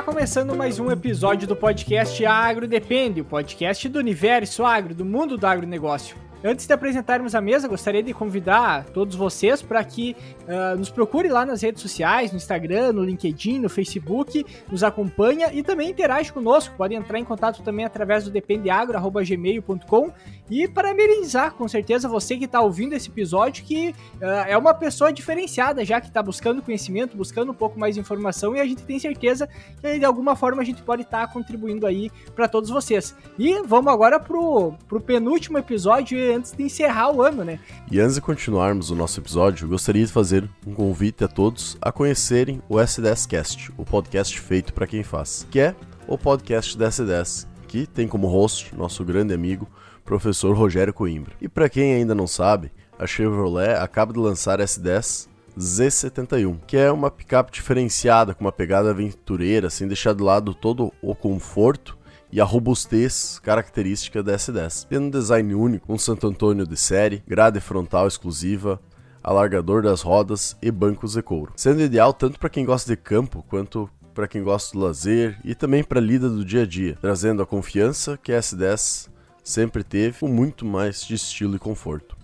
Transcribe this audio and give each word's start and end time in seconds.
Está 0.00 0.12
começando 0.12 0.56
mais 0.56 0.80
um 0.80 0.90
episódio 0.90 1.46
do 1.46 1.54
podcast 1.54 2.24
Agro 2.24 2.66
Depende, 2.66 3.20
o 3.20 3.24
podcast 3.24 3.86
do 3.86 3.98
universo 3.98 4.64
agro, 4.64 4.94
do 4.94 5.04
mundo 5.04 5.36
do 5.36 5.46
agronegócio. 5.46 6.16
Antes 6.42 6.66
de 6.66 6.72
apresentarmos 6.72 7.34
a 7.34 7.40
mesa, 7.40 7.68
gostaria 7.68 8.02
de 8.02 8.14
convidar 8.14 8.86
todos 8.86 9.14
vocês 9.14 9.60
para 9.60 9.84
que 9.84 10.16
uh, 10.48 10.78
nos 10.78 10.88
procure 10.88 11.28
lá 11.28 11.44
nas 11.44 11.60
redes 11.60 11.82
sociais, 11.82 12.30
no 12.30 12.38
Instagram, 12.38 12.94
no 12.94 13.04
LinkedIn, 13.04 13.58
no 13.58 13.68
Facebook, 13.68 14.46
nos 14.70 14.82
acompanha 14.82 15.52
e 15.52 15.62
também 15.62 15.90
interage 15.90 16.32
conosco. 16.32 16.74
Pode 16.78 16.94
entrar 16.94 17.18
em 17.18 17.24
contato 17.24 17.62
também 17.62 17.84
através 17.84 18.24
do 18.24 18.30
dependeagro.gmail.com 18.30 20.12
e 20.50 20.66
parabenizar, 20.66 21.52
com 21.52 21.68
certeza, 21.68 22.08
você 22.08 22.38
que 22.38 22.46
está 22.46 22.60
ouvindo 22.62 22.94
esse 22.94 23.10
episódio, 23.10 23.62
que 23.62 23.90
uh, 23.90 24.24
é 24.48 24.56
uma 24.56 24.72
pessoa 24.72 25.12
diferenciada, 25.12 25.84
já 25.84 26.00
que 26.00 26.08
está 26.08 26.22
buscando 26.22 26.62
conhecimento, 26.62 27.18
buscando 27.18 27.52
um 27.52 27.54
pouco 27.54 27.78
mais 27.78 27.96
de 27.96 28.00
informação 28.00 28.56
e 28.56 28.60
a 28.60 28.64
gente 28.64 28.82
tem 28.82 28.98
certeza 28.98 29.46
que 29.82 29.98
de 29.98 30.04
alguma 30.06 30.34
forma 30.34 30.62
a 30.62 30.64
gente 30.64 30.82
pode 30.82 31.02
estar 31.02 31.26
tá 31.26 31.32
contribuindo 31.32 31.86
aí 31.86 32.10
para 32.34 32.48
todos 32.48 32.70
vocês. 32.70 33.14
E 33.38 33.60
vamos 33.66 33.92
agora 33.92 34.18
pro, 34.18 34.72
pro 34.88 35.02
penúltimo 35.02 35.58
episódio 35.58 36.29
antes 36.30 36.52
de 36.52 36.62
encerrar 36.62 37.10
o 37.10 37.22
ano, 37.22 37.44
né? 37.44 37.58
E 37.90 38.00
antes 38.00 38.14
de 38.14 38.20
continuarmos 38.20 38.90
o 38.90 38.94
nosso 38.94 39.20
episódio, 39.20 39.68
gostaria 39.68 40.04
de 40.04 40.12
fazer 40.12 40.48
um 40.66 40.74
convite 40.74 41.24
a 41.24 41.28
todos 41.28 41.76
a 41.80 41.92
conhecerem 41.92 42.62
o 42.68 42.76
S10 42.76 43.26
Cast, 43.26 43.72
o 43.76 43.84
podcast 43.84 44.38
feito 44.40 44.72
para 44.72 44.86
quem 44.86 45.02
faz, 45.02 45.46
que 45.50 45.60
é 45.60 45.74
o 46.06 46.16
podcast 46.16 46.76
da 46.76 46.88
S10, 46.88 47.46
que 47.68 47.86
tem 47.86 48.08
como 48.08 48.26
host 48.26 48.74
nosso 48.74 49.04
grande 49.04 49.34
amigo, 49.34 49.68
professor 50.04 50.56
Rogério 50.56 50.92
Coimbra. 50.92 51.34
E 51.40 51.48
para 51.48 51.68
quem 51.68 51.94
ainda 51.94 52.14
não 52.14 52.26
sabe, 52.26 52.72
a 52.98 53.06
Chevrolet 53.06 53.74
acaba 53.74 54.12
de 54.12 54.18
lançar 54.18 54.58
S10 54.58 55.28
Z71, 55.58 56.58
que 56.66 56.76
é 56.76 56.90
uma 56.90 57.10
picape 57.10 57.52
diferenciada 57.52 58.34
com 58.34 58.44
uma 58.44 58.52
pegada 58.52 58.90
aventureira, 58.90 59.68
sem 59.68 59.86
deixar 59.86 60.14
de 60.14 60.22
lado 60.22 60.54
todo 60.54 60.92
o 61.02 61.14
conforto 61.14 61.98
e 62.32 62.40
a 62.40 62.44
robustez 62.44 63.38
característica 63.40 64.22
da 64.22 64.36
S10, 64.36 64.86
tendo 64.88 65.06
um 65.06 65.10
design 65.10 65.54
único, 65.54 65.92
um 65.92 65.98
Santo 65.98 66.26
Antônio 66.26 66.66
de 66.66 66.76
série, 66.76 67.22
grade 67.26 67.60
frontal 67.60 68.06
exclusiva, 68.06 68.80
alargador 69.22 69.82
das 69.82 70.02
rodas 70.02 70.56
e 70.62 70.70
bancos 70.70 71.12
de 71.12 71.22
couro, 71.22 71.52
sendo 71.56 71.82
ideal 71.82 72.12
tanto 72.12 72.38
para 72.38 72.48
quem 72.48 72.64
gosta 72.64 72.90
de 72.90 72.96
campo 72.96 73.44
quanto 73.48 73.90
para 74.14 74.28
quem 74.28 74.42
gosta 74.42 74.76
do 74.76 74.84
lazer 74.84 75.38
e 75.44 75.54
também 75.54 75.84
para 75.84 75.98
a 75.98 76.02
lida 76.02 76.28
do 76.28 76.44
dia 76.44 76.62
a 76.62 76.66
dia, 76.66 76.96
trazendo 77.00 77.42
a 77.42 77.46
confiança 77.46 78.18
que 78.22 78.32
a 78.32 78.38
S10 78.38 79.08
sempre 79.42 79.82
teve 79.82 80.20
com 80.20 80.28
muito 80.28 80.64
mais 80.64 81.04
de 81.04 81.14
estilo 81.14 81.56
e 81.56 81.58
conforto. 81.58 82.16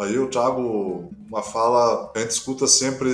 Aí 0.00 0.14
eu 0.14 0.28
trago 0.28 1.10
uma 1.28 1.42
fala 1.42 2.08
que 2.08 2.18
a 2.18 2.22
gente 2.22 2.32
escuta 2.32 2.66
sempre 2.66 3.10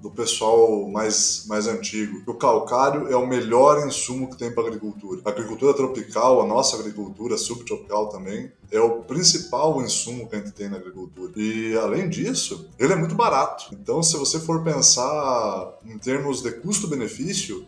do 0.00 0.10
pessoal 0.10 0.88
mais, 0.88 1.44
mais 1.46 1.68
antigo, 1.68 2.22
o 2.26 2.34
calcário 2.34 3.06
é 3.08 3.14
o 3.14 3.26
melhor 3.26 3.86
insumo 3.86 4.28
que 4.28 4.36
tem 4.36 4.50
para 4.50 4.66
agricultura. 4.66 5.20
A 5.24 5.28
agricultura 5.28 5.74
tropical, 5.74 6.40
a 6.40 6.46
nossa 6.46 6.76
agricultura 6.76 7.36
subtropical 7.36 8.08
também, 8.08 8.50
é 8.70 8.80
o 8.80 9.02
principal 9.02 9.80
insumo 9.82 10.26
que 10.28 10.34
a 10.34 10.38
gente 10.38 10.52
tem 10.52 10.68
na 10.68 10.78
agricultura. 10.78 11.32
E 11.36 11.76
além 11.76 12.08
disso, 12.08 12.66
ele 12.78 12.94
é 12.94 12.96
muito 12.96 13.14
barato. 13.14 13.66
Então, 13.72 14.02
se 14.02 14.16
você 14.16 14.40
for 14.40 14.64
pensar 14.64 15.78
em 15.84 15.98
termos 15.98 16.42
de 16.42 16.50
custo-benefício, 16.50 17.64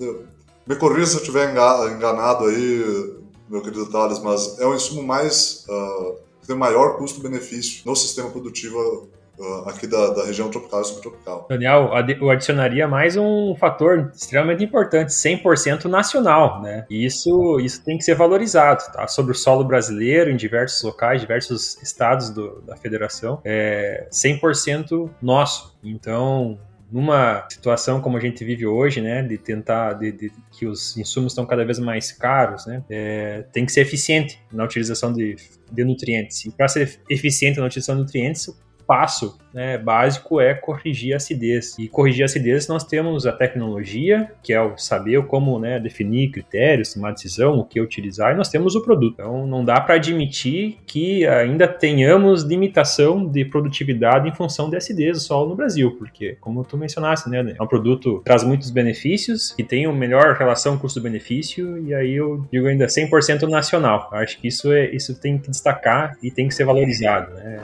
me 0.66 0.74
corrija 0.74 1.06
se 1.06 1.14
eu 1.16 1.20
estiver 1.20 1.50
enganado 1.50 2.46
aí, 2.46 3.14
meu 3.48 3.60
querido 3.60 3.86
Thales, 3.86 4.18
mas 4.20 4.58
é 4.58 4.66
o 4.66 4.74
insumo 4.74 5.02
mais 5.02 5.66
uh, 5.68 6.23
tem 6.46 6.56
maior 6.56 6.96
custo-benefício 6.96 7.82
no 7.84 7.94
sistema 7.94 8.30
produtivo 8.30 9.08
uh, 9.38 9.68
aqui 9.68 9.86
da, 9.86 10.10
da, 10.10 10.24
região 10.24 10.50
tropical 10.50 10.82
e 10.82 10.84
subtropical. 10.84 11.46
Daniel, 11.48 11.90
eu 12.20 12.30
adicionaria 12.30 12.86
mais 12.86 13.16
um 13.16 13.54
fator 13.56 14.10
extremamente 14.14 14.64
importante, 14.64 15.12
100% 15.12 15.84
nacional, 15.84 16.62
né? 16.62 16.86
E 16.88 17.04
isso, 17.04 17.58
isso 17.60 17.84
tem 17.84 17.98
que 17.98 18.04
ser 18.04 18.14
valorizado, 18.14 18.84
tá? 18.92 19.06
Sobre 19.06 19.32
o 19.32 19.34
solo 19.34 19.64
brasileiro, 19.64 20.30
em 20.30 20.36
diversos 20.36 20.82
locais, 20.82 21.20
diversos 21.20 21.80
estados 21.82 22.30
do, 22.30 22.60
da 22.62 22.76
federação, 22.76 23.40
é 23.44 24.06
100% 24.10 25.10
nosso. 25.20 25.76
Então, 25.82 26.58
numa 26.90 27.44
situação 27.50 28.00
como 28.00 28.16
a 28.16 28.20
gente 28.20 28.44
vive 28.44 28.66
hoje, 28.66 29.00
né, 29.00 29.20
de 29.20 29.36
tentar, 29.36 29.94
de, 29.94 30.12
de 30.12 30.32
que 30.52 30.64
os 30.64 30.96
insumos 30.96 31.32
estão 31.32 31.44
cada 31.44 31.64
vez 31.64 31.78
mais 31.80 32.12
caros, 32.12 32.66
né, 32.66 32.84
é, 32.88 33.44
tem 33.52 33.66
que 33.66 33.72
ser 33.72 33.80
eficiente 33.80 34.40
na 34.52 34.62
utilização 34.62 35.12
de, 35.12 35.34
de 35.70 35.84
nutrientes. 35.84 36.44
E 36.44 36.50
para 36.50 36.68
ser 36.68 37.00
eficiente 37.08 37.58
na 37.58 37.66
utilização 37.66 37.96
de 37.96 38.02
nutrientes, 38.02 38.48
passo 38.86 39.38
né, 39.54 39.78
básico 39.78 40.40
é 40.40 40.52
corrigir 40.52 41.14
a 41.14 41.16
acidez. 41.16 41.78
E 41.78 41.88
corrigir 41.88 42.22
a 42.22 42.24
acidez 42.24 42.66
nós 42.66 42.82
temos 42.82 43.24
a 43.24 43.32
tecnologia, 43.32 44.30
que 44.42 44.52
é 44.52 44.60
o 44.60 44.76
saber 44.76 45.24
como 45.26 45.58
né, 45.60 45.78
definir 45.78 46.32
critérios, 46.32 46.92
tomar 46.92 47.12
decisão, 47.12 47.58
o 47.58 47.64
que 47.64 47.80
utilizar, 47.80 48.32
e 48.32 48.36
nós 48.36 48.48
temos 48.48 48.74
o 48.74 48.82
produto. 48.82 49.14
Então 49.14 49.46
não 49.46 49.64
dá 49.64 49.80
para 49.80 49.94
admitir 49.94 50.78
que 50.84 51.24
ainda 51.26 51.68
tenhamos 51.68 52.42
limitação 52.42 53.26
de 53.26 53.44
produtividade 53.44 54.28
em 54.28 54.34
função 54.34 54.68
de 54.68 54.76
acidez 54.76 55.18
do 55.18 55.22
solo 55.22 55.50
no 55.50 55.56
Brasil, 55.56 55.92
porque 55.98 56.36
como 56.40 56.64
tu 56.64 56.76
mencionaste, 56.76 57.30
né, 57.30 57.54
é 57.56 57.62
um 57.62 57.66
produto 57.66 58.18
que 58.18 58.24
traz 58.24 58.42
muitos 58.42 58.70
benefícios, 58.70 59.52
que 59.52 59.62
tem 59.62 59.86
uma 59.86 59.96
melhor 59.96 60.34
relação 60.34 60.76
custo-benefício, 60.76 61.78
e 61.86 61.94
aí 61.94 62.14
eu 62.14 62.44
digo 62.50 62.66
ainda 62.66 62.86
100% 62.86 63.48
nacional. 63.48 64.08
Acho 64.12 64.40
que 64.40 64.48
isso, 64.48 64.72
é, 64.72 64.90
isso 64.90 65.14
tem 65.20 65.38
que 65.38 65.48
destacar 65.48 66.16
e 66.22 66.30
tem 66.30 66.48
que 66.48 66.54
ser 66.54 66.64
valorizado. 66.64 67.34
Né? 67.34 67.60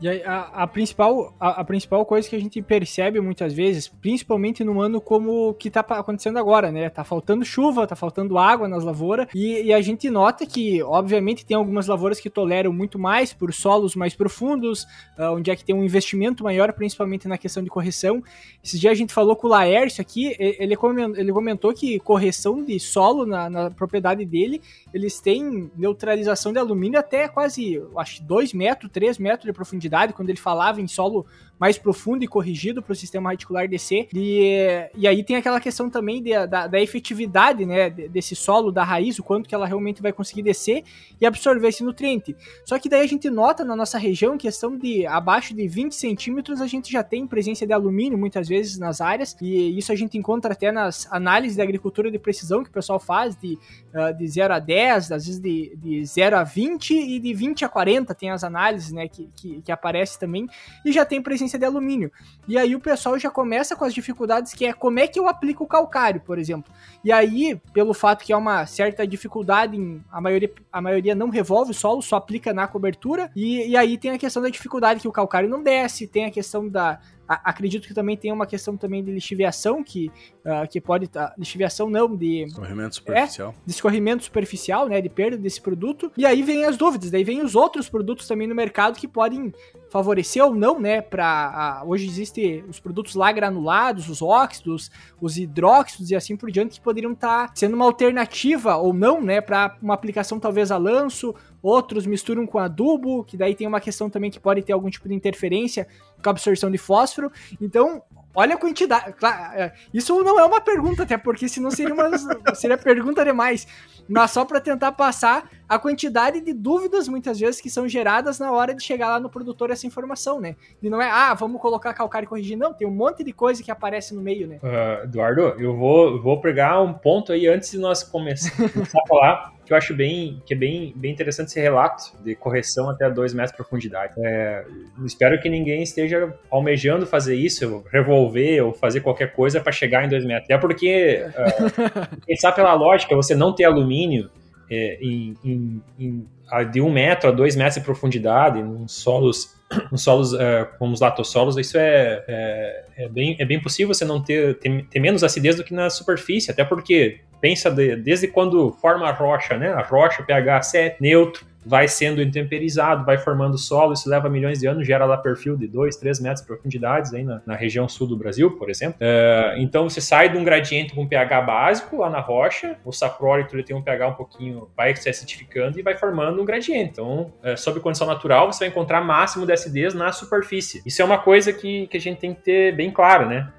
E 0.00 0.08
a, 0.22 0.40
a, 0.62 0.66
principal, 0.66 1.34
a, 1.40 1.60
a, 1.60 1.64
principal 1.64 2.06
coisa 2.06 2.28
que 2.28 2.36
a 2.36 2.38
gente 2.38 2.62
percebe 2.62 3.20
muitas 3.20 3.52
vezes, 3.52 3.88
principalmente 3.88 4.62
num 4.62 4.80
ano 4.80 5.00
como 5.00 5.48
o 5.48 5.54
que 5.54 5.68
tá 5.68 5.80
acontecendo 5.80 6.38
agora, 6.38 6.70
né? 6.70 6.88
Tá 6.88 7.02
faltando 7.02 7.44
chuva, 7.44 7.84
tá 7.84 7.96
faltando 7.96 8.38
água 8.38 8.68
nas 8.68 8.84
lavouras, 8.84 9.26
e, 9.34 9.62
e, 9.62 9.72
a 9.72 9.80
gente 9.80 10.08
nota 10.08 10.46
que, 10.46 10.80
obviamente, 10.84 11.44
tem 11.44 11.56
algumas 11.56 11.88
lavouras 11.88 12.20
que 12.20 12.30
toleram 12.30 12.72
muito 12.72 12.96
mais 12.96 13.32
por 13.32 13.52
solos 13.52 13.96
mais 13.96 14.14
profundos, 14.14 14.84
uh, 15.18 15.32
onde 15.32 15.50
é 15.50 15.56
que 15.56 15.64
tem 15.64 15.74
um 15.74 15.82
investimento 15.82 16.44
maior, 16.44 16.72
principalmente 16.72 17.26
na 17.26 17.36
questão 17.36 17.62
de 17.62 17.68
correção. 17.68 18.22
Esses 18.62 18.78
dias 18.78 18.92
a 18.92 18.96
gente 18.96 19.12
falou 19.12 19.34
com 19.34 19.48
o 19.48 19.50
Laércio 19.50 20.00
aqui, 20.00 20.36
ele 20.38 20.76
ele 21.16 21.32
comentou 21.32 21.74
que 21.74 21.98
correção 21.98 22.62
de 22.62 22.78
solo 22.78 23.26
na, 23.26 23.50
na 23.50 23.70
propriedade 23.70 24.24
dele, 24.24 24.60
eles 24.94 25.20
têm 25.20 25.70
neutralização 25.76 26.52
de 26.52 26.58
alumínio 26.58 27.00
até 27.00 27.26
quase, 27.26 27.82
acho, 27.96 28.22
2 28.22 28.52
metros, 28.52 28.90
3 28.92 29.18
metros 29.18 29.46
de 29.46 29.52
profundidade 29.52 29.87
profundidade, 29.88 30.12
quando 30.12 30.28
ele 30.28 30.38
falava 30.38 30.80
em 30.80 30.86
solo 30.86 31.26
mais 31.58 31.76
profundo 31.76 32.22
e 32.22 32.28
corrigido 32.28 32.82
para 32.82 32.92
o 32.92 32.96
sistema 32.96 33.30
radicular 33.30 33.68
descer. 33.68 34.08
E, 34.14 34.88
e 34.94 35.06
aí 35.06 35.24
tem 35.24 35.36
aquela 35.36 35.60
questão 35.60 35.90
também 35.90 36.22
de, 36.22 36.46
da, 36.46 36.66
da, 36.66 36.80
efetividade 36.80 37.66
né, 37.66 37.90
desse 37.90 38.36
solo, 38.36 38.70
da 38.70 38.84
raiz, 38.84 39.18
o 39.18 39.22
quanto 39.22 39.48
que 39.48 39.54
ela 39.54 39.66
realmente 39.66 40.00
vai 40.00 40.12
conseguir 40.12 40.42
descer 40.42 40.84
e 41.20 41.26
absorver 41.26 41.68
esse 41.68 41.82
nutriente. 41.82 42.36
Só 42.64 42.78
que 42.78 42.88
daí 42.88 43.02
a 43.02 43.06
gente 43.06 43.28
nota 43.28 43.64
na 43.64 43.74
nossa 43.74 43.98
região, 43.98 44.38
questão 44.38 44.76
de 44.76 45.06
abaixo 45.06 45.54
de 45.54 45.66
20 45.66 45.94
centímetros, 45.94 46.60
a 46.60 46.66
gente 46.66 46.90
já 46.90 47.02
tem 47.02 47.26
presença 47.26 47.66
de 47.66 47.72
alumínio 47.72 48.18
muitas 48.18 48.48
vezes 48.48 48.78
nas 48.78 49.00
áreas, 49.00 49.36
e 49.40 49.76
isso 49.76 49.90
a 49.92 49.96
gente 49.96 50.16
encontra 50.16 50.52
até 50.52 50.70
nas 50.70 51.10
análises 51.10 51.56
da 51.56 51.62
agricultura 51.62 52.10
de 52.10 52.18
precisão 52.18 52.62
que 52.62 52.70
o 52.70 52.72
pessoal 52.72 52.98
faz, 52.98 53.36
de, 53.36 53.58
uh, 53.94 54.16
de 54.16 54.26
0 54.28 54.54
a 54.54 54.58
10, 54.58 55.12
às 55.12 55.26
vezes 55.26 55.40
de, 55.40 55.76
de 55.76 56.04
0 56.04 56.36
a 56.36 56.44
20 56.44 56.94
e 56.94 57.18
de 57.18 57.34
20 57.34 57.64
a 57.64 57.68
40 57.68 58.14
tem 58.14 58.30
as 58.30 58.44
análises 58.44 58.92
né, 58.92 59.08
que, 59.08 59.28
que, 59.34 59.62
que 59.62 59.72
aparece 59.72 60.18
também, 60.18 60.46
e 60.84 60.92
já 60.92 61.04
tem 61.04 61.22
presença 61.22 61.47
de 61.56 61.64
alumínio. 61.64 62.10
E 62.48 62.58
aí 62.58 62.74
o 62.74 62.80
pessoal 62.80 63.16
já 63.18 63.30
começa 63.30 63.76
com 63.76 63.84
as 63.84 63.94
dificuldades 63.94 64.52
que 64.52 64.66
é 64.66 64.72
como 64.72 64.98
é 64.98 65.06
que 65.06 65.18
eu 65.18 65.28
aplico 65.28 65.64
o 65.64 65.66
calcário, 65.66 66.20
por 66.20 66.38
exemplo. 66.38 66.72
E 67.04 67.12
aí, 67.12 67.58
pelo 67.72 67.94
fato 67.94 68.24
que 68.24 68.32
é 68.32 68.36
uma 68.36 68.66
certa 68.66 69.06
dificuldade, 69.06 69.76
em, 69.76 70.02
a, 70.10 70.20
maioria, 70.20 70.52
a 70.72 70.80
maioria 70.80 71.14
não 71.14 71.30
revolve 71.30 71.70
o 71.70 71.74
solo, 71.74 72.02
só 72.02 72.16
aplica 72.16 72.52
na 72.52 72.66
cobertura, 72.66 73.30
e, 73.36 73.68
e 73.68 73.76
aí 73.76 73.96
tem 73.96 74.10
a 74.10 74.18
questão 74.18 74.42
da 74.42 74.48
dificuldade 74.48 75.00
que 75.00 75.08
o 75.08 75.12
calcário 75.12 75.48
não 75.48 75.62
desce, 75.62 76.08
tem 76.08 76.24
a 76.24 76.30
questão 76.30 76.68
da, 76.68 76.98
acredito 77.28 77.86
que 77.86 77.94
também 77.94 78.16
tem 78.16 78.32
uma 78.32 78.46
questão 78.46 78.76
também 78.76 79.04
de 79.04 79.12
lixiviação, 79.12 79.84
que, 79.84 80.10
uh, 80.44 80.66
que 80.70 80.80
pode 80.80 81.04
estar. 81.04 81.28
Tá, 81.28 81.34
lixiviação 81.36 81.90
não, 81.90 82.16
de. 82.16 82.44
Escorrimento 82.44 82.94
superficial. 82.94 83.50
É, 83.50 83.66
de 83.66 83.72
escorrimento 83.72 84.24
superficial, 84.24 84.88
né? 84.88 85.00
De 85.00 85.08
perda 85.08 85.36
desse 85.36 85.60
produto. 85.60 86.10
E 86.16 86.24
aí 86.24 86.42
vem 86.42 86.64
as 86.64 86.76
dúvidas, 86.76 87.10
daí 87.10 87.24
vem 87.24 87.42
os 87.42 87.54
outros 87.54 87.88
produtos 87.88 88.26
também 88.26 88.46
no 88.46 88.54
mercado 88.54 88.98
que 88.98 89.06
podem 89.06 89.52
favorecer 89.90 90.44
ou 90.44 90.54
não, 90.54 90.78
né? 90.78 91.00
Para 91.00 91.82
uh, 91.84 91.88
hoje 91.88 92.06
existem 92.06 92.64
os 92.68 92.80
produtos 92.80 93.14
lá 93.14 93.30
granulados, 93.30 94.08
os 94.08 94.22
óxidos, 94.22 94.90
os 95.20 95.36
hidróxidos 95.36 96.10
e 96.10 96.16
assim 96.16 96.36
por 96.36 96.50
diante, 96.50 96.78
que 96.78 96.84
poderiam 96.84 97.12
estar 97.12 97.48
tá 97.48 97.52
sendo 97.54 97.74
uma 97.74 97.84
alternativa 97.84 98.76
ou 98.76 98.92
não, 98.92 99.20
né? 99.20 99.40
Para 99.40 99.76
uma 99.82 99.94
aplicação 99.94 100.40
talvez 100.40 100.70
a 100.70 100.76
lanço 100.76 101.34
outros 101.62 102.06
misturam 102.06 102.46
com 102.46 102.58
adubo, 102.58 103.24
que 103.24 103.36
daí 103.36 103.54
tem 103.54 103.66
uma 103.66 103.80
questão 103.80 104.08
também 104.08 104.30
que 104.30 104.40
pode 104.40 104.62
ter 104.62 104.72
algum 104.72 104.90
tipo 104.90 105.08
de 105.08 105.14
interferência 105.14 105.86
com 106.22 106.28
a 106.28 106.30
absorção 106.30 106.70
de 106.70 106.78
fósforo. 106.78 107.30
Então, 107.60 108.02
olha 108.34 108.54
a 108.54 108.58
quantidade. 108.58 109.12
Claro, 109.14 109.58
é, 109.58 109.72
isso 109.92 110.22
não 110.22 110.38
é 110.38 110.44
uma 110.44 110.60
pergunta, 110.60 111.02
até 111.02 111.16
porque 111.16 111.48
senão 111.48 111.70
seria, 111.70 111.94
uma, 111.94 112.10
seria 112.54 112.78
pergunta 112.78 113.24
demais. 113.24 113.66
Mas 114.08 114.30
só 114.30 114.44
para 114.44 114.60
tentar 114.60 114.92
passar 114.92 115.50
a 115.68 115.78
quantidade 115.78 116.40
de 116.40 116.54
dúvidas, 116.54 117.08
muitas 117.08 117.38
vezes, 117.38 117.60
que 117.60 117.68
são 117.68 117.86
geradas 117.86 118.38
na 118.38 118.50
hora 118.50 118.74
de 118.74 118.82
chegar 118.82 119.08
lá 119.08 119.20
no 119.20 119.28
produtor 119.28 119.70
essa 119.70 119.86
informação, 119.86 120.40
né? 120.40 120.56
E 120.82 120.88
não 120.88 121.02
é, 121.02 121.10
ah, 121.10 121.34
vamos 121.34 121.60
colocar 121.60 121.92
calcário 121.92 122.24
e 122.24 122.28
corrigir. 122.28 122.56
Não, 122.56 122.72
tem 122.72 122.86
um 122.86 122.92
monte 122.92 123.22
de 123.22 123.32
coisa 123.32 123.62
que 123.62 123.70
aparece 123.70 124.14
no 124.14 124.22
meio, 124.22 124.46
né? 124.46 124.58
Uh, 124.62 125.04
Eduardo, 125.04 125.42
eu 125.58 125.76
vou, 125.76 126.22
vou 126.22 126.40
pegar 126.40 126.80
um 126.80 126.94
ponto 126.94 127.32
aí 127.32 127.46
antes 127.46 127.70
de 127.70 127.78
nós 127.78 128.02
começar, 128.02 128.50
começar 128.72 128.98
a 129.04 129.06
falar 129.06 129.57
que 129.68 129.74
eu 129.74 129.76
acho 129.76 129.94
bem, 129.94 130.42
que 130.46 130.54
é 130.54 130.56
bem, 130.56 130.94
bem 130.96 131.12
interessante 131.12 131.48
esse 131.48 131.60
relato 131.60 132.16
de 132.24 132.34
correção 132.34 132.88
até 132.88 133.08
2 133.10 133.34
metros 133.34 133.52
de 133.52 133.56
profundidade. 133.58 134.14
É, 134.16 134.64
espero 135.04 135.38
que 135.38 135.50
ninguém 135.50 135.82
esteja 135.82 136.34
almejando 136.50 137.06
fazer 137.06 137.34
isso, 137.34 137.84
revolver 137.92 138.64
ou 138.64 138.72
fazer 138.72 139.00
qualquer 139.00 139.34
coisa 139.34 139.60
para 139.60 139.70
chegar 139.70 140.02
em 140.02 140.08
2 140.08 140.24
metros. 140.24 140.46
Até 140.46 140.56
porque, 140.56 141.22
uh, 141.36 142.20
pensar 142.26 142.52
pela 142.52 142.72
lógica, 142.72 143.14
você 143.14 143.34
não 143.34 143.54
ter 143.54 143.64
alumínio 143.64 144.30
é, 144.70 144.98
em, 145.02 145.36
em, 145.44 145.82
em, 145.98 146.26
de 146.70 146.80
1 146.80 146.86
um 146.86 146.90
metro 146.90 147.28
a 147.28 147.32
2 147.32 147.54
metros 147.54 147.74
de 147.74 147.82
profundidade, 147.82 148.58
em 148.58 148.88
solos 148.88 149.54
nos 149.92 150.02
solos 150.02 150.32
uh, 150.32 150.66
como 150.78 150.92
os 150.92 151.00
latossolos, 151.00 151.56
isso 151.56 151.76
é, 151.78 152.24
é, 152.26 152.84
é, 152.96 153.08
bem, 153.08 153.36
é 153.38 153.44
bem 153.44 153.60
possível 153.60 153.92
você 153.94 154.04
não 154.04 154.22
ter, 154.22 154.58
ter, 154.58 154.86
ter, 154.86 155.00
menos 155.00 155.22
acidez 155.22 155.56
do 155.56 155.64
que 155.64 155.74
na 155.74 155.90
superfície, 155.90 156.50
até 156.50 156.64
porque 156.64 157.20
pensa 157.40 157.70
de, 157.70 157.96
desde 157.96 158.28
quando 158.28 158.72
forma 158.72 159.08
a 159.08 159.12
rocha, 159.12 159.56
né? 159.56 159.68
A 159.68 159.82
rocha, 159.82 160.22
pH 160.22 160.62
7, 160.62 160.96
neutro, 161.00 161.46
vai 161.68 161.86
sendo 161.86 162.22
intemperizado, 162.22 163.04
vai 163.04 163.18
formando 163.18 163.58
solo, 163.58 163.92
isso 163.92 164.08
leva 164.08 164.28
milhões 164.28 164.58
de 164.58 164.66
anos, 164.66 164.86
gera 164.86 165.04
lá 165.04 165.18
perfil 165.18 165.56
de 165.56 165.68
2, 165.68 165.96
3 165.96 166.20
metros 166.20 166.40
de 166.40 166.46
profundidades 166.46 167.12
aí 167.12 167.22
na, 167.22 167.42
na 167.44 167.54
região 167.54 167.86
sul 167.86 168.06
do 168.06 168.16
Brasil, 168.16 168.52
por 168.52 168.70
exemplo. 168.70 168.96
É, 169.00 169.54
então 169.58 169.88
você 169.88 170.00
sai 170.00 170.30
de 170.30 170.38
um 170.38 170.42
gradiente 170.42 170.94
com 170.94 171.06
pH 171.06 171.42
básico 171.42 171.98
lá 171.98 172.08
na 172.08 172.20
rocha, 172.20 172.76
o 172.84 172.92
saprólito 172.92 173.54
ele 173.54 173.62
tem 173.62 173.76
um 173.76 173.82
pH 173.82 174.08
um 174.08 174.14
pouquinho, 174.14 174.68
vai 174.74 174.96
se 174.96 175.08
acidificando 175.10 175.78
e 175.78 175.82
vai 175.82 175.96
formando 175.96 176.40
um 176.40 176.44
gradiente. 176.44 176.90
Então, 176.90 177.32
é, 177.42 177.54
sob 177.54 177.80
condição 177.80 178.06
natural, 178.06 178.50
você 178.50 178.60
vai 178.60 178.68
encontrar 178.68 179.02
máximo 179.02 179.44
de 179.44 179.52
acidez 179.52 179.92
na 179.92 180.10
superfície. 180.10 180.82
Isso 180.86 181.02
é 181.02 181.04
uma 181.04 181.18
coisa 181.18 181.52
que, 181.52 181.86
que 181.88 181.96
a 181.98 182.00
gente 182.00 182.18
tem 182.18 182.34
que 182.34 182.40
ter 182.42 182.74
bem 182.74 182.90
claro, 182.90 183.28
né? 183.28 183.52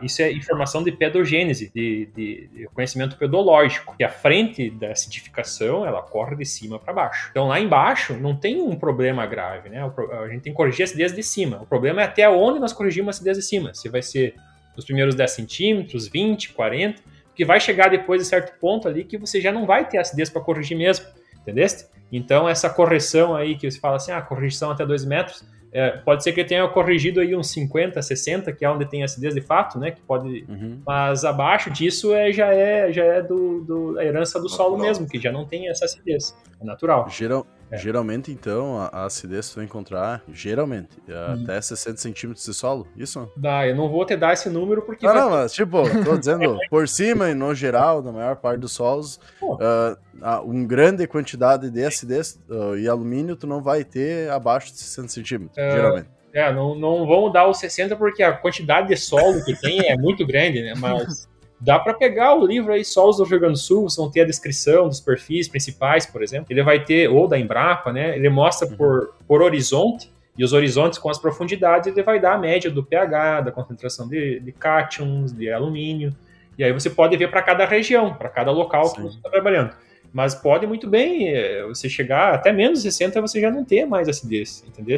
Isso 0.00 0.22
é 0.22 0.32
informação 0.32 0.82
de 0.82 0.90
pedogênese, 0.90 1.70
de, 1.74 2.08
de, 2.16 2.48
de, 2.48 2.68
conhecimento 2.72 3.16
pedológico, 3.16 3.94
que 3.94 4.02
a 4.02 4.08
frente 4.08 4.70
da 4.70 4.92
acidificação 4.92 5.84
ela 5.84 6.00
corre 6.00 6.34
de 6.34 6.46
cima 6.46 6.78
para 6.78 6.94
baixo. 6.94 7.28
Então 7.30 7.48
lá 7.48 7.60
embaixo 7.60 8.14
não 8.14 8.34
tem 8.34 8.62
um 8.62 8.74
problema 8.74 9.26
grave, 9.26 9.68
né? 9.68 9.82
A 10.22 10.28
gente 10.28 10.42
tem 10.42 10.52
que 10.52 10.56
corrigir 10.56 10.82
a 10.82 10.84
acidez 10.84 11.14
de 11.14 11.22
cima. 11.22 11.60
O 11.60 11.66
problema 11.66 12.00
é 12.00 12.04
até 12.06 12.26
onde 12.26 12.58
nós 12.58 12.72
corrigimos 12.72 13.08
a 13.08 13.10
acidez 13.16 13.36
de 13.36 13.44
cima. 13.44 13.74
Se 13.74 13.90
vai 13.90 14.00
ser 14.00 14.34
nos 14.74 14.86
primeiros 14.86 15.14
10 15.14 15.30
centímetros, 15.30 16.08
20, 16.08 16.54
40, 16.54 17.02
que 17.34 17.44
vai 17.44 17.60
chegar 17.60 17.90
depois 17.90 18.22
de 18.22 18.26
certo 18.26 18.58
ponto 18.58 18.88
ali 18.88 19.04
que 19.04 19.18
você 19.18 19.42
já 19.42 19.52
não 19.52 19.66
vai 19.66 19.86
ter 19.86 19.98
acidez 19.98 20.30
para 20.30 20.40
corrigir 20.40 20.76
mesmo, 20.76 21.04
entendeste? 21.42 21.86
Então 22.10 22.48
essa 22.48 22.70
correção 22.70 23.36
aí 23.36 23.56
que 23.56 23.70
você 23.70 23.78
fala 23.78 23.96
assim, 23.96 24.12
ah, 24.12 24.22
correção 24.22 24.70
até 24.70 24.86
2 24.86 25.04
metros, 25.04 25.44
é, 25.76 25.90
pode 25.90 26.24
ser 26.24 26.32
que 26.32 26.40
ele 26.40 26.48
tenha 26.48 26.66
corrigido 26.68 27.20
aí 27.20 27.36
uns 27.36 27.50
50, 27.50 28.00
60, 28.00 28.50
que 28.52 28.64
é 28.64 28.70
onde 28.70 28.86
tem 28.86 29.04
acidez 29.04 29.34
de 29.34 29.42
fato, 29.42 29.78
né? 29.78 29.90
Que 29.90 30.00
pode, 30.00 30.46
uhum. 30.48 30.80
mas 30.86 31.22
abaixo 31.22 31.70
disso 31.70 32.14
é, 32.14 32.32
já 32.32 32.46
é 32.46 32.90
já 32.90 33.04
é 33.04 33.20
do, 33.20 33.60
do 33.60 33.92
da 33.92 34.02
herança 34.02 34.40
do 34.40 34.48
solo 34.48 34.78
mesmo, 34.78 35.06
que 35.06 35.20
já 35.20 35.30
não 35.30 35.44
tem 35.44 35.68
essa 35.68 35.84
acidez, 35.84 36.34
é 36.58 36.64
natural. 36.64 37.06
Geral, 37.10 37.46
é. 37.70 37.78
Geralmente, 37.78 38.30
então, 38.30 38.78
a, 38.78 39.04
acidez 39.04 39.50
tu 39.50 39.56
vai 39.56 39.64
encontrar, 39.64 40.22
geralmente, 40.32 40.90
hum. 41.08 41.42
até 41.42 41.60
60 41.60 41.96
centímetros 41.96 42.44
de 42.44 42.54
solo, 42.54 42.86
isso? 42.96 43.30
Dá, 43.36 43.66
eu 43.66 43.74
não 43.74 43.88
vou 43.88 44.04
te 44.04 44.16
dar 44.16 44.32
esse 44.32 44.48
número 44.48 44.82
porque... 44.82 45.06
Não, 45.06 45.12
vai... 45.12 45.22
não, 45.22 45.30
mas 45.30 45.52
tipo, 45.52 45.82
tô 46.04 46.16
dizendo, 46.16 46.58
por 46.70 46.86
cima 46.88 47.30
e 47.30 47.34
no 47.34 47.54
geral, 47.54 48.02
na 48.02 48.12
maior 48.12 48.36
parte 48.36 48.60
dos 48.60 48.72
solos, 48.72 49.20
uh, 49.42 49.96
uma 50.44 50.66
grande 50.66 51.06
quantidade 51.06 51.70
de 51.70 51.84
acidez 51.84 52.40
uh, 52.48 52.76
e 52.76 52.88
alumínio 52.88 53.36
tu 53.36 53.46
não 53.46 53.60
vai 53.60 53.84
ter 53.84 54.30
abaixo 54.30 54.72
de 54.72 54.78
60 54.78 55.08
centímetros, 55.08 55.56
uh, 55.56 55.70
geralmente. 55.70 56.16
É, 56.32 56.52
não, 56.52 56.74
não 56.74 57.06
vão 57.06 57.32
dar 57.32 57.48
os 57.48 57.58
60 57.58 57.96
porque 57.96 58.22
a 58.22 58.32
quantidade 58.32 58.88
de 58.88 58.96
solo 58.96 59.42
que 59.42 59.58
tem 59.58 59.88
é 59.88 59.96
muito 59.96 60.26
grande, 60.26 60.60
né? 60.60 60.74
Mas 60.76 61.26
Dá 61.58 61.78
para 61.78 61.94
pegar 61.94 62.34
o 62.34 62.46
livro 62.46 62.72
aí, 62.72 62.84
Solos 62.84 63.16
do 63.16 63.24
Rio 63.24 63.40
Grande 63.40 63.54
do 63.54 63.58
Sul, 63.58 63.86
vão 63.96 64.10
ter 64.10 64.20
a 64.20 64.24
descrição 64.26 64.88
dos 64.88 65.00
perfis 65.00 65.48
principais, 65.48 66.04
por 66.04 66.22
exemplo. 66.22 66.46
Ele 66.50 66.62
vai 66.62 66.84
ter, 66.84 67.08
ou 67.08 67.26
da 67.26 67.38
Embrapa, 67.38 67.92
né? 67.92 68.14
Ele 68.14 68.28
mostra 68.28 68.68
uhum. 68.68 68.76
por, 68.76 69.14
por 69.26 69.42
horizonte 69.42 70.12
E 70.36 70.44
os 70.44 70.52
horizontes 70.52 70.98
com 70.98 71.08
as 71.08 71.18
profundidades, 71.18 71.86
ele 71.86 72.02
vai 72.02 72.20
dar 72.20 72.34
a 72.34 72.38
média 72.38 72.70
do 72.70 72.84
pH, 72.84 73.40
da 73.40 73.50
concentração 73.50 74.06
de, 74.06 74.38
de 74.40 74.52
cátions, 74.52 75.32
de 75.32 75.50
alumínio. 75.50 76.14
E 76.58 76.64
aí 76.64 76.72
você 76.72 76.90
pode 76.90 77.16
ver 77.16 77.30
para 77.30 77.40
cada 77.40 77.64
região, 77.64 78.14
para 78.14 78.28
cada 78.28 78.50
local 78.50 78.84
Sim. 78.86 78.96
que 78.96 79.02
você 79.02 79.16
está 79.16 79.30
trabalhando. 79.30 79.72
Mas 80.16 80.34
pode 80.34 80.66
muito 80.66 80.88
bem 80.88 81.28
é, 81.28 81.62
você 81.66 81.90
chegar 81.90 82.32
até 82.32 82.50
menos 82.50 82.80
60 82.80 83.20
você 83.20 83.38
já 83.38 83.50
não 83.50 83.62
ter 83.62 83.84
mais 83.84 84.08
acidez, 84.08 84.64
entendeu? 84.66 84.96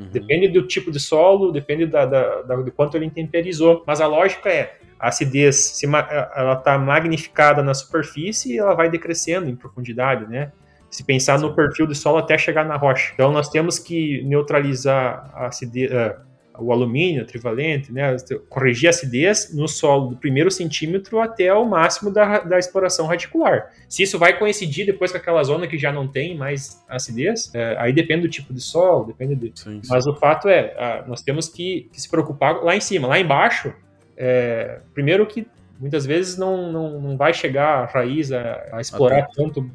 Uhum. 0.00 0.08
Depende 0.10 0.48
do 0.48 0.66
tipo 0.66 0.90
de 0.90 0.98
solo, 0.98 1.52
depende 1.52 1.84
da, 1.84 2.06
da, 2.06 2.40
da, 2.40 2.56
do 2.56 2.72
quanto 2.72 2.96
ele 2.96 3.04
intemperizou. 3.04 3.84
Mas 3.86 4.00
a 4.00 4.06
lógica 4.06 4.48
é, 4.48 4.78
a 4.98 5.08
acidez 5.08 5.56
se, 5.56 5.84
ela 5.84 6.54
está 6.54 6.78
magnificada 6.78 7.62
na 7.62 7.74
superfície 7.74 8.54
e 8.54 8.58
ela 8.58 8.72
vai 8.72 8.88
decrescendo 8.88 9.50
em 9.50 9.54
profundidade, 9.54 10.26
né? 10.26 10.50
Se 10.88 11.04
pensar 11.04 11.38
no 11.38 11.54
perfil 11.54 11.86
do 11.86 11.94
solo 11.94 12.16
até 12.16 12.38
chegar 12.38 12.64
na 12.64 12.76
rocha. 12.76 13.12
Então 13.12 13.30
nós 13.30 13.50
temos 13.50 13.78
que 13.78 14.22
neutralizar 14.22 15.30
a 15.34 15.48
acidez, 15.48 15.90
uh, 15.92 16.27
o 16.58 16.72
alumínio 16.72 17.24
trivalente, 17.24 17.92
né, 17.92 18.16
corrigir 18.48 18.88
a 18.88 18.90
acidez 18.90 19.54
no 19.54 19.68
solo 19.68 20.08
do 20.10 20.16
primeiro 20.16 20.50
centímetro 20.50 21.20
até 21.20 21.52
o 21.52 21.64
máximo 21.64 22.10
da, 22.10 22.40
da 22.40 22.58
exploração 22.58 23.06
radicular. 23.06 23.70
Se 23.88 24.02
isso 24.02 24.18
vai 24.18 24.38
coincidir 24.38 24.86
depois 24.86 25.12
com 25.12 25.18
aquela 25.18 25.42
zona 25.42 25.66
que 25.66 25.78
já 25.78 25.92
não 25.92 26.06
tem 26.06 26.36
mais 26.36 26.84
acidez, 26.88 27.50
é, 27.54 27.76
aí 27.78 27.92
depende 27.92 28.22
do 28.22 28.28
tipo 28.28 28.52
de 28.52 28.60
solo, 28.60 29.06
depende 29.06 29.34
de... 29.34 29.52
Sim, 29.58 29.80
sim. 29.82 29.88
Mas 29.88 30.06
o 30.06 30.14
fato 30.14 30.48
é, 30.48 30.74
a, 30.76 31.04
nós 31.06 31.22
temos 31.22 31.48
que, 31.48 31.88
que, 31.92 32.00
se 32.00 32.08
preocupar 32.08 32.62
lá 32.62 32.76
em 32.76 32.80
cima. 32.80 33.08
Lá 33.08 33.18
embaixo, 33.18 33.72
é, 34.16 34.80
primeiro 34.94 35.26
que 35.26 35.46
muitas 35.78 36.04
vezes 36.04 36.36
não, 36.36 36.72
não, 36.72 37.00
não 37.00 37.16
vai 37.16 37.32
chegar 37.32 37.84
a 37.84 37.86
raiz 37.86 38.32
a, 38.32 38.66
a 38.72 38.80
explorar 38.80 39.28
tanto 39.34 39.70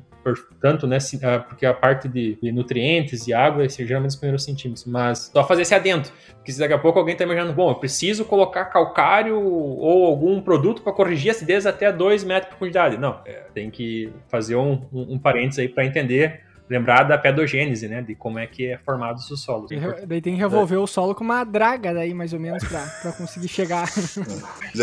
tanto, 0.60 0.88
né, 0.88 0.98
ah, 1.24 1.40
porque 1.40 1.66
a 1.66 1.74
parte 1.74 2.08
de, 2.08 2.38
nutrientes 2.52 3.28
e 3.28 3.34
água 3.34 3.66
é 3.66 3.70
geralmente 3.70 4.12
os 4.12 4.16
primeiros 4.16 4.44
centímetros, 4.44 4.86
mas 4.86 5.32
só 5.34 5.46
fazer 5.46 5.64
esse 5.64 5.76
adendo, 5.76 6.10
porque 6.36 6.52
se 6.52 6.60
daqui 6.60 6.74
a 6.74 6.80
pouco 6.80 7.00
alguém 7.00 7.14
está 7.14 7.24
imaginando, 7.24 7.54
bom, 7.54 7.70
eu 7.70 7.76
preciso 7.76 8.26
colocar 8.26 8.66
calcário 8.66 9.42
ou 9.42 10.06
algum 10.06 10.42
produto 10.42 10.82
para 10.82 10.94
corrigir 10.94 11.30
a 11.30 11.32
acidez 11.34 11.66
até 11.66 11.92
2 11.92 12.24
metros 12.24 12.46
de 12.46 12.50
profundidade. 12.50 12.98
Não, 12.98 13.20
é, 13.26 13.44
tem 13.54 13.70
que 13.70 14.12
fazer 14.30 14.56
um, 14.56 14.86
um, 14.94 15.14
um 15.14 15.20
parênteses 15.20 15.60
aí 15.60 15.68
para 15.68 15.86
entender 15.86 16.42
lembrar 16.74 17.04
da 17.04 17.18
pedogênese, 17.18 17.88
né? 17.88 18.02
De 18.02 18.16
como 18.16 18.40
é 18.40 18.48
que 18.48 18.66
é 18.66 18.78
formado 18.80 19.18
o 19.18 19.38
solo. 19.38 19.68
É 19.72 20.06
daí 20.06 20.22
tem 20.22 20.34
que 20.34 20.40
revolver 20.40 20.78
é. 20.78 20.82
o 20.82 20.88
solo 20.88 21.14
com 21.14 21.24
uma 21.24 21.44
draga 21.44 21.94
daí, 21.94 22.14
mais 22.14 22.34
ou 22.34 22.40
menos, 22.40 22.64
para 22.64 23.12
conseguir 23.12 23.48
chegar. 23.48 23.88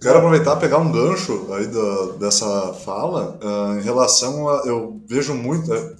Quero 0.00 0.18
aproveitar 0.18 0.56
e 0.56 0.60
pegar 0.60 0.78
um 0.78 0.90
gancho 0.90 1.52
aí 1.52 1.66
da, 1.66 2.12
dessa 2.18 2.72
fala 2.74 3.38
uh, 3.42 3.78
em 3.78 3.82
relação 3.82 4.48
a. 4.48 4.62
Eu 4.66 5.00
vejo 5.06 5.34
muito. 5.34 5.72
Uh, 5.72 5.96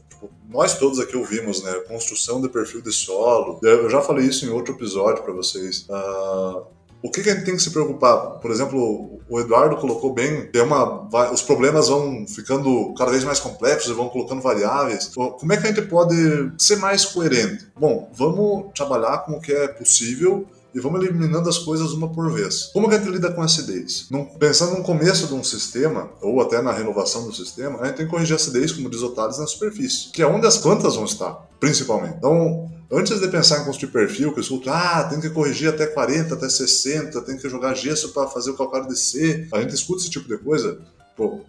nós 0.48 0.78
todos 0.78 0.98
aqui 0.98 1.16
ouvimos, 1.16 1.62
né? 1.62 1.72
Construção 1.86 2.40
de 2.40 2.48
perfil 2.48 2.80
de 2.80 2.92
solo. 2.92 3.60
Eu 3.62 3.88
já 3.88 4.00
falei 4.00 4.26
isso 4.26 4.44
em 4.44 4.48
outro 4.48 4.74
episódio 4.74 5.22
para 5.22 5.32
vocês. 5.32 5.86
Uh, 5.88 6.77
o 7.02 7.10
que, 7.10 7.22
que, 7.22 7.30
a 7.30 7.34
gente 7.34 7.44
tem 7.44 7.56
que 7.56 7.62
se 7.62 7.70
preocupar? 7.70 8.40
Por 8.40 8.50
exemplo, 8.50 9.20
o 9.28 9.40
Eduardo 9.40 9.76
colocou 9.76 10.12
bem, 10.12 10.46
tem 10.46 10.62
uma, 10.62 11.08
vai, 11.08 11.32
os 11.32 11.42
problemas 11.42 11.88
vão 11.88 12.26
ficando 12.26 12.92
cada 12.94 13.10
vez 13.10 13.22
mais 13.22 13.38
complexos 13.38 13.90
e 13.90 13.94
vão 13.94 14.08
colocando 14.08 14.42
variáveis. 14.42 15.12
Como 15.14 15.52
é 15.52 15.56
que 15.56 15.66
a 15.66 15.70
gente 15.70 15.82
pode 15.82 16.16
ser 16.58 16.76
mais 16.76 17.04
coerente? 17.04 17.68
Bom, 17.78 18.10
vamos 18.14 18.72
trabalhar 18.74 19.18
com 19.18 19.32
o 19.32 19.40
que 19.40 19.52
é 19.52 19.68
possível 19.68 20.46
e 20.74 20.80
vamos 20.80 21.02
eliminando 21.02 21.48
as 21.48 21.58
coisas 21.58 21.92
uma 21.92 22.08
por 22.08 22.32
vez. 22.32 22.70
Como 22.72 22.88
que 22.88 22.94
a 22.94 22.98
gente 22.98 23.10
lida 23.10 23.32
com 23.32 23.42
acidez? 23.42 24.08
Pensando 24.38 24.76
no 24.76 24.84
começo 24.84 25.26
de 25.26 25.34
um 25.34 25.42
sistema, 25.42 26.10
ou 26.20 26.40
até 26.40 26.60
na 26.60 26.72
renovação 26.72 27.24
do 27.24 27.34
sistema, 27.34 27.80
a 27.80 27.86
gente 27.86 27.96
tem 27.96 28.06
que 28.06 28.10
corrigir 28.10 28.34
a 28.34 28.36
acidez, 28.36 28.72
como 28.72 28.90
diz 28.90 29.02
o 29.02 29.10
Thales, 29.10 29.38
na 29.38 29.46
superfície, 29.46 30.10
que 30.10 30.22
é 30.22 30.26
onde 30.26 30.46
as 30.46 30.58
plantas 30.58 30.96
vão 30.96 31.04
estar, 31.04 31.48
principalmente. 31.58 32.16
Então, 32.18 32.68
antes 32.90 33.20
de 33.20 33.28
pensar 33.28 33.60
em 33.60 33.64
construir 33.64 33.90
perfil, 33.90 34.32
que 34.32 34.38
eu 34.38 34.42
escuto, 34.42 34.70
ah, 34.70 35.04
tem 35.04 35.20
que 35.20 35.30
corrigir 35.30 35.68
até 35.68 35.86
40, 35.86 36.34
até 36.34 36.48
60, 36.48 37.20
tem 37.22 37.36
que 37.36 37.48
jogar 37.48 37.74
gesso 37.74 38.10
para 38.10 38.28
fazer 38.28 38.50
o 38.50 38.56
calcário 38.56 38.88
descer, 38.88 39.48
a 39.52 39.60
gente 39.60 39.74
escuta 39.74 40.00
esse 40.00 40.10
tipo 40.10 40.28
de 40.28 40.38
coisa, 40.38 40.80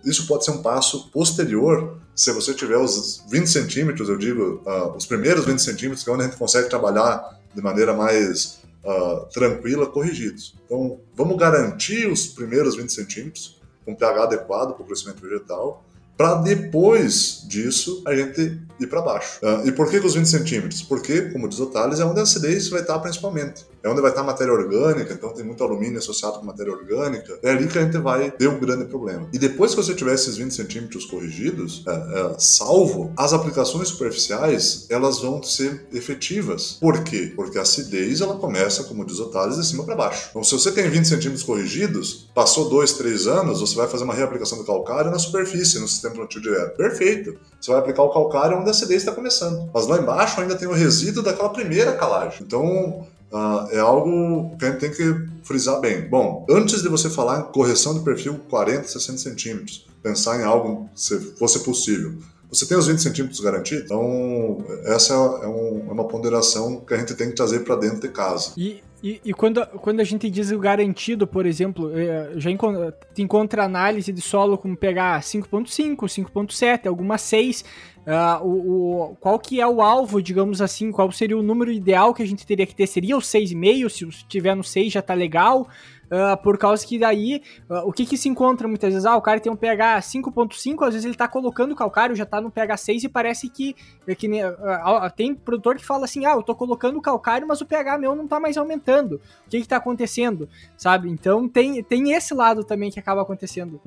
isso 0.04 0.26
pode 0.28 0.46
ser 0.46 0.52
um 0.52 0.62
passo 0.62 1.10
posterior 1.12 2.00
se 2.20 2.34
você 2.34 2.54
tiver 2.54 2.78
os 2.78 3.24
20 3.30 3.48
centímetros, 3.48 4.10
eu 4.10 4.18
digo, 4.18 4.62
uh, 4.66 4.94
os 4.94 5.06
primeiros 5.06 5.46
20 5.46 5.60
centímetros, 5.60 6.04
que 6.04 6.10
é 6.10 6.14
onde 6.14 6.24
a 6.24 6.26
gente 6.26 6.38
consegue 6.38 6.68
trabalhar 6.68 7.40
de 7.56 7.62
maneira 7.62 7.94
mais 7.94 8.60
uh, 8.84 9.26
tranquila, 9.32 9.88
corrigidos. 9.88 10.54
Então, 10.66 11.00
vamos 11.16 11.38
garantir 11.38 12.08
os 12.08 12.28
primeiros 12.28 12.76
20 12.76 12.92
centímetros 12.92 13.58
com 13.86 13.96
pH 13.96 14.24
adequado 14.24 14.74
para 14.74 14.84
o 14.84 14.86
crescimento 14.86 15.22
vegetal, 15.22 15.86
para 16.18 16.36
depois 16.36 17.46
disso 17.48 18.04
a 18.06 18.14
gente 18.14 18.60
ir 18.80 18.88
para 18.88 19.02
baixo. 19.02 19.40
Uh, 19.44 19.68
e 19.68 19.72
por 19.72 19.90
que, 19.90 20.00
que 20.00 20.06
os 20.06 20.16
20 20.16 20.26
centímetros? 20.28 20.82
Porque, 20.82 21.24
como 21.32 21.48
diz 21.48 21.60
o 21.60 21.68
Thales, 21.68 22.00
é 22.00 22.06
onde 22.06 22.20
a 22.20 22.24
acidez 22.24 22.70
vai 22.70 22.82
estar 22.82 22.98
principalmente 23.00 23.66
é 23.84 23.90
onde 23.90 24.02
vai 24.02 24.12
estar 24.12 24.24
matéria 24.24 24.54
orgânica, 24.54 25.14
então 25.14 25.34
tem 25.34 25.44
muito 25.44 25.64
alumínio 25.64 25.98
associado 25.98 26.40
com 26.40 26.46
matéria 26.46 26.72
orgânica, 26.72 27.40
é 27.42 27.50
ali 27.50 27.68
que 27.68 27.78
a 27.78 27.84
gente 27.84 27.98
vai 27.98 28.32
ter 28.32 28.48
um 28.48 28.60
grande 28.60 28.86
problema. 28.86 29.28
E 29.34 29.40
depois 29.40 29.72
que 29.72 29.78
você 29.78 29.94
tiver 29.94 30.14
esses 30.14 30.38
20 30.38 30.54
centímetros 30.54 31.06
corrigidos, 31.06 31.84
é, 31.88 31.92
é, 31.92 32.36
salvo, 32.38 33.14
as 33.18 33.34
aplicações 33.34 33.90
superficiais, 33.90 34.86
elas 34.90 35.20
vão 35.20 35.42
ser 35.44 35.88
efetivas. 35.94 36.78
Por 36.80 37.04
quê? 37.04 37.34
Porque 37.36 37.58
a 37.58 37.62
acidez, 37.62 38.22
ela 38.22 38.36
começa, 38.36 38.84
como 38.84 39.06
diz 39.06 39.20
o 39.20 39.30
Thales, 39.30 39.58
de 39.58 39.66
cima 39.66 39.84
para 39.84 39.96
baixo. 39.96 40.28
Então, 40.30 40.44
se 40.44 40.52
você 40.52 40.72
tem 40.72 40.90
20 40.90 41.06
centímetros 41.06 41.44
corrigidos, 41.44 42.30
passou 42.34 42.70
2, 42.70 42.94
3 42.94 43.28
anos, 43.28 43.62
você 43.62 43.76
vai 43.76 43.88
fazer 43.88 44.04
uma 44.04 44.14
reaplicação 44.14 44.58
do 44.58 44.64
calcário 44.64 45.12
na 45.12 45.20
superfície, 45.20 45.80
no 45.80 45.88
sistema 45.88 46.16
plantio 46.16 46.42
direto. 46.42 46.76
Perfeito! 46.76 47.38
Você 47.60 47.72
vai 47.72 47.80
aplicar 47.80 48.04
o 48.04 48.10
calcário 48.10 48.58
onde 48.58 48.68
a 48.68 48.72
acidez 48.72 49.02
está 49.02 49.12
começando. 49.12 49.70
Mas 49.74 49.88
lá 49.88 49.98
embaixo 49.98 50.40
ainda 50.40 50.56
tem 50.56 50.68
o 50.68 50.74
resíduo 50.74 51.24
daquela 51.24 51.50
primeira 51.50 51.94
calagem. 51.94 52.40
Então, 52.42 53.06
Uh, 53.32 53.70
é 53.72 53.80
algo 53.80 54.58
que 54.58 54.66
a 54.66 54.72
gente 54.72 54.80
tem 54.80 54.92
que 54.92 55.28
frisar 55.44 55.80
bem. 55.80 56.02
Bom, 56.10 56.46
antes 56.50 56.82
de 56.82 56.90
você 56.90 57.10
falar 57.10 57.42
em 57.42 57.52
correção 57.52 57.94
de 57.94 58.04
perfil 58.04 58.40
40, 58.50 58.88
60 58.88 59.18
centímetros, 59.20 59.88
pensar 60.02 60.40
em 60.40 60.44
algo 60.44 60.90
se 60.96 61.20
fosse 61.38 61.60
possível. 61.60 62.14
Você 62.50 62.66
tem 62.66 62.76
os 62.76 62.88
20 62.88 63.00
centímetros 63.00 63.40
garantidos? 63.40 63.86
Então, 63.86 64.66
essa 64.86 65.14
é, 65.14 65.48
um, 65.48 65.86
é 65.88 65.92
uma 65.92 66.08
ponderação 66.08 66.82
que 66.82 66.94
a 66.96 66.98
gente 66.98 67.14
tem 67.14 67.30
que 67.30 67.36
trazer 67.36 67.60
para 67.60 67.76
dentro 67.76 68.00
de 68.00 68.10
casa. 68.10 68.54
E, 68.58 68.82
e, 69.04 69.22
e, 69.24 69.34
quando, 69.34 69.64
quando 69.68 70.00
a 70.00 70.04
gente 70.04 70.28
diz 70.32 70.50
o 70.50 70.58
garantido, 70.58 71.28
por 71.28 71.46
exemplo, 71.46 71.96
é, 71.96 72.32
já 72.38 72.50
encontra, 72.50 72.98
encontra 73.20 73.64
análise 73.64 74.12
de 74.12 74.22
solo 74.22 74.58
como 74.58 74.76
pegar 74.76 75.22
5.5, 75.22 75.96
5.7, 75.96 76.88
alguma 76.88 77.20
6, 77.20 77.64
Uh, 78.10 78.44
o, 78.44 79.12
o, 79.12 79.16
qual 79.18 79.38
que 79.38 79.62
é 79.62 79.68
o 79.68 79.84
alvo, 79.84 80.20
digamos 80.20 80.64
assim, 80.64 80.92
qual 80.92 81.12
seria 81.12 81.38
o 81.38 81.44
número 81.44 81.72
ideal 81.72 82.12
que 82.12 82.24
a 82.24 82.26
gente 82.26 82.44
teria 82.44 82.66
que 82.66 82.74
ter? 82.74 82.88
Seria 82.88 83.16
o 83.16 83.20
6,5? 83.20 84.12
Se 84.12 84.26
tiver 84.26 84.56
no 84.56 84.64
6 84.64 84.92
já 84.92 85.02
tá 85.02 85.14
legal. 85.14 85.68
Uh, 86.12 86.36
por 86.42 86.58
causa 86.58 86.84
que 86.88 86.98
daí, 86.98 87.44
uh, 87.70 87.88
o 87.88 87.94
que 87.94 88.04
que 88.04 88.18
se 88.18 88.28
encontra 88.28 88.68
muitas 88.68 88.92
vezes? 88.92 89.06
Ah, 89.06 89.16
o 89.16 89.22
cara 89.22 89.40
tem 89.40 89.52
um 89.52 89.56
pH 89.56 90.00
5.5, 90.02 90.88
às 90.88 90.96
vezes 90.96 91.06
ele 91.06 91.14
tá 91.14 91.28
colocando 91.28 91.76
calcário, 91.76 92.16
já 92.16 92.26
tá 92.26 92.42
no 92.42 92.50
pH 92.50 92.78
6 92.78 93.04
e 93.04 93.10
parece 93.10 93.48
que, 93.48 93.76
é 94.08 94.16
que 94.16 94.28
uh, 94.28 95.12
tem 95.16 95.36
produtor 95.36 95.76
que 95.76 95.86
fala 95.86 96.06
assim, 96.06 96.26
ah, 96.26 96.32
eu 96.32 96.42
tô 96.42 96.56
colocando 96.56 97.00
calcário, 97.00 97.48
mas 97.48 97.62
o 97.62 97.66
pH 97.68 98.00
meu 98.00 98.16
não 98.16 98.28
tá 98.28 98.40
mais 98.40 98.58
aumentando. 98.58 99.22
O 99.46 99.50
que 99.52 99.62
que 99.62 99.68
tá 99.68 99.78
acontecendo? 99.78 100.50
Sabe? 100.76 101.12
Então 101.12 101.48
tem, 101.48 101.84
tem 101.84 102.12
esse 102.14 102.34
lado 102.34 102.64
também 102.64 102.90
que 102.90 103.00
acaba 103.00 103.22
acontecendo. 103.22 103.80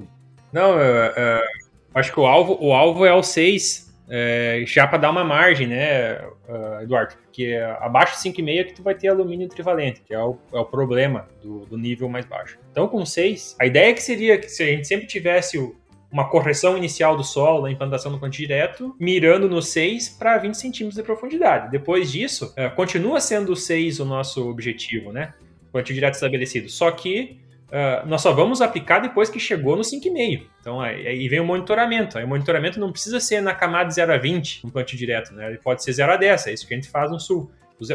Não, 0.52 0.78
é, 0.78 1.12
é, 1.16 1.40
acho 1.92 2.12
que 2.12 2.20
o 2.20 2.26
alvo, 2.26 2.56
o 2.60 2.72
alvo 2.72 3.04
é 3.04 3.12
o 3.12 3.22
6, 3.22 3.91
é, 4.08 4.64
já 4.66 4.86
para 4.86 4.98
dar 4.98 5.10
uma 5.10 5.24
margem, 5.24 5.66
né, 5.66 6.18
uh, 6.48 6.82
Eduardo? 6.82 7.14
Porque 7.24 7.56
abaixo 7.80 8.22
de 8.22 8.30
5,5 8.30 8.60
é 8.60 8.64
que 8.64 8.74
tu 8.74 8.82
vai 8.82 8.94
ter 8.94 9.08
alumínio 9.08 9.48
trivalente, 9.48 10.02
que 10.02 10.12
é 10.12 10.18
o, 10.18 10.36
é 10.52 10.58
o 10.58 10.64
problema 10.64 11.28
do, 11.42 11.60
do, 11.66 11.78
nível 11.78 12.08
mais 12.08 12.26
baixo. 12.26 12.58
Então, 12.70 12.88
com 12.88 13.04
6, 13.04 13.56
a 13.58 13.66
ideia 13.66 13.94
que 13.94 14.02
seria 14.02 14.38
que 14.38 14.48
se 14.48 14.62
a 14.62 14.66
gente 14.66 14.86
sempre 14.86 15.06
tivesse 15.06 15.58
uma 16.10 16.28
correção 16.28 16.76
inicial 16.76 17.16
do 17.16 17.24
solo, 17.24 17.62
da 17.62 17.70
implantação 17.70 18.12
do 18.12 18.18
plantio 18.18 18.46
direto, 18.46 18.94
mirando 19.00 19.48
no 19.48 19.62
6 19.62 20.10
para 20.10 20.36
20 20.36 20.54
centímetros 20.54 20.96
de 20.96 21.02
profundidade. 21.02 21.70
Depois 21.70 22.12
disso, 22.12 22.52
uh, 22.58 22.74
continua 22.74 23.20
sendo 23.20 23.52
o 23.52 23.56
6 23.56 24.00
o 24.00 24.04
nosso 24.04 24.46
objetivo, 24.48 25.12
né? 25.12 25.32
Plantio 25.70 25.94
direto 25.94 26.14
estabelecido. 26.14 26.68
Só 26.68 26.90
que 26.90 27.40
Uh, 27.72 28.06
nós 28.06 28.20
só 28.20 28.34
vamos 28.34 28.60
aplicar 28.60 28.98
depois 28.98 29.30
que 29.30 29.40
chegou 29.40 29.74
no 29.76 29.82
5,5. 29.82 30.46
Então 30.60 30.78
aí, 30.78 31.06
aí, 31.06 31.26
vem 31.26 31.40
o 31.40 31.44
monitoramento. 31.44 32.18
Aí 32.18 32.24
o 32.24 32.28
monitoramento 32.28 32.78
não 32.78 32.92
precisa 32.92 33.18
ser 33.18 33.40
na 33.40 33.54
camada 33.54 33.88
de 33.88 33.94
0 33.94 34.12
a 34.12 34.18
20, 34.18 34.66
um 34.66 34.70
plantio 34.70 34.98
direto, 34.98 35.32
né? 35.32 35.48
Ele 35.48 35.58
pode 35.58 35.82
ser 35.82 35.90
0 35.92 36.12
a 36.12 36.16
10, 36.18 36.48
é 36.48 36.52
isso 36.52 36.68
que 36.68 36.74
a 36.74 36.76
gente 36.76 36.90
faz 36.90 37.10
no 37.10 37.18
sul. 37.18 37.50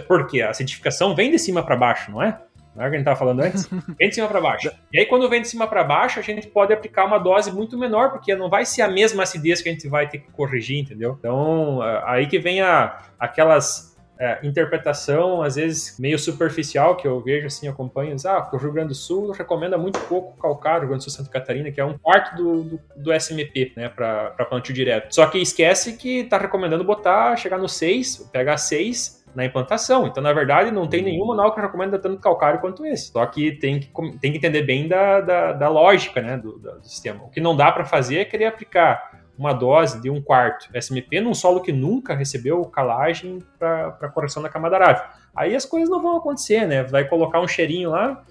Porque 0.08 0.42
a 0.42 0.50
acidificação 0.50 1.16
vem 1.16 1.30
de 1.30 1.38
cima 1.38 1.64
para 1.64 1.78
baixo, 1.78 2.12
não 2.12 2.24
é? 2.24 2.42
Não 2.76 2.84
é 2.84 2.88
o 2.88 2.90
que 2.90 2.96
a 2.96 3.00
gente 3.00 3.08
estava 3.08 3.16
falando 3.18 3.40
antes? 3.40 3.68
Vem 3.98 4.10
de 4.10 4.16
cima 4.16 4.28
para 4.28 4.40
baixo. 4.40 4.72
E 4.94 5.00
aí, 5.00 5.06
quando 5.08 5.28
vem 5.28 5.42
de 5.42 5.48
cima 5.48 5.66
para 5.68 5.84
baixo, 5.84 6.20
a 6.20 6.22
gente 6.22 6.46
pode 6.48 6.72
aplicar 6.72 7.06
uma 7.06 7.18
dose 7.18 7.52
muito 7.52 7.76
menor, 7.76 8.12
porque 8.12 8.36
não 8.36 8.52
vai 8.52 8.66
ser 8.66 8.84
a 8.84 8.88
mesma 8.88 9.24
acidez 9.24 9.64
que 9.64 9.70
a 9.70 9.72
gente 9.72 9.88
vai 9.88 10.08
ter 10.08 10.20
que 10.20 10.32
corrigir, 10.32 10.78
entendeu? 10.78 11.16
Então, 11.18 11.82
aí 12.06 12.28
que 12.28 12.38
vem 12.38 12.62
a, 12.62 13.00
aquelas 13.20 13.97
é, 14.20 14.40
interpretação, 14.44 15.42
às 15.42 15.56
vezes, 15.56 15.98
meio 16.00 16.18
superficial, 16.18 16.96
que 16.96 17.08
eu 17.08 17.22
vejo, 17.22 17.48
assim, 17.48 17.68
acompanho, 17.68 18.16
ah, 18.26 18.50
o 18.52 18.58
Rio 18.58 18.74
Grande 18.74 18.90
do 18.90 18.96
Sul 18.96 19.32
recomenda 19.32 19.78
muito 19.78 20.00
pouco 20.02 20.40
calcário, 20.40 20.82
Rio 20.82 20.90
Grande 20.90 21.06
do 21.06 21.10
Sul 21.10 21.18
Santa 21.20 21.32
Catarina, 21.32 21.72
que 21.72 21.80
é 21.80 21.86
um 21.86 21.98
quarto 21.98 22.36
do, 22.36 22.64
do, 22.64 22.80
do 22.96 23.14
SMP, 23.14 23.74
né, 23.76 23.90
para 23.90 24.46
plantio 24.50 24.74
direto. 24.74 25.14
Só 25.14 25.26
que 25.28 25.38
esquece 25.38 25.98
que 25.98 26.24
tá 26.24 26.38
recomendando 26.38 26.84
botar, 26.84 27.36
chegar 27.36 27.58
no 27.58 27.70
6, 27.70 28.30
pegar 28.32 28.58
6, 28.58 29.18
na 29.38 29.46
implantação. 29.46 30.08
Então, 30.08 30.24
na 30.24 30.34
verdade, 30.34 30.72
não 30.72 30.88
tem 30.88 31.04
nenhum 31.04 31.28
manual 31.28 31.54
que 31.54 31.62
recomenda 31.62 32.00
tanto 32.00 32.20
calcário 32.20 32.60
quanto 32.60 32.84
esse. 32.84 33.12
Só 33.12 33.24
que 33.28 33.52
tem 33.52 33.80
que, 33.80 33.88
tem 34.20 34.32
que 34.32 34.38
entender 34.38 34.64
bem 34.64 34.88
da, 34.88 35.22
da, 35.22 35.54
da 35.54 35.70
lógica 35.70 36.20
né, 36.22 36.38
do, 36.38 36.58
do, 36.58 36.84
sistema. 36.84 37.24
O 37.24 37.30
que 37.30 37.40
não 37.40 37.56
dá 37.56 37.72
para 37.72 37.86
fazer 37.86 38.18
é 38.18 38.26
querer 38.26 38.46
aplicar 38.46 39.17
uma 39.38 39.54
dose 39.54 40.02
de 40.02 40.10
um 40.10 40.22
quarto 40.22 40.70
SMP 40.74 41.22
num 41.22 41.34
solo 41.34 41.62
que 41.62 41.72
nunca 41.72 42.16
recebeu 42.16 42.64
calagem 42.66 43.40
para 43.60 44.10
correção 44.14 44.42
da 44.42 44.50
camada 44.50 44.76
arável. 44.76 45.04
Aí 45.36 45.56
as 45.56 45.66
coisas 45.66 45.90
não 45.90 46.02
vão 46.02 46.18
acontecer, 46.18 46.66
né? 46.66 46.84
Vai 46.84 47.08
colocar 47.08 47.40
um 47.40 47.48
cheirinho 47.48 47.92
lá, 47.92 48.24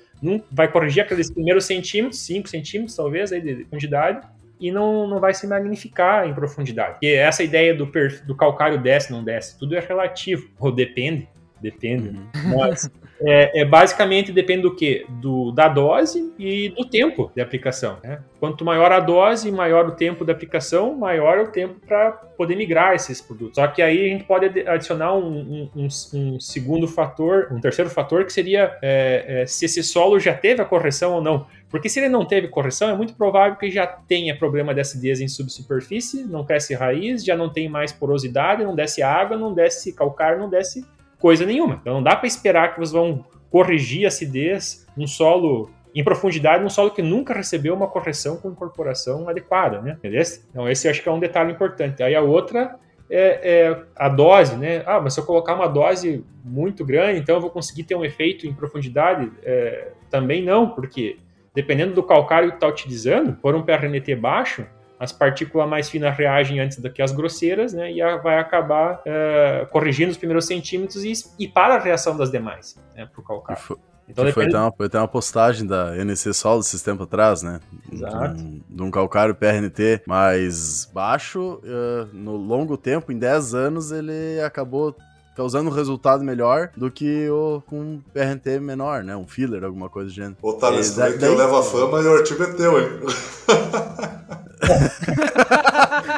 vai 0.51 0.71
corrigir 0.71 1.03
aqueles 1.03 1.31
primeiros 1.31 1.65
centímetros, 1.65 2.21
5 2.21 2.49
centímetros 2.49 2.97
talvez, 2.97 3.33
aí, 3.33 3.41
de 3.41 3.55
profundidade, 3.57 4.27
e 4.59 4.73
não, 4.73 5.07
não 5.07 5.21
vai 5.21 5.35
se 5.35 5.47
magnificar 5.47 6.27
em 6.27 6.35
profundidade. 6.35 6.93
Porque 6.93 7.07
essa 7.07 7.43
ideia 7.43 7.75
do, 7.75 7.91
do 8.27 8.35
calcário 8.35 8.81
desce, 8.81 9.13
não 9.13 9.23
desce, 9.23 9.59
tudo 9.59 9.77
é 9.77 9.81
relativo, 9.81 10.49
ou 10.59 10.73
depende, 10.73 11.29
depende. 11.61 12.09
Uhum. 12.09 12.59
Mas 12.59 12.91
é, 13.21 13.61
é, 13.61 13.65
basicamente 13.65 14.33
depende 14.33 14.63
do 14.63 14.75
que? 14.75 15.07
Do, 15.09 15.51
da 15.53 15.69
dose 15.69 16.33
e 16.39 16.69
do 16.71 16.85
tempo 16.85 17.31
de 17.35 17.41
aplicação. 17.41 17.99
Né? 18.03 18.21
Quanto 18.39 18.65
maior 18.65 18.93
a 18.93 19.01
dose, 19.01 19.51
maior 19.51 19.87
o 19.87 19.93
tempo 19.93 20.25
de 20.25 20.33
aplicação, 20.33 20.95
maior 20.95 21.39
o 21.39 21.49
tempo 21.49 21.81
para 21.87 22.13
poder 22.13 22.57
migrar 22.57 22.95
esses 22.95 23.21
produtos. 23.21 23.57
Só 23.57 23.67
que 23.67 23.81
aí 23.81 24.07
a 24.07 24.09
gente 24.09 24.25
pode 24.25 24.47
adicionar 24.69 25.15
um, 25.15 25.71
um, 25.75 25.89
um 26.15 26.41
segundo 26.41 26.87
fator, 26.87 27.49
um 27.51 27.61
terceiro 27.61 27.91
fator, 27.91 28.25
que 28.25 28.33
seria 28.33 28.77
é, 28.83 29.43
é, 29.43 29.47
se 29.47 29.65
esse 29.65 29.83
solo 29.83 30.19
já 30.21 30.35
teve 30.35 30.61
a 30.61 30.65
correção 30.65 31.15
ou 31.15 31.23
não. 31.23 31.47
Porque 31.71 31.89
se 31.89 31.99
ele 31.99 32.09
não 32.09 32.25
teve 32.25 32.49
correção, 32.49 32.89
é 32.89 32.95
muito 32.95 33.15
provável 33.15 33.57
que 33.57 33.71
já 33.71 33.87
tenha 33.87 34.37
problema 34.37 34.73
de 34.73 34.81
acidez 34.81 35.21
em 35.21 35.29
subsuperfície, 35.29 36.25
não 36.25 36.45
cresce 36.45 36.75
raiz, 36.75 37.25
já 37.25 37.37
não 37.37 37.49
tem 37.49 37.69
mais 37.69 37.93
porosidade, 37.93 38.65
não 38.65 38.75
desce 38.75 39.03
água, 39.03 39.37
não 39.37 39.53
desce 39.53 39.93
calcário, 39.93 40.39
não 40.39 40.49
desce 40.49 40.87
coisa 41.19 41.45
nenhuma. 41.47 41.79
Então 41.81 41.95
não 41.95 42.03
dá 42.03 42.15
para 42.17 42.27
esperar 42.27 42.73
que 42.73 42.81
vocês 42.81 42.93
vão 42.93 43.25
corrigir 43.51 44.05
a 44.05 44.09
acidez 44.09 44.87
num 44.97 45.07
solo 45.07 45.71
em 45.95 46.05
profundidade, 46.05 46.63
num 46.63 46.69
solo 46.69 46.91
que 46.91 47.01
nunca 47.01 47.33
recebeu 47.33 47.75
uma 47.75 47.87
correção 47.87 48.37
com 48.37 48.51
incorporação 48.51 49.29
adequada, 49.29 49.81
né? 49.81 49.93
Entendeu? 49.99 50.23
Então 50.51 50.69
esse 50.69 50.89
acho 50.89 51.03
que 51.03 51.09
é 51.09 51.13
um 51.13 51.19
detalhe 51.19 51.53
importante. 51.53 52.03
Aí 52.03 52.15
a 52.15 52.21
outra 52.21 52.77
é, 53.09 53.41
é, 53.43 53.83
a 53.95 54.09
dose, 54.09 54.57
né? 54.57 54.83
Ah, 54.85 55.01
mas 55.01 55.15
se 55.15 55.21
eu 55.21 55.25
colocar 55.25 55.55
uma 55.55 55.69
dose 55.69 56.25
muito 56.45 56.85
grande, 56.85 57.21
então 57.21 57.37
eu 57.37 57.41
vou 57.41 57.51
conseguir 57.51 57.85
ter 57.85 57.95
um 57.95 58.05
efeito 58.05 58.47
em 58.47 58.53
profundidade? 58.53 59.31
É, 59.43 59.93
também 60.11 60.43
não, 60.43 60.71
porque 60.71 61.19
dependendo 61.55 61.95
do 61.95 62.03
calcário 62.03 62.51
que 62.51 62.57
está 62.57 62.69
utilizando, 62.69 63.33
por 63.33 63.55
um 63.55 63.63
PRNT 63.63 64.15
baixo, 64.17 64.67
as 64.99 65.13
partículas 65.13 65.69
mais 65.69 65.91
finas 65.91 66.17
reagem 66.17 66.61
antes 66.61 66.79
do 66.79 66.91
que 66.91 67.03
as 67.03 67.13
grosseiras, 67.13 67.73
né? 67.73 67.93
E 67.93 68.01
vai 68.19 68.39
acabar 68.39 69.01
uh, 69.01 69.67
corrigindo 69.71 70.11
os 70.11 70.17
primeiros 70.17 70.47
centímetros 70.47 71.05
e, 71.05 71.13
e 71.39 71.49
para 71.49 71.75
a 71.75 71.79
reação 71.79 72.17
das 72.17 72.31
demais, 72.31 72.77
né? 72.95 73.07
Para 73.07 73.21
o 73.21 73.25
calcário. 73.25 73.63
Foi, 73.63 73.77
então, 74.09 74.25
depende... 74.25 74.35
foi, 74.35 74.45
até 74.47 74.59
uma, 74.59 74.73
foi 74.73 74.87
até 74.87 74.99
uma 74.99 75.09
postagem 75.09 75.67
da 75.67 75.97
NC 75.97 76.33
Sol 76.33 76.61
esses 76.61 76.81
tempos 76.81 77.05
atrás, 77.05 77.43
né? 77.43 77.61
Exato. 77.93 78.37
De 78.37 78.43
um, 78.43 78.61
de 78.69 78.83
um 78.83 78.91
calcário 78.91 79.35
PRNT 79.35 80.03
mais 80.07 80.87
baixo, 80.87 81.61
uh, 81.65 82.07
no 82.13 82.37
longo 82.37 82.77
tempo, 82.77 83.13
em 83.13 83.19
10 83.19 83.55
anos, 83.55 83.91
ele 83.91 84.41
acabou 84.41 84.97
causando 85.37 85.69
um 85.69 85.73
resultado 85.73 86.25
melhor 86.25 86.71
do 86.75 86.91
que 86.91 87.29
o 87.29 87.63
com 87.67 87.79
um 87.79 88.01
PRNT 88.13 88.59
menor, 88.59 89.05
né? 89.05 89.15
Um 89.15 89.27
filler, 89.27 89.63
alguma 89.63 89.91
coisa 89.91 90.09
do 90.09 90.15
gênero. 90.15 90.37
Ô, 90.41 90.55
Thales, 90.55 90.97
daí, 90.97 91.19
daí... 91.19 91.31
eu 91.31 91.37
levo 91.37 91.57
a 91.57 91.63
fama 91.63 92.01
e 92.01 92.07
o 92.07 92.15
artigo 92.15 92.43
é 92.43 92.53
teu, 92.55 92.81
hein? 92.81 92.89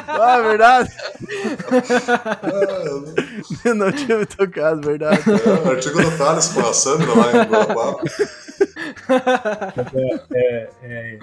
ah, 0.07 0.37
é 0.37 0.41
verdade. 0.41 0.89
eu 3.65 3.75
não 3.75 3.91
tinha 3.91 4.19
me 4.19 4.25
tocado, 4.25 4.81
verdade. 4.81 5.21
É, 5.29 5.67
o 5.67 5.71
artigo 5.71 6.01
do 6.01 6.17
Thales 6.17 6.47
com 6.47 6.61
a 6.61 6.73
Sandra 6.73 7.13
lá 7.13 7.31
em 7.31 7.49
Guarapuava. 7.49 7.99
É, 9.93 10.19
é, 10.33 10.69
é, 10.81 11.19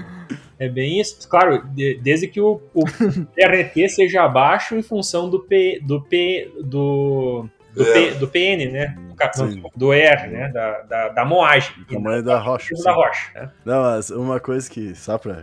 é, 0.58 0.68
bem 0.68 1.00
isso. 1.00 1.26
Claro, 1.28 1.66
de, 1.68 1.98
desde 2.02 2.28
que 2.28 2.40
o, 2.40 2.60
o 2.74 2.84
PRT 2.84 3.88
seja 3.88 4.24
abaixo 4.24 4.74
em 4.76 4.82
função 4.82 5.30
do 5.30 5.40
P, 5.40 5.80
do 5.82 6.02
P, 6.02 6.52
do 6.62 7.48
do, 7.76 7.84
P, 7.84 8.10
do 8.12 8.28
PN, 8.28 8.72
né? 8.72 8.96
Do, 9.16 9.70
do 9.76 9.92
R, 9.92 10.28
né? 10.28 10.48
Da, 10.52 10.82
da, 10.82 11.08
da 11.10 11.24
moagem. 11.24 11.72
Tamanho 11.90 12.22
da 12.22 12.38
rocha. 12.38 12.74
Da 12.84 12.92
rocha 12.92 13.30
né? 13.34 13.50
Não, 13.64 13.82
mas 13.82 14.10
uma 14.10 14.40
coisa 14.40 14.68
que, 14.70 14.94
só 14.94 15.18
pra. 15.18 15.36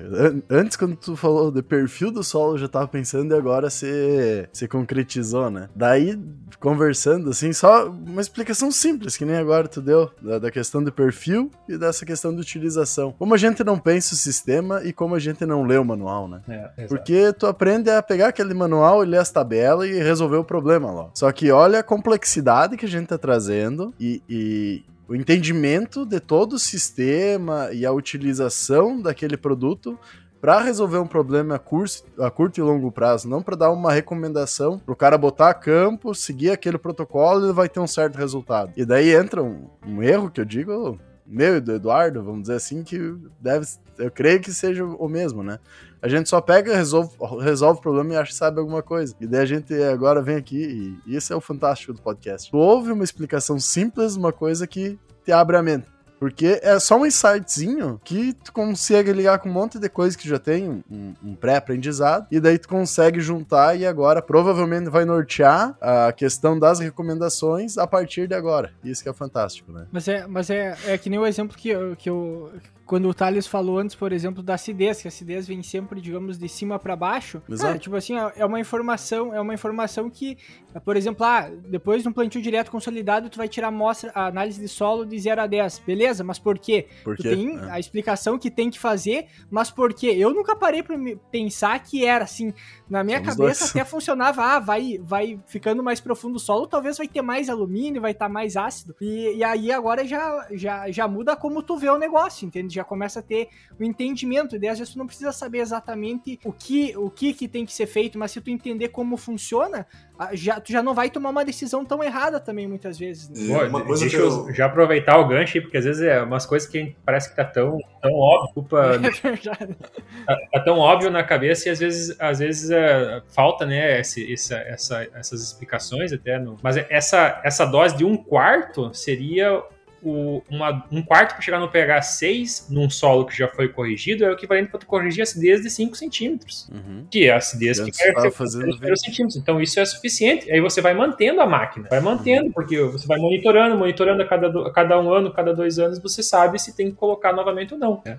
Antes, 0.49 0.77
quando 0.77 0.95
tu 0.95 1.15
falou 1.15 1.51
do 1.51 1.63
perfil 1.63 2.11
do 2.11 2.23
solo, 2.23 2.53
eu 2.53 2.57
já 2.59 2.67
tava 2.67 2.87
pensando 2.87 3.33
e 3.33 3.37
agora 3.37 3.69
você, 3.69 4.47
você 4.51 4.67
concretizou, 4.67 5.49
né? 5.49 5.69
Daí, 5.75 6.19
conversando, 6.59 7.29
assim, 7.29 7.51
só 7.53 7.89
uma 7.89 8.21
explicação 8.21 8.71
simples, 8.71 9.17
que 9.17 9.25
nem 9.25 9.35
agora 9.35 9.67
tu 9.67 9.81
deu, 9.81 10.11
da, 10.21 10.39
da 10.39 10.51
questão 10.51 10.83
do 10.83 10.91
perfil 10.91 11.51
e 11.67 11.77
dessa 11.77 12.05
questão 12.05 12.33
de 12.33 12.41
utilização. 12.41 13.13
Como 13.17 13.33
a 13.33 13.37
gente 13.37 13.63
não 13.63 13.77
pensa 13.77 14.13
o 14.13 14.17
sistema 14.17 14.81
e 14.83 14.93
como 14.93 15.15
a 15.15 15.19
gente 15.19 15.45
não 15.45 15.63
lê 15.63 15.77
o 15.77 15.85
manual, 15.85 16.27
né? 16.27 16.41
É, 16.77 16.85
Porque 16.87 17.33
tu 17.33 17.47
aprende 17.47 17.89
a 17.89 18.01
pegar 18.01 18.27
aquele 18.27 18.53
manual 18.53 19.03
e 19.03 19.07
ler 19.07 19.19
as 19.19 19.31
tabelas 19.31 19.89
e 19.89 20.01
resolver 20.01 20.37
o 20.37 20.43
problema 20.43 20.91
lá. 20.91 21.09
Só 21.13 21.31
que 21.31 21.51
olha 21.51 21.79
a 21.79 21.83
complexidade 21.83 22.33
complexidade 22.43 22.77
que 22.77 22.85
a 22.85 22.89
gente 22.89 23.03
está 23.03 23.17
trazendo 23.17 23.62
e, 23.99 24.21
e 24.29 24.83
o 25.07 25.15
entendimento 25.15 26.05
de 26.05 26.19
todo 26.19 26.53
o 26.53 26.59
sistema 26.59 27.69
e 27.71 27.85
a 27.85 27.91
utilização 27.91 29.01
daquele 29.01 29.37
produto 29.37 29.97
para 30.41 30.59
resolver 30.59 30.97
um 30.97 31.07
problema 31.07 31.55
a 31.55 31.59
curto, 31.59 32.03
a 32.19 32.29
curto 32.29 32.57
e 32.59 32.61
longo 32.61 32.91
prazo, 32.91 33.29
não 33.29 33.41
para 33.41 33.55
dar 33.55 33.71
uma 33.71 33.93
recomendação 33.93 34.77
para 34.77 34.91
o 34.91 34.95
cara 34.95 35.17
botar 35.17 35.49
a 35.49 35.53
campo, 35.53 36.13
seguir 36.13 36.49
aquele 36.49 36.77
protocolo 36.77 37.49
e 37.49 37.53
vai 37.53 37.69
ter 37.69 37.79
um 37.79 37.87
certo 37.87 38.17
resultado. 38.17 38.73
E 38.75 38.83
daí 38.83 39.13
entra 39.13 39.41
um, 39.41 39.69
um 39.87 40.03
erro 40.03 40.29
que 40.29 40.41
eu 40.41 40.45
digo 40.45 40.99
meu 41.25 41.57
e 41.57 41.61
do 41.61 41.73
Eduardo, 41.73 42.21
vamos 42.21 42.41
dizer 42.41 42.55
assim, 42.55 42.83
que 42.83 43.15
deve, 43.39 43.65
eu 43.97 44.11
creio 44.11 44.41
que 44.41 44.51
seja 44.51 44.83
o 44.83 45.07
mesmo, 45.07 45.41
né? 45.43 45.59
A 46.03 46.09
gente 46.09 46.27
só 46.27 46.41
pega, 46.41 46.75
resolve, 46.75 47.15
resolve 47.39 47.79
o 47.79 47.81
problema 47.81 48.13
e 48.13 48.17
acha 48.17 48.31
que 48.31 48.37
sabe 48.37 48.59
alguma 48.59 48.83
coisa. 48.83 49.15
E 49.21 49.25
daí 49.25 49.39
a 49.39 49.45
gente 49.45 49.73
agora 49.83 50.21
vem 50.21 50.35
aqui 50.35 50.99
e 51.07 51.15
isso 51.15 51.31
é 51.31 51.35
o 51.35 51.39
fantástico 51.39 51.93
do 51.93 52.01
podcast. 52.01 52.51
Tu 52.51 52.57
ouve 52.57 52.91
uma 52.91 53.05
explicação 53.05 53.57
simples, 53.57 54.17
uma 54.17 54.33
coisa 54.33 54.67
que 54.67 54.99
te 55.23 55.31
abre 55.31 55.55
a 55.55 55.63
mente. 55.63 55.87
Porque 56.19 56.59
é 56.61 56.79
só 56.79 56.97
um 56.97 57.05
insightzinho 57.05 57.99
que 58.03 58.33
tu 58.33 58.53
consegue 58.53 59.11
ligar 59.11 59.39
com 59.39 59.49
um 59.49 59.51
monte 59.51 59.77
de 59.77 59.89
coisa 59.89 60.17
que 60.17 60.27
já 60.27 60.39
tem 60.39 60.83
um, 60.89 61.13
um 61.21 61.35
pré-aprendizado, 61.35 62.27
e 62.31 62.39
daí 62.39 62.57
tu 62.57 62.69
consegue 62.69 63.19
juntar 63.19 63.77
e 63.77 63.85
agora 63.85 64.21
provavelmente 64.21 64.89
vai 64.89 65.03
nortear 65.03 65.77
a 65.81 66.13
questão 66.13 66.57
das 66.57 66.79
recomendações 66.79 67.77
a 67.77 67.85
partir 67.85 68.27
de 68.27 68.35
agora. 68.35 68.71
Isso 68.85 69.03
que 69.03 69.09
é 69.09 69.13
fantástico, 69.13 69.71
né? 69.73 69.85
Mas 69.91 70.07
é, 70.07 70.25
mas 70.25 70.49
é, 70.49 70.77
é 70.85 70.97
que 70.97 71.09
nem 71.09 71.19
o 71.19 71.25
exemplo 71.25 71.57
que, 71.57 71.67
eu, 71.67 71.93
que 71.93 72.09
eu, 72.09 72.51
quando 72.85 73.07
o 73.07 73.13
Thales 73.13 73.47
falou 73.47 73.79
antes, 73.79 73.95
por 73.95 74.11
exemplo, 74.11 74.43
da 74.43 74.55
acidez, 74.55 75.01
que 75.01 75.07
a 75.07 75.09
acidez 75.09 75.47
vem 75.47 75.63
sempre, 75.63 76.01
digamos, 76.01 76.37
de 76.37 76.49
cima 76.49 76.77
para 76.77 76.95
baixo. 76.95 77.41
Exato. 77.49 77.75
É, 77.75 77.79
tipo 77.79 77.95
assim, 77.95 78.15
é 78.35 78.45
uma 78.45 78.59
informação, 78.59 79.33
é 79.33 79.39
uma 79.39 79.53
informação 79.53 80.09
que, 80.09 80.37
por 80.83 80.97
exemplo, 80.97 81.25
ah, 81.25 81.49
depois 81.69 82.03
de 82.03 82.09
um 82.09 82.13
plantio 82.13 82.41
direto 82.41 82.69
consolidado, 82.69 83.29
tu 83.29 83.37
vai 83.37 83.47
tirar 83.47 83.67
a 83.67 83.69
amostra, 83.69 84.11
a 84.13 84.27
análise 84.27 84.59
de 84.59 84.67
solo 84.67 85.05
de 85.05 85.17
0 85.17 85.41
a 85.41 85.47
10. 85.47 85.79
Beleza, 85.79 86.23
mas 86.23 86.37
por 86.37 86.59
quê? 86.59 86.87
Por 87.03 87.15
quê? 87.15 87.23
tem 87.29 87.57
é. 87.57 87.71
a 87.71 87.79
explicação 87.79 88.37
que 88.37 88.51
tem 88.51 88.69
que 88.69 88.79
fazer, 88.79 89.27
mas 89.49 89.71
por 89.71 89.93
quê? 89.93 90.13
Eu 90.17 90.33
nunca 90.33 90.55
parei 90.55 90.83
para 90.83 90.97
pensar 91.31 91.79
que 91.79 92.05
era 92.05 92.25
assim, 92.25 92.53
na 92.89 93.03
minha 93.03 93.19
Somos 93.19 93.35
cabeça 93.35 93.59
dois. 93.61 93.71
até 93.71 93.85
funcionava, 93.85 94.43
ah, 94.43 94.59
vai 94.59 94.99
vai 95.01 95.39
ficando 95.47 95.81
mais 95.81 96.01
profundo 96.01 96.35
o 96.35 96.39
solo, 96.39 96.67
talvez 96.67 96.97
vai 96.97 97.07
ter 97.07 97.21
mais 97.21 97.49
alumínio, 97.49 98.01
vai 98.01 98.11
estar 98.11 98.25
tá 98.25 98.29
mais 98.29 98.57
ácido. 98.57 98.95
E, 98.99 99.37
e 99.37 99.43
aí 99.43 99.71
agora 99.71 100.05
já, 100.05 100.47
já 100.51 100.91
já 100.91 101.07
muda 101.07 101.35
como 101.35 101.63
tu 101.63 101.77
vê 101.77 101.89
o 101.89 101.97
negócio, 101.97 102.45
entende? 102.45 102.72
Já 102.73 102.83
começa 102.83 103.19
a 103.19 103.23
ter 103.23 103.49
o 103.79 103.83
entendimento. 103.83 104.55
E 104.55 104.67
às 104.67 104.79
vezes 104.79 104.93
tu 104.93 104.99
não 104.99 105.07
precisa 105.07 105.31
saber 105.31 105.59
exatamente 105.59 106.39
o 106.43 106.51
que, 106.51 106.95
o 106.97 107.09
que, 107.09 107.33
que 107.33 107.47
tem 107.47 107.65
que 107.65 107.73
ser 107.73 107.87
feito, 107.87 108.17
mas 108.17 108.31
se 108.31 108.41
tu 108.41 108.49
entender 108.49 108.89
como 108.89 109.17
funciona, 109.17 109.85
já, 110.33 110.59
tu 110.59 110.71
já 110.71 110.81
não 110.81 110.93
vai 110.93 111.09
tomar 111.09 111.29
uma 111.29 111.43
decisão 111.43 111.83
tão 111.83 112.03
errada 112.03 112.39
também, 112.39 112.67
muitas 112.67 112.97
vezes. 112.97 113.29
Né? 113.29 113.53
Pô, 113.53 113.65
uma 113.65 113.83
coisa 113.83 114.01
deixa 114.01 114.17
eu... 114.17 114.47
eu 114.47 114.53
já 114.53 114.65
aproveitar 114.65 115.17
o 115.17 115.27
gancho, 115.27 115.61
porque 115.61 115.77
às 115.77 115.85
vezes 115.85 116.01
é 116.01 116.21
umas 116.21 116.45
coisas 116.45 116.69
que 116.69 116.95
parece 117.05 117.29
que 117.29 117.35
tá 117.35 117.43
tão, 117.43 117.77
tão 118.01 118.13
óbvio, 118.13 118.53
culpa, 118.53 118.99
é 119.01 119.37
tá, 119.37 120.37
tá, 120.51 120.59
tão 120.61 120.77
óbvio 120.77 121.09
na 121.09 121.23
cabeça 121.23 121.67
e 121.67 121.71
às 121.71 121.79
vezes, 121.79 122.15
às 122.19 122.39
vezes 122.39 122.69
é, 122.71 123.21
falta, 123.33 123.65
né, 123.65 123.99
esse, 123.99 124.31
essa, 124.31 124.55
essa, 124.57 125.07
essas 125.15 125.41
explicações 125.41 126.13
até. 126.13 126.39
No... 126.39 126.57
Mas 126.61 126.77
essa, 126.77 127.41
essa 127.43 127.65
dose 127.65 127.97
de 127.97 128.05
um 128.05 128.15
quarto 128.15 128.93
seria 128.93 129.63
o, 130.03 130.43
uma, 130.49 130.85
um 130.91 131.01
quarto 131.01 131.33
para 131.33 131.41
chegar 131.41 131.59
no 131.59 131.69
pH 131.69 132.01
6 132.01 132.67
num 132.69 132.89
solo 132.89 133.25
que 133.25 133.37
já 133.37 133.47
foi 133.47 133.69
corrigido 133.69 134.25
é 134.25 134.29
o 134.29 134.33
equivalente 134.33 134.69
para 134.69 134.79
tu 134.79 134.85
corrigir 134.85 135.21
a 135.21 135.23
acidez 135.23 135.61
de 135.61 135.69
5 135.69 135.95
centímetros. 135.95 136.69
Uhum. 136.71 137.07
Que 137.09 137.25
é 137.27 137.31
a 137.31 137.37
acidez 137.37 137.79
que 137.79 137.91
quer 137.91 138.31
fazendo 138.31 138.71
0 138.77 138.97
centímetros. 138.97 139.35
Então 139.35 139.61
isso 139.61 139.79
é 139.79 139.85
suficiente. 139.85 140.51
Aí 140.51 140.59
você 140.59 140.81
vai 140.81 140.93
mantendo 140.93 141.41
a 141.41 141.45
máquina. 141.45 141.87
Vai 141.89 141.99
mantendo, 141.99 142.47
uhum. 142.47 142.51
porque 142.51 142.79
você 142.81 143.07
vai 143.07 143.17
monitorando, 143.17 143.77
monitorando 143.77 144.21
a 144.21 144.27
cada, 144.27 144.67
a 144.67 144.71
cada 144.71 144.99
um 144.99 145.11
ano, 145.11 145.31
cada 145.31 145.53
dois 145.53 145.79
anos, 145.79 145.99
você 145.99 146.21
sabe 146.21 146.59
se 146.59 146.75
tem 146.75 146.91
que 146.91 146.95
colocar 146.95 147.33
novamente 147.33 147.73
ou 147.73 147.79
não. 147.79 148.01
É. 148.05 148.17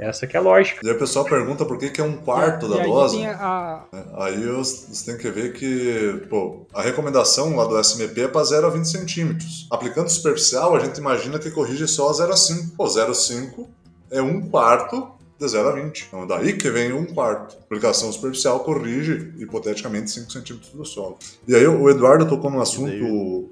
Essa 0.00 0.26
que 0.26 0.36
é 0.36 0.40
a 0.40 0.42
lógica. 0.42 0.80
E 0.82 0.88
aí 0.88 0.96
o 0.96 0.98
pessoal 0.98 1.26
pergunta 1.26 1.64
por 1.66 1.76
que, 1.78 1.90
que 1.90 2.00
é 2.00 2.04
um 2.04 2.16
quarto 2.16 2.66
da 2.68 2.76
aí 2.80 2.88
dose. 2.88 3.22
A... 3.26 3.84
É, 3.92 4.04
aí 4.14 4.46
você 4.46 5.04
tem 5.04 5.18
que 5.18 5.30
ver 5.30 5.52
que 5.52 6.26
pô, 6.30 6.66
a 6.72 6.80
recomendação 6.80 7.54
lá 7.54 7.66
do 7.66 7.78
SMP 7.84 8.22
é 8.22 8.28
para 8.28 8.42
0 8.42 8.66
a 8.66 8.70
20 8.70 8.84
centímetros. 8.86 9.66
Aplicando 9.70 10.08
superficial, 10.08 10.74
a 10.74 10.80
gente 10.80 10.96
imagina 10.96 11.38
que 11.38 11.50
corrige 11.50 11.86
só 11.86 12.10
0 12.12 12.32
a 12.32 12.36
5. 12.36 12.76
Pô, 12.76 12.88
0 12.88 13.10
a 13.10 13.14
5 13.14 13.68
é 14.10 14.22
um 14.22 14.48
quarto 14.48 15.20
de 15.38 15.48
0 15.48 15.68
a 15.68 15.72
20. 15.72 16.06
Então, 16.08 16.26
daí 16.26 16.54
que 16.54 16.70
vem 16.70 16.92
um 16.92 17.04
quarto. 17.06 17.56
A 17.56 17.64
aplicação 17.64 18.10
superficial 18.10 18.60
corrige, 18.60 19.32
hipoteticamente, 19.38 20.10
5 20.10 20.32
centímetros 20.32 20.72
do 20.72 20.84
solo. 20.84 21.18
E 21.46 21.54
aí 21.54 21.66
o 21.66 21.88
Eduardo 21.90 22.26
tocou 22.26 22.50
num 22.50 22.60
assunto 22.60 23.50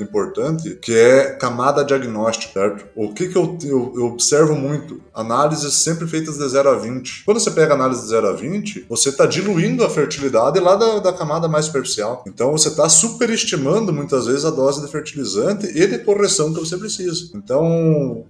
importante, 0.00 0.74
que 0.76 0.92
é 0.92 1.32
camada 1.32 1.84
diagnóstica, 1.84 2.52
certo? 2.52 2.86
O 2.96 3.12
que, 3.12 3.28
que 3.28 3.36
eu, 3.36 3.56
eu, 3.62 3.92
eu, 3.96 4.06
observo 4.06 4.54
muito? 4.54 5.00
Análises 5.14 5.74
sempre 5.74 6.06
feitas 6.06 6.36
de 6.36 6.48
0 6.48 6.68
a 6.70 6.74
20. 6.74 7.24
Quando 7.24 7.38
você 7.38 7.50
pega 7.50 7.74
análise 7.74 8.02
de 8.02 8.08
0 8.08 8.28
a 8.28 8.32
20, 8.32 8.86
você 8.88 9.10
está 9.10 9.26
diluindo 9.26 9.84
a 9.84 9.90
fertilidade 9.90 10.58
lá 10.58 10.74
da, 10.76 10.98
da 10.98 11.12
camada 11.12 11.46
mais 11.48 11.66
superficial. 11.66 12.24
Então 12.26 12.52
você 12.52 12.68
está 12.68 12.88
superestimando 12.88 13.92
muitas 13.92 14.26
vezes 14.26 14.44
a 14.44 14.50
dose 14.50 14.80
de 14.80 14.90
fertilizante 14.90 15.66
e 15.66 15.86
de 15.86 15.98
correção 15.98 16.52
que 16.52 16.60
você 16.60 16.76
precisa. 16.76 17.30
Então, 17.34 18.24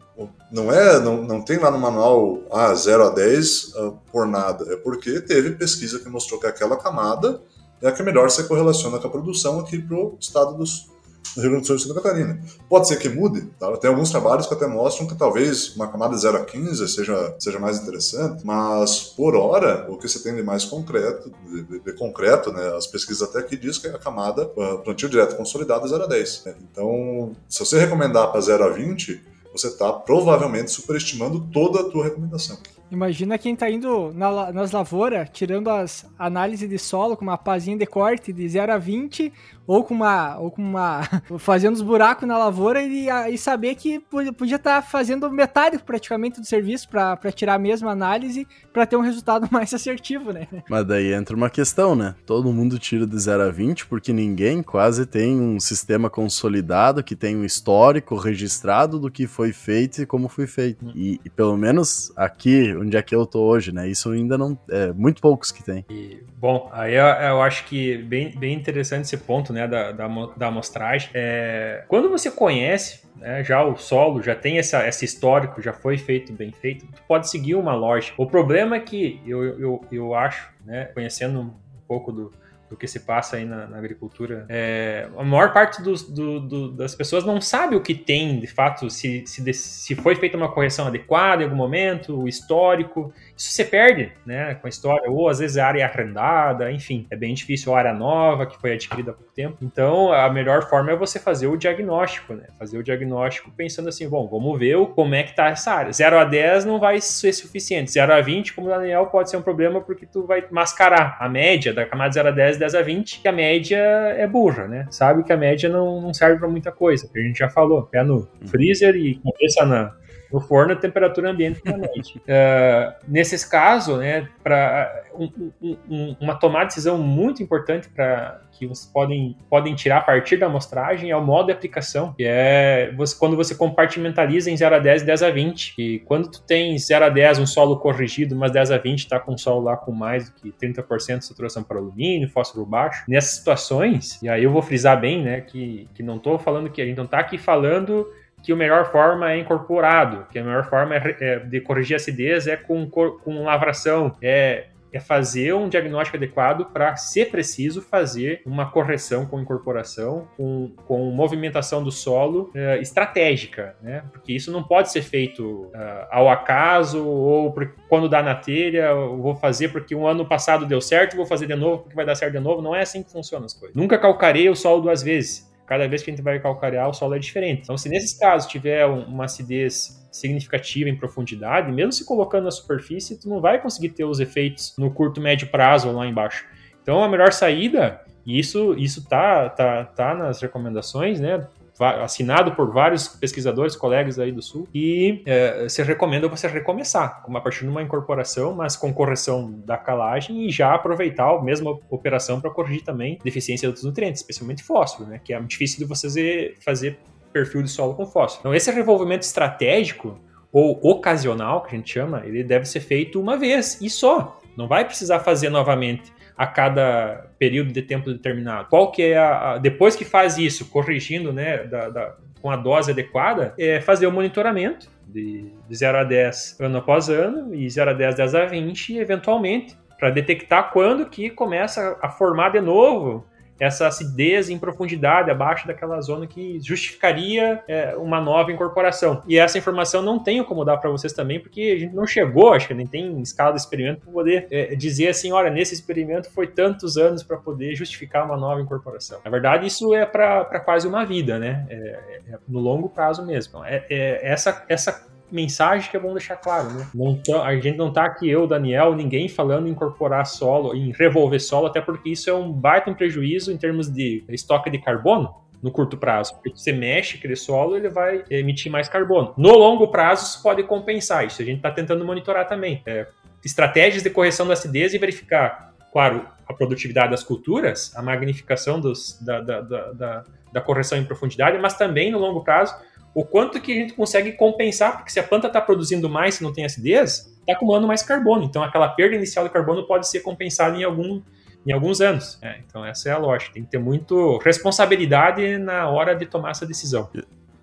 não 0.51 0.73
é, 0.73 0.99
não, 1.01 1.23
não 1.23 1.41
tem 1.41 1.59
lá 1.59 1.71
no 1.71 1.79
manual 1.79 2.41
ah, 2.51 2.75
0 2.75 3.05
a 3.07 3.11
10 3.11 3.65
uh, 3.65 3.79
ah, 3.79 3.93
por 4.11 4.27
nada. 4.27 4.73
É 4.73 4.77
porque 4.77 5.21
teve 5.21 5.53
pesquisa 5.53 5.99
que 5.99 6.09
mostrou 6.09 6.41
que 6.41 6.47
aquela 6.47 6.77
camada 6.77 7.41
é 7.81 7.89
a 7.89 7.93
que 7.93 8.03
melhor 8.03 8.31
se 8.31 8.43
correlaciona 8.45 8.99
com 8.99 9.07
a 9.07 9.11
produção 9.11 9.61
aqui 9.61 9.79
para 9.79 9.97
o 9.97 10.17
estado 10.21 10.57
dos, 10.57 10.89
no 11.37 11.43
Rio 11.43 11.51
Grande 11.53 11.63
do 11.63 11.67
Sul 11.67 11.77
e 11.77 11.81
Santa 11.81 11.95
Catarina. 11.95 12.41
Pode 12.69 12.89
ser 12.89 12.97
que 12.99 13.09
mude, 13.09 13.43
tá? 13.59 13.77
tem 13.77 13.91
alguns 13.91 14.11
trabalhos 14.11 14.47
que 14.47 14.55
até 14.55 14.67
mostram 14.67 15.07
que 15.07 15.15
talvez 15.15 15.75
uma 15.77 15.89
camada 15.89 16.17
0 16.17 16.37
a 16.37 16.45
15 16.45 16.89
seja, 16.89 17.37
seja 17.39 17.59
mais 17.59 17.81
interessante, 17.81 18.45
mas 18.45 19.01
por 19.17 19.35
hora, 19.35 19.87
o 19.89 19.97
que 19.97 20.09
você 20.09 20.23
tem 20.23 20.35
de 20.35 20.43
mais 20.43 20.65
concreto, 20.65 21.33
de, 21.47 21.63
de, 21.63 21.81
de 21.81 21.93
concreto, 21.93 22.53
né, 22.53 22.77
as 22.77 22.87
pesquisas 22.87 23.29
até 23.29 23.39
aqui 23.39 23.57
diz 23.57 23.79
que 23.79 23.87
é 23.87 23.91
a 23.91 23.99
camada 23.99 24.47
plantio 24.85 25.09
direto 25.09 25.37
consolidado 25.37 25.87
0 25.87 26.05
a 26.05 26.07
10. 26.07 26.43
Né? 26.47 26.55
Então, 26.71 27.37
se 27.49 27.61
você 27.61 27.79
recomendar 27.79 28.31
para 28.31 28.41
0 28.41 28.65
a 28.65 28.69
20, 28.71 29.21
você 29.53 29.69
está 29.69 29.93
provavelmente 29.93 30.71
superestimando 30.71 31.41
toda 31.53 31.81
a 31.81 31.85
tua 31.85 32.05
recomendação. 32.05 32.59
Imagina 32.91 33.37
quem 33.37 33.53
está 33.53 33.71
indo 33.71 34.13
na, 34.15 34.51
nas 34.51 34.73
lavouras, 34.73 35.29
tirando 35.31 35.69
as 35.69 36.07
análises 36.19 36.69
de 36.69 36.79
solo 36.79 37.17
com 37.17 37.23
uma 37.23 37.37
pazinha 37.37 37.77
de 37.77 37.85
corte 37.85 38.33
de 38.33 38.49
0 38.49 38.73
a 38.73 38.79
20, 38.79 39.31
ou 39.69 39.85
com 39.85 39.93
uma. 39.93 40.39
ou 40.39 40.51
com 40.51 40.63
uma. 40.63 41.03
fazendo 41.39 41.75
os 41.75 41.83
buracos 41.83 42.27
na 42.27 42.39
lavoura 42.39 42.83
e, 42.83 43.07
e 43.31 43.37
saber 43.37 43.75
que 43.75 44.01
podia 44.01 44.57
estar 44.57 44.81
tá 44.81 44.83
fazendo 44.83 45.31
metade 45.31 45.79
praticamente 45.79 46.41
do 46.41 46.47
serviço 46.47 46.89
para 46.89 47.31
tirar 47.31 47.55
a 47.55 47.59
mesma 47.59 47.91
análise 47.91 48.49
para 48.73 48.87
ter 48.87 48.97
um 48.97 49.03
resultado 49.03 49.47
mais 49.53 49.73
assertivo, 49.75 50.33
né? 50.33 50.49
Mas 50.71 50.87
daí 50.87 51.13
entra 51.13 51.37
uma 51.37 51.51
questão, 51.51 51.95
né? 51.95 52.15
Todo 52.25 52.51
mundo 52.51 52.79
tira 52.79 53.07
de 53.07 53.19
0 53.19 53.43
a 53.43 53.51
20 53.51 53.87
porque 53.87 54.11
ninguém 54.11 54.63
quase 54.63 55.05
tem 55.05 55.39
um 55.39 55.61
sistema 55.61 56.09
consolidado 56.09 57.05
que 57.05 57.15
tem 57.15 57.37
um 57.37 57.45
histórico 57.45 58.17
registrado 58.17 58.99
do 58.99 59.11
que 59.11 59.27
foi 59.27 59.53
feito 59.53 60.01
e 60.01 60.07
como 60.07 60.29
foi 60.29 60.47
feito. 60.47 60.87
Hum. 60.87 60.93
E, 60.95 61.21
e 61.23 61.29
pelo 61.29 61.57
menos 61.59 62.11
aqui, 62.17 62.75
onde 62.75 62.97
é 62.97 63.03
que 63.03 63.15
eu 63.15 63.27
tô 63.27 63.41
hoje, 63.41 63.71
né? 63.71 63.87
Isso 63.87 64.11
ainda 64.11 64.39
não. 64.39 64.59
É 64.71 64.93
muito 64.95 65.21
poucos 65.21 65.53
que 65.53 65.63
tem. 65.63 65.85
E, 65.91 66.23
bom, 66.39 66.71
aí 66.73 66.95
eu, 66.95 67.05
eu 67.05 67.43
acho 67.43 67.67
que 67.67 67.99
bem, 67.99 68.31
bem 68.31 68.55
interessante 68.55 69.05
esse 69.05 69.17
ponto, 69.19 69.53
né? 69.53 69.58
Né, 69.59 69.67
da, 69.67 69.91
da, 69.91 70.09
da 70.37 70.47
amostragem. 70.47 71.11
É, 71.13 71.85
quando 71.89 72.09
você 72.09 72.31
conhece 72.31 73.03
né, 73.17 73.43
já 73.43 73.65
o 73.65 73.77
solo, 73.77 74.23
já 74.23 74.35
tem 74.35 74.59
essa, 74.59 74.87
esse 74.87 75.05
histórico, 75.05 75.61
já 75.61 75.73
foi 75.73 75.99
feito 75.99 76.33
bem 76.33 76.53
feito, 76.53 76.87
tu 76.87 77.03
pode 77.09 77.29
seguir 77.29 77.57
uma 77.57 77.75
lógica. 77.75 78.15
O 78.21 78.27
problema 78.27 78.77
é 78.77 78.81
que 78.81 79.21
eu, 79.27 79.43
eu, 79.59 79.85
eu 79.91 80.15
acho, 80.15 80.53
né, 80.65 80.85
conhecendo 80.95 81.41
um 81.41 81.53
pouco 81.89 82.13
do, 82.13 82.31
do 82.71 82.77
que 82.77 82.87
se 82.87 83.01
passa 83.01 83.37
aí 83.37 83.45
na, 83.45 83.67
na 83.67 83.79
agricultura. 83.79 84.47
É, 84.49 85.09
a 85.17 85.25
maior 85.25 85.53
parte 85.53 85.83
dos, 85.83 86.09
do, 86.09 86.39
do, 86.39 86.73
das 86.73 86.95
pessoas 86.95 87.25
não 87.25 87.41
sabe 87.41 87.75
o 87.75 87.81
que 87.81 87.95
tem, 87.95 88.39
de 88.39 88.47
fato, 88.47 88.89
se, 88.89 89.25
se, 89.27 89.53
se 89.53 89.95
foi 89.97 90.15
feita 90.15 90.37
uma 90.37 90.53
correção 90.53 90.87
adequada 90.87 91.43
em 91.43 91.47
algum 91.47 91.57
momento, 91.57 92.17
o 92.17 92.29
histórico. 92.29 93.13
Isso 93.39 93.53
você 93.53 93.65
perde 93.65 94.13
né, 94.27 94.57
com 94.57 94.67
a 94.67 94.69
história, 94.69 95.09
ou 95.09 95.29
às 95.29 95.39
vezes 95.39 95.57
a 95.57 95.67
área 95.67 95.81
é 95.81 95.85
arrendada, 95.85 96.73
enfim, 96.73 97.07
é 97.09 97.15
bem 97.15 97.33
difícil, 97.33 97.73
a 97.73 97.79
área 97.79 97.95
nova 97.95 98.45
que 98.45 98.61
foi 98.61 98.73
adquirida 98.73 99.13
há 99.13 99.15
pouco 99.15 99.33
tempo. 99.33 99.59
Então, 99.63 100.13
a 100.13 100.29
melhor 100.29 100.69
forma 100.69 100.91
é 100.91 100.97
você 100.97 101.21
fazer 101.21 101.47
o 101.47 101.57
diagnóstico, 101.57 102.35
né? 102.35 102.49
Fazer 102.59 102.77
o 102.79 102.83
diagnóstico 102.83 103.53
pensando 103.57 103.89
assim, 103.89 104.09
bom, 104.09 104.29
vamos 104.29 104.59
ver 104.59 104.77
como 104.89 105.15
é 105.15 105.23
que 105.23 105.37
tá 105.37 105.49
essa 105.51 105.71
área. 105.71 105.93
0 105.93 106.19
a 106.19 106.25
10 106.25 106.65
não 106.65 106.81
vai 106.81 107.01
ser 107.01 107.33
suficiente. 107.33 107.93
0 107.93 108.13
a 108.13 108.21
20, 108.21 108.55
como 108.55 108.67
o 108.67 108.71
Daniel, 108.71 109.07
pode 109.07 109.31
ser 109.31 109.37
um 109.37 109.43
problema 109.43 109.81
porque 109.81 110.05
tu 110.05 110.27
vai 110.27 110.45
mascarar 110.51 111.17
a 111.21 111.29
média 111.29 111.73
da 111.73 111.87
camada 111.87 112.13
0 112.13 112.29
a 112.29 112.33
10 112.33 112.57
10 112.59 112.75
a 112.75 112.83
20, 112.83 113.21
que 113.21 113.29
a 113.29 113.33
média 113.33 113.79
é 113.79 114.27
burra, 114.27 114.67
né? 114.67 114.87
Sabe 114.91 115.23
que 115.23 115.33
a 115.33 115.37
média 115.37 115.69
não, 115.69 116.01
não 116.01 116.13
serve 116.13 116.41
para 116.41 116.49
muita 116.49 116.73
coisa, 116.73 117.09
que 117.09 117.17
a 117.17 117.23
gente 117.23 117.39
já 117.39 117.49
falou. 117.49 117.85
Pé 117.85 118.03
no 118.03 118.17
uhum. 118.17 118.49
freezer 118.49 118.97
e 118.97 119.15
cabeça 119.17 119.65
na, 119.65 119.95
no 120.33 120.41
forno, 120.41 120.73
a 120.73 120.77
temperatura 120.77 121.31
ambiente 121.31 121.61
noite. 121.65 122.19
Uh, 122.19 122.95
nesses 123.09 123.45
casos, 123.45 123.99
né, 123.99 124.29
para 124.43 125.05
um, 125.15 125.53
um, 125.61 126.17
uma 126.21 126.35
tomada 126.35 126.67
de 126.67 126.71
decisão 126.71 126.99
muito 126.99 127.43
importante 127.43 127.89
para 127.89 128.43
que 128.53 128.67
vocês 128.67 128.91
podem, 128.93 129.37
podem 129.49 129.75
tirar 129.75 129.99
a 129.99 130.01
partir 130.01 130.37
da 130.37 130.47
amostragem 130.47 131.11
é 131.11 131.17
o 131.17 131.25
modo 131.25 131.47
de 131.47 131.53
aplicação, 131.53 132.13
que 132.13 132.25
é 132.25 132.93
você, 132.97 133.17
quando 133.17 133.37
você 133.37 133.55
compartimentaliza 133.55 134.51
em 134.51 134.57
0 134.57 134.77
a 134.77 134.79
10 134.79 135.03
10 135.03 135.23
a 135.23 135.31
20. 135.31 135.75
E 135.79 135.99
quando 136.01 136.31
tu 136.31 136.43
tem 136.43 136.77
0 136.79 137.05
a 137.05 137.09
10 137.09 137.39
um 137.39 137.47
solo 137.47 137.79
corrigido, 137.79 138.37
mas 138.37 138.53
10 138.53 138.71
a 138.73 138.79
20 138.79 138.99
está 138.99 139.21
com 139.21 139.35
um 139.35 139.39
solo 139.39 139.63
lá 139.63 139.77
com 139.77 139.93
mais 139.93 140.29
do 140.29 140.35
que 140.37 140.53
30% 140.53 141.19
de 141.19 141.25
saturação 141.25 141.63
para 141.63 141.79
alumínio, 141.79 142.29
fósforo 142.29 142.67
baixo, 142.67 143.05
nessas 143.09 143.39
situações, 143.39 144.21
e 144.23 144.29
aí 144.29 144.45
eu 144.45 144.51
vou 144.51 144.63
frisar 144.63 145.01
bem, 145.01 145.23
né, 145.23 145.41
que, 145.41 145.89
que 145.95 146.03
não 146.03 146.17
estou 146.17 146.39
falando 146.39 146.71
que 146.71 146.83
a 146.83 146.85
gente 146.85 146.97
não 146.97 147.05
está 147.05 147.19
aqui 147.19 147.39
falando 147.39 148.07
que 148.43 148.53
a 148.53 148.57
melhor 148.57 148.91
forma 148.91 149.33
é 149.33 149.39
incorporado, 149.39 150.27
que 150.31 150.39
a 150.39 150.45
melhor 150.45 150.65
forma 150.69 150.95
é, 150.95 151.17
é, 151.21 151.39
de 151.39 151.61
corrigir 151.61 151.97
acidez 151.97 152.47
é 152.47 152.57
com, 152.57 152.89
com 152.89 153.45
lavração, 153.45 154.17
é 154.23 154.67
é 154.93 154.99
fazer 154.99 155.55
um 155.55 155.69
diagnóstico 155.69 156.17
adequado 156.17 156.67
para, 156.67 156.97
se 156.97 157.25
preciso, 157.25 157.83
fazer 157.83 158.43
uma 158.45 158.71
correção 158.71 159.27
com 159.27 159.41
incorporação, 159.41 160.29
com, 160.37 160.73
com 160.87 161.11
movimentação 161.11 161.83
do 161.83 161.93
solo 161.93 162.51
uh, 162.55 162.81
estratégica, 162.81 163.77
né? 163.83 164.03
Porque 164.13 164.33
isso 164.33 164.51
não 164.51 164.63
pode 164.63 164.91
ser 164.91 165.03
feito 165.03 165.67
uh, 165.67 166.07
ao 166.11 166.29
acaso 166.29 167.07
ou 167.07 167.53
por, 167.53 167.75
quando 167.89 168.09
dá 168.09 168.23
na 168.23 168.35
telha, 168.35 168.95
vou 168.95 169.35
fazer 169.35 169.69
porque 169.69 169.95
um 169.95 170.07
ano 170.07 170.27
passado 170.27 170.67
deu 170.67 170.81
certo, 170.81 171.17
vou 171.17 171.27
fazer 171.27 171.47
de 171.47 171.55
novo 171.55 171.83
porque 171.83 171.95
vai 171.95 172.07
dar 172.07 172.15
certo 172.15 172.33
de 172.33 172.41
novo. 172.41 172.63
Não 172.63 172.75
é 172.75 172.83
assim 172.83 173.03
que 173.03 173.11
funcionam 173.11 173.47
as 173.47 173.55
coisas. 173.55 173.77
Nunca 173.77 173.99
calcarei 173.99 174.49
o 174.49 174.57
solo 174.57 174.83
duas 174.83 175.03
vezes 175.03 175.49
cada 175.69 175.87
vez 175.87 176.03
que 176.03 176.11
a 176.11 176.13
gente 176.13 176.23
vai 176.23 176.41
calcarear, 176.41 176.89
o 176.89 176.95
solo 176.95 177.15
é 177.15 177.19
diferente. 177.19 177.63
Então, 177.63 177.77
se 177.77 177.89
nesses 177.91 178.19
casos 178.19 178.51
tiver 178.51 178.87
uma 178.87 179.27
acidez 179.27 180.09
significativa 180.11 180.89
em 180.89 180.97
profundidade, 180.97 181.71
mesmo 181.71 181.93
se 181.93 182.07
colocando 182.07 182.45
na 182.45 182.51
superfície, 182.51 183.21
tu 183.21 183.29
não 183.29 183.41
vai 183.41 183.61
conseguir 183.61 183.91
ter 183.91 184.05
os 184.05 184.19
efeitos 184.19 184.75
no 184.79 184.91
curto, 184.91 185.21
médio 185.21 185.49
prazo 185.49 185.93
lá 185.93 186.07
embaixo. 186.07 186.47
Então, 186.83 187.05
a 187.05 187.09
melhor 187.09 187.33
saída, 187.33 188.01
e 188.25 188.39
isso, 188.39 188.75
isso 188.79 189.07
tá, 189.07 189.51
tá, 189.51 189.85
tá 189.85 190.15
nas 190.15 190.41
recomendações, 190.41 191.21
né? 191.21 191.47
Assinado 191.81 192.53
por 192.53 192.73
vários 192.73 193.09
pesquisadores, 193.09 193.77
colegas 193.77 194.19
aí 194.19 194.33
do 194.33 194.43
Sul, 194.43 194.69
e 194.75 195.23
é, 195.27 195.69
se 195.69 195.83
recomenda 195.83 196.29
você 196.29 196.47
recomeçar, 196.49 197.23
como 197.23 197.39
a 197.39 197.41
partir 197.41 197.61
de 197.61 197.69
uma 197.69 197.83
incorporação, 197.83 198.55
mas 198.55 198.77
com 198.77 198.93
correção 198.93 199.51
da 199.65 199.77
calagem 199.77 200.47
e 200.47 200.51
já 200.51 200.75
aproveitar 200.75 201.31
a 201.31 201.43
mesma 201.43 201.79
operação 201.91 202.41
para 202.41 202.51
corrigir 202.51 202.83
também 202.83 203.19
deficiência 203.23 203.67
de 203.67 203.69
outros 203.69 203.85
nutrientes, 203.85 204.21
especialmente 204.21 204.63
fósforo, 204.63 205.09
né, 205.09 205.21
que 205.23 205.33
é 205.33 205.41
difícil 205.41 205.79
de 205.79 205.85
você 205.85 206.55
fazer 206.65 206.99
perfil 207.33 207.63
de 207.63 207.71
solo 207.71 207.95
com 207.95 208.07
fósforo. 208.07 208.41
Então, 208.41 208.55
esse 208.55 208.71
revolvimento 208.71 209.25
estratégico 209.25 210.19
ou 210.53 210.79
ocasional, 210.83 211.63
que 211.63 211.75
a 211.75 211.79
gente 211.79 211.93
chama, 211.93 212.23
ele 212.25 212.43
deve 212.43 212.65
ser 212.65 212.81
feito 212.81 213.21
uma 213.21 213.37
vez 213.37 213.81
e 213.81 213.91
só. 213.91 214.41
Não 214.57 214.67
vai 214.67 214.85
precisar 214.85 215.21
fazer 215.21 215.51
novamente 215.51 216.13
a 216.39 216.47
cada 216.47 217.27
período 217.37 217.73
de 217.73 217.83
tempo 217.83 218.13
determinado. 218.13 218.69
Qual 218.69 218.93
que 218.93 219.03
é 219.03 219.19
a, 219.19 219.55
a 219.55 219.59
depois 219.59 219.97
que 219.97 220.05
faz 220.05 220.39
isso, 220.39 220.71
corrigindo, 220.71 221.33
né, 221.33 221.65
da, 221.65 221.89
da, 221.89 222.17
com 222.41 222.49
a 222.49 222.57
dose 222.57 222.93
adequada, 222.93 223.53
é 223.59 223.81
fazer 223.81 224.07
o 224.07 224.13
monitoramento 224.13 224.89
de, 225.05 225.53
de 225.69 225.75
0 225.75 225.99
a 225.99 226.05
10 226.05 226.61
ano 226.61 226.79
após 226.79 227.09
ano 227.09 227.53
e 227.53 227.69
0 227.69 227.91
a 227.91 227.93
10, 227.93 228.15
10 228.15 228.35
a 228.37 228.45
20, 228.45 228.99
eventualmente, 228.99 229.77
para 229.99 230.11
detectar 230.11 230.71
quando 230.71 231.07
que 231.07 231.29
começa 231.29 231.99
a 232.01 232.09
formar 232.09 232.51
de 232.51 232.61
novo 232.61 233.27
essa 233.59 233.87
acidez 233.87 234.49
em 234.49 234.59
profundidade 234.59 235.31
abaixo 235.31 235.67
daquela 235.67 236.01
zona 236.01 236.27
que 236.27 236.59
justificaria 236.61 237.63
é, 237.67 237.97
uma 237.97 238.21
nova 238.21 238.53
incorporação. 238.53 239.23
E 239.27 239.39
essa 239.39 239.59
informação 239.59 240.03
não 240.03 240.19
tenho 240.19 240.45
como 240.45 240.65
dar 240.65 240.77
para 240.77 240.91
vocês 240.91 241.13
também, 241.13 241.41
porque 241.41 241.75
a 241.77 241.79
gente 241.79 241.95
não 241.95 242.07
chegou, 242.07 242.53
acho 242.53 242.69
que 242.69 242.75
nem 242.75 242.87
tem 242.87 243.21
escala 243.21 243.53
de 243.53 243.61
experimento 243.61 244.01
para 244.03 244.13
poder 244.13 244.47
é, 244.51 244.75
dizer 244.75 245.09
assim, 245.09 245.33
olha, 245.33 245.51
nesse 245.51 245.75
experimento 245.75 246.31
foi 246.31 246.47
tantos 246.47 246.97
anos 246.97 247.23
para 247.23 247.37
poder 247.37 247.75
justificar 247.75 248.25
uma 248.25 248.37
nova 248.37 248.61
incorporação. 248.61 249.21
Na 249.25 249.31
verdade, 249.31 249.67
isso 249.67 249.95
é 249.95 250.07
para 250.07 250.61
quase 250.61 250.87
uma 250.87 251.05
vida, 251.05 251.39
né? 251.39 251.67
É, 251.69 251.75
é, 251.77 252.39
no 252.47 252.61
longo 252.61 252.89
prazo 252.89 253.25
mesmo. 253.25 253.65
É, 253.65 253.85
é, 253.91 254.21
essa, 254.23 254.65
essa 254.69 255.07
mensagem 255.31 255.91
que 255.91 255.97
é 255.97 256.01
bom 256.01 256.13
deixar 256.13 256.37
claro, 256.37 256.71
né? 256.71 256.87
Não 256.95 257.21
a 257.43 257.55
gente 257.57 257.77
não 257.77 257.93
tá 257.93 258.05
aqui, 258.05 258.29
eu, 258.29 258.47
Daniel, 258.47 258.95
ninguém 258.95 259.29
falando 259.29 259.69
em 259.69 259.71
incorporar 259.71 260.27
solo, 260.27 260.75
em 260.75 260.93
revolver 260.93 261.41
solo, 261.41 261.67
até 261.67 261.81
porque 261.81 262.11
isso 262.11 262.29
é 262.31 262.35
um 262.35 262.53
baita 262.53 262.91
um 262.91 262.95
prejuízo 262.95 263.53
em 263.53 263.57
termos 263.57 263.91
de 263.91 264.25
estoque 264.29 264.71
de 264.71 264.79
carbono 264.79 265.35
no 265.63 265.71
curto 265.71 265.97
prazo. 265.97 266.35
Porque 266.35 266.53
você 266.55 266.73
mexe 266.73 267.17
aquele 267.17 267.37
solo, 267.37 267.77
ele 267.77 267.89
vai 267.89 268.25
emitir 268.31 268.71
mais 268.71 268.89
carbono. 268.89 269.35
No 269.37 269.57
longo 269.57 269.89
prazo, 269.89 270.25
isso 270.25 270.43
pode 270.43 270.63
compensar. 270.63 271.27
Isso 271.27 271.43
a 271.43 271.45
gente 271.45 271.57
está 271.57 271.71
tentando 271.71 272.05
monitorar 272.05 272.47
também. 272.47 272.83
É, 272.87 273.07
estratégias 273.45 274.03
de 274.03 274.11
correção 274.11 274.47
da 274.47 274.53
acidez 274.53 274.95
e 274.95 274.99
verificar, 274.99 275.75
claro, 275.93 276.27
a 276.47 276.55
produtividade 276.55 277.11
das 277.11 277.23
culturas, 277.23 277.95
a 277.95 278.03
magnificação 278.03 278.81
dos, 278.81 279.21
da, 279.21 279.41
da, 279.41 279.61
da, 279.61 280.25
da, 280.53 280.61
correção 280.61 280.97
em 280.97 281.05
profundidade, 281.05 281.59
mas 281.59 281.75
também 281.75 282.11
no 282.11 282.19
longo 282.19 282.43
prazo 282.43 282.75
o 283.15 283.25
quanto 283.25 283.61
que 283.61 283.73
a 283.73 283.75
gente 283.75 283.95
consegue 283.95 284.33
compensar, 284.33 284.97
porque 284.97 285.11
se 285.11 285.19
a 285.19 285.23
planta 285.23 285.47
está 285.47 285.61
produzindo 285.61 286.09
mais 286.09 286.37
se 286.37 286.43
não 286.43 286.53
tem 286.53 286.65
acidez, 286.65 287.35
está 287.41 287.53
acumulando 287.53 287.87
mais 287.87 288.03
carbono. 288.03 288.45
Então 288.45 288.63
aquela 288.63 288.89
perda 288.89 289.17
inicial 289.17 289.45
de 289.45 289.51
carbono 289.51 289.87
pode 289.87 290.09
ser 290.09 290.21
compensada 290.21 290.77
em 290.77 290.85
algum 290.85 291.23
em 291.67 291.73
alguns 291.73 292.01
anos. 292.01 292.39
É, 292.43 292.61
então 292.67 292.85
essa 292.85 293.09
é 293.09 293.13
a 293.13 293.19
lógica. 293.19 293.53
Tem 293.53 293.65
que 293.65 293.71
ter 293.71 293.79
muito 293.79 294.39
responsabilidade 294.39 295.59
na 295.59 295.89
hora 295.89 296.15
de 296.15 296.25
tomar 296.25 296.51
essa 296.51 296.65
decisão. 296.65 297.11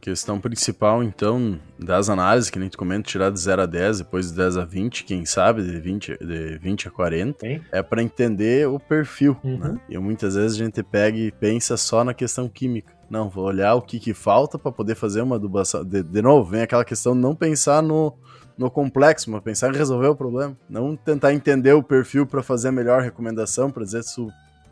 Questão 0.05 0.39
principal, 0.39 1.01
então, 1.01 1.59
das 1.79 2.11
análises, 2.11 2.51
que 2.51 2.59
nem 2.59 2.69
tu 2.69 2.77
comenta, 2.77 3.09
tirar 3.09 3.31
de 3.31 3.39
0 3.39 3.63
a 3.63 3.65
10, 3.65 3.97
depois 3.97 4.29
de 4.29 4.37
10 4.37 4.57
a 4.57 4.63
20, 4.63 5.03
quem 5.03 5.25
sabe, 5.25 5.63
de 5.63 5.79
20, 5.79 6.19
de 6.19 6.59
20 6.59 6.87
a 6.87 6.91
40, 6.91 7.39
Sim. 7.39 7.59
é 7.71 7.81
para 7.81 8.03
entender 8.03 8.67
o 8.67 8.79
perfil, 8.79 9.35
uhum. 9.43 9.57
né? 9.57 9.79
E 9.89 9.97
muitas 9.97 10.35
vezes 10.35 10.61
a 10.61 10.63
gente 10.63 10.83
pega 10.83 11.17
e 11.17 11.31
pensa 11.31 11.75
só 11.75 12.03
na 12.03 12.13
questão 12.13 12.47
química. 12.47 12.93
Não, 13.09 13.31
vou 13.31 13.45
olhar 13.45 13.73
o 13.73 13.81
que, 13.81 13.99
que 13.99 14.13
falta 14.13 14.59
para 14.59 14.71
poder 14.71 14.93
fazer 14.93 15.23
uma 15.23 15.37
adubação. 15.37 15.83
De, 15.83 16.03
de 16.03 16.21
novo, 16.21 16.51
vem 16.51 16.61
aquela 16.61 16.85
questão 16.85 17.15
de 17.15 17.21
não 17.21 17.33
pensar 17.33 17.81
no, 17.81 18.13
no 18.55 18.69
complexo, 18.69 19.31
mas 19.31 19.41
pensar 19.41 19.73
em 19.73 19.75
resolver 19.75 20.09
o 20.09 20.15
problema. 20.15 20.55
Não 20.69 20.95
tentar 20.95 21.33
entender 21.33 21.73
o 21.73 21.81
perfil 21.81 22.27
para 22.27 22.43
fazer 22.43 22.67
a 22.67 22.71
melhor 22.71 23.01
recomendação, 23.01 23.71
para 23.71 23.83
dizer 23.83 24.03
se 24.03 24.21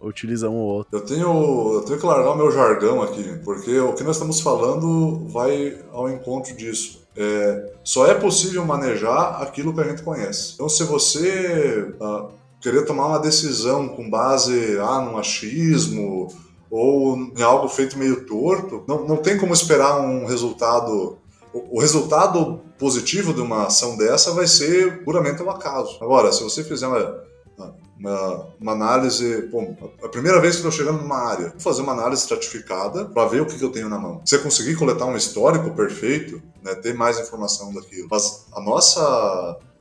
utiliza 0.03 0.49
um 0.49 0.55
ou 0.55 0.67
outro. 0.67 0.97
Eu 0.97 1.01
tenho, 1.01 1.73
eu 1.75 1.81
tenho 1.81 1.99
que 1.99 2.05
largar 2.05 2.31
o 2.31 2.37
meu 2.37 2.51
jargão 2.51 3.01
aqui, 3.01 3.39
porque 3.43 3.79
o 3.79 3.93
que 3.93 4.03
nós 4.03 4.15
estamos 4.15 4.41
falando 4.41 5.27
vai 5.27 5.79
ao 5.91 6.09
encontro 6.09 6.55
disso. 6.55 7.01
É, 7.15 7.73
só 7.83 8.07
é 8.07 8.13
possível 8.13 8.65
manejar 8.65 9.41
aquilo 9.41 9.73
que 9.73 9.81
a 9.81 9.83
gente 9.83 10.01
conhece. 10.01 10.53
Então, 10.55 10.67
se 10.67 10.83
você 10.83 11.93
ah, 12.01 12.27
querer 12.59 12.85
tomar 12.85 13.07
uma 13.07 13.19
decisão 13.19 13.87
com 13.87 14.09
base 14.09 14.77
ah, 14.79 15.01
num 15.01 15.17
achismo 15.17 16.27
ou 16.71 17.15
em 17.15 17.41
algo 17.41 17.67
feito 17.67 17.97
meio 17.97 18.25
torto, 18.25 18.83
não, 18.87 19.07
não 19.07 19.17
tem 19.17 19.37
como 19.37 19.53
esperar 19.53 20.01
um 20.01 20.25
resultado 20.25 21.17
o 21.53 21.79
resultado 21.79 22.61
positivo 22.79 23.31
de 23.31 23.39
uma 23.39 23.67
ação 23.67 23.95
dessa 23.95 24.31
vai 24.31 24.47
ser 24.47 25.03
puramente 25.03 25.43
um 25.43 25.51
acaso. 25.51 25.97
Agora, 26.01 26.31
se 26.31 26.41
você 26.41 26.63
fizer 26.63 26.87
uma, 26.87 27.23
uma, 28.03 28.47
uma 28.59 28.71
análise, 28.73 29.43
bom, 29.43 29.77
a 30.03 30.09
primeira 30.09 30.41
vez 30.41 30.55
que 30.55 30.57
estou 30.57 30.71
chegando 30.71 31.01
numa 31.01 31.17
área, 31.17 31.51
vou 31.51 31.59
fazer 31.59 31.81
uma 31.81 31.93
análise 31.93 32.23
estratificada 32.23 33.05
para 33.05 33.25
ver 33.27 33.41
o 33.41 33.45
que, 33.45 33.57
que, 33.57 33.63
eu 33.63 33.71
tenho 33.71 33.87
na 33.87 33.97
mão. 33.97 34.21
Você 34.25 34.37
conseguir 34.39 34.75
coletar 34.75 35.05
um 35.05 35.15
histórico 35.15 35.71
perfeito, 35.71 36.41
né, 36.61 36.75
ter 36.75 36.93
mais 36.93 37.17
informação 37.17 37.73
daquilo. 37.73 38.09
Mas 38.11 38.45
a 38.53 38.59
nossa, 38.59 39.01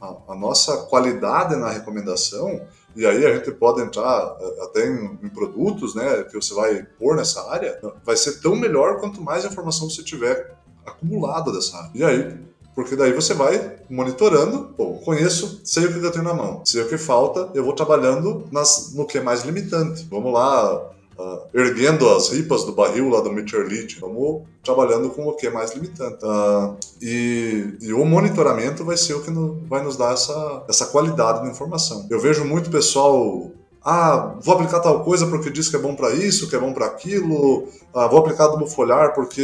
a, 0.00 0.16
a 0.28 0.34
nossa 0.36 0.84
qualidade 0.84 1.56
na 1.56 1.68
recomendação 1.68 2.60
e 2.94 3.06
aí 3.06 3.24
a 3.24 3.34
gente 3.34 3.50
pode 3.52 3.80
entrar 3.80 4.36
é, 4.38 4.64
até 4.64 4.86
em, 4.86 5.18
em, 5.22 5.28
produtos, 5.28 5.94
né, 5.94 6.22
que 6.24 6.34
você 6.34 6.54
vai 6.54 6.82
pôr 6.98 7.16
nessa 7.16 7.50
área, 7.50 7.80
vai 8.04 8.16
ser 8.16 8.40
tão 8.40 8.54
melhor 8.54 9.00
quanto 9.00 9.20
mais 9.20 9.44
informação 9.44 9.88
você 9.90 10.02
tiver 10.02 10.54
acumulada 10.84 11.50
dessa 11.50 11.76
área. 11.76 11.90
E 11.94 12.04
aí, 12.04 12.38
porque 12.74 12.96
daí 12.96 13.12
você 13.12 13.34
vai 13.34 13.76
monitorando, 13.88 14.72
pô, 14.76 14.94
conheço, 15.04 15.60
sei 15.64 15.86
o 15.86 15.92
que 15.92 16.04
eu 16.04 16.10
tenho 16.10 16.24
na 16.24 16.34
mão, 16.34 16.62
sei 16.64 16.82
o 16.82 16.88
que 16.88 16.96
falta, 16.96 17.50
eu 17.54 17.64
vou 17.64 17.74
trabalhando 17.74 18.46
nas, 18.50 18.92
no 18.94 19.06
que 19.06 19.18
é 19.18 19.20
mais 19.20 19.42
limitante. 19.42 20.06
Vamos 20.10 20.32
lá, 20.32 20.90
uh, 21.18 21.40
erguendo 21.52 22.08
as 22.08 22.30
ripas 22.30 22.64
do 22.64 22.72
barril 22.72 23.10
lá 23.10 23.20
do 23.20 23.30
Meteorite, 23.30 24.00
vamos 24.00 24.42
trabalhando 24.64 25.10
com 25.10 25.26
o 25.26 25.34
que 25.34 25.46
é 25.46 25.50
mais 25.50 25.72
limitante. 25.72 26.24
Uh, 26.24 26.76
e, 27.00 27.76
e, 27.80 27.92
o 27.92 28.04
monitoramento 28.04 28.84
vai 28.84 28.96
ser 28.96 29.14
o 29.14 29.22
que 29.22 29.30
no, 29.30 29.60
vai 29.68 29.82
nos 29.82 29.96
dar 29.96 30.14
essa, 30.14 30.64
essa 30.68 30.86
qualidade 30.86 31.42
da 31.42 31.50
informação. 31.50 32.06
Eu 32.10 32.20
vejo 32.20 32.44
muito 32.44 32.70
pessoal 32.70 33.50
ah, 33.84 34.36
vou 34.40 34.54
aplicar 34.54 34.78
tal 34.78 35.02
coisa 35.02 35.26
porque 35.26 35.50
diz 35.50 35.68
que 35.68 35.74
é 35.74 35.78
bom 35.78 35.96
para 35.96 36.14
isso, 36.14 36.48
que 36.48 36.54
é 36.54 36.58
bom 36.58 36.72
para 36.72 36.86
aquilo, 36.86 37.68
ah, 37.92 38.06
vou 38.06 38.20
aplicar 38.20 38.46
do 38.46 38.64
folhar 38.66 39.12
porque 39.12 39.42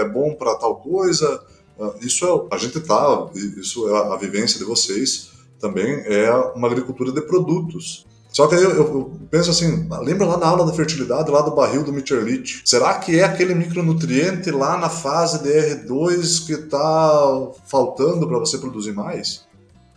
é 0.00 0.08
bom 0.08 0.34
para 0.34 0.54
tal 0.54 0.76
coisa. 0.76 1.42
Ah, 1.78 1.94
isso 2.00 2.24
é, 2.24 2.54
a 2.54 2.58
gente 2.58 2.80
tá, 2.80 3.28
isso 3.34 3.88
é 3.88 4.14
a, 4.14 4.16
vivência 4.16 4.58
de 4.58 4.64
vocês 4.64 5.30
também 5.60 6.02
é 6.06 6.30
uma 6.54 6.68
agricultura 6.68 7.10
de 7.12 7.22
produtos. 7.22 8.06
Só 8.30 8.48
que 8.48 8.56
aí 8.56 8.62
eu, 8.62 8.70
eu, 8.72 9.12
penso 9.30 9.50
assim, 9.50 9.88
lembra 10.02 10.26
lá 10.26 10.36
na 10.36 10.46
aula 10.46 10.66
da 10.66 10.72
fertilidade, 10.72 11.30
lá 11.30 11.40
do 11.40 11.54
barril 11.54 11.84
do 11.84 11.92
Miterlite? 11.92 12.62
Será 12.64 12.94
que 12.98 13.18
é 13.18 13.22
aquele 13.22 13.54
micronutriente 13.54 14.50
lá 14.50 14.76
na 14.76 14.90
fase 14.90 15.42
de 15.42 15.48
R2 15.48 16.44
que 16.44 16.52
está 16.52 17.52
faltando 17.66 18.26
para 18.26 18.38
você 18.38 18.58
produzir 18.58 18.92
mais? 18.92 19.44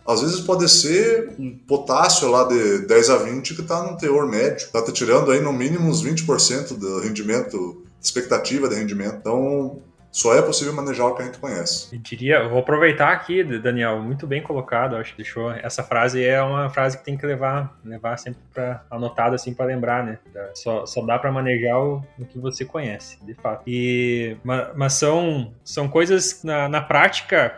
Às 0.06 0.22
vezes 0.22 0.40
pode 0.40 0.66
ser 0.70 1.34
um 1.38 1.54
potássio 1.54 2.30
lá 2.30 2.44
de 2.44 2.78
10 2.86 3.10
a 3.10 3.16
20 3.18 3.54
que 3.54 3.60
está 3.60 3.82
no 3.82 3.98
teor 3.98 4.26
médio. 4.26 4.64
Está 4.64 4.80
te 4.80 4.90
tirando 4.90 5.30
aí 5.30 5.40
no 5.40 5.52
mínimo 5.52 5.86
uns 5.86 6.02
20% 6.02 6.78
do 6.78 7.00
rendimento, 7.00 7.82
expectativa 8.00 8.70
de 8.70 8.76
rendimento. 8.76 9.16
Então, 9.20 9.82
só 10.10 10.34
é 10.34 10.42
possível 10.42 10.72
manejar 10.72 11.06
o 11.06 11.14
que 11.14 11.22
a 11.22 11.24
gente 11.26 11.38
conhece. 11.38 11.94
Eu 11.94 12.00
diria, 12.00 12.48
vou 12.48 12.58
aproveitar 12.58 13.12
aqui, 13.12 13.44
Daniel, 13.44 14.00
muito 14.00 14.26
bem 14.26 14.42
colocado, 14.42 14.96
acho 14.96 15.12
que 15.12 15.22
deixou. 15.22 15.50
Essa 15.52 15.82
frase 15.82 16.24
é 16.24 16.42
uma 16.42 16.70
frase 16.70 16.98
que 16.98 17.04
tem 17.04 17.16
que 17.16 17.26
levar, 17.26 17.78
levar 17.84 18.16
sempre 18.16 18.40
para 18.52 18.84
anotado 18.90 19.34
assim 19.34 19.52
para 19.52 19.66
lembrar, 19.66 20.04
né? 20.04 20.18
Só, 20.54 20.86
só 20.86 21.04
dá 21.04 21.18
para 21.18 21.30
manejar 21.30 21.78
o, 21.78 22.02
o, 22.18 22.24
que 22.24 22.38
você 22.38 22.64
conhece, 22.64 23.24
de 23.24 23.34
fato. 23.34 23.62
E 23.66 24.36
mas, 24.74 24.94
são 24.94 25.52
são 25.62 25.88
coisas 25.88 26.42
na, 26.42 26.68
na 26.68 26.80
prática, 26.80 27.54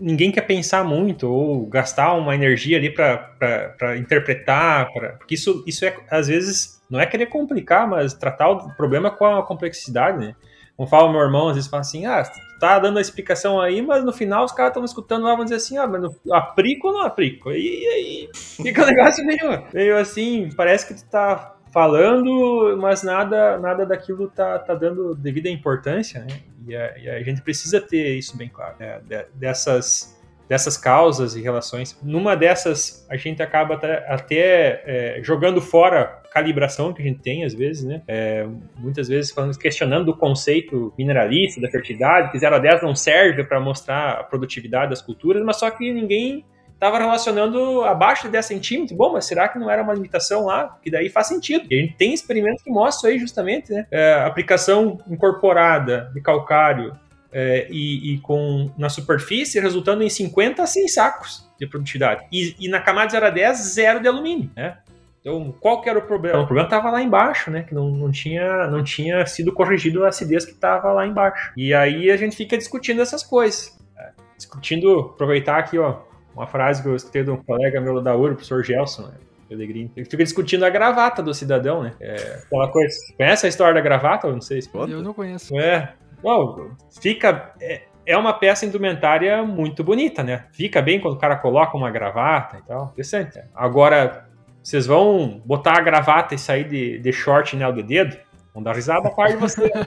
ninguém 0.00 0.32
quer 0.32 0.42
pensar 0.42 0.84
muito 0.84 1.30
ou 1.30 1.66
gastar 1.66 2.14
uma 2.14 2.34
energia 2.34 2.76
ali 2.76 2.90
para 2.90 3.96
interpretar, 3.96 4.92
pra, 4.92 5.10
porque 5.10 5.34
isso 5.34 5.62
isso 5.66 5.84
é 5.84 5.96
às 6.10 6.26
vezes 6.26 6.82
não 6.90 7.00
é 7.00 7.06
querer 7.06 7.26
complicar, 7.26 7.88
mas 7.88 8.14
tratar 8.14 8.48
o 8.48 8.74
problema 8.76 9.10
com 9.10 9.24
a 9.24 9.42
complexidade, 9.44 10.18
né? 10.18 10.34
Como 10.76 10.88
fala 10.88 11.10
meu 11.10 11.20
irmão, 11.20 11.48
às 11.48 11.56
vezes 11.56 11.70
fala 11.70 11.80
assim, 11.80 12.04
ah, 12.04 12.22
tá 12.60 12.78
dando 12.78 12.98
a 12.98 13.00
explicação 13.00 13.58
aí, 13.60 13.80
mas 13.80 14.04
no 14.04 14.12
final 14.12 14.44
os 14.44 14.52
caras 14.52 14.70
estão 14.70 14.84
escutando 14.84 15.24
lá, 15.24 15.34
vão 15.34 15.44
dizer 15.44 15.56
assim, 15.56 15.78
ah, 15.78 15.86
mas 15.86 16.02
no, 16.02 16.14
aplico 16.34 16.88
ou 16.88 16.94
não 16.94 17.00
aplico? 17.00 17.50
E 17.50 17.86
aí 17.86 18.28
fica 18.34 18.82
um 18.82 18.86
negócio 18.86 19.24
meio, 19.24 19.62
meio 19.72 19.96
assim, 19.96 20.50
parece 20.54 20.86
que 20.86 20.94
tu 20.94 21.08
tá 21.08 21.56
falando, 21.72 22.76
mas 22.78 23.02
nada 23.02 23.58
nada 23.58 23.86
daquilo 23.86 24.28
tá, 24.28 24.58
tá 24.58 24.74
dando 24.74 25.14
devida 25.14 25.48
importância, 25.48 26.20
né? 26.20 26.40
E 26.66 26.76
a, 26.76 26.98
e 26.98 27.08
a 27.08 27.22
gente 27.22 27.42
precisa 27.42 27.80
ter 27.80 28.16
isso 28.16 28.36
bem 28.36 28.48
claro, 28.48 28.74
né? 28.78 29.00
dessas 29.34 30.16
dessas 30.48 30.76
causas 30.76 31.34
e 31.34 31.42
relações. 31.42 31.98
Numa 32.02 32.36
dessas, 32.36 33.06
a 33.10 33.16
gente 33.16 33.42
acaba 33.42 33.74
até, 33.74 34.12
até 34.12 34.82
é, 34.86 35.20
jogando 35.22 35.60
fora 35.60 36.22
calibração 36.36 36.92
que 36.92 37.00
a 37.00 37.04
gente 37.04 37.20
tem, 37.20 37.44
às 37.46 37.54
vezes, 37.54 37.82
né? 37.82 38.02
É, 38.06 38.46
muitas 38.76 39.08
vezes 39.08 39.30
falando, 39.30 39.56
questionando 39.56 40.10
o 40.10 40.16
conceito 40.16 40.92
mineralista 40.98 41.58
da 41.62 41.70
fertilidade, 41.70 42.30
que 42.30 42.38
0 42.38 42.56
a 42.56 42.58
10 42.58 42.82
não 42.82 42.94
serve 42.94 43.42
para 43.42 43.58
mostrar 43.58 44.20
a 44.20 44.22
produtividade 44.22 44.90
das 44.90 45.00
culturas, 45.00 45.42
mas 45.42 45.56
só 45.56 45.70
que 45.70 45.90
ninguém 45.90 46.44
estava 46.74 46.98
relacionando 46.98 47.82
abaixo 47.84 48.24
de 48.24 48.32
10 48.32 48.44
centímetros. 48.44 48.98
Bom, 48.98 49.14
mas 49.14 49.24
será 49.24 49.48
que 49.48 49.58
não 49.58 49.70
era 49.70 49.82
uma 49.82 49.94
limitação 49.94 50.44
lá? 50.44 50.78
Que 50.82 50.90
daí 50.90 51.08
faz 51.08 51.28
sentido. 51.28 51.66
E 51.70 51.74
a 51.74 51.80
gente 51.80 51.94
tem 51.94 52.12
experimentos 52.12 52.62
que 52.62 52.68
mostram 52.70 53.10
aí 53.10 53.18
justamente, 53.18 53.72
né? 53.72 53.86
É, 53.90 54.12
aplicação 54.26 55.00
incorporada 55.08 56.10
de 56.12 56.20
calcário 56.20 56.92
é, 57.32 57.66
e, 57.70 58.12
e, 58.12 58.18
com 58.18 58.70
na 58.76 58.90
superfície, 58.90 59.58
resultando 59.58 60.02
em 60.02 60.10
50 60.10 60.62
a 60.62 60.66
100 60.66 60.88
sacos 60.88 61.50
de 61.58 61.66
produtividade. 61.66 62.26
E, 62.30 62.54
e 62.60 62.68
na 62.68 62.80
camada 62.80 63.10
0 63.10 63.24
a 63.24 63.30
10, 63.30 63.56
zero 63.56 64.00
de 64.00 64.08
alumínio, 64.08 64.50
né? 64.54 64.76
Então, 65.26 65.52
qual 65.60 65.80
que 65.82 65.90
era 65.90 65.98
o 65.98 66.02
problema? 66.02 66.38
O 66.38 66.46
problema 66.46 66.68
estava 66.68 66.88
lá 66.88 67.02
embaixo, 67.02 67.50
né? 67.50 67.64
Que 67.64 67.74
não, 67.74 67.90
não, 67.90 68.12
tinha, 68.12 68.68
não 68.68 68.84
tinha 68.84 69.26
sido 69.26 69.52
corrigido 69.52 70.04
a 70.04 70.08
acidez 70.08 70.44
que 70.44 70.52
estava 70.52 70.92
lá 70.92 71.04
embaixo. 71.04 71.52
E 71.56 71.74
aí 71.74 72.12
a 72.12 72.16
gente 72.16 72.36
fica 72.36 72.56
discutindo 72.56 73.02
essas 73.02 73.24
coisas. 73.24 73.76
Né? 73.96 74.12
Discutindo, 74.36 75.00
aproveitar 75.14 75.58
aqui, 75.58 75.78
ó, 75.78 76.02
uma 76.32 76.46
frase 76.46 76.80
que 76.80 76.88
eu 76.88 76.94
escutei 76.94 77.24
de 77.24 77.30
um 77.32 77.38
colega 77.38 77.80
meu 77.80 78.00
da 78.00 78.14
URB, 78.14 78.34
o 78.34 78.36
professor 78.36 78.62
Gelson, 78.62 79.08
né? 79.08 79.14
Ele 79.50 79.90
fica 79.96 80.22
discutindo 80.22 80.64
a 80.64 80.70
gravata 80.70 81.20
do 81.24 81.34
cidadão, 81.34 81.82
né? 81.82 81.94
É, 82.00 82.42
aquela 82.44 82.68
coisa. 82.68 82.96
Conhece 83.16 83.46
a 83.46 83.48
história 83.48 83.74
da 83.74 83.80
gravata? 83.80 84.28
Eu 84.28 84.32
não 84.32 84.40
sei 84.40 84.62
se 84.62 84.68
pode. 84.68 84.92
Eu 84.92 85.02
não 85.02 85.12
conheço. 85.12 85.58
É. 85.58 85.92
Bom, 86.22 86.70
fica. 87.00 87.52
É, 87.60 87.82
é 88.06 88.16
uma 88.16 88.32
peça 88.32 88.64
indumentária 88.64 89.42
muito 89.42 89.82
bonita, 89.82 90.22
né? 90.22 90.44
Fica 90.52 90.80
bem 90.80 91.00
quando 91.00 91.14
o 91.14 91.18
cara 91.18 91.34
coloca 91.34 91.76
uma 91.76 91.90
gravata 91.90 92.58
e 92.58 92.62
tal. 92.62 92.86
Interessante. 92.92 93.40
Agora, 93.52 94.25
vocês 94.66 94.84
vão 94.84 95.40
botar 95.44 95.78
a 95.78 95.80
gravata 95.80 96.34
e 96.34 96.38
sair 96.38 96.64
de, 96.64 96.98
de 96.98 97.12
short 97.12 97.54
e 97.54 97.56
anel 97.56 97.72
de 97.72 97.84
dedo? 97.84 98.16
Vão 98.52 98.60
dar 98.60 98.74
risada 98.74 99.06
a 99.06 99.10
parte 99.12 99.34
de 99.34 99.40
você. 99.40 99.70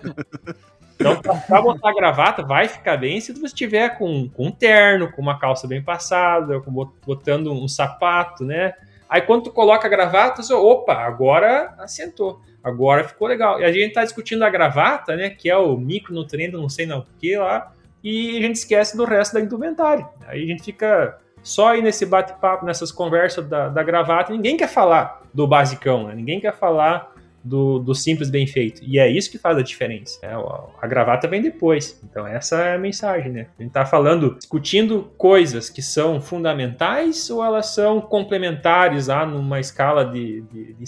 Então, 0.96 1.16
para 1.22 1.62
botar 1.62 1.92
a 1.92 1.94
gravata, 1.94 2.44
vai 2.44 2.68
ficar 2.68 2.98
bem 2.98 3.22
se 3.22 3.32
você 3.32 3.46
estiver 3.46 3.98
com, 3.98 4.28
com 4.28 4.48
um 4.48 4.52
terno, 4.52 5.10
com 5.10 5.22
uma 5.22 5.40
calça 5.40 5.66
bem 5.66 5.82
passada, 5.82 6.60
com, 6.60 6.70
botando 7.06 7.54
um 7.54 7.70
sapato, 7.70 8.44
né? 8.44 8.74
Aí 9.08 9.22
quando 9.22 9.46
tu 9.46 9.52
coloca 9.52 9.88
a 9.88 9.90
gravata, 9.90 10.44
você, 10.44 10.54
opa, 10.54 10.96
agora 10.96 11.74
assentou. 11.78 12.42
Agora 12.62 13.06
ficou 13.06 13.30
legal. 13.30 13.62
E 13.62 13.64
a 13.64 13.72
gente 13.72 13.94
tá 13.94 14.04
discutindo 14.04 14.44
a 14.44 14.50
gravata, 14.50 15.16
né? 15.16 15.30
Que 15.30 15.50
é 15.50 15.56
o 15.56 15.78
micronutriente, 15.78 16.52
não 16.52 16.68
sei 16.68 16.86
não 16.86 17.00
o 17.00 17.06
que 17.18 17.38
lá. 17.38 17.72
E 18.04 18.38
a 18.38 18.42
gente 18.42 18.56
esquece 18.56 18.98
do 18.98 19.06
resto 19.06 19.36
da 19.36 19.40
indumentária. 19.40 20.06
Aí 20.28 20.44
a 20.44 20.48
gente 20.48 20.64
fica 20.64 21.18
só 21.44 21.70
aí 21.70 21.82
nesse 21.82 22.06
bate-papo, 22.06 22.66
nessas 22.66 22.92
conversas 22.92 23.48
da, 23.48 23.70
da 23.70 23.84
gravata. 23.84 24.32
Ninguém 24.32 24.58
quer 24.58 24.70
falar 24.70 25.22
do 25.34 25.48
basicão, 25.48 26.08
né? 26.08 26.16
Ninguém 26.16 26.40
quer 26.40 26.54
falar 26.54 27.14
do, 27.44 27.80
do, 27.80 27.96
simples 27.96 28.30
bem 28.30 28.46
feito. 28.46 28.82
E 28.84 29.00
é 29.00 29.08
isso 29.08 29.32
que 29.32 29.38
faz 29.38 29.58
a 29.58 29.62
diferença. 29.62 30.20
É, 30.22 30.34
a 30.82 30.88
gravata 30.88 31.28
vem 31.28 31.42
depois. 31.42 32.00
Então, 32.04 32.28
essa 32.28 32.58
é 32.58 32.76
a 32.76 32.80
mensagem, 32.80 33.32
né? 33.32 33.48
A 33.58 33.64
gente 33.64 33.72
tá 33.72 33.86
falando, 33.86 34.36
discutindo 34.36 35.12
coisas 35.18 35.70
que 35.70 35.82
são 35.82 36.20
fundamentais 36.20 37.30
ou 37.30 37.44
elas 37.44 37.68
são 37.68 38.02
complementares 38.02 39.08
lá 39.08 39.26
numa 39.26 39.60
escala 39.60 40.06
de, 40.06 40.42
de, 40.42 40.74
de, 40.74 40.86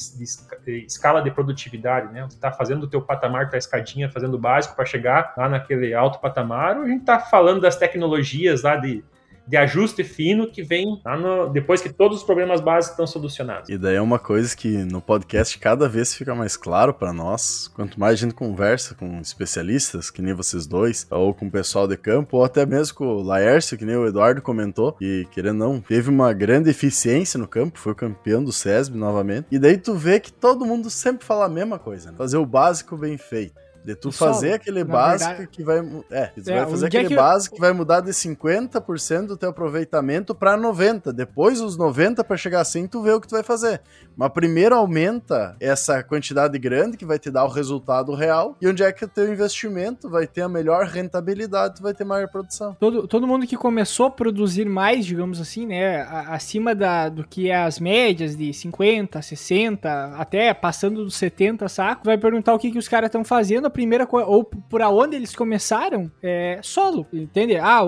de 0.66 0.86
escala 0.86 1.22
de 1.22 1.32
produtividade, 1.32 2.12
né? 2.14 2.26
Você 2.30 2.38
tá 2.38 2.52
fazendo 2.52 2.84
o 2.84 2.88
teu 2.88 3.02
patamar, 3.02 3.50
tua 3.50 3.58
escadinha, 3.58 4.10
fazendo 4.10 4.36
o 4.36 4.40
básico 4.40 4.76
para 4.76 4.86
chegar 4.86 5.34
lá 5.38 5.48
naquele 5.48 5.94
alto 5.94 6.20
patamar, 6.20 6.78
ou 6.78 6.84
a 6.84 6.88
gente 6.88 7.06
tá 7.06 7.20
falando 7.20 7.62
das 7.62 7.76
tecnologias 7.76 8.64
lá 8.64 8.76
de 8.76 9.04
de 9.52 9.58
ajuste 9.58 10.02
fino 10.06 10.50
que 10.50 10.64
vem 10.64 11.02
no, 11.06 11.50
depois 11.50 11.82
que 11.82 11.90
todos 11.90 12.20
os 12.20 12.24
problemas 12.24 12.62
básicos 12.62 12.94
estão 12.94 13.06
solucionados. 13.06 13.68
E 13.68 13.78
daí 13.78 13.98
é 13.98 14.02
uma 14.02 14.18
coisa 14.18 14.56
que 14.56 14.70
no 14.70 15.02
podcast 15.02 15.60
cada 15.60 15.90
vez 15.90 16.16
fica 16.16 16.34
mais 16.34 16.56
claro 16.56 16.94
para 16.94 17.12
nós. 17.12 17.68
Quanto 17.68 18.00
mais 18.00 18.14
a 18.14 18.16
gente 18.16 18.34
conversa 18.34 18.96
com 18.96 19.20
especialistas, 19.20 20.10
que 20.10 20.22
nem 20.22 20.34
vocês 20.34 20.66
dois, 20.66 21.06
ou 21.12 21.34
com 21.34 21.48
o 21.48 21.52
pessoal 21.52 21.86
de 21.86 21.98
campo, 21.98 22.38
ou 22.38 22.46
até 22.46 22.66
mesmo 22.66 22.96
com 22.96 23.06
o 23.06 23.22
Laércio, 23.22 23.78
que 23.78 23.84
nem 23.84 23.98
o 23.98 24.08
Eduardo 24.08 24.42
comentou, 24.42 24.96
e 25.02 25.28
querendo 25.32 25.58
não, 25.58 25.82
teve 25.82 26.10
uma 26.10 26.32
grande 26.32 26.70
eficiência 26.70 27.38
no 27.38 27.46
campo, 27.46 27.78
foi 27.78 27.94
campeão 27.94 28.42
do 28.42 28.54
SESB 28.54 28.98
novamente. 28.98 29.48
E 29.52 29.60
daí 29.60 29.78
tu 29.78 29.96
vê 29.96 30.22
que 30.22 30.32
todo 30.32 30.66
mundo 30.66 30.90
sempre 30.90 31.26
fala 31.26 31.48
a 31.48 31.50
mesma 31.50 31.78
coisa, 31.78 32.12
né? 32.12 32.18
fazer 32.18 32.38
o 32.38 32.46
básico 32.46 32.96
bem 32.96 33.18
feito. 33.18 33.61
De 33.84 33.96
tu 33.96 34.12
fazer 34.12 34.48
solo, 34.48 34.56
aquele 34.56 34.84
básico 34.84 35.30
verdade, 35.30 35.48
que 35.52 35.64
vai. 35.64 35.80
É, 36.12 36.28
tu 36.28 36.50
é, 36.50 36.60
vai 36.60 36.70
fazer 36.70 36.86
aquele 36.88 37.08
que 37.08 37.16
básico 37.16 37.56
que 37.56 37.62
vai 37.62 37.74
mudar 37.74 38.02
de 38.02 38.12
50% 38.12 39.26
do 39.26 39.38
teu 39.38 39.50
aproveitamento 39.50 40.36
para 40.36 40.58
90%. 40.58 41.12
Depois 41.12 41.60
os 41.60 41.78
90% 41.78 42.24
para 42.24 42.38
chegar 42.38 42.62
assim, 42.62 42.88
tu 42.88 43.02
vê 43.02 43.12
o 43.12 43.20
que 43.20 43.28
tu 43.28 43.32
vai 43.32 43.44
fazer. 43.44 43.82
Mas 44.16 44.30
primeiro 44.30 44.76
aumenta 44.76 45.56
essa 45.60 46.04
quantidade 46.04 46.58
grande 46.60 46.96
que 46.96 47.06
vai 47.06 47.18
te 47.18 47.32
dar 47.32 47.44
o 47.46 47.48
resultado 47.48 48.14
real. 48.14 48.56
E 48.62 48.68
onde 48.68 48.84
é 48.84 48.92
que 48.92 49.06
o 49.06 49.08
teu 49.08 49.32
investimento 49.32 50.10
vai 50.10 50.28
ter 50.28 50.42
a 50.42 50.50
melhor 50.50 50.86
rentabilidade, 50.86 51.78
tu 51.78 51.82
vai 51.82 51.94
ter 51.94 52.04
maior 52.04 52.28
produção. 52.28 52.76
Todo, 52.80 53.08
todo 53.08 53.28
mundo 53.28 53.48
que 53.48 53.58
começou 53.58 54.08
a 54.08 54.12
produzir 54.12 54.66
mais, 54.66 55.06
digamos 55.06 55.40
assim, 55.40 55.66
né? 55.66 56.02
Acima 56.28 56.76
da, 56.76 57.10
do 57.10 57.24
que 57.24 57.50
é 57.50 57.64
as 57.64 57.80
médias 57.80 58.36
de 58.36 58.54
50, 58.54 59.22
60, 59.22 60.16
até 60.16 60.54
passando 60.54 61.04
dos 61.04 61.16
70 61.16 61.68
sacos, 61.68 62.06
vai 62.06 62.18
perguntar 62.18 62.54
o 62.54 62.60
que, 62.60 62.72
que 62.72 62.78
os 62.78 62.88
caras 62.88 63.08
estão 63.08 63.24
fazendo 63.24 63.71
primeira 63.72 64.06
coisa, 64.06 64.28
ou 64.28 64.44
por 64.44 64.82
onde 64.82 65.16
eles 65.16 65.36
começaram, 65.36 66.12
é 66.22 66.60
solo, 66.62 67.06
entende? 67.12 67.58
Ah, 67.58 67.82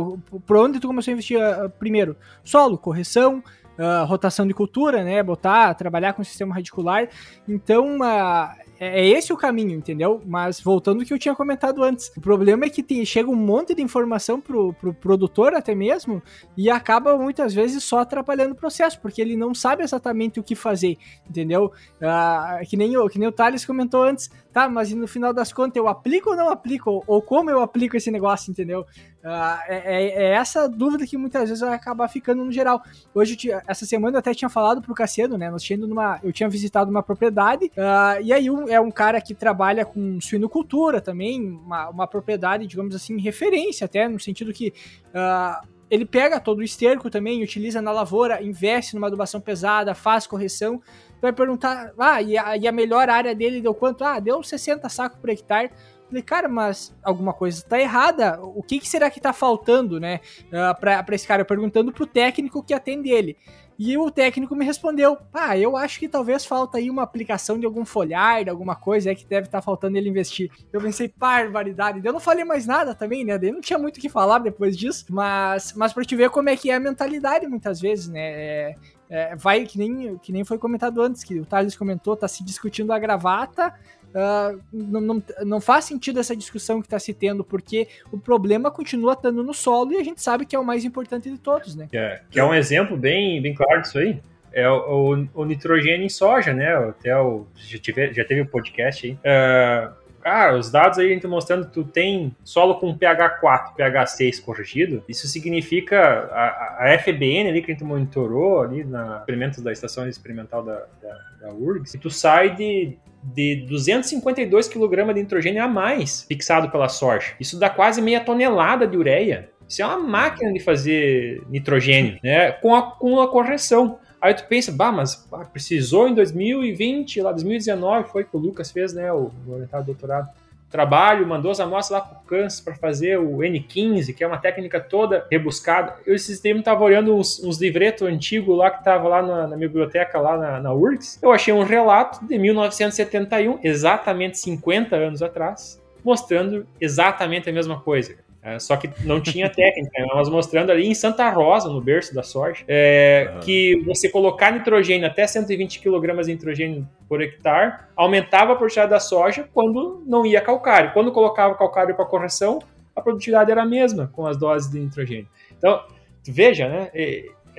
por 0.46 0.58
onde 0.58 0.80
tu 0.80 0.88
começou 0.88 1.12
a 1.12 1.14
investir 1.14 1.38
uh, 1.38 1.70
primeiro? 1.70 2.16
Solo, 2.44 2.78
correção, 2.78 3.44
uh, 3.78 4.06
rotação 4.06 4.48
de 4.48 4.54
cultura, 4.54 5.04
né? 5.04 5.22
Botar, 5.22 5.74
trabalhar 5.76 6.14
com 6.14 6.22
o 6.22 6.26
sistema 6.26 6.56
radicular. 6.56 7.08
Então, 7.48 7.98
uh, 8.00 8.64
é, 8.80 9.02
é 9.02 9.08
esse 9.08 9.32
o 9.32 9.38
caminho, 9.38 9.72
entendeu? 9.72 10.22
Mas 10.26 10.60
voltando 10.60 11.00
ao 11.00 11.06
que 11.06 11.14
eu 11.14 11.20
tinha 11.20 11.34
comentado 11.34 11.84
antes, 11.84 12.12
o 12.18 12.22
problema 12.22 12.66
é 12.66 12.70
que 12.70 12.84
tem, 12.84 13.06
chega 13.06 13.30
um 13.30 13.36
monte 13.36 13.74
de 13.74 13.82
informação 13.82 14.42
pro, 14.42 14.74
pro 14.74 14.94
produtor 14.94 15.54
até 15.54 15.74
mesmo 15.74 16.22
e 16.58 16.70
acaba 16.70 17.18
muitas 17.18 17.54
vezes 17.54 17.84
só 17.84 18.00
atrapalhando 18.00 18.54
o 18.54 18.58
processo, 18.58 19.00
porque 19.00 19.22
ele 19.22 19.38
não 19.38 19.54
sabe 19.54 19.84
exatamente 19.84 20.40
o 20.40 20.44
que 20.44 20.56
fazer, 20.56 20.98
entendeu? 21.30 21.72
Ah, 22.02 22.60
que, 22.68 22.76
nem 22.76 22.98
o, 22.98 23.08
que 23.08 23.18
nem 23.18 23.28
o 23.28 23.32
Thales 23.32 23.66
comentou 23.66 24.04
antes, 24.04 24.30
tá, 24.54 24.70
mas 24.70 24.94
no 24.94 25.08
final 25.08 25.34
das 25.34 25.52
contas 25.52 25.76
eu 25.76 25.88
aplico 25.88 26.30
ou 26.30 26.36
não 26.36 26.50
aplico? 26.50 27.04
Ou 27.08 27.22
como 27.22 27.50
eu 27.50 27.60
aplico 27.62 27.98
esse 27.98 28.12
negócio, 28.12 28.52
entendeu? 28.52 28.82
Uh, 29.24 29.60
é, 29.68 30.04
é, 30.06 30.34
essa 30.34 30.68
dúvida 30.70 31.08
que 31.08 31.18
muitas 31.18 31.50
vezes 31.50 31.62
vai 31.62 31.74
acabar 31.74 32.08
ficando 32.08 32.46
no 32.46 32.52
geral. 32.52 32.84
Hoje, 33.14 33.38
essa 33.68 33.86
semana 33.86 34.16
eu 34.16 34.20
até 34.20 34.34
tinha 34.34 34.50
falado 34.50 34.82
pro 34.82 34.94
Cassiano, 34.94 35.38
né? 35.38 35.50
Nós 35.50 35.64
tínhamos 35.64 35.90
numa, 35.90 36.20
eu 36.24 36.32
tinha 36.32 36.48
visitado 36.48 36.92
uma 36.92 37.02
propriedade, 37.02 37.66
uh, 37.66 38.22
e 38.22 38.32
aí 38.32 38.50
um, 38.50 38.68
é 38.68 38.80
um 38.80 38.92
cara 38.92 39.20
que 39.20 39.34
trabalha 39.34 39.86
com 39.86 40.20
suinocultura 40.22 41.02
também, 41.02 41.42
uma, 41.42 41.90
uma 41.90 42.08
propriedade, 42.08 42.68
digamos 42.68 42.94
assim, 42.94 43.20
referência 43.20 43.86
até, 43.86 44.08
no 44.08 44.20
sentido 44.20 44.54
que 44.54 44.74
uh, 45.10 45.73
ele 45.94 46.08
pega 46.08 46.40
todo 46.40 46.58
o 46.58 46.64
esterco 46.64 47.08
também, 47.08 47.44
utiliza 47.44 47.80
na 47.80 47.92
lavoura, 47.92 48.42
investe 48.42 48.96
numa 48.96 49.06
adubação 49.06 49.40
pesada, 49.40 49.94
faz 49.94 50.26
correção, 50.26 50.82
vai 51.22 51.32
perguntar, 51.32 51.94
ah, 52.00 52.20
e 52.20 52.36
a, 52.36 52.58
e 52.58 52.68
a 52.68 52.72
melhor 52.72 53.12
área 53.12 53.36
dele 53.36 53.62
deu 53.62 53.76
quanto? 53.76 54.04
Ah, 54.04 54.20
deu 54.20 54.42
60 54.42 54.90
sacos 54.90 55.20
por 55.20 55.30
hectare. 55.30 55.70
Falei, 56.08 56.24
cara, 56.24 56.50
mas 56.50 56.96
alguma 57.04 57.32
coisa 57.32 57.60
está 57.60 57.80
errada. 57.80 58.40
O 58.42 58.64
que, 58.64 58.80
que, 58.80 58.90
será 58.90 59.08
que 59.12 59.20
está 59.20 59.32
faltando, 59.32 60.00
né? 60.00 60.20
Uh, 60.48 60.80
pra, 60.80 61.06
esse 61.12 61.28
cara 61.28 61.46
perguntando 61.46 61.92
pro 61.92 62.08
técnico 62.08 62.64
que 62.64 62.74
atende 62.74 63.12
ele. 63.12 63.38
E 63.78 63.98
o 63.98 64.12
técnico 64.12 64.56
me 64.56 64.66
respondeu: 64.66 65.18
Ah, 65.34 65.58
eu 65.58 65.76
acho 65.76 66.00
que 66.00 66.08
talvez 66.08 66.46
falta 66.46 66.78
aí 66.78 66.90
uma 66.90 67.04
aplicação 67.04 67.60
de 67.60 67.66
algum 67.66 67.86
folhar, 67.86 68.44
de 68.44 68.50
alguma 68.50 68.76
coisa 68.76 69.10
aí 69.10 69.16
que 69.16 69.26
deve 69.26 69.48
estar 69.48 69.60
tá 69.60 69.62
faltando 69.62 69.98
ele 69.98 70.10
investir. 70.10 70.52
Eu 70.72 70.82
pensei, 70.82 71.12
barbaridade. 71.16 72.02
Eu 72.04 72.14
não 72.14 72.20
falei 72.20 72.44
mais 72.44 72.66
nada 72.66 72.94
também, 72.94 73.24
né? 73.24 73.40
Eu 73.42 73.54
não 73.54 73.62
tinha 73.62 73.80
muito 73.80 73.98
o 73.98 74.00
que 74.00 74.10
falar 74.10 74.40
depois 74.40 74.78
disso, 74.78 75.06
mas, 75.10 75.74
mas 75.76 75.94
pra 75.94 76.04
te 76.04 76.16
ver 76.16 76.30
como 76.30 76.50
é 76.50 76.56
que 76.56 76.70
é 76.70 76.76
a 76.76 76.80
mentalidade 76.80 77.48
muitas 77.48 77.80
vezes, 77.82 78.08
né? 78.08 78.20
É, 78.22 78.76
é, 79.10 79.36
vai 79.36 79.66
que 79.66 79.78
nem, 79.78 80.18
que 80.18 80.32
nem 80.32 80.44
foi 80.44 80.58
comentado 80.58 81.02
antes, 81.02 81.24
que 81.24 81.40
o 81.40 81.46
Thales 81.46 81.76
comentou, 81.76 82.16
tá 82.16 82.28
se 82.28 82.44
discutindo 82.44 82.92
a 82.92 83.00
gravata. 83.00 83.74
Uh, 84.14 84.62
não, 84.72 85.02
não, 85.02 85.24
não, 85.44 85.62
faz 85.62 85.86
sentido 85.86 86.20
essa 86.20 86.36
discussão 86.36 86.82
que 86.82 86.88
está 86.88 87.00
se 87.00 87.14
tendo, 87.14 87.44
porque 87.44 87.88
o 88.12 88.18
problema 88.18 88.70
continua 88.70 89.14
estando 89.14 89.44
no 89.44 89.54
solo 89.54 89.94
e 89.94 89.98
a 89.98 90.04
gente 90.04 90.22
sabe 90.22 90.46
que 90.46 90.56
é 90.56 90.60
o 90.60 90.64
mais 90.64 90.86
importante 90.86 91.30
de 91.32 91.38
todos, 91.38 91.76
né? 91.76 91.90
É, 91.92 92.22
que 92.30 92.40
é 92.40 92.44
um 92.44 92.54
exemplo 92.54 92.96
bem, 92.96 93.42
bem 93.42 93.54
claro 93.54 93.82
disso 93.82 93.98
aí. 93.98 94.22
É 94.52 94.70
o, 94.70 95.16
o, 95.34 95.42
o 95.42 95.46
nitrogênio 95.46 96.06
em 96.06 96.10
soja, 96.10 96.54
né? 96.54 96.76
Até 96.76 97.18
o, 97.18 97.48
já, 97.56 97.80
tive, 97.80 98.14
já 98.14 98.24
teve 98.24 98.42
o 98.42 98.44
um 98.44 98.48
podcast 98.48 99.08
aí. 99.08 99.14
Uh, 99.14 100.04
Cara, 100.24 100.58
os 100.58 100.72
dados 100.72 100.98
aí 101.00 101.10
gente 101.10 101.24
tá 101.24 101.28
mostrando 101.28 101.68
que 101.68 101.74
tu 101.74 101.84
tem 101.84 102.34
solo 102.46 102.76
com 102.76 102.98
pH 102.98 103.42
4, 103.42 103.76
pH 103.76 104.06
6 104.06 104.40
corrigido. 104.40 105.04
Isso 105.08 105.28
significa 105.28 106.00
a, 106.32 106.86
a 106.86 106.98
FBN 106.98 107.50
ali 107.50 107.62
que 107.62 107.70
a 107.70 107.74
gente 107.74 107.84
monitorou 107.84 108.62
ali 108.62 108.86
na 108.86 109.18
experimentos 109.18 109.62
da 109.62 109.74
estação 109.74 110.08
experimental 110.08 110.64
da, 110.64 110.86
da, 111.02 111.20
da 111.42 111.54
URGS, 111.54 111.98
tu 112.00 112.10
sai 112.10 112.56
de 112.56 112.98
de 113.24 113.66
252 113.68 114.68
kg 114.68 115.14
de 115.14 115.22
nitrogênio 115.22 115.64
a 115.64 115.68
mais 115.68 116.24
fixado 116.24 116.70
pela 116.70 116.90
soja. 116.90 117.34
Isso 117.40 117.58
dá 117.58 117.70
quase 117.70 118.02
meia 118.02 118.20
tonelada 118.20 118.86
de 118.86 118.98
ureia. 118.98 119.50
Isso 119.68 119.82
é 119.82 119.86
uma 119.86 120.00
máquina 120.00 120.52
de 120.52 120.60
fazer 120.60 121.42
nitrogênio, 121.50 122.20
né? 122.24 122.52
Com 122.52 122.76
a, 122.76 122.82
com 122.82 123.22
a 123.22 123.30
correção. 123.30 123.98
Aí 124.22 124.34
tu 124.34 124.46
pensa, 124.48 124.72
bah, 124.72 124.92
mas 124.92 125.28
bah, 125.30 125.46
precisou 125.46 126.08
em 126.08 126.14
2020, 126.14 127.22
lá 127.22 127.32
2019 127.32 128.10
foi 128.10 128.24
que 128.24 128.36
o 128.36 128.40
Lucas 128.40 128.72
fez, 128.72 128.94
né, 128.94 129.12
o, 129.12 129.32
o 129.46 129.52
orientado 129.52 129.86
doutorado. 129.86 130.30
Trabalho, 130.74 131.28
mandou 131.28 131.52
as 131.52 131.60
amostras 131.60 132.02
lá 132.02 132.04
pro 132.04 132.26
Kansas 132.26 132.60
para 132.60 132.74
fazer 132.74 133.20
o 133.20 133.38
N15, 133.38 134.12
que 134.16 134.24
é 134.24 134.28
uma 134.28 134.40
técnica 134.40 134.80
toda 134.80 135.28
rebuscada. 135.30 135.98
Eu 136.04 136.16
esses 136.16 136.40
tempos 136.40 136.62
estava 136.62 136.84
olhando 136.84 137.16
uns, 137.16 137.44
uns 137.44 137.62
livretos 137.62 138.08
antigos 138.08 138.58
lá 138.58 138.72
que 138.72 138.84
tava 138.84 139.08
lá 139.08 139.22
na, 139.22 139.48
na 139.50 139.56
minha 139.56 139.68
biblioteca, 139.70 140.20
lá 140.20 140.36
na, 140.36 140.60
na 140.60 140.74
URGS. 140.74 141.20
Eu 141.22 141.32
achei 141.32 141.54
um 141.54 141.62
relato 141.62 142.26
de 142.26 142.40
1971, 142.40 143.60
exatamente 143.64 144.40
50 144.40 144.96
anos 144.96 145.22
atrás, 145.22 145.80
mostrando 146.04 146.66
exatamente 146.82 147.48
a 147.48 147.54
mesma 147.54 147.80
coisa. 147.80 148.16
É, 148.44 148.60
só 148.60 148.76
que 148.76 148.90
não 149.06 149.22
tinha 149.22 149.50
técnica, 149.50 150.02
né? 150.02 150.06
nós 150.14 150.28
mostrando 150.28 150.70
ali 150.70 150.86
em 150.86 150.94
Santa 150.94 151.30
Rosa, 151.30 151.70
no 151.70 151.80
berço 151.80 152.14
da 152.14 152.22
soja, 152.22 152.66
é, 152.68 153.32
uhum. 153.34 153.40
que 153.40 153.82
você 153.86 154.10
colocar 154.10 154.52
nitrogênio 154.52 155.08
até 155.08 155.26
120 155.26 155.80
kg 155.80 156.22
de 156.24 156.34
nitrogênio 156.34 156.90
por 157.08 157.22
hectare 157.22 157.76
aumentava 157.96 158.52
a 158.52 158.56
produtividade 158.58 158.92
da 158.92 159.00
soja 159.00 159.48
quando 159.54 160.04
não 160.06 160.26
ia 160.26 160.42
calcário. 160.42 160.92
Quando 160.92 161.10
colocava 161.14 161.56
calcário 161.56 161.96
para 161.96 162.04
correção, 162.06 162.60
a 162.94 163.02
produtividade 163.02 163.50
era 163.50 163.64
a 163.64 163.66
mesma 163.66 164.12
com 164.12 164.26
as 164.28 164.38
doses 164.38 164.70
de 164.70 164.78
nitrogênio. 164.78 165.28
Então, 165.58 165.82
veja, 166.28 166.68
né? 166.68 166.92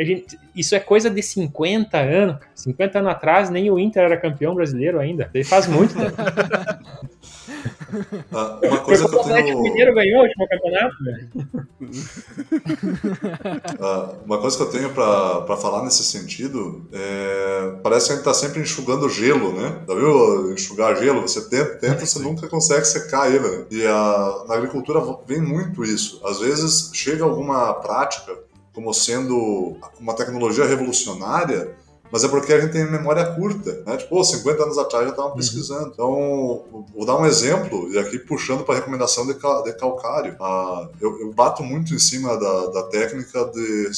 Gente, 0.03 0.39
isso 0.57 0.75
é 0.75 0.81
coisa 0.81 1.11
de 1.11 1.23
50 1.23 1.99
anos. 1.99 2.37
50 2.55 2.99
anos 2.99 3.11
atrás, 3.11 3.51
nem 3.51 3.71
o 3.71 3.79
Inter 3.79 4.05
era 4.05 4.17
campeão 4.17 4.55
brasileiro 4.55 4.99
ainda. 4.99 5.31
Ele 5.33 5.45
faz 5.45 5.67
muito 5.67 5.95
tempo. 5.95 6.17
Ah, 8.33 8.59
uma 8.63 8.79
coisa 8.79 9.09
que 9.09 9.15
eu 9.15 9.19
o 9.19 9.23
Atlético 9.23 9.49
tenho... 9.49 9.63
Mineiro 9.63 9.95
ganhou 9.95 10.21
o 10.21 10.25
último 10.25 10.49
campeonato, 10.49 10.97
velho. 11.05 11.31
Ah, 13.81 14.15
uma 14.25 14.39
coisa 14.39 14.57
que 14.57 14.63
eu 14.63 14.71
tenho 14.71 14.91
pra 14.91 15.43
pra 15.43 15.57
falar 15.57 15.85
nesse 15.85 16.05
sentido 16.05 16.89
é. 16.93 17.75
Parece 17.83 18.07
que 18.07 18.13
a 18.13 18.17
gente 18.17 18.25
tá 18.25 18.35
sempre 18.35 18.61
enxugando 18.61 19.09
gelo, 19.09 19.53
né? 19.53 19.83
Já 19.87 19.95
viu 19.95 20.53
enxugar 20.53 20.97
gelo? 20.97 21.23
Você 21.23 21.49
tenta, 21.49 21.77
tenta 21.77 22.07
você 22.07 22.19
nunca 22.19 22.49
consegue 22.49 22.85
secar 22.85 23.33
ele. 23.33 23.49
Né? 23.49 23.65
E 23.71 23.87
a, 23.87 24.45
na 24.49 24.55
agricultura 24.55 25.01
vem 25.27 25.41
muito 25.41 25.85
isso. 25.85 26.21
Às 26.25 26.41
vezes 26.41 26.91
chega 26.93 27.25
alguma 27.25 27.75
prática 27.75 28.33
como 28.75 28.93
sendo 28.93 29.77
uma 30.01 30.15
tecnologia 30.15 30.67
revolucionária, 30.67 31.77
mas 32.11 32.23
é 32.23 32.29
porque 32.29 32.53
a 32.53 32.61
gente 32.61 32.73
tem 32.73 32.89
memória 32.91 33.25
curta, 33.35 33.83
né? 33.87 33.97
Tipo, 33.97 34.23
50 34.23 34.63
anos 34.63 34.79
atrás 34.79 35.05
já 35.05 35.11
estavam 35.11 35.33
pesquisando. 35.33 35.91
Então, 35.93 36.87
vou 36.95 37.07
dar 37.07 37.17
um 37.17 37.25
exemplo, 37.25 37.91
e 37.93 37.99
aqui 37.99 38.19
puxando 38.19 38.63
para 38.63 38.75
a 38.75 38.79
recomendação 38.79 39.27
de, 39.27 39.35
cal 39.35 39.63
de 39.63 39.73
calcário. 39.73 40.37
Ah, 40.41 40.89
eu, 41.01 41.21
eu, 41.21 41.33
bato 41.33 41.63
muito 41.63 41.95
em 41.95 41.99
cima 41.99 42.37
da, 42.37 42.67
da 42.67 42.83
técnica 42.85 43.45
de 43.47 43.91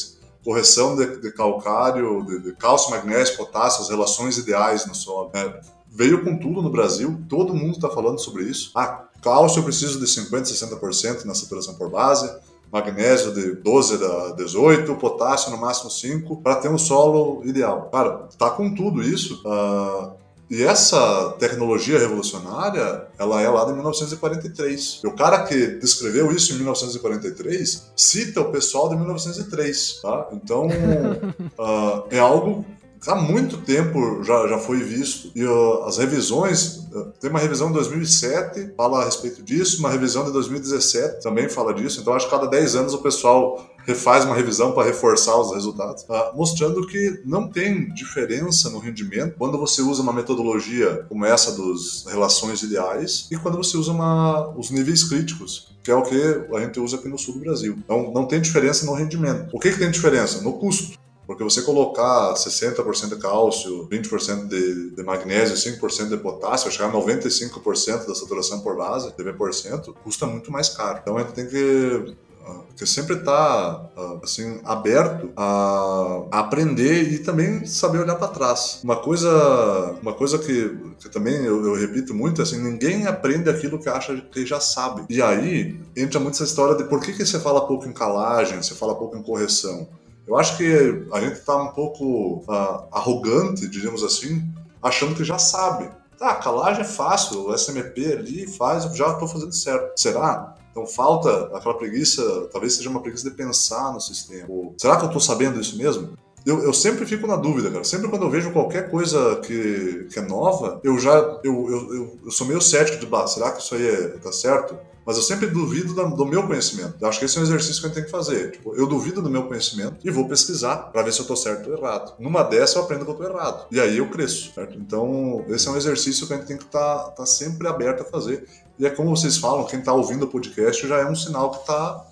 correção 0.44 0.94
de, 0.94 1.20
de 1.20 1.32
calcário, 1.32 2.24
de, 2.24 2.38
de, 2.38 2.52
cálcio, 2.52 2.90
magnésio, 2.90 3.36
potássio, 3.36 3.82
as 3.82 3.88
relações 3.88 4.38
ideais 4.38 4.86
no 4.86 4.94
solo. 4.94 5.30
Né? 5.34 5.60
Veio 5.90 6.22
com 6.24 6.38
tudo 6.38 6.62
no 6.62 6.70
Brasil, 6.70 7.20
todo 7.28 7.54
mundo 7.54 7.72
está 7.72 7.90
falando 7.90 8.18
sobre 8.18 8.44
isso. 8.44 8.70
Ah, 8.74 9.08
cálcio 9.20 9.60
eu 9.60 9.64
preciso 9.64 9.98
de 9.98 10.06
50%, 10.06 10.42
60% 10.44 11.24
na 11.24 11.34
saturação 11.34 11.74
por 11.74 11.90
base 11.90 12.30
magnésio 12.72 13.32
de 13.32 13.52
12 13.56 14.04
a 14.04 14.34
18, 14.36 14.94
potássio 14.96 15.50
no 15.50 15.58
máximo 15.58 15.90
5, 15.90 16.36
para 16.42 16.56
ter 16.56 16.68
um 16.68 16.78
solo 16.78 17.42
ideal. 17.44 17.88
Cara, 17.92 18.28
tá 18.38 18.50
com 18.50 18.74
tudo 18.74 19.02
isso. 19.02 19.42
Uh, 19.44 20.12
e 20.48 20.62
essa 20.62 21.34
tecnologia 21.40 21.98
revolucionária, 21.98 23.08
ela 23.18 23.42
é 23.42 23.48
lá 23.48 23.64
de 23.64 23.72
1943. 23.72 25.00
E 25.02 25.06
o 25.06 25.12
cara 25.12 25.42
que 25.42 25.66
descreveu 25.78 26.30
isso 26.30 26.52
em 26.52 26.56
1943 26.56 27.90
cita 27.96 28.40
o 28.40 28.52
pessoal 28.52 28.88
de 28.88 28.96
1903, 28.96 30.00
tá? 30.00 30.28
Então, 30.32 30.66
uh, 30.68 32.04
é 32.10 32.20
algo 32.20 32.64
há 33.08 33.14
muito 33.14 33.58
tempo 33.58 34.22
já, 34.22 34.46
já 34.48 34.58
foi 34.58 34.82
visto. 34.82 35.30
E 35.34 35.44
uh, 35.44 35.84
as 35.84 35.98
revisões, 35.98 36.88
uh, 36.92 37.12
tem 37.20 37.30
uma 37.30 37.38
revisão 37.38 37.68
de 37.68 37.74
2007, 37.74 38.72
fala 38.76 39.02
a 39.02 39.04
respeito 39.04 39.42
disso, 39.42 39.78
uma 39.80 39.90
revisão 39.90 40.24
de 40.24 40.32
2017 40.32 41.22
também 41.22 41.48
fala 41.48 41.72
disso. 41.72 42.00
Então, 42.00 42.14
acho 42.14 42.26
que 42.26 42.30
cada 42.30 42.46
10 42.46 42.76
anos 42.76 42.94
o 42.94 42.98
pessoal 42.98 43.66
refaz 43.84 44.24
uma 44.24 44.34
revisão 44.34 44.72
para 44.72 44.86
reforçar 44.86 45.36
os 45.40 45.54
resultados, 45.54 46.02
uh, 46.02 46.36
mostrando 46.36 46.86
que 46.86 47.22
não 47.24 47.48
tem 47.48 47.92
diferença 47.94 48.68
no 48.68 48.78
rendimento 48.78 49.36
quando 49.38 49.56
você 49.58 49.80
usa 49.80 50.02
uma 50.02 50.12
metodologia 50.12 51.06
como 51.08 51.24
essa 51.24 51.52
dos 51.52 52.04
relações 52.08 52.62
ideais 52.62 53.28
e 53.30 53.36
quando 53.36 53.56
você 53.56 53.76
usa 53.76 53.92
uma, 53.92 54.48
os 54.56 54.70
níveis 54.70 55.04
críticos, 55.04 55.76
que 55.82 55.90
é 55.90 55.94
o 55.94 56.02
que 56.02 56.20
a 56.52 56.60
gente 56.60 56.80
usa 56.80 56.96
aqui 56.96 57.08
no 57.08 57.18
sul 57.18 57.34
do 57.34 57.40
Brasil. 57.40 57.76
Então, 57.78 58.10
não 58.12 58.26
tem 58.26 58.40
diferença 58.40 58.84
no 58.84 58.94
rendimento. 58.94 59.48
O 59.52 59.60
que, 59.60 59.70
que 59.70 59.78
tem 59.78 59.90
diferença? 59.90 60.42
No 60.42 60.54
custo. 60.54 60.98
Porque 61.26 61.42
você 61.42 61.62
colocar 61.62 62.34
60% 62.34 63.08
de 63.08 63.16
cálcio, 63.16 63.88
20% 63.88 64.46
de, 64.46 64.90
de 64.90 65.02
magnésio, 65.02 65.56
5% 65.56 66.08
de 66.08 66.16
potássio, 66.18 66.70
chegar 66.70 66.88
a 66.88 66.92
95% 66.92 68.06
da 68.06 68.14
saturação 68.14 68.60
por 68.60 68.76
base, 68.76 69.12
de 69.16 69.24
20%, 69.24 69.94
custa 70.04 70.26
muito 70.26 70.52
mais 70.52 70.68
caro. 70.68 71.00
Então 71.02 71.16
a 71.16 71.22
gente 71.22 71.32
tem 71.32 71.46
que 71.46 72.14
ah, 72.48 72.60
que 72.76 72.86
sempre 72.86 73.16
está 73.16 73.90
ah, 73.96 74.18
assim 74.22 74.60
aberto 74.64 75.32
a, 75.36 76.26
aprender 76.30 77.12
e 77.12 77.18
também 77.18 77.66
saber 77.66 77.98
olhar 77.98 78.14
para 78.14 78.28
trás. 78.28 78.78
Uma 78.84 78.94
coisa, 78.94 79.96
uma 80.00 80.12
coisa 80.12 80.38
que, 80.38 80.78
que 81.00 81.08
também 81.08 81.34
eu, 81.44 81.66
eu, 81.66 81.74
repito 81.74 82.14
muito, 82.14 82.40
assim, 82.40 82.62
ninguém 82.62 83.04
aprende 83.08 83.50
aquilo 83.50 83.80
que 83.80 83.88
acha 83.88 84.16
que 84.30 84.46
já 84.46 84.60
sabe. 84.60 85.04
E 85.10 85.20
aí 85.20 85.76
entra 85.96 86.20
muito 86.20 86.34
essa 86.34 86.44
história 86.44 86.76
de 86.76 86.84
por 86.84 87.00
que, 87.00 87.12
que 87.12 87.26
você 87.26 87.40
fala 87.40 87.66
pouco 87.66 87.88
em 87.88 87.92
calagem, 87.92 88.62
você 88.62 88.76
fala 88.76 88.94
pouco 88.94 89.16
em 89.16 89.22
correção. 89.24 89.88
Eu 90.26 90.36
acho 90.36 90.56
que 90.56 91.06
a 91.12 91.20
gente 91.20 91.38
está 91.38 91.56
um 91.56 91.68
pouco 91.68 92.44
uh, 92.48 92.88
arrogante, 92.90 93.68
diríamos 93.68 94.02
assim, 94.02 94.42
achando 94.82 95.14
que 95.14 95.24
já 95.24 95.38
sabe. 95.38 95.88
Tá, 96.18 96.34
calagem 96.36 96.82
é 96.82 96.84
fácil, 96.84 97.46
o 97.46 97.54
SMP 97.56 98.12
ali 98.12 98.46
faz, 98.46 98.84
já 98.96 99.12
estou 99.12 99.28
fazendo 99.28 99.52
certo. 99.52 100.00
Será? 100.00 100.54
Então 100.70 100.86
falta 100.86 101.56
aquela 101.56 101.76
preguiça, 101.76 102.22
talvez 102.52 102.74
seja 102.74 102.90
uma 102.90 103.00
preguiça 103.00 103.28
de 103.28 103.36
pensar 103.36 103.92
no 103.92 104.00
sistema. 104.00 104.46
Ou, 104.48 104.74
será 104.78 104.96
que 104.96 105.04
eu 105.04 105.06
estou 105.06 105.20
sabendo 105.20 105.60
isso 105.60 105.78
mesmo? 105.78 106.16
Eu, 106.44 106.62
eu, 106.62 106.72
sempre 106.72 107.04
fico 107.04 107.26
na 107.26 107.34
dúvida, 107.34 107.70
cara. 107.70 107.82
Sempre 107.82 108.08
quando 108.08 108.22
eu 108.22 108.30
vejo 108.30 108.52
qualquer 108.52 108.88
coisa 108.88 109.36
que, 109.36 110.06
que 110.12 110.18
é 110.18 110.22
nova, 110.22 110.80
eu 110.84 110.98
já 110.98 111.12
eu, 111.42 111.68
eu, 111.68 111.94
eu, 111.94 112.18
eu 112.24 112.30
sou 112.30 112.46
meio 112.46 112.60
cético 112.60 112.98
de, 112.98 113.06
bah, 113.06 113.26
será 113.26 113.50
que 113.50 113.60
isso 113.60 113.74
aí 113.74 113.86
é, 113.86 114.08
tá 114.18 114.30
certo? 114.30 114.78
Mas 115.06 115.16
eu 115.16 115.22
sempre 115.22 115.46
duvido 115.46 115.94
do 115.94 116.26
meu 116.26 116.44
conhecimento. 116.48 116.96
Eu 117.00 117.08
acho 117.08 117.20
que 117.20 117.26
esse 117.26 117.38
é 117.38 117.40
um 117.40 117.44
exercício 117.44 117.80
que 117.80 117.86
a 117.86 117.88
gente 117.88 117.94
tem 117.94 118.04
que 118.04 118.10
fazer. 118.10 118.50
Tipo, 118.50 118.74
eu 118.74 118.88
duvido 118.88 119.22
do 119.22 119.30
meu 119.30 119.44
conhecimento 119.44 119.98
e 120.04 120.10
vou 120.10 120.28
pesquisar 120.28 120.76
para 120.90 121.02
ver 121.02 121.12
se 121.12 121.20
eu 121.20 121.22
estou 121.22 121.36
certo 121.36 121.70
ou 121.70 121.78
errado. 121.78 122.14
Numa 122.18 122.42
dessa 122.42 122.78
eu 122.78 122.82
aprendo 122.82 123.04
que 123.04 123.10
eu 123.12 123.14
estou 123.14 123.30
errado. 123.30 123.66
E 123.70 123.78
aí 123.78 123.98
eu 123.98 124.10
cresço, 124.10 124.52
certo? 124.52 124.76
Então, 124.76 125.44
esse 125.48 125.68
é 125.68 125.70
um 125.70 125.76
exercício 125.76 126.26
que 126.26 126.34
a 126.34 126.36
gente 126.36 126.46
tem 126.46 126.56
que 126.56 126.64
estar 126.64 126.98
tá, 126.98 127.10
tá 127.10 127.26
sempre 127.26 127.68
aberto 127.68 128.00
a 128.00 128.04
fazer. 128.04 128.48
E 128.76 128.84
é 128.84 128.90
como 128.90 129.14
vocês 129.16 129.36
falam, 129.36 129.64
quem 129.64 129.78
está 129.78 129.92
ouvindo 129.92 130.24
o 130.24 130.28
podcast 130.28 130.86
já 130.88 130.98
é 130.98 131.06
um 131.06 131.14
sinal 131.14 131.52
que 131.52 131.60
está 131.60 132.06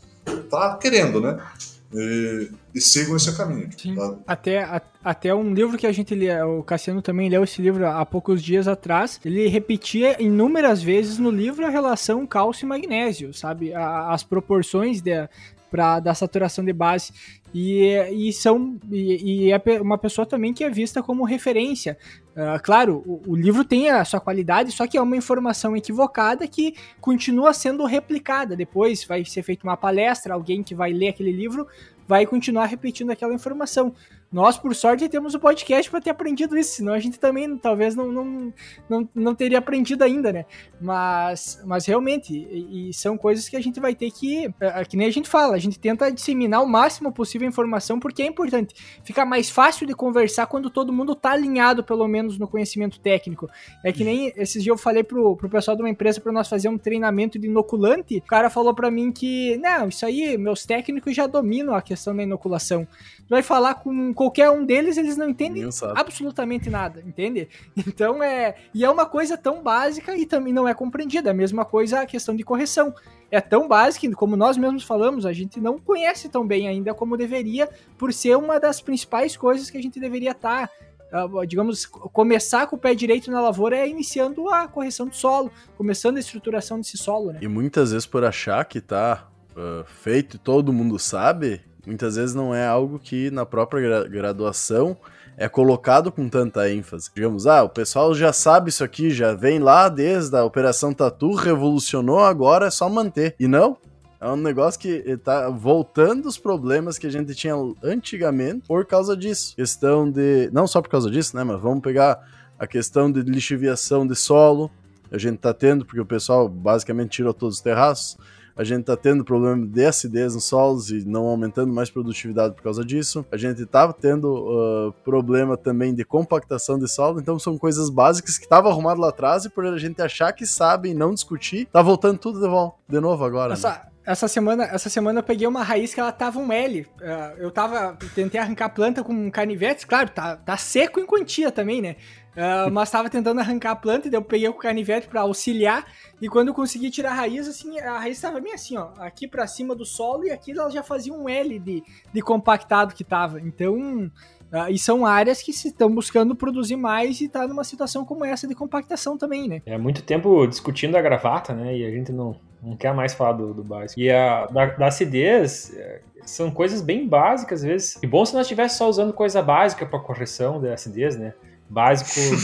tá 0.49 0.77
querendo, 0.77 1.21
né? 1.21 1.45
E, 1.93 2.49
e 2.75 2.81
sigam 2.81 3.17
esse 3.17 3.35
caminho. 3.37 3.69
Sim. 3.77 3.95
Tá? 3.95 4.19
Até, 4.27 4.65
a, 4.65 4.83
até 5.03 5.35
um 5.35 5.55
livro 5.55 5.79
que 5.79 5.87
a 5.87 5.93
gente 5.93 6.15
lê, 6.15 6.43
o 6.43 6.63
Cassiano 6.63 7.01
também 7.01 7.29
leu 7.29 7.45
esse 7.45 7.63
livro 7.63 7.87
há 7.87 8.05
poucos 8.05 8.43
dias 8.43 8.67
atrás, 8.67 9.21
ele 9.25 9.47
repetia 9.47 10.21
inúmeras 10.21 10.83
vezes 10.83 11.19
no 11.19 11.31
livro 11.31 11.65
a 11.65 11.71
relação 11.71 12.27
cálcio 12.27 12.67
e 12.67 12.69
magnésio, 12.69 13.33
sabe? 13.33 13.73
A, 13.73 14.13
as 14.13 14.25
proporções 14.25 15.01
de, 15.01 15.29
pra, 15.71 16.01
da 16.01 16.15
saturação 16.15 16.65
de 16.65 16.73
base. 16.73 17.13
E, 17.53 17.93
e 18.13 18.33
são 18.33 18.77
e, 18.91 19.47
e, 19.47 19.53
é 19.53 19.63
uma 19.81 19.97
pessoa 19.97 20.27
também 20.27 20.53
que 20.53 20.65
é 20.65 20.71
vista 20.71 21.01
como 21.01 21.25
referência. 21.25 21.97
Uh, 22.33 22.61
claro, 22.65 23.03
o, 23.07 23.31
o, 23.31 23.37
livro 23.37 23.65
tem 23.65 23.91
a 23.91 24.05
sua 24.05 24.19
qualidade, 24.19 24.73
só 24.73 24.89
que 24.89 24.99
é 24.99 25.01
uma 25.01 25.17
informação 25.17 25.77
equivocada 25.77 26.49
que 26.49 26.75
continua 27.01 27.53
sendo 27.53 27.85
replicada. 27.87 28.57
Depois 28.57 29.05
vai 29.05 29.25
ser 29.25 29.45
feita 29.45 29.65
uma 29.65 29.77
palestra, 29.77 30.35
alguém 30.35 30.65
que 30.65 30.75
vai 30.75 30.93
ler 30.93 31.09
aquele 31.09 31.31
livro 31.31 31.67
vai 32.07 32.27
continuar 32.27 32.67
repetindo 32.67 33.11
aquela 33.11 33.35
informação. 33.35 33.95
Nós, 34.35 34.59
por 34.59 34.75
sorte, 34.75 35.09
temos 35.09 35.33
o 35.33 35.39
podcast 35.39 35.89
para 35.89 36.01
ter 36.01 36.11
aprendido 36.11 36.59
isso, 36.59 36.79
senão 36.79 36.93
a 36.93 36.99
gente 36.99 37.21
também 37.21 37.57
talvez 37.57 37.95
não, 37.95 38.11
não, 38.11 38.53
não, 38.91 39.09
não 39.15 39.33
teria 39.33 39.59
aprendido 39.59 40.03
ainda, 40.03 40.33
né? 40.33 40.45
Mas, 40.81 41.63
mas 41.65 41.87
realmente, 41.87 42.35
e, 42.35 42.89
e 42.89 42.93
são 42.93 43.17
coisas 43.17 43.49
que 43.49 43.57
a 43.57 43.61
gente 43.61 43.79
vai 43.79 43.95
ter 43.95 44.11
que, 44.11 44.53
é, 44.61 44.81
é, 44.81 44.85
que 44.85 44.97
nem 44.97 45.07
a 45.07 45.13
gente 45.13 45.29
fala, 45.29 45.55
a 45.55 45.59
gente 45.59 45.79
tenta 45.79 46.11
disseminar 46.11 46.65
o 46.65 46.67
máximo 46.67 47.13
possível 47.13 47.47
a 47.47 47.49
informação, 47.49 48.01
porque 48.01 48.25
é 48.25 48.27
importante. 48.27 48.75
Fica 49.05 49.25
mais 49.25 49.49
fácil 49.51 49.87
de 49.87 49.95
conversar 49.95 50.47
quando 50.47 50.69
todo 50.69 50.93
mundo 50.93 51.15
tá 51.15 51.31
alinhado, 51.31 51.85
pelo 51.85 52.09
menos, 52.09 52.37
no 52.37 52.49
conhecimento 52.49 52.99
técnico. 52.99 53.49
É 53.85 53.93
que 53.93 54.03
nem 54.03 54.33
esses 54.37 54.65
dias 54.65 54.77
eu 54.77 54.77
falei 54.77 55.05
pro, 55.05 55.37
pro 55.37 55.49
pessoal 55.49 55.77
de 55.77 55.83
uma 55.85 55.91
empresa 55.91 56.21
para 56.21 56.33
nós 56.33 56.49
fazer 56.49 56.69
um 56.69 56.77
treinamento 56.77 57.39
de 57.39 57.47
inoculante, 57.47 58.17
o 58.17 58.23
cara 58.23 58.51
falou 58.51 58.75
para 58.75 58.91
mim 58.91 59.13
que, 59.13 59.57
não, 59.59 59.87
isso 59.87 60.05
aí, 60.05 60.37
meus 60.37 60.67
técnicos 60.67 61.15
já 61.15 61.29
dominam 61.29 61.73
a 61.73 61.81
questão 61.81 62.17
da 62.17 62.25
inoculação. 62.25 62.85
Vai 63.29 63.41
falar 63.41 63.77
com 63.77 64.13
qualquer 64.25 64.51
um 64.51 64.65
deles, 64.65 64.97
eles 64.97 65.17
não 65.17 65.29
entendem 65.29 65.69
absolutamente 65.95 66.71
nada, 66.71 67.03
entende? 67.07 67.49
Então 67.87 68.23
é. 68.23 68.57
E 68.73 68.85
é 68.85 68.91
uma 68.91 69.07
coisa 69.07 69.37
tão 69.37 69.63
básica 69.63 70.17
e 70.17 70.25
também 70.25 70.53
não 70.53 70.67
é 70.67 70.75
compreendida. 70.75 71.31
A 71.31 71.35
mesma 71.35 71.65
coisa 71.65 72.01
a 72.01 72.07
questão 72.07 72.35
de 72.35 72.43
correção. 72.43 72.95
É 73.31 73.41
tão 73.41 73.67
básica, 73.67 74.09
como 74.15 74.37
nós 74.37 74.57
mesmos 74.57 74.85
falamos, 74.85 75.27
a 75.27 75.33
gente 75.33 75.61
não 75.61 75.77
conhece 75.77 76.29
tão 76.29 76.47
bem 76.47 76.69
ainda 76.69 76.95
como 76.95 77.17
deveria, 77.17 77.69
por 77.99 78.13
ser 78.13 78.37
uma 78.37 78.61
das 78.61 78.81
principais 78.81 79.37
coisas 79.37 79.71
que 79.71 79.77
a 79.77 79.83
gente 79.83 79.99
deveria 79.99 80.31
estar. 80.31 80.69
Tá, 81.11 81.27
uh, 81.27 81.47
digamos, 81.47 81.85
começar 81.85 82.67
com 82.67 82.77
o 82.77 82.79
pé 82.79 82.95
direito 82.95 83.31
na 83.31 83.41
lavoura 83.41 83.77
é 83.77 83.89
iniciando 83.89 84.49
a 84.49 84.69
correção 84.69 85.09
do 85.09 85.17
solo, 85.17 85.51
começando 85.77 86.17
a 86.17 86.21
estruturação 86.21 86.79
desse 86.79 86.97
solo, 86.97 87.33
né? 87.33 87.41
E 87.43 87.49
muitas 87.49 87.91
vezes 87.91 88.07
por 88.07 88.25
achar 88.25 88.65
que 88.65 88.81
tá 88.81 89.29
uh, 89.51 89.85
feito 89.85 90.37
e 90.37 90.39
todo 90.39 90.73
mundo 90.73 90.99
sabe, 90.99 91.61
muitas 91.87 92.17
vezes 92.17 92.35
não 92.35 92.55
é 92.55 92.67
algo 92.67 92.99
que 92.99 93.31
na 93.31 93.45
própria 93.47 93.81
gra 93.81 94.09
graduação 94.09 94.97
é 95.37 95.49
colocado 95.49 96.13
com 96.13 96.29
tanta 96.29 96.71
ênfase. 96.71 97.11
Digamos, 97.15 97.47
ah, 97.47 97.65
o 97.65 97.69
pessoal 97.69 98.15
já 98.15 98.33
sabe 98.33 98.71
isso 98.71 98.85
aqui, 98.85 99.11
já 99.11 99.35
vem 99.35 99.59
lá 99.59 99.89
desde 99.89 100.37
a 100.37 100.45
Operação 100.45 100.93
Tatu, 100.93 101.35
revolucionou, 101.35 102.21
agora 102.21 102.67
é 102.67 102.71
só 102.71 102.89
manter. 102.89 103.35
E 103.39 103.49
não, 103.49 103.77
é 104.21 104.29
um 104.29 104.37
negócio 104.37 104.81
que 104.81 105.17
tá 105.19 105.51
voltando 105.51 106.27
os 106.27 106.39
problemas 106.39 106.97
que 106.97 107.07
a 107.07 107.11
gente 107.11 107.35
tinha 107.35 107.55
antigamente 107.83 108.67
por 108.67 108.87
causa 108.87 109.17
disso. 109.17 109.55
Questão 109.55 110.11
de. 110.11 110.49
Não 110.53 110.67
só 110.67 110.81
por 110.81 110.89
causa 110.89 111.11
disso, 111.11 111.37
né? 111.37 111.45
Mas 111.45 111.61
vamos 111.61 111.83
pegar 111.83 112.27
a 112.59 112.67
questão 112.67 113.11
de 113.13 113.21
lixiviação 113.21 114.07
de 114.07 114.15
solo. 114.15 114.71
A 115.11 115.19
gente 115.19 115.39
tá 115.39 115.53
tendo, 115.53 115.85
porque 115.85 116.01
o 116.01 116.07
pessoal 116.07 116.49
basicamente 116.49 117.11
tirou 117.11 117.35
todos 117.35 117.57
os 117.57 117.61
terraços 117.61 118.17
a 118.57 118.63
gente 118.63 118.85
tá 118.85 118.97
tendo 118.97 119.25
problema 119.25 119.67
de 119.67 119.85
acidez 119.85 120.35
nos 120.35 120.45
solos 120.45 120.91
e 120.91 121.05
não 121.05 121.27
aumentando 121.27 121.73
mais 121.73 121.91
produtividade 121.91 122.55
por 122.55 122.63
causa 122.63 122.85
disso. 122.85 123.27
A 123.31 123.37
gente 123.37 123.65
tava 123.67 123.93
tendo 123.93 124.33
uh, 124.33 124.93
problema 125.05 125.57
também 125.57 125.95
de 125.95 126.05
compactação 126.05 126.79
de 126.79 126.89
solo, 126.89 127.21
então 127.21 127.39
são 127.39 127.59
coisas 127.59 127.91
básicas 127.91 128.39
que 128.39 128.45
estavam 128.45 128.71
arrumado 128.71 129.01
lá 129.01 129.09
atrás 129.09 129.45
e 129.45 129.51
por 129.51 129.65
a 129.67 129.79
gente 129.79 130.01
achar 130.01 130.33
que 130.33 130.47
sabe 130.47 130.91
e 130.91 130.95
não 130.95 131.13
discutir, 131.13 131.67
tá 131.73 131.83
voltando 131.83 132.19
tudo 132.19 132.41
de, 132.41 132.47
volta, 132.47 132.77
de 132.89 133.01
novo 133.01 133.25
agora. 133.25 133.55
Essa, 133.55 133.71
né? 133.71 133.81
essa, 134.07 134.29
semana, 134.29 134.65
essa 134.65 134.89
semana 134.89 135.19
eu 135.21 135.25
peguei 135.25 135.47
uma 135.47 135.63
raiz 135.63 135.93
que 135.93 136.01
ela 136.01 136.13
tava 136.13 136.39
um 136.39 136.53
L. 136.53 136.83
Uh, 136.83 137.05
eu 137.39 137.51
tava, 137.51 137.97
tentei 138.15 138.41
arrancar 138.41 138.67
a 138.67 138.69
planta 138.71 139.03
com 139.03 139.31
canivetes, 139.31 139.85
claro, 139.85 140.11
tá, 140.11 140.37
tá 140.37 140.57
seco 140.57 141.01
em 141.01 141.07
quantia 141.07 141.51
também, 141.51 141.83
né? 141.83 141.97
Uh, 142.35 142.71
mas 142.71 142.91
tava 142.91 143.09
tentando 143.09 143.41
arrancar 143.41 143.71
a 143.73 143.77
planta, 143.77 144.09
e 144.09 144.11
daí 144.11 144.19
eu 144.19 144.25
peguei 144.25 144.49
o 144.49 144.55
canivete 144.55 145.07
para 145.07 145.21
auxiliar. 145.21 145.87
E 146.21 146.29
quando 146.29 146.49
eu 146.49 146.55
consegui 146.55 146.91
tirar 146.91 147.13
a 147.13 147.15
raiz, 147.15 147.49
assim, 147.49 147.79
a 147.79 147.99
raiz 147.99 148.21
tava 148.21 148.41
bem 148.41 148.53
assim, 148.53 148.77
ó, 148.77 148.89
aqui 148.99 149.29
para 149.29 149.47
cima 149.47 149.75
do 149.75 149.85
solo, 149.85 150.25
e 150.25 150.31
aqui 150.31 150.53
ela 150.53 150.71
já 150.71 150.83
fazia 150.83 151.13
um 151.13 151.29
L 151.29 151.59
de, 151.59 151.83
de 152.13 152.23
compactado 152.23 152.95
que 152.95 153.05
tava. 153.05 153.41
Então, 153.41 154.11
uh, 154.53 154.69
e 154.69 154.79
são 154.79 155.07
áreas 155.07 155.41
que 155.43 155.53
se 155.53 155.69
estão 155.69 155.95
buscando 155.95 156.35
produzir 156.35 156.77
mais 156.77 157.21
e 157.21 157.29
tá 157.29 157.47
numa 157.47 157.63
situação 157.63 158.05
como 158.05 158.25
essa 158.25 158.49
de 158.49 158.55
compactação 158.55 159.17
também, 159.17 159.49
né? 159.49 159.63
É 159.65 159.79
muito 159.79 160.03
tempo 160.03 160.47
discutindo 160.47 160.97
a 160.97 161.03
gravata, 161.03 161.55
né? 161.55 161.77
E 161.77 161.85
a 161.85 161.91
gente 161.91 162.11
não, 162.11 162.37
não 162.61 162.77
quer 162.77 162.93
mais 162.93 163.15
falar 163.15 163.35
do, 163.35 163.55
do 163.55 163.63
básico. 163.63 164.01
E 164.01 164.11
a 164.11 164.47
da, 164.47 164.67
da 164.67 164.87
acidez. 164.87 165.73
É, 165.77 166.01
são 166.27 166.51
coisas 166.51 166.81
bem 166.81 167.07
básicas, 167.07 167.61
às 167.61 167.67
vezes. 167.67 167.95
Que 167.97 168.07
bom 168.07 168.25
se 168.25 168.33
nós 168.33 168.43
estivéssemos 168.43 168.79
só 168.79 168.89
usando 168.89 169.13
coisa 169.13 169.43
básica 169.43 169.85
para 169.85 169.99
correção 170.01 170.59
da 170.61 170.73
acidez, 170.73 171.17
né? 171.17 171.35
Básico 171.69 172.37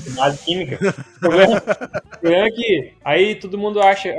de 0.00 0.10
base 0.10 0.44
química. 0.44 0.94
O 1.16 1.20
problema, 1.20 1.56
o 1.56 2.18
problema, 2.18 2.46
é 2.46 2.50
que 2.50 2.92
aí 3.04 3.34
todo 3.34 3.58
mundo 3.58 3.80
acha 3.80 4.12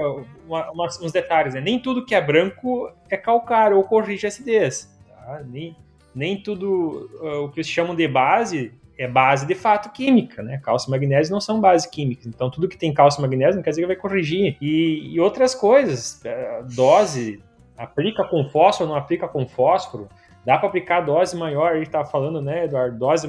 uma, 0.47 0.71
uma, 0.71 0.87
uns 1.01 1.11
detalhes, 1.11 1.53
né? 1.53 1.61
Nem 1.61 1.79
tudo 1.79 2.05
que 2.05 2.15
é 2.15 2.21
branco 2.21 2.91
é 3.09 3.17
calcário 3.17 3.77
ou 3.77 3.83
corrige 3.83 4.27
acidez. 4.27 4.89
Tá? 5.09 5.41
Nem, 5.45 5.75
nem 6.13 6.41
tudo 6.41 7.09
uh, 7.21 7.43
o 7.43 7.49
que 7.49 7.59
eles 7.59 7.69
chamam 7.69 7.95
de 7.95 8.07
base 8.07 8.73
é 8.97 9.07
base 9.07 9.45
de 9.45 9.55
fato 9.55 9.91
química, 9.91 10.41
né? 10.41 10.59
Cálcio 10.63 10.87
e 10.87 10.91
magnésio 10.91 11.33
não 11.33 11.41
são 11.41 11.59
base 11.59 11.89
química. 11.89 12.27
Então 12.27 12.49
tudo 12.49 12.67
que 12.67 12.77
tem 12.77 12.93
cálcio 12.93 13.19
e 13.19 13.21
magnésio 13.21 13.55
não 13.55 13.63
quer 13.63 13.71
dizer 13.71 13.81
que 13.81 13.87
vai 13.87 13.95
corrigir. 13.95 14.57
E, 14.61 15.13
e 15.13 15.19
outras 15.19 15.53
coisas, 15.53 16.21
uh, 16.23 16.73
dose, 16.73 17.43
aplica 17.77 18.23
com 18.23 18.47
fósforo, 18.49 18.89
não 18.89 18.95
aplica 18.95 19.27
com 19.27 19.45
fósforo. 19.45 20.07
Dá 20.45 20.57
para 20.57 20.67
aplicar 20.67 21.01
dose 21.01 21.35
maior, 21.35 21.71
a 21.71 21.75
gente 21.75 21.87
estava 21.87 22.05
falando, 22.05 22.41
né, 22.41 22.65
Eduardo? 22.65 22.97
Dose 22.97 23.27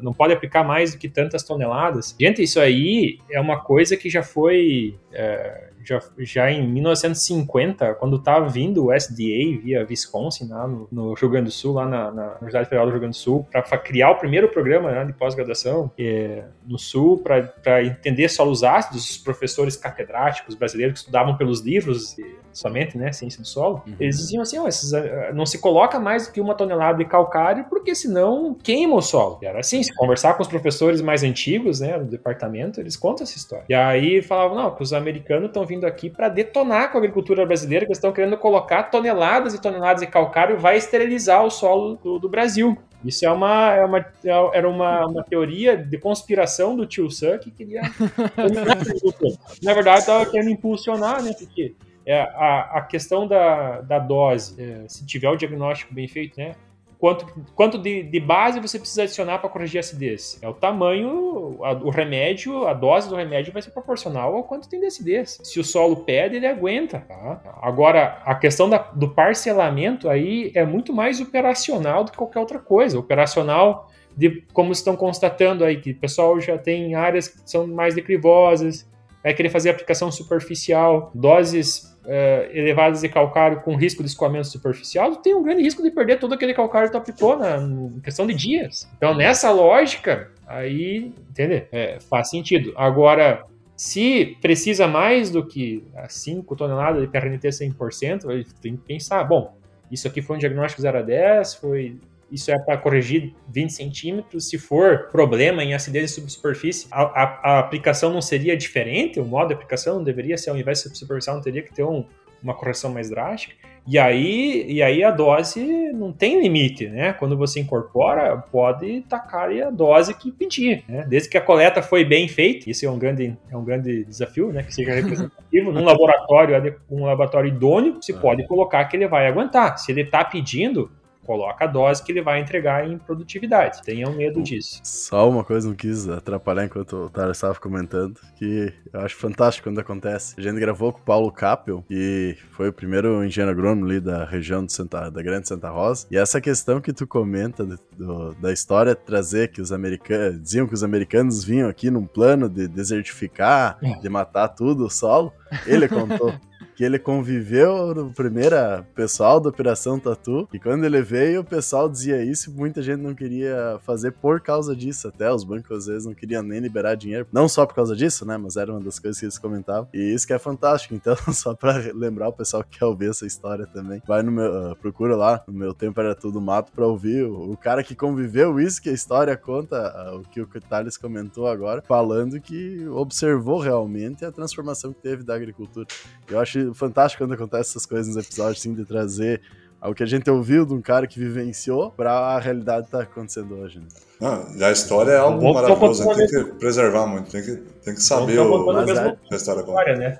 não 0.00 0.12
pode 0.12 0.32
aplicar 0.32 0.62
mais 0.62 0.92
do 0.92 0.98
que 0.98 1.08
tantas 1.08 1.42
toneladas. 1.42 2.14
Gente, 2.20 2.42
isso 2.42 2.60
aí 2.60 3.18
é 3.30 3.40
uma 3.40 3.60
coisa 3.60 3.96
que 3.96 4.10
já 4.10 4.22
foi. 4.22 4.98
É, 5.12 5.69
já, 5.84 6.00
já 6.18 6.50
em 6.50 6.66
1950, 6.66 7.94
quando 7.94 8.16
estava 8.16 8.48
vindo 8.48 8.86
o 8.86 8.92
SDA 8.94 9.60
via 9.62 9.86
Wisconsin, 9.88 10.48
lá 10.48 10.66
no, 10.66 10.88
no, 10.90 11.14
Rio 11.14 11.28
Grande 11.28 11.46
do 11.46 11.52
Sul, 11.52 11.74
lá 11.74 11.86
na, 11.86 12.10
na 12.10 12.26
Universidade 12.32 12.68
Federal 12.68 12.86
do 12.86 12.92
Rio 12.92 13.00
Grande 13.00 13.16
do 13.16 13.20
Sul, 13.20 13.46
para 13.50 13.62
criar 13.78 14.10
o 14.10 14.16
primeiro 14.16 14.48
programa 14.48 14.90
né, 14.90 15.04
de 15.04 15.12
pós-graduação 15.12 15.90
é, 15.98 16.44
no 16.66 16.78
Sul, 16.78 17.18
para 17.18 17.84
entender 17.84 18.28
solos 18.28 18.62
ácidos, 18.62 19.10
os 19.10 19.18
professores 19.18 19.76
catedráticos 19.76 20.54
brasileiros 20.54 20.94
que 20.94 20.98
estudavam 21.00 21.36
pelos 21.36 21.60
livros 21.60 22.16
somente, 22.52 22.98
né, 22.98 23.12
ciência 23.12 23.40
do 23.40 23.46
solo, 23.46 23.82
uhum. 23.86 23.94
eles 23.98 24.18
diziam 24.18 24.42
assim, 24.42 24.58
oh, 24.58 24.66
esses, 24.66 24.92
ah, 24.92 25.32
não 25.32 25.46
se 25.46 25.58
coloca 25.58 25.98
mais 25.98 26.26
do 26.26 26.32
que 26.32 26.40
uma 26.40 26.54
tonelada 26.54 26.98
de 26.98 27.04
calcário, 27.04 27.64
porque 27.68 27.94
senão 27.94 28.54
queima 28.54 28.96
o 28.96 29.02
solo. 29.02 29.38
E 29.42 29.46
era 29.46 29.60
assim, 29.60 29.82
se 29.82 29.94
conversar 29.94 30.34
com 30.34 30.42
os 30.42 30.48
professores 30.48 31.00
mais 31.00 31.22
antigos, 31.22 31.80
né, 31.80 31.98
do 31.98 32.06
departamento, 32.06 32.80
eles 32.80 32.96
contam 32.96 33.24
essa 33.24 33.36
história. 33.36 33.64
E 33.68 33.74
aí 33.74 34.22
falavam, 34.22 34.56
não, 34.56 34.74
que 34.74 34.82
os 34.82 34.92
americanos 34.92 35.48
estão 35.48 35.64
vindo 35.70 35.86
aqui 35.86 36.10
para 36.10 36.28
detonar 36.28 36.90
com 36.90 36.98
a 36.98 37.00
agricultura 37.00 37.46
brasileira, 37.46 37.86
que 37.86 37.92
estão 37.92 38.12
querendo 38.12 38.36
colocar 38.36 38.82
toneladas 38.84 39.54
e 39.54 39.60
toneladas 39.60 40.02
de 40.02 40.08
calcário 40.08 40.58
vai 40.58 40.76
esterilizar 40.76 41.44
o 41.44 41.50
solo 41.50 41.94
do, 42.02 42.18
do 42.18 42.28
Brasil. 42.28 42.76
Isso 43.04 43.24
é 43.24 43.30
uma, 43.30 43.72
é 43.72 43.84
uma, 43.84 43.98
é, 43.98 44.58
era 44.58 44.68
uma, 44.68 45.06
uma 45.06 45.22
teoria 45.22 45.76
de 45.76 45.96
conspiração 45.96 46.76
do 46.76 46.84
tio 46.86 47.08
Sam 47.08 47.38
que 47.38 47.50
queria. 47.50 47.82
Na 49.62 49.72
verdade, 49.72 50.00
estava 50.00 50.26
querendo 50.26 50.50
impulsionar, 50.50 51.22
né? 51.22 51.32
Porque 51.38 51.74
é, 52.04 52.20
a, 52.20 52.78
a 52.78 52.82
questão 52.82 53.26
da, 53.26 53.80
da 53.80 53.98
dose, 53.98 54.60
é, 54.60 54.88
se 54.88 55.06
tiver 55.06 55.30
o 55.30 55.36
diagnóstico 55.36 55.94
bem 55.94 56.08
feito, 56.08 56.36
né? 56.36 56.56
Quanto, 57.00 57.26
quanto 57.54 57.78
de, 57.78 58.02
de 58.02 58.20
base 58.20 58.60
você 58.60 58.78
precisa 58.78 59.04
adicionar 59.04 59.38
para 59.38 59.48
corrigir 59.48 59.78
a 59.78 59.80
acidez. 59.80 60.38
É 60.42 60.48
o 60.48 60.52
tamanho, 60.52 61.58
a, 61.64 61.72
o 61.72 61.88
remédio, 61.88 62.68
a 62.68 62.74
dose 62.74 63.08
do 63.08 63.16
remédio 63.16 63.52
vai 63.52 63.62
ser 63.62 63.70
proporcional 63.70 64.36
ao 64.36 64.44
quanto 64.44 64.68
tem 64.68 64.78
de 64.78 64.86
acidez. 64.86 65.40
Se 65.42 65.58
o 65.58 65.64
solo 65.64 66.04
pede, 66.04 66.36
ele 66.36 66.46
aguenta. 66.46 67.00
Tá? 67.08 67.40
Agora, 67.62 68.20
a 68.24 68.34
questão 68.34 68.68
da, 68.68 68.78
do 68.78 69.08
parcelamento 69.08 70.10
aí 70.10 70.52
é 70.54 70.64
muito 70.64 70.92
mais 70.92 71.20
operacional 71.20 72.04
do 72.04 72.12
que 72.12 72.18
qualquer 72.18 72.38
outra 72.38 72.58
coisa. 72.58 72.98
Operacional 72.98 73.90
de 74.14 74.44
como 74.52 74.70
estão 74.70 74.94
constatando 74.94 75.64
aí, 75.64 75.80
que 75.80 75.92
o 75.92 75.96
pessoal 75.98 76.38
já 76.38 76.58
tem 76.58 76.94
áreas 76.94 77.28
que 77.28 77.50
são 77.50 77.66
mais 77.66 77.94
declivosas, 77.94 78.86
vai 79.22 79.34
querer 79.34 79.50
fazer 79.50 79.70
aplicação 79.70 80.10
superficial, 80.10 81.10
doses 81.14 81.96
uh, 82.04 82.50
elevadas 82.52 83.02
de 83.02 83.08
calcário 83.08 83.60
com 83.60 83.74
risco 83.76 84.02
de 84.02 84.08
escoamento 84.08 84.46
superficial, 84.46 85.16
tem 85.16 85.34
um 85.34 85.42
grande 85.42 85.62
risco 85.62 85.82
de 85.82 85.90
perder 85.90 86.18
todo 86.18 86.34
aquele 86.34 86.54
calcário 86.54 86.88
que 86.88 86.92
tu 86.92 86.98
aplicou 86.98 87.38
na 87.38 87.56
em 87.56 88.00
questão 88.00 88.26
de 88.26 88.34
dias. 88.34 88.88
Então, 88.96 89.14
nessa 89.14 89.50
lógica, 89.50 90.30
aí, 90.46 91.12
entende? 91.30 91.66
É, 91.70 91.98
faz 92.08 92.30
sentido. 92.30 92.72
Agora, 92.76 93.44
se 93.76 94.36
precisa 94.40 94.86
mais 94.86 95.30
do 95.30 95.46
que 95.46 95.84
5 96.08 96.54
toneladas 96.56 97.00
de 97.00 97.08
PRNT 97.08 97.48
100%, 97.48 98.46
tem 98.60 98.76
que 98.76 98.82
pensar, 98.82 99.24
bom, 99.24 99.56
isso 99.90 100.06
aqui 100.06 100.22
foi 100.22 100.36
um 100.36 100.38
diagnóstico 100.38 100.82
0 100.82 100.98
a 100.98 101.02
10, 101.02 101.54
foi 101.54 101.98
isso 102.30 102.50
é 102.50 102.58
para 102.58 102.76
corrigir 102.76 103.34
20 103.48 103.70
centímetros. 103.70 104.48
Se 104.48 104.58
for 104.58 105.08
problema 105.10 105.62
em 105.62 105.74
acidez 105.74 106.10
de 106.10 106.20
subsuperfície, 106.20 106.86
a, 106.90 107.02
a, 107.02 107.40
a, 107.42 107.58
aplicação 107.58 108.12
não 108.12 108.22
seria 108.22 108.56
diferente? 108.56 109.18
O 109.18 109.24
modo 109.24 109.48
de 109.48 109.54
aplicação 109.54 109.96
não 109.96 110.04
deveria 110.04 110.36
ser, 110.36 110.50
ao 110.50 110.56
invés 110.56 110.78
de 110.78 110.84
subsuperficial, 110.84 111.36
não 111.36 111.42
teria 111.42 111.62
que 111.62 111.72
ter 111.72 111.84
um, 111.84 112.04
uma 112.42 112.54
correção 112.54 112.92
mais 112.92 113.10
drástica? 113.10 113.54
E 113.86 113.98
aí, 113.98 114.66
e 114.68 114.82
aí 114.82 115.02
a 115.02 115.10
dose 115.10 115.60
não 115.92 116.12
tem 116.12 116.40
limite, 116.40 116.86
né? 116.88 117.12
Quando 117.14 117.36
você 117.36 117.60
incorpora, 117.60 118.36
pode 118.36 119.00
tacar 119.08 119.50
a 119.50 119.70
dose 119.70 120.14
que 120.14 120.30
pedir, 120.30 120.84
né? 120.86 121.04
Desde 121.08 121.28
que 121.28 121.38
a 121.38 121.40
coleta 121.40 121.82
foi 121.82 122.04
bem 122.04 122.28
feita, 122.28 122.70
isso 122.70 122.84
é 122.84 122.90
um 122.90 122.98
grande, 122.98 123.36
é 123.50 123.56
um 123.56 123.64
grande 123.64 124.04
desafio, 124.04 124.52
né? 124.52 124.62
Que 124.62 124.74
seja 124.74 124.92
representativo. 124.92 125.72
Num 125.72 125.84
laboratório, 125.84 126.76
um 126.90 127.04
laboratório 127.04 127.48
idôneo, 127.48 127.96
você 128.00 128.12
pode 128.12 128.46
colocar 128.46 128.84
que 128.84 128.96
ele 128.96 129.08
vai 129.08 129.26
aguentar. 129.26 129.78
Se 129.78 129.90
ele 129.90 130.02
está 130.02 130.24
pedindo, 130.24 130.90
coloca 131.30 131.64
a 131.64 131.68
dose 131.68 132.02
que 132.02 132.10
ele 132.10 132.22
vai 132.22 132.40
entregar 132.40 132.84
em 132.84 132.98
produtividade. 132.98 133.84
Tenham 133.84 134.12
medo 134.12 134.42
disso. 134.42 134.80
Só 134.82 135.30
uma 135.30 135.44
coisa, 135.44 135.68
não 135.68 135.76
quis 135.76 136.08
atrapalhar 136.08 136.64
enquanto 136.64 136.96
o 136.96 137.08
Tara 137.08 137.30
estava 137.30 137.54
comentando, 137.54 138.18
que 138.34 138.72
eu 138.92 139.00
acho 139.00 139.14
fantástico 139.14 139.68
quando 139.68 139.78
acontece. 139.78 140.34
A 140.36 140.40
gente 140.42 140.58
gravou 140.58 140.92
com 140.92 140.98
o 140.98 141.02
Paulo 141.02 141.30
Capel, 141.30 141.84
que 141.86 142.36
foi 142.50 142.70
o 142.70 142.72
primeiro 142.72 143.24
engenheiro 143.24 143.56
agrônomo 143.56 143.86
ali 143.86 144.00
da 144.00 144.24
região 144.24 144.66
de 144.66 144.72
Santa, 144.72 145.08
da 145.08 145.22
Grande 145.22 145.46
Santa 145.46 145.70
Rosa. 145.70 146.08
E 146.10 146.16
essa 146.16 146.40
questão 146.40 146.80
que 146.80 146.92
tu 146.92 147.06
comenta 147.06 147.64
do, 147.64 147.78
do, 147.96 148.34
da 148.34 148.52
história 148.52 148.96
trazer 148.96 149.52
que 149.52 149.60
os 149.60 149.70
americanos 149.70 150.42
diziam 150.42 150.66
que 150.66 150.74
os 150.74 150.82
americanos 150.82 151.44
vinham 151.44 151.68
aqui 151.68 151.92
num 151.92 152.06
plano 152.06 152.48
de 152.48 152.66
desertificar, 152.66 153.78
é. 153.80 153.92
de 154.00 154.08
matar 154.08 154.48
tudo 154.48 154.86
o 154.86 154.90
solo, 154.90 155.32
ele 155.64 155.86
contou. 155.86 156.34
que 156.80 156.84
ele 156.84 156.98
conviveu 156.98 157.94
no 157.94 158.10
primeiro 158.10 158.56
pessoal 158.94 159.38
da 159.38 159.50
Operação 159.50 160.00
Tatu, 160.00 160.48
e 160.50 160.58
quando 160.58 160.82
ele 160.82 161.02
veio, 161.02 161.42
o 161.42 161.44
pessoal 161.44 161.90
dizia 161.90 162.24
isso 162.24 162.48
e 162.48 162.54
muita 162.54 162.80
gente 162.80 163.02
não 163.02 163.14
queria 163.14 163.78
fazer 163.82 164.12
por 164.12 164.40
causa 164.40 164.74
disso, 164.74 165.08
até 165.08 165.30
os 165.30 165.44
bancos 165.44 165.76
às 165.76 165.86
vezes 165.88 166.06
não 166.06 166.14
queriam 166.14 166.42
nem 166.42 166.58
liberar 166.58 166.94
dinheiro, 166.94 167.26
não 167.30 167.50
só 167.50 167.66
por 167.66 167.74
causa 167.74 167.94
disso, 167.94 168.24
né, 168.24 168.38
mas 168.38 168.56
era 168.56 168.72
uma 168.72 168.80
das 168.80 168.98
coisas 168.98 169.20
que 169.20 169.26
eles 169.26 169.36
comentavam, 169.36 169.90
e 169.92 170.14
isso 170.14 170.26
que 170.26 170.32
é 170.32 170.38
fantástico, 170.38 170.94
então 170.94 171.14
só 171.34 171.54
pra 171.54 171.74
lembrar 171.94 172.28
o 172.28 172.32
pessoal 172.32 172.64
que 172.64 172.78
quer 172.78 172.86
ouvir 172.86 173.10
essa 173.10 173.26
história 173.26 173.66
também, 173.66 174.00
vai 174.08 174.22
no 174.22 174.32
meu, 174.32 174.50
uh, 174.50 174.76
procura 174.76 175.14
lá, 175.14 175.44
no 175.46 175.52
meu 175.52 175.74
tempo 175.74 176.00
era 176.00 176.14
tudo 176.14 176.40
mato 176.40 176.72
pra 176.72 176.86
ouvir. 176.86 177.24
O, 177.24 177.52
o 177.52 177.56
cara 177.58 177.84
que 177.84 177.94
conviveu 177.94 178.58
isso, 178.58 178.80
que 178.80 178.88
a 178.88 178.94
história 178.94 179.36
conta, 179.36 180.14
uh, 180.14 180.16
o 180.16 180.22
que 180.22 180.40
o 180.40 180.46
Thales 180.46 180.96
comentou 180.96 181.46
agora, 181.46 181.82
falando 181.86 182.40
que 182.40 182.88
observou 182.88 183.58
realmente 183.58 184.24
a 184.24 184.32
transformação 184.32 184.94
que 184.94 185.02
teve 185.02 185.22
da 185.22 185.34
agricultura. 185.34 185.86
Eu 186.26 186.40
acho 186.40 186.69
fantástico 186.74 187.22
quando 187.22 187.34
acontece 187.34 187.70
essas 187.70 187.86
coisas 187.86 188.14
nos 188.14 188.24
episódios, 188.24 188.58
assim, 188.58 188.74
de 188.74 188.84
trazer 188.84 189.40
o 189.82 189.94
que 189.94 190.02
a 190.02 190.06
gente 190.06 190.30
ouviu 190.30 190.66
de 190.66 190.74
um 190.74 190.82
cara 190.82 191.06
que 191.06 191.18
vivenciou 191.18 191.90
para 191.90 192.12
a 192.12 192.38
realidade 192.38 192.86
que 192.86 192.92
tá 192.92 193.00
acontecendo 193.00 193.56
hoje. 193.56 193.78
Né? 193.78 193.86
Ah, 194.20 194.44
e 194.54 194.62
a 194.62 194.70
história 194.70 195.12
é 195.12 195.18
algo 195.18 195.40
Bom, 195.40 195.54
maravilhoso, 195.54 196.06
tem 196.14 196.26
que 196.26 196.44
preservar 196.58 197.06
muito, 197.06 197.30
tem 197.30 197.42
que, 197.42 197.56
tem 197.56 197.94
que 197.94 198.02
saber 198.02 198.38
o, 198.38 198.66
o, 198.66 198.70
a 198.70 198.84
história. 198.84 199.18
História, 199.30 199.96
né? 199.96 200.18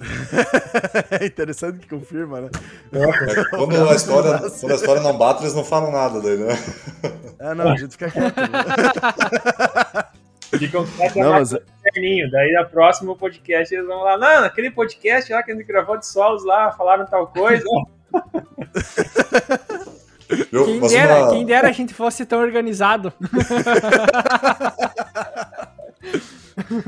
é 1.20 1.26
interessante 1.26 1.78
que 1.78 1.88
confirma, 1.88 2.40
né? 2.40 2.50
É, 2.92 3.44
quando, 3.56 3.88
a 3.88 3.94
história, 3.94 4.38
quando 4.60 4.72
a 4.72 4.74
história 4.74 5.02
não 5.02 5.16
bate, 5.16 5.44
eles 5.44 5.54
não 5.54 5.64
falam 5.64 5.92
nada 5.92 6.20
daí, 6.20 6.36
né? 6.36 6.58
É, 7.38 7.54
não, 7.54 7.68
a 7.68 7.76
gente 7.76 7.92
fica 7.92 8.10
quieto. 8.10 8.36
Né? 8.36 8.48
Ficam 10.58 10.84
não, 11.14 11.30
mas... 11.30 11.54
caderninho. 11.90 12.30
Daí 12.30 12.52
na 12.52 12.64
próxima 12.64 13.16
podcast 13.16 13.74
eles 13.74 13.86
vão 13.86 14.02
lá, 14.02 14.16
não, 14.16 14.42
naquele 14.42 14.70
podcast 14.70 15.32
lá 15.32 15.42
que 15.42 15.52
a 15.52 15.54
gente 15.54 15.66
gravou 15.66 15.98
de 15.98 16.06
solos 16.06 16.44
lá, 16.44 16.72
falaram 16.72 17.04
tal 17.06 17.26
coisa. 17.26 17.64
Eu, 20.52 20.64
quem, 20.64 20.80
dera, 20.80 21.24
uma... 21.24 21.30
quem 21.30 21.44
dera 21.44 21.68
a 21.68 21.72
gente 21.72 21.92
fosse 21.92 22.24
tão 22.24 22.40
organizado. 22.40 23.12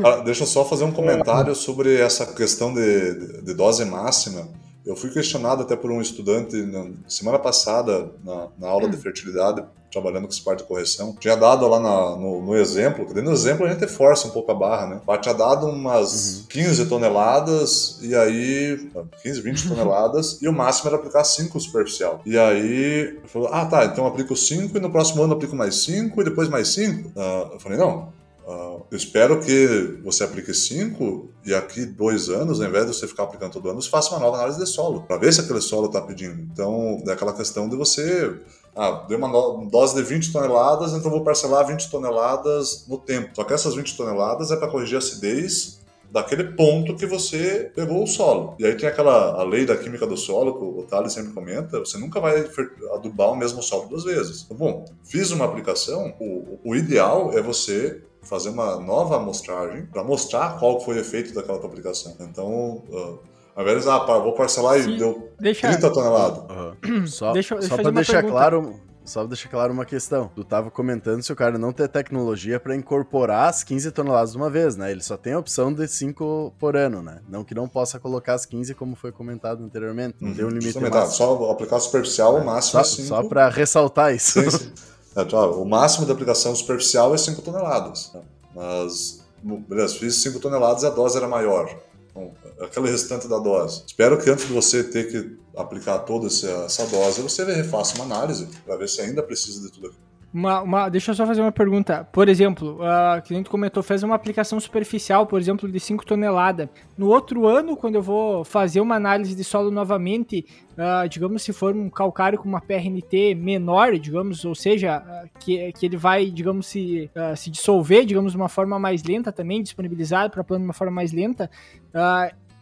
ah, 0.04 0.22
deixa 0.24 0.44
eu 0.44 0.46
só 0.46 0.64
fazer 0.64 0.84
um 0.84 0.92
comentário 0.92 1.52
sobre 1.56 2.00
essa 2.00 2.24
questão 2.34 2.72
de, 2.72 3.14
de, 3.14 3.42
de 3.42 3.54
dose 3.54 3.84
máxima. 3.84 4.46
Eu 4.84 4.96
fui 4.96 5.10
questionado 5.10 5.62
até 5.62 5.76
por 5.76 5.90
um 5.90 6.00
estudante 6.00 6.56
na 6.56 6.90
semana 7.08 7.38
passada, 7.38 8.10
na, 8.24 8.48
na 8.58 8.68
aula 8.68 8.88
de 8.88 8.96
fertilidade, 8.96 9.64
trabalhando 9.92 10.24
com 10.24 10.32
esse 10.32 10.42
parte 10.42 10.60
de 10.60 10.64
correção. 10.64 11.14
Tinha 11.20 11.36
dado 11.36 11.68
lá 11.68 11.78
na, 11.78 12.16
no, 12.16 12.42
no, 12.42 12.56
exemplo, 12.56 13.06
que 13.06 13.20
no 13.20 13.30
exemplo 13.30 13.66
a 13.66 13.68
gente 13.68 13.86
força 13.86 14.26
um 14.26 14.30
pouco 14.30 14.50
a 14.50 14.54
barra, 14.54 14.86
né? 14.86 15.00
Mas 15.06 15.20
tinha 15.20 15.34
dado 15.34 15.66
umas 15.66 16.38
uhum. 16.38 16.46
15 16.48 16.86
toneladas, 16.86 17.98
e 18.02 18.14
aí. 18.14 18.90
15, 19.22 19.40
20 19.40 19.68
toneladas, 19.68 20.40
e 20.40 20.48
o 20.48 20.52
máximo 20.52 20.88
era 20.88 20.96
aplicar 20.96 21.22
5 21.22 21.60
superficial. 21.60 22.20
E 22.24 22.36
aí, 22.38 23.20
falou: 23.26 23.48
ah, 23.52 23.66
tá, 23.66 23.84
então 23.84 24.04
eu 24.04 24.10
aplico 24.10 24.34
5 24.34 24.76
e 24.76 24.80
no 24.80 24.90
próximo 24.90 25.22
ano 25.22 25.34
eu 25.34 25.36
aplico 25.36 25.54
mais 25.54 25.84
5 25.84 26.20
e 26.20 26.24
depois 26.24 26.48
mais 26.48 26.68
5. 26.68 27.08
Uh, 27.08 27.12
ah, 27.16 27.50
eu 27.52 27.60
falei: 27.60 27.78
não, 27.78 28.12
Uh, 28.46 28.84
espero 28.90 29.40
que 29.40 29.98
você 30.02 30.24
aplique 30.24 30.52
5 30.52 31.28
e 31.44 31.54
aqui 31.54 31.84
dois 31.84 32.28
anos, 32.28 32.60
ao 32.60 32.68
invés 32.68 32.86
de 32.86 32.94
você 32.94 33.06
ficar 33.06 33.24
aplicando 33.24 33.52
todo 33.52 33.70
ano, 33.70 33.80
você 33.80 33.88
faça 33.88 34.10
uma 34.10 34.18
nova 34.18 34.36
análise 34.36 34.58
de 34.58 34.66
solo, 34.66 35.02
para 35.02 35.16
ver 35.16 35.32
se 35.32 35.40
aquele 35.40 35.60
solo 35.60 35.86
está 35.86 36.00
pedindo. 36.00 36.40
Então, 36.52 37.00
é 37.06 37.12
aquela 37.12 37.32
questão 37.32 37.68
de 37.68 37.76
você. 37.76 38.34
Ah, 38.74 39.04
deu 39.08 39.18
uma 39.18 39.28
dose 39.68 39.94
de 39.94 40.02
20 40.02 40.32
toneladas, 40.32 40.92
então 40.92 41.10
vou 41.10 41.22
parcelar 41.22 41.66
20 41.66 41.90
toneladas 41.90 42.86
no 42.88 42.98
tempo. 42.98 43.30
Só 43.34 43.44
que 43.44 43.52
essas 43.52 43.74
20 43.74 43.96
toneladas 43.96 44.50
é 44.50 44.56
para 44.56 44.68
corrigir 44.68 44.96
a 44.96 44.98
acidez 44.98 45.80
daquele 46.10 46.44
ponto 46.44 46.94
que 46.94 47.06
você 47.06 47.70
pegou 47.74 48.02
o 48.02 48.06
solo. 48.06 48.54
E 48.58 48.66
aí 48.66 48.74
tem 48.76 48.88
aquela 48.88 49.40
a 49.40 49.44
lei 49.44 49.64
da 49.64 49.76
química 49.76 50.06
do 50.06 50.16
solo, 50.16 50.58
que 50.58 50.64
o 50.64 50.86
Thales 50.86 51.12
sempre 51.12 51.32
comenta, 51.32 51.78
você 51.78 51.96
nunca 51.96 52.20
vai 52.20 52.46
adubar 52.92 53.32
o 53.32 53.36
mesmo 53.36 53.62
solo 53.62 53.88
duas 53.88 54.04
vezes. 54.04 54.42
Então, 54.44 54.56
bom, 54.56 54.84
fiz 55.04 55.30
uma 55.30 55.46
aplicação, 55.46 56.14
o, 56.20 56.58
o 56.64 56.76
ideal 56.76 57.32
é 57.32 57.40
você 57.40 58.02
fazer 58.22 58.50
uma 58.50 58.76
nova 58.78 59.16
amostragem 59.16 59.86
para 59.86 60.04
mostrar 60.04 60.58
qual 60.58 60.80
foi 60.80 60.96
o 60.96 60.98
efeito 61.00 61.34
daquela 61.34 61.58
aplicação. 61.58 62.14
Então, 62.20 62.82
uh, 62.88 63.18
ao 63.54 63.62
invés 63.62 63.82
de, 63.82 63.90
ah, 63.90 63.98
vou 63.98 64.32
parcelar 64.32 64.80
Sim. 64.80 64.94
e 64.94 64.98
deu 64.98 65.28
deixa... 65.38 65.68
30 65.68 65.92
toneladas. 65.92 66.38
Uhum. 66.84 67.06
Só, 67.06 67.32
deixa, 67.32 67.54
deixa 67.56 67.76
só 67.76 67.82
para 67.82 67.90
deixar 67.90 68.22
pergunta. 68.22 68.32
claro, 68.32 68.80
só 69.04 69.26
deixar 69.26 69.48
claro 69.48 69.72
uma 69.72 69.84
questão. 69.84 70.30
Tu 70.34 70.44
tava 70.44 70.70
comentando 70.70 71.22
se 71.22 71.32
o 71.32 71.36
cara 71.36 71.58
não 71.58 71.72
ter 71.72 71.88
tecnologia 71.88 72.58
para 72.58 72.74
incorporar 72.74 73.50
as 73.50 73.62
15 73.62 73.90
toneladas 73.90 74.32
de 74.32 74.38
uma 74.38 74.48
vez, 74.48 74.76
né? 74.76 74.90
Ele 74.90 75.02
só 75.02 75.16
tem 75.16 75.34
a 75.34 75.38
opção 75.38 75.72
de 75.72 75.86
5 75.86 76.54
por 76.58 76.76
ano, 76.76 77.02
né? 77.02 77.20
Não 77.28 77.44
que 77.44 77.54
não 77.54 77.68
possa 77.68 77.98
colocar 77.98 78.34
as 78.34 78.46
15 78.46 78.74
como 78.74 78.94
foi 78.94 79.12
comentado 79.12 79.62
anteriormente. 79.62 80.16
Não 80.20 80.30
uhum. 80.30 80.34
tem 80.34 80.44
um 80.44 80.48
limite 80.48 80.78
máximo. 80.78 81.06
Só 81.12 81.50
aplicar 81.50 81.80
superficial, 81.80 82.36
o 82.36 82.44
máximo 82.44 82.72
só, 82.72 82.80
é 82.80 82.84
5. 82.84 83.08
Só 83.08 83.22
para 83.24 83.48
ressaltar 83.48 84.14
isso. 84.14 84.40
Sim, 84.40 84.50
sim. 84.50 84.72
É, 85.14 85.36
o 85.36 85.64
máximo 85.64 86.06
de 86.06 86.12
aplicação 86.12 86.54
superficial 86.54 87.14
é 87.14 87.18
5 87.18 87.42
toneladas. 87.42 88.10
Né? 88.14 88.22
Mas, 88.54 89.22
beleza, 89.42 89.94
fiz 89.96 90.16
5 90.22 90.38
toneladas 90.40 90.82
e 90.82 90.86
a 90.86 90.90
dose 90.90 91.16
era 91.16 91.28
maior. 91.28 91.74
Então, 92.10 92.30
aquele 92.60 92.90
restante 92.90 93.26
da 93.26 93.38
dose. 93.38 93.84
Espero 93.86 94.18
que 94.18 94.30
antes 94.30 94.46
de 94.46 94.52
você 94.52 94.84
ter 94.84 95.10
que 95.10 95.38
aplicar 95.56 95.98
toda 96.00 96.26
essa 96.26 96.86
dose, 96.86 97.20
você 97.22 97.44
refaça 97.44 97.94
uma 97.96 98.04
análise 98.04 98.48
para 98.64 98.76
ver 98.76 98.88
se 98.88 99.00
ainda 99.00 99.22
precisa 99.22 99.60
de 99.60 99.70
tudo 99.70 99.88
aquilo. 99.88 100.11
Uma, 100.32 100.62
uma, 100.62 100.88
deixa 100.88 101.10
eu 101.10 101.14
só 101.14 101.26
fazer 101.26 101.42
uma 101.42 101.52
pergunta. 101.52 102.08
Por 102.10 102.26
exemplo, 102.26 102.78
uh, 102.80 103.20
que 103.22 103.34
a 103.34 103.36
gente 103.36 103.50
comentou, 103.50 103.82
fez 103.82 104.02
uma 104.02 104.14
aplicação 104.14 104.58
superficial, 104.58 105.26
por 105.26 105.38
exemplo, 105.38 105.70
de 105.70 105.78
5 105.78 106.06
toneladas. 106.06 106.68
No 106.96 107.08
outro 107.08 107.46
ano, 107.46 107.76
quando 107.76 107.96
eu 107.96 108.02
vou 108.02 108.42
fazer 108.42 108.80
uma 108.80 108.94
análise 108.94 109.34
de 109.34 109.44
solo 109.44 109.70
novamente, 109.70 110.46
uh, 110.72 111.06
digamos, 111.06 111.42
se 111.42 111.52
for 111.52 111.74
um 111.76 111.90
calcário 111.90 112.38
com 112.38 112.48
uma 112.48 112.62
PRNT 112.62 113.34
menor, 113.34 113.98
digamos, 113.98 114.42
ou 114.46 114.54
seja, 114.54 115.02
uh, 115.06 115.28
que, 115.38 115.70
que 115.72 115.84
ele 115.84 115.98
vai, 115.98 116.30
digamos, 116.30 116.66
se, 116.66 117.10
se 117.36 117.50
dissolver, 117.50 118.06
digamos, 118.06 118.32
de 118.32 118.38
uma 118.38 118.48
forma 118.48 118.78
mais 118.78 119.02
lenta 119.04 119.30
também, 119.30 119.62
disponibilizado 119.62 120.30
para 120.30 120.42
plano 120.42 120.62
de 120.62 120.68
uma 120.68 120.74
forma 120.74 120.94
mais 120.94 121.12
lenta, 121.12 121.50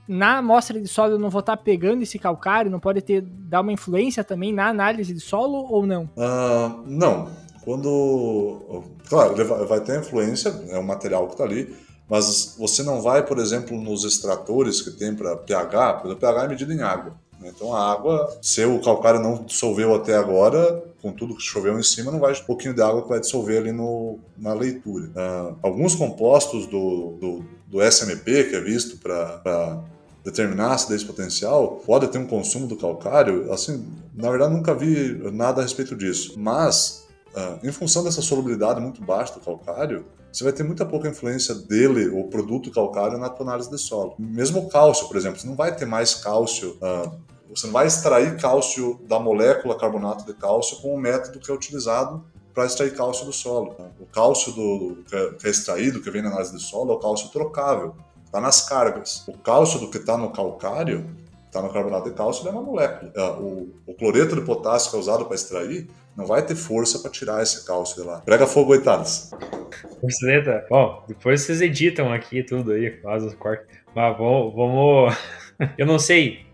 na 0.09 0.39
amostra 0.39 0.81
de 0.81 0.89
solo 0.89 1.13
eu 1.13 1.19
não 1.21 1.31
vou 1.31 1.39
estar 1.39 1.57
pegando 1.57 2.03
esse 2.03 2.19
calcário, 2.19 2.69
não 2.69 2.81
pode 2.81 3.01
ter 3.01 3.21
dar 3.21 3.61
uma 3.61 3.73
influência 3.73 4.25
também 4.25 4.53
na 4.53 4.67
análise 4.67 5.15
de 5.15 5.21
solo 5.21 5.69
ou 5.71 5.87
não? 5.87 6.11
Uh, 6.17 6.83
não, 6.85 7.31
quando. 7.65 8.85
Claro, 9.09 9.35
ele 9.35 9.45
vai 9.45 9.81
ter 9.81 10.01
influência, 10.01 10.55
é 10.69 10.79
um 10.79 10.83
material 10.83 11.27
que 11.27 11.33
está 11.33 11.45
ali, 11.45 11.75
mas 12.09 12.57
você 12.59 12.83
não 12.83 13.01
vai, 13.01 13.25
por 13.25 13.39
exemplo, 13.39 13.81
nos 13.81 14.05
extratores 14.05 14.83
que 14.83 14.91
tem 14.91 15.15
para 15.15 15.37
pH, 15.37 15.95
porque 15.95 16.15
o 16.15 16.17
pH 16.17 16.45
é 16.45 16.49
medido 16.49 16.73
em 16.73 16.83
água. 16.83 17.15
Né? 17.41 17.53
Então 17.55 17.75
a 17.75 17.93
água, 17.93 18.39
se 18.43 18.65
o 18.65 18.81
calcário 18.81 19.21
não 19.21 19.45
dissolveu 19.45 19.95
até 19.95 20.17
agora, 20.17 20.85
com 21.01 21.13
tudo 21.13 21.35
que 21.35 21.43
choveu 21.43 21.79
em 21.79 21.83
cima, 21.83 22.13
não 22.13 22.21
vai 22.21 22.33
um 22.33 22.45
pouquinho 22.45 22.75
de 22.75 22.83
água 22.83 23.03
que 23.03 23.09
vai 23.09 23.21
dissolver 23.21 23.59
ali 23.59 23.73
no, 23.73 24.19
na 24.37 24.53
leitura. 24.53 25.07
Uh, 25.07 25.57
alguns 25.63 25.95
compostos 25.95 26.67
do, 26.67 27.17
do, 27.21 27.45
do, 27.67 27.83
SMP, 27.91 28.45
que 28.45 28.57
é 28.57 28.61
visto 28.61 28.99
para 28.99 29.83
determinar 30.23 30.69
a 30.69 30.75
acidez 30.75 31.03
potencial, 31.03 31.81
pode 31.87 32.09
ter 32.09 32.19
um 32.19 32.27
consumo 32.27 32.67
do 32.67 32.77
calcário, 32.77 33.51
assim, 33.51 33.87
na 34.15 34.31
verdade 34.31 34.53
nunca 34.53 34.75
vi 34.75 35.19
nada 35.33 35.61
a 35.61 35.65
respeito 35.65 35.97
disso, 35.97 36.35
mas 36.39 37.00
Uh, 37.35 37.67
em 37.67 37.73
função 37.73 38.03
dessa 38.03 38.21
solubilidade 38.21 38.81
muito 38.81 39.03
baixa 39.03 39.35
do 39.35 39.41
calcário, 39.41 40.05
você 40.33 40.45
vai 40.45 40.53
ter 40.53 40.63
muita 40.63 40.85
pouca 40.85 41.09
influência 41.09 41.55
dele, 41.55 42.09
o 42.09 42.25
produto 42.25 42.71
calcário, 42.71 43.19
na 43.19 43.29
tua 43.29 43.47
análise 43.47 43.71
de 43.71 43.79
solo. 43.79 44.15
Mesmo 44.19 44.61
o 44.61 44.69
cálcio, 44.69 45.07
por 45.09 45.17
exemplo, 45.17 45.39
você 45.39 45.47
não 45.47 45.57
vai 45.57 45.75
ter 45.75 45.87
mais 45.87 46.15
cálcio, 46.15 46.77
uh, 46.77 47.19
você 47.49 47.67
não 47.67 47.73
vai 47.73 47.87
extrair 47.87 48.37
cálcio 48.37 49.01
da 49.09 49.19
molécula 49.19 49.77
carbonato 49.77 50.25
de 50.25 50.35
cálcio 50.35 50.79
com 50.81 50.95
o 50.95 50.99
método 50.99 51.41
que 51.41 51.51
é 51.51 51.55
utilizado 51.55 52.25
para 52.55 52.67
extrair 52.67 52.95
cálcio 52.95 53.27
do 53.27 53.33
solo. 53.33 53.75
O 53.99 54.07
cálcio 54.07 54.53
do, 54.53 54.99
é, 55.13 55.31
que 55.35 55.47
é 55.47 55.51
extraído, 55.51 56.01
que 56.01 56.11
vem 56.11 56.23
na 56.23 56.29
análise 56.29 56.57
de 56.57 56.63
solo, 56.63 56.93
é 56.93 56.95
o 56.95 56.99
cálcio 56.99 57.29
trocável, 57.31 57.95
está 58.25 58.41
nas 58.41 58.69
cargas. 58.69 59.25
O 59.27 59.37
cálcio 59.39 59.81
do 59.81 59.91
que 59.91 59.99
está 59.99 60.17
no 60.17 60.31
calcário, 60.31 61.11
está 61.51 61.61
no 61.61 61.73
carbonato 61.73 62.09
de 62.09 62.17
cálcio, 62.17 62.49
é 62.49 62.51
uma 62.51 62.63
molécula. 62.63 63.13
Uh, 63.15 63.43
o, 63.43 63.75
o 63.89 63.95
cloreto 63.95 64.37
de 64.37 64.43
potássio 64.43 64.91
que 64.91 64.97
é 64.97 65.01
usado 65.01 65.27
para 65.27 65.35
extrair, 65.35 65.89
não 66.17 66.25
vai 66.25 66.45
ter 66.45 66.55
força 66.55 66.99
para 67.01 67.11
tirar 67.11 67.43
esse 67.43 67.67
cálcio 67.67 68.01
de 68.01 68.09
lá. 68.09 68.21
Prega 68.21 68.47
fogo 68.47 68.73
aí, 68.73 68.81
Thales. 68.81 69.31
Buceta. 70.01 70.65
Bom, 70.71 71.05
depois 71.09 71.43
vocês 71.43 71.61
editam 71.61 72.13
aqui 72.13 72.43
tudo 72.43 72.73
aí, 72.73 72.91
faz 73.03 73.25
os 73.25 73.35
cortes. 73.35 73.67
Mas 73.95 74.17
vamos. 74.17 74.55
vamos... 74.55 75.17
eu 75.77 75.87
não 75.87 75.99
sei. 75.99 76.47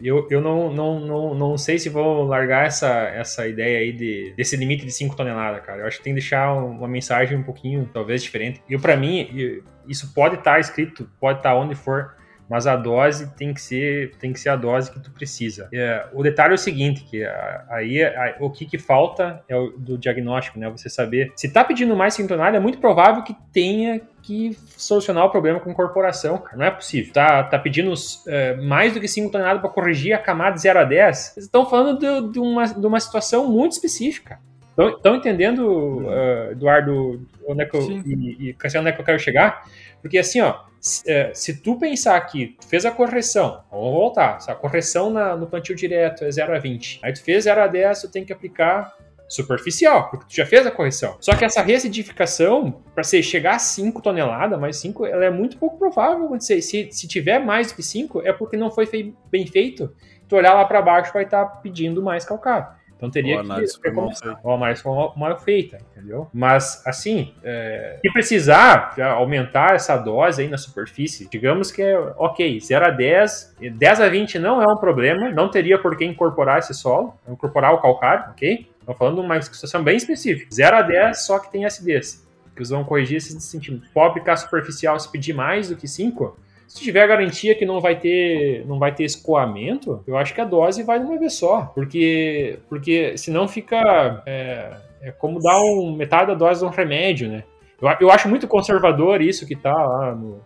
Eu, 0.00 0.26
eu 0.30 0.40
não, 0.40 0.72
não, 0.72 1.00
não, 1.00 1.34
não 1.34 1.58
sei 1.58 1.78
se 1.78 1.88
vou 1.88 2.24
largar 2.24 2.66
essa, 2.66 2.88
essa 2.88 3.46
ideia 3.46 3.78
aí 3.78 3.92
de, 3.92 4.34
desse 4.36 4.56
limite 4.56 4.84
de 4.84 4.90
5 4.90 5.14
toneladas, 5.14 5.64
cara. 5.64 5.82
Eu 5.82 5.86
acho 5.86 5.98
que 5.98 6.04
tem 6.04 6.14
que 6.14 6.20
deixar 6.20 6.52
uma 6.54 6.88
mensagem 6.88 7.36
um 7.36 7.42
pouquinho, 7.42 7.88
talvez, 7.92 8.22
diferente. 8.22 8.62
E 8.68 8.76
para 8.78 8.96
mim, 8.96 9.62
isso 9.86 10.12
pode 10.12 10.36
estar 10.36 10.54
tá 10.54 10.60
escrito, 10.60 11.08
pode 11.20 11.38
estar 11.38 11.50
tá 11.50 11.56
onde 11.56 11.74
for, 11.74 12.14
mas 12.52 12.66
a 12.66 12.76
dose 12.76 13.34
tem 13.34 13.54
que 13.54 13.62
ser 13.62 14.14
tem 14.20 14.30
que 14.30 14.38
ser 14.38 14.50
a 14.50 14.56
dose 14.56 14.92
que 14.92 15.00
tu 15.00 15.10
precisa. 15.10 15.70
É, 15.72 16.04
o 16.12 16.22
detalhe 16.22 16.52
é 16.52 16.54
o 16.54 16.58
seguinte, 16.58 17.02
que 17.02 17.24
aí 17.70 18.00
o 18.38 18.50
que, 18.50 18.66
que 18.66 18.76
falta 18.76 19.42
é 19.48 19.56
o 19.56 19.70
do 19.70 19.96
diagnóstico, 19.96 20.58
né? 20.58 20.68
Você 20.68 20.90
saber 20.90 21.32
se 21.34 21.50
tá 21.50 21.64
pedindo 21.64 21.96
mais 21.96 22.12
sintonário, 22.12 22.54
é 22.54 22.60
muito 22.60 22.76
provável 22.76 23.22
que 23.22 23.34
tenha 23.50 24.02
que 24.22 24.54
solucionar 24.76 25.24
o 25.24 25.30
problema 25.30 25.60
com 25.60 25.70
incorporação, 25.70 26.36
cara. 26.36 26.58
Não 26.58 26.66
é 26.66 26.70
possível. 26.70 27.10
Tá, 27.14 27.42
tá 27.42 27.58
pedindo 27.58 27.94
é, 28.28 28.54
mais 28.56 28.92
do 28.92 29.00
que 29.00 29.08
5 29.08 29.32
toneladas 29.32 29.62
para 29.62 29.70
corrigir 29.70 30.12
a 30.12 30.18
camada 30.18 30.54
de 30.54 30.60
0 30.60 30.78
a 30.78 30.84
10. 30.84 31.16
Vocês 31.16 31.46
estão 31.46 31.64
falando 31.64 31.98
de, 31.98 32.32
de, 32.32 32.38
uma, 32.38 32.66
de 32.66 32.86
uma 32.86 33.00
situação 33.00 33.50
muito 33.50 33.72
específica. 33.72 34.38
Estão 34.78 35.16
entendendo, 35.16 35.66
uh, 36.06 36.52
Eduardo, 36.52 37.26
onde 37.46 37.62
é 37.62 37.66
que 37.66 37.76
eu, 37.76 37.82
e, 38.06 38.48
e 38.48 38.54
Cassiano, 38.54 38.86
onde 38.86 38.92
é 38.92 38.94
que 38.94 39.00
eu 39.00 39.04
quero 39.04 39.18
chegar? 39.18 39.64
Porque 40.02 40.18
assim, 40.18 40.40
ó, 40.40 40.64
se, 40.80 41.08
é, 41.10 41.32
se 41.32 41.62
tu 41.62 41.78
pensar 41.78 42.20
que 42.22 42.56
tu 42.60 42.66
fez 42.66 42.84
a 42.84 42.90
correção, 42.90 43.62
vamos 43.70 43.92
voltar, 43.92 44.38
a 44.46 44.54
correção 44.54 45.10
na, 45.10 45.36
no 45.36 45.46
plantio 45.46 45.76
direto 45.76 46.24
é 46.24 46.30
0 46.30 46.54
a 46.54 46.58
20, 46.58 47.00
aí 47.02 47.12
tu 47.12 47.22
fez 47.22 47.44
0 47.44 47.62
a 47.62 47.66
10, 47.68 48.02
tu 48.02 48.08
tem 48.10 48.24
que 48.24 48.32
aplicar 48.32 48.92
superficial, 49.28 50.10
porque 50.10 50.26
tu 50.28 50.34
já 50.34 50.44
fez 50.44 50.66
a 50.66 50.70
correção. 50.70 51.16
Só 51.20 51.34
que 51.34 51.44
essa 51.44 51.62
recidificação, 51.62 52.82
para 52.94 53.02
você 53.02 53.22
chegar 53.22 53.54
a 53.54 53.58
5 53.58 54.02
toneladas, 54.02 54.60
mais 54.60 54.76
5, 54.76 55.06
ela 55.06 55.24
é 55.24 55.30
muito 55.30 55.56
pouco 55.56 55.78
provável 55.78 56.26
acontecer. 56.26 56.60
Se, 56.60 56.88
se 56.90 57.08
tiver 57.08 57.38
mais 57.38 57.68
do 57.68 57.76
que 57.76 57.82
5, 57.82 58.20
é 58.26 58.32
porque 58.32 58.58
não 58.58 58.70
foi 58.70 58.84
fei 58.84 59.14
bem 59.30 59.46
feito. 59.46 59.94
Tu 60.28 60.36
olhar 60.36 60.52
lá 60.52 60.64
para 60.64 60.82
baixo 60.82 61.12
vai 61.14 61.24
estar 61.24 61.44
tá 61.46 61.56
pedindo 61.56 62.02
mais 62.02 62.24
calcário. 62.24 62.66
Então 63.02 63.10
teria 63.10 63.42
que 63.42 63.48
recomeçar. 63.84 64.38
Ou 64.44 64.52
a 64.52 64.54
análise 64.54 64.80
foi 64.80 64.92
mal 65.16 65.36
feita, 65.40 65.78
entendeu? 65.90 66.28
Mas, 66.32 66.86
assim, 66.86 67.34
é, 67.42 67.98
se 68.00 68.12
precisar 68.12 68.94
aumentar 69.16 69.74
essa 69.74 69.96
dose 69.96 70.42
aí 70.42 70.48
na 70.48 70.56
superfície, 70.56 71.28
digamos 71.28 71.72
que 71.72 71.82
é 71.82 71.98
ok, 72.16 72.60
0 72.60 72.86
a 72.86 72.90
10, 72.90 73.56
10 73.76 74.00
a 74.00 74.08
20 74.08 74.38
não 74.38 74.62
é 74.62 74.72
um 74.72 74.76
problema, 74.76 75.30
não 75.30 75.50
teria 75.50 75.80
por 75.80 75.96
que 75.96 76.04
incorporar 76.04 76.60
esse 76.60 76.72
solo, 76.74 77.18
incorporar 77.28 77.74
o 77.74 77.78
calcário, 77.78 78.30
ok? 78.30 78.70
Estou 78.78 78.94
falando 78.94 79.16
de 79.16 79.20
uma 79.22 79.42
situação 79.42 79.82
bem 79.82 79.96
específica. 79.96 80.46
0 80.54 80.76
a 80.76 80.82
10 80.82 81.26
só 81.26 81.40
que 81.40 81.50
tem 81.50 81.64
acidez. 81.64 82.24
que 82.54 82.60
eles 82.60 82.70
vão 82.70 82.84
corrigir 82.84 83.16
esses 83.16 83.42
centímetros. 83.42 83.90
Pode 83.92 84.10
aplicar 84.10 84.36
superficial 84.36 85.00
se 85.00 85.10
pedir 85.10 85.32
mais 85.32 85.70
do 85.70 85.74
que 85.76 85.88
5, 85.88 86.38
se 86.72 86.82
tiver 86.82 87.02
a 87.02 87.06
garantia 87.06 87.54
que 87.54 87.66
não 87.66 87.80
vai 87.82 88.00
ter, 88.00 88.64
não 88.66 88.78
vai 88.78 88.94
ter 88.94 89.04
escoamento, 89.04 90.02
eu 90.06 90.16
acho 90.16 90.32
que 90.32 90.40
a 90.40 90.44
dose 90.46 90.82
vai 90.82 90.98
de 90.98 91.04
uma 91.04 91.18
vez 91.18 91.34
só. 91.34 91.66
Porque, 91.74 92.58
porque 92.66 93.14
senão 93.18 93.46
fica. 93.46 94.22
É, 94.24 94.70
é 95.02 95.12
como 95.12 95.38
dar 95.38 95.60
um, 95.60 95.94
metade 95.94 96.28
da 96.28 96.34
dose 96.34 96.60
de 96.60 96.66
um 96.66 96.70
remédio, 96.70 97.28
né? 97.28 97.44
Eu, 97.78 97.88
eu 98.00 98.10
acho 98.10 98.26
muito 98.26 98.48
conservador 98.48 99.20
isso 99.20 99.46
que 99.46 99.54
tá 99.54 99.70
lá 99.70 100.14
no, 100.14 100.40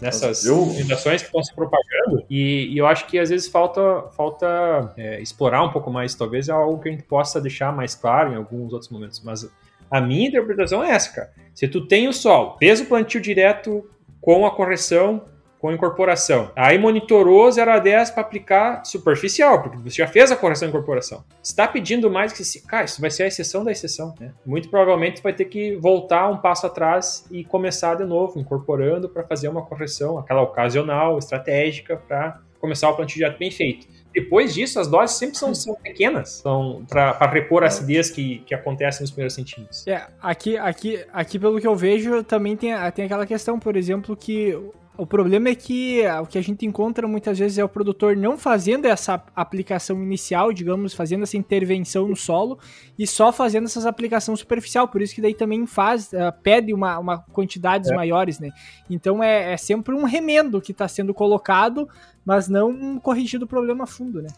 nessas 0.00 0.44
eu... 0.44 0.66
que 0.66 0.92
estão 0.92 1.44
se 1.44 1.54
propagando. 1.54 2.24
E, 2.28 2.72
e, 2.72 2.78
eu 2.78 2.86
acho 2.88 3.06
que 3.06 3.16
às 3.16 3.30
vezes 3.30 3.46
falta, 3.46 4.08
falta 4.16 4.92
é, 4.96 5.20
explorar 5.20 5.62
um 5.62 5.70
pouco 5.70 5.92
mais. 5.92 6.12
Talvez 6.12 6.48
é 6.48 6.52
algo 6.52 6.82
que 6.82 6.88
a 6.88 6.92
gente 6.92 7.04
possa 7.04 7.40
deixar 7.40 7.72
mais 7.72 7.94
claro 7.94 8.32
em 8.32 8.36
alguns 8.36 8.72
outros 8.72 8.90
momentos. 8.90 9.22
Mas 9.22 9.48
a 9.88 10.00
minha 10.00 10.26
interpretação 10.26 10.82
é 10.82 10.90
essa, 10.90 11.14
cara. 11.14 11.30
Se 11.54 11.68
tu 11.68 11.86
tem 11.86 12.08
o 12.08 12.12
sol, 12.12 12.56
peso 12.58 12.84
plantio 12.86 13.20
direto 13.20 13.88
com 14.20 14.44
a 14.44 14.50
correção 14.50 15.22
com 15.62 15.70
incorporação. 15.70 16.50
Aí 16.56 16.76
monitorou 16.76 17.50
0 17.50 17.70
a 17.70 17.78
10 17.78 18.10
para 18.10 18.22
aplicar 18.22 18.84
superficial, 18.84 19.62
porque 19.62 19.78
você 19.78 19.98
já 19.98 20.08
fez 20.08 20.32
a 20.32 20.36
correção 20.36 20.66
de 20.66 20.74
incorporação. 20.74 21.22
Está 21.40 21.68
pedindo 21.68 22.10
mais 22.10 22.32
que 22.32 22.44
se, 22.44 22.66
cara, 22.66 22.84
isso 22.84 23.00
vai 23.00 23.12
ser 23.12 23.22
a 23.22 23.26
exceção 23.28 23.62
da 23.62 23.70
exceção, 23.70 24.12
né? 24.18 24.32
Muito 24.44 24.68
provavelmente 24.68 25.22
vai 25.22 25.32
ter 25.32 25.44
que 25.44 25.76
voltar 25.76 26.28
um 26.28 26.38
passo 26.38 26.66
atrás 26.66 27.24
e 27.30 27.44
começar 27.44 27.94
de 27.94 28.04
novo, 28.04 28.40
incorporando 28.40 29.08
para 29.08 29.22
fazer 29.22 29.46
uma 29.46 29.62
correção, 29.64 30.18
aquela 30.18 30.42
ocasional, 30.42 31.16
estratégica 31.16 31.96
para 31.96 32.40
começar 32.58 32.90
o 32.90 32.96
plantio 32.96 33.18
direto 33.18 33.38
bem 33.38 33.50
feito. 33.52 33.86
Depois 34.12 34.52
disso, 34.52 34.80
as 34.80 34.88
doses 34.88 35.16
sempre 35.16 35.38
são, 35.38 35.54
são 35.54 35.74
pequenas 35.76 36.42
são 36.42 36.84
para 36.88 37.30
repor 37.30 37.62
a 37.62 37.68
acidez 37.68 38.10
que, 38.10 38.40
que 38.40 38.54
acontece 38.54 39.00
nos 39.00 39.10
primeiros 39.10 39.34
centímetros. 39.34 39.86
É, 39.86 40.06
aqui, 40.20 40.56
aqui, 40.56 41.04
aqui, 41.12 41.38
pelo 41.38 41.60
que 41.60 41.66
eu 41.66 41.76
vejo, 41.76 42.22
também 42.24 42.56
tem, 42.56 42.72
tem 42.94 43.04
aquela 43.04 43.26
questão, 43.26 43.58
por 43.58 43.76
exemplo, 43.76 44.16
que 44.16 44.58
o 44.96 45.06
problema 45.06 45.48
é 45.48 45.54
que 45.54 46.02
o 46.22 46.26
que 46.26 46.36
a 46.36 46.42
gente 46.42 46.66
encontra 46.66 47.08
muitas 47.08 47.38
vezes 47.38 47.56
é 47.56 47.64
o 47.64 47.68
produtor 47.68 48.14
não 48.14 48.36
fazendo 48.36 48.84
essa 48.84 49.22
aplicação 49.34 50.02
inicial, 50.02 50.52
digamos, 50.52 50.92
fazendo 50.92 51.22
essa 51.22 51.36
intervenção 51.36 52.06
no 52.06 52.14
solo 52.14 52.58
e 52.98 53.06
só 53.06 53.32
fazendo 53.32 53.64
essas 53.64 53.86
aplicações 53.86 54.38
superficial. 54.40 54.86
Por 54.86 55.00
isso 55.00 55.14
que 55.14 55.22
daí 55.22 55.32
também 55.32 55.66
faz, 55.66 56.12
uh, 56.12 56.32
pede 56.42 56.74
uma, 56.74 56.98
uma 56.98 57.18
quantidades 57.32 57.90
é. 57.90 57.94
maiores, 57.94 58.38
né? 58.38 58.50
Então 58.90 59.24
é, 59.24 59.54
é, 59.54 59.56
sempre 59.56 59.94
um 59.94 60.04
remendo 60.04 60.60
que 60.60 60.72
está 60.72 60.86
sendo 60.86 61.14
colocado, 61.14 61.88
mas 62.22 62.46
não 62.48 62.68
um 62.68 63.00
corrigido 63.00 63.46
o 63.46 63.48
problema 63.48 63.84
a 63.84 63.86
fundo, 63.86 64.20
né? 64.20 64.28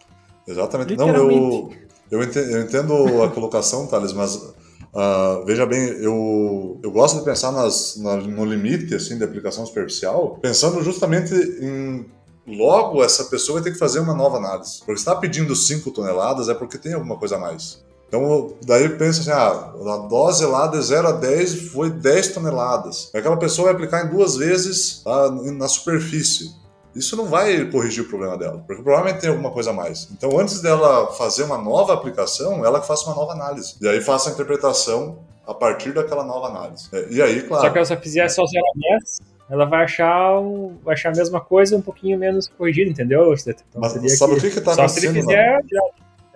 Exatamente. 0.47 0.97
Não, 0.97 1.09
eu, 1.09 1.73
eu 2.11 2.23
entendo, 2.23 2.51
eu 2.51 2.63
entendo 2.63 3.23
a 3.25 3.31
colocação, 3.31 3.89
Thales, 3.89 4.13
mas 4.13 4.55
Uh, 4.95 5.45
veja 5.45 5.67
bem, 5.67 5.89
eu, 6.01 6.79
eu 6.83 6.91
gosto 6.93 7.19
de 7.19 7.25
pensar 7.25 7.51
nas, 7.51 7.97
na, 7.97 8.17
no 8.17 8.45
limite 8.45 8.95
assim, 8.95 9.19
de 9.19 9.25
aplicação 9.25 9.67
superficial, 9.67 10.39
pensando 10.41 10.83
justamente 10.85 11.35
em 11.35 12.07
logo 12.47 13.03
essa 13.03 13.25
pessoa 13.25 13.57
vai 13.57 13.65
ter 13.65 13.73
que 13.73 13.79
fazer 13.79 13.99
uma 13.99 14.15
nova 14.15 14.37
análise. 14.37 14.79
Porque 14.79 14.93
está 14.93 15.17
pedindo 15.17 15.57
5 15.57 15.91
toneladas 15.91 16.49
é 16.49 16.55
porque 16.55 16.79
tem 16.79 16.93
alguma 16.93 17.17
coisa 17.17 17.37
a 17.37 17.39
mais. 17.41 17.83
Então, 18.07 18.55
daí 18.65 18.89
pensa 18.91 19.23
assim, 19.23 19.31
ah, 19.31 19.73
a 19.95 19.97
dose 20.07 20.47
lá 20.47 20.69
de 20.69 20.81
0 20.81 21.09
a 21.09 21.13
10 21.13 21.71
foi 21.73 21.91
10 21.91 22.29
toneladas. 22.29 23.11
Aquela 23.13 23.37
pessoa 23.37 23.67
vai 23.67 23.75
aplicar 23.75 24.07
em 24.07 24.11
duas 24.11 24.37
vezes 24.37 25.03
tá, 25.03 25.31
na 25.31 25.67
superfície 25.67 26.53
isso 26.95 27.17
não 27.17 27.27
vai 27.27 27.65
corrigir 27.67 28.05
o 28.05 28.09
problema 28.09 28.37
dela, 28.39 28.63
porque 28.67 28.83
provavelmente 28.83 29.21
tem 29.21 29.31
alguma 29.31 29.51
coisa 29.51 29.71
a 29.71 29.73
mais. 29.73 30.09
Então, 30.13 30.39
antes 30.39 30.61
dela 30.61 31.13
fazer 31.13 31.43
uma 31.43 31.59
nova 31.59 31.93
aplicação, 31.93 32.65
ela 32.65 32.81
faça 32.81 33.07
uma 33.07 33.15
nova 33.15 33.33
análise. 33.33 33.75
E 33.81 33.89
aí 33.89 34.01
faça 34.01 34.31
a 34.31 34.33
interpretação 34.33 35.19
a 35.47 35.53
partir 35.53 35.93
daquela 35.93 36.25
nova 36.25 36.47
análise. 36.47 36.89
É, 36.93 37.07
e 37.11 37.21
aí, 37.21 37.43
claro. 37.43 37.65
Só 37.65 37.71
que 37.71 37.85
se 37.85 37.97
fizer 37.97 38.29
só 38.29 38.45
0 38.45 38.63
a 38.65 38.99
10, 38.99 39.21
ela 39.51 39.65
vai 39.67 39.85
achar, 39.85 40.41
vai 40.83 40.95
achar 40.95 41.13
a 41.13 41.17
mesma 41.17 41.41
coisa 41.41 41.77
um 41.77 41.83
pouquinho 41.83 42.19
menos 42.19 42.49
corrigida, 42.49 42.91
entendeu? 42.91 43.35
Então, 43.35 43.55
Mas 43.77 44.19
sabe 44.19 44.35
o 44.35 44.41
que 44.41 44.47
está 44.47 44.73
acontecendo? 44.73 44.89
Só 44.89 44.89
se 44.89 45.07
ele 45.07 45.21
fizer, 45.21 45.61
já... 45.71 45.81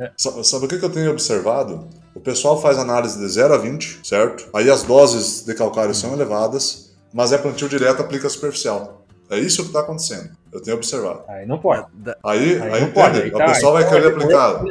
É. 0.00 0.12
Sabe 0.16 0.66
o 0.66 0.68
que 0.68 0.76
eu 0.76 0.90
tenho 0.90 1.10
observado? 1.10 1.88
O 2.14 2.20
pessoal 2.20 2.60
faz 2.60 2.78
análise 2.78 3.18
de 3.18 3.28
0 3.28 3.54
a 3.54 3.58
20, 3.58 4.00
certo? 4.04 4.48
Aí 4.54 4.70
as 4.70 4.84
doses 4.84 5.44
de 5.44 5.52
calcário 5.54 5.92
são 5.92 6.12
elevadas, 6.12 6.94
mas 7.12 7.32
é 7.32 7.38
plantio 7.38 7.68
direto, 7.68 8.00
aplica 8.00 8.28
superficial. 8.28 9.04
É 9.28 9.38
isso 9.38 9.62
que 9.62 9.68
está 9.68 9.80
acontecendo. 9.80 10.30
Eu 10.52 10.62
tenho 10.62 10.76
observado. 10.76 11.22
Aí 11.28 11.46
não 11.46 11.58
pode. 11.58 11.86
Aí, 12.24 12.60
aí, 12.60 12.72
aí 12.72 12.80
não 12.80 12.92
pode. 12.92 13.20
Aí, 13.20 13.30
tá, 13.30 13.44
o 13.44 13.48
pessoal 13.48 13.72
vai 13.74 13.82
então 13.82 13.94
querer 13.94 14.12
aplicar 14.12 14.62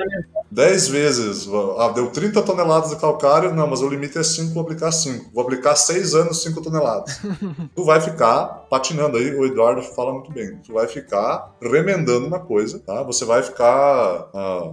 10 0.49 0.87
vezes. 0.87 1.49
Ah, 1.77 1.89
deu 1.89 2.09
30 2.09 2.41
toneladas 2.41 2.89
de 2.89 2.95
calcário. 2.95 3.53
Não, 3.53 3.67
mas 3.67 3.81
o 3.81 3.89
limite 3.89 4.17
é 4.17 4.23
5, 4.23 4.53
vou 4.53 4.63
aplicar 4.63 4.91
5. 4.91 5.31
Vou 5.33 5.43
aplicar 5.43 5.75
6 5.75 6.15
anos, 6.15 6.41
5 6.41 6.61
toneladas. 6.61 7.21
tu 7.75 7.83
vai 7.83 8.01
ficar 8.01 8.65
patinando 8.69 9.17
aí, 9.17 9.33
o 9.35 9.45
Eduardo 9.45 9.81
fala 9.81 10.13
muito 10.13 10.31
bem. 10.31 10.57
Tu 10.65 10.73
vai 10.73 10.87
ficar 10.87 11.55
remendando 11.61 12.29
na 12.29 12.39
coisa, 12.39 12.79
tá? 12.79 13.03
Você 13.03 13.23
vai 13.23 13.43
ficar 13.43 14.29
ah, 14.33 14.71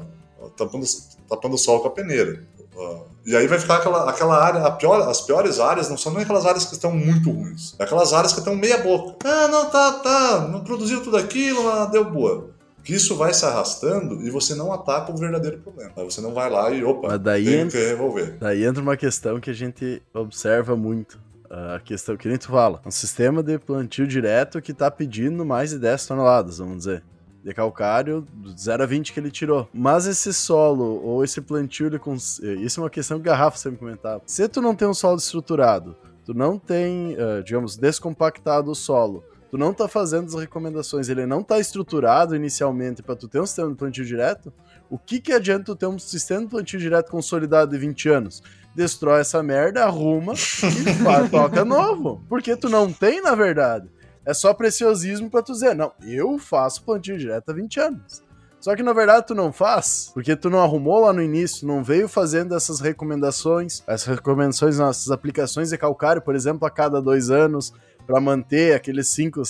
tapando, 0.57 0.87
tapando 1.29 1.55
o 1.55 1.59
sol 1.59 1.81
com 1.81 1.89
a 1.89 1.91
peneira. 1.91 2.45
Uh, 2.75 3.05
e 3.25 3.35
aí 3.37 3.47
vai 3.47 3.59
ficar 3.59 3.77
aquela, 3.77 4.11
aquela 4.11 4.43
área, 4.43 4.71
pior, 4.73 5.09
as 5.09 5.21
piores 5.21 5.61
áreas 5.61 5.89
não 5.89 5.97
são 5.97 6.13
nem 6.13 6.23
aquelas 6.23 6.45
áreas 6.45 6.65
que 6.65 6.75
estão 6.75 6.91
muito 6.91 7.31
ruins, 7.31 7.75
é 7.79 7.85
aquelas 7.85 8.13
áreas 8.13 8.33
que 8.33 8.41
estão 8.41 8.55
meia 8.55 8.79
boca. 8.79 9.17
Ah, 9.25 9.49
não, 9.49 9.71
tá, 9.71 9.93
tá, 9.93 10.49
não 10.49 10.61
produziu 10.63 11.03
tudo 11.03 11.17
aquilo, 11.17 11.65
mas 11.65 11.91
deu 11.91 12.05
boa. 12.05 12.51
Que 12.83 12.95
isso 12.95 13.17
vai 13.17 13.33
se 13.33 13.47
arrastando 13.47 14.21
e 14.27 14.31
você 14.31 14.55
não 14.55 14.71
ataca 14.71 15.11
o 15.11 15.17
verdadeiro 15.17 15.59
problema. 15.59 15.93
Aí 15.97 16.05
você 16.05 16.21
não 16.21 16.35
vai 16.35 16.51
lá 16.51 16.71
e, 16.71 16.85
opa, 16.85 17.09
mas 17.09 17.21
daí 17.21 17.45
tem 17.47 17.61
entra, 17.61 17.81
que 17.81 17.87
resolver. 17.87 18.37
Daí 18.39 18.65
entra 18.65 18.83
uma 18.83 18.97
questão 18.97 19.41
que 19.41 19.49
a 19.49 19.55
gente 19.55 20.03
observa 20.13 20.77
muito. 20.77 21.19
A 21.49 21.79
questão 21.79 22.17
que 22.17 22.27
nem 22.27 22.37
tu 22.37 22.49
fala, 22.49 22.81
um 22.85 22.91
sistema 22.91 23.43
de 23.43 23.59
plantio 23.59 24.07
direto 24.07 24.61
que 24.61 24.73
está 24.73 24.91
pedindo 24.91 25.47
mais 25.47 25.71
de 25.71 25.79
10 25.79 26.07
toneladas, 26.07 26.59
vamos 26.59 26.79
dizer 26.79 27.03
de 27.45 27.53
calcário, 27.53 28.27
do 28.33 28.59
0 28.59 28.83
a 28.83 28.87
20 28.87 29.13
que 29.13 29.21
ele 29.21 29.31
tirou. 29.31 29.69
Mas 29.73 30.07
esse 30.07 30.33
solo, 30.33 31.01
ou 31.05 31.23
esse 31.23 31.43
plantio, 31.43 31.87
ele 31.87 31.99
cons... 31.99 32.39
isso 32.39 32.81
é 32.81 32.83
uma 32.83 32.91
questão 32.91 33.19
que 33.19 33.25
Garrafa 33.25 33.59
sempre 33.59 33.79
comentava. 33.79 34.23
Se 34.25 34.49
tu 34.49 34.63
não 34.63 34.75
tem 34.75 34.89
um 34.89 34.95
solo 34.95 35.19
estruturado, 35.19 35.95
tu 36.25 36.33
não 36.33 36.59
tem, 36.59 37.15
uh, 37.15 37.43
digamos, 37.45 37.77
descompactado 37.77 38.71
o 38.71 38.75
solo, 38.75 39.23
tu 39.51 39.59
não 39.59 39.75
tá 39.75 39.87
fazendo 39.87 40.27
as 40.27 40.35
recomendações, 40.35 41.11
ele 41.11 41.27
não 41.27 41.43
tá 41.43 41.59
estruturado 41.59 42.35
inicialmente 42.35 43.03
para 43.03 43.15
tu 43.15 43.29
ter 43.29 43.41
um 43.41 43.47
sistema 43.47 43.69
de 43.69 43.77
plantio 43.77 44.07
direto, 44.07 44.51
o 44.89 44.97
que 44.99 45.21
que 45.21 45.33
adianta 45.33 45.65
tu 45.67 45.77
ter 45.77 45.87
um 45.87 45.99
sistema 45.99 46.41
de 46.43 46.49
plantio 46.49 46.79
direto 46.79 47.11
consolidado 47.11 47.71
de 47.71 47.79
20 47.79 48.09
anos? 48.09 48.43
Destrói 48.75 49.21
essa 49.21 49.43
merda, 49.43 49.85
arruma 49.85 50.33
e 50.33 51.29
toca 51.31 51.65
novo. 51.65 52.25
Porque 52.29 52.57
tu 52.57 52.69
não 52.69 52.93
tem, 52.93 53.23
na 53.23 53.35
verdade 53.35 53.89
é 54.25 54.33
só 54.35 54.55
preciosismo 54.55 55.31
para 55.31 55.43
tu 55.43 55.53
dizer, 55.53 55.75
não, 55.75 55.93
eu 56.03 56.39
faço 56.39 56.83
plantio 56.83 57.19
direto 57.19 57.51
há 57.51 57.53
20 57.53 57.81
anos. 57.81 58.23
Só 58.61 58.75
que 58.75 58.83
na 58.83 58.95
verdade 58.95 59.27
tu 59.27 59.35
não 59.35 59.53
faz, 59.53 60.11
porque 60.15 60.35
tu 60.35 60.49
não 60.49 60.63
arrumou 60.63 61.01
lá 61.01 61.13
no 61.13 61.21
início, 61.21 61.67
não 61.67 61.85
veio 61.85 62.09
fazendo 62.09 62.55
essas 62.55 62.81
recomendações, 62.81 63.83
essas 63.87 64.15
recomendações 64.17 64.79
nossas 64.79 65.11
aplicações 65.11 65.69
de 65.69 65.77
calcário, 65.77 66.23
por 66.23 66.35
exemplo, 66.35 66.67
a 66.67 66.71
cada 66.71 67.03
dois 67.03 67.29
anos, 67.31 67.75
para 68.07 68.21
manter 68.21 68.75
aqueles 68.75 69.09
5 69.09 69.43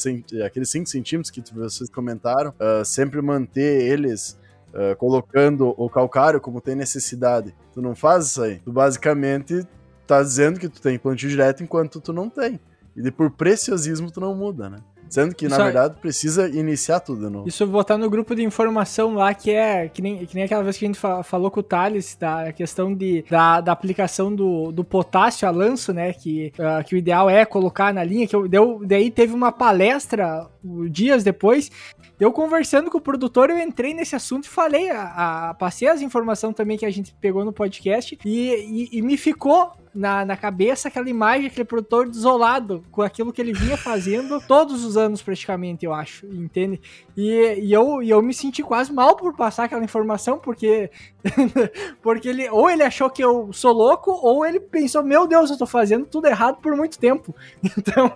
aqueles 0.45 0.71
cinco 0.71 0.89
centímetros 0.89 1.31
que 1.31 1.43
vocês 1.55 1.89
comentaram, 1.91 2.51
uh, 2.51 2.85
sempre 2.85 3.23
manter 3.23 3.83
eles 3.83 4.37
uh, 4.71 4.97
colocando 4.97 5.75
o 5.77 5.89
calcário 5.89 6.41
como 6.41 6.61
tem 6.61 6.75
necessidade. 6.75 7.55
Tu 7.73 7.81
não 7.81 7.95
faz 7.95 8.27
isso 8.27 8.43
aí. 8.43 8.59
Tu 8.65 8.73
basicamente 8.73 9.67
tá 10.07 10.23
dizendo 10.23 10.59
que 10.59 10.69
tu 10.69 10.81
tem 10.81 10.99
plantio 10.99 11.29
direto 11.29 11.63
enquanto 11.63 12.01
tu 12.01 12.13
não 12.13 12.29
tem. 12.29 12.59
E 12.97 13.11
por 13.11 13.31
preciosismo 13.31 14.11
tu 14.11 14.21
não 14.21 14.35
muda, 14.35 14.71
né? 14.71 14.79
Sendo 15.09 15.35
que, 15.35 15.47
Isso 15.47 15.57
na 15.57 15.65
verdade, 15.65 15.97
precisa 16.01 16.49
iniciar 16.49 16.99
tudo 17.01 17.31
novo. 17.31 17.49
Isso 17.49 17.67
botar 17.67 17.97
no 17.97 18.09
grupo 18.11 18.35
de 18.35 18.43
informação 18.43 19.15
lá, 19.15 19.33
que 19.33 19.51
é 19.51 19.89
que 19.89 20.03
nem, 20.03 20.27
que 20.27 20.35
nem 20.35 20.45
aquela 20.45 20.63
vez 20.63 20.77
que 20.77 20.85
a 20.85 20.89
gente 20.89 20.99
falou 20.99 21.51
com 21.51 21.61
o 21.61 21.63
Thales, 21.63 22.17
da 22.19 22.53
questão 22.53 22.93
de, 22.93 23.25
da, 23.31 23.61
da 23.61 23.71
aplicação 23.71 24.35
do, 24.35 24.73
do 24.73 24.83
potássio 24.83 25.47
a 25.47 25.51
lanço, 25.51 25.93
né? 25.93 26.13
Que, 26.13 26.53
uh, 26.59 26.83
que 26.85 26.95
o 26.95 26.99
ideal 26.99 27.29
é 27.29 27.45
colocar 27.45 27.93
na 27.93 28.03
linha. 28.03 28.27
Que 28.27 28.35
eu, 28.35 28.49
deu, 28.49 28.81
daí 28.85 29.11
teve 29.11 29.35
uma 29.35 29.53
palestra 29.53 30.49
dias 30.91 31.23
depois 31.23 31.71
eu 32.19 32.33
conversando 32.33 32.91
com 32.91 32.99
o 32.99 33.01
produtor, 33.01 33.51
eu 33.51 33.59
entrei 33.59 33.93
nesse 33.93 34.15
assunto 34.15 34.45
e 34.45 34.49
falei, 34.49 34.89
a, 34.89 35.51
a 35.51 35.55
passei 35.55 35.89
as 35.89 36.01
informações 36.01 36.55
também 36.55 36.79
que 36.79 36.87
a 36.87 36.91
gente 36.91 37.15
pegou 37.21 37.45
no 37.45 37.53
podcast 37.53 38.17
e, 38.25 38.89
e, 38.93 38.99
e 38.99 39.03
me 39.03 39.17
ficou 39.17 39.73
na, 39.95 40.25
na 40.25 40.37
cabeça 40.37 40.89
aquela 40.89 41.09
imagem, 41.09 41.47
aquele 41.47 41.65
produtor 41.65 42.09
desolado 42.09 42.85
com 42.91 43.03
aquilo 43.03 43.33
que 43.33 43.41
ele 43.41 43.53
vinha 43.53 43.77
fazendo 43.77 44.41
todos 44.47 44.85
os 44.85 44.97
anos, 44.97 45.23
praticamente, 45.23 45.87
eu 45.87 45.95
acho, 45.95 46.27
entende? 46.27 46.81
E, 47.17 47.61
e, 47.61 47.73
eu, 47.73 48.03
e 48.03 48.11
eu 48.11 48.21
me 48.21 48.35
senti 48.35 48.63
quase 48.63 48.93
mal 48.93 49.17
por 49.17 49.35
passar 49.37 49.65
aquela 49.65 49.85
informação, 49.85 50.39
porque, 50.39 50.91
porque 52.03 52.29
ele 52.29 52.49
ou 52.51 52.69
ele 52.69 52.83
achou 52.83 53.09
que 53.09 53.23
eu 53.23 53.53
sou 53.53 53.73
louco, 53.73 54.11
ou 54.11 54.45
ele 54.45 54.59
pensou, 54.59 55.03
meu 55.03 55.27
Deus, 55.27 55.51
eu 55.51 55.59
tô 55.59 55.67
fazendo 55.67 56.07
tudo 56.07 56.27
errado 56.27 56.57
por 56.61 56.77
muito 56.77 56.99
tempo. 56.99 57.35
Então, 57.87 58.11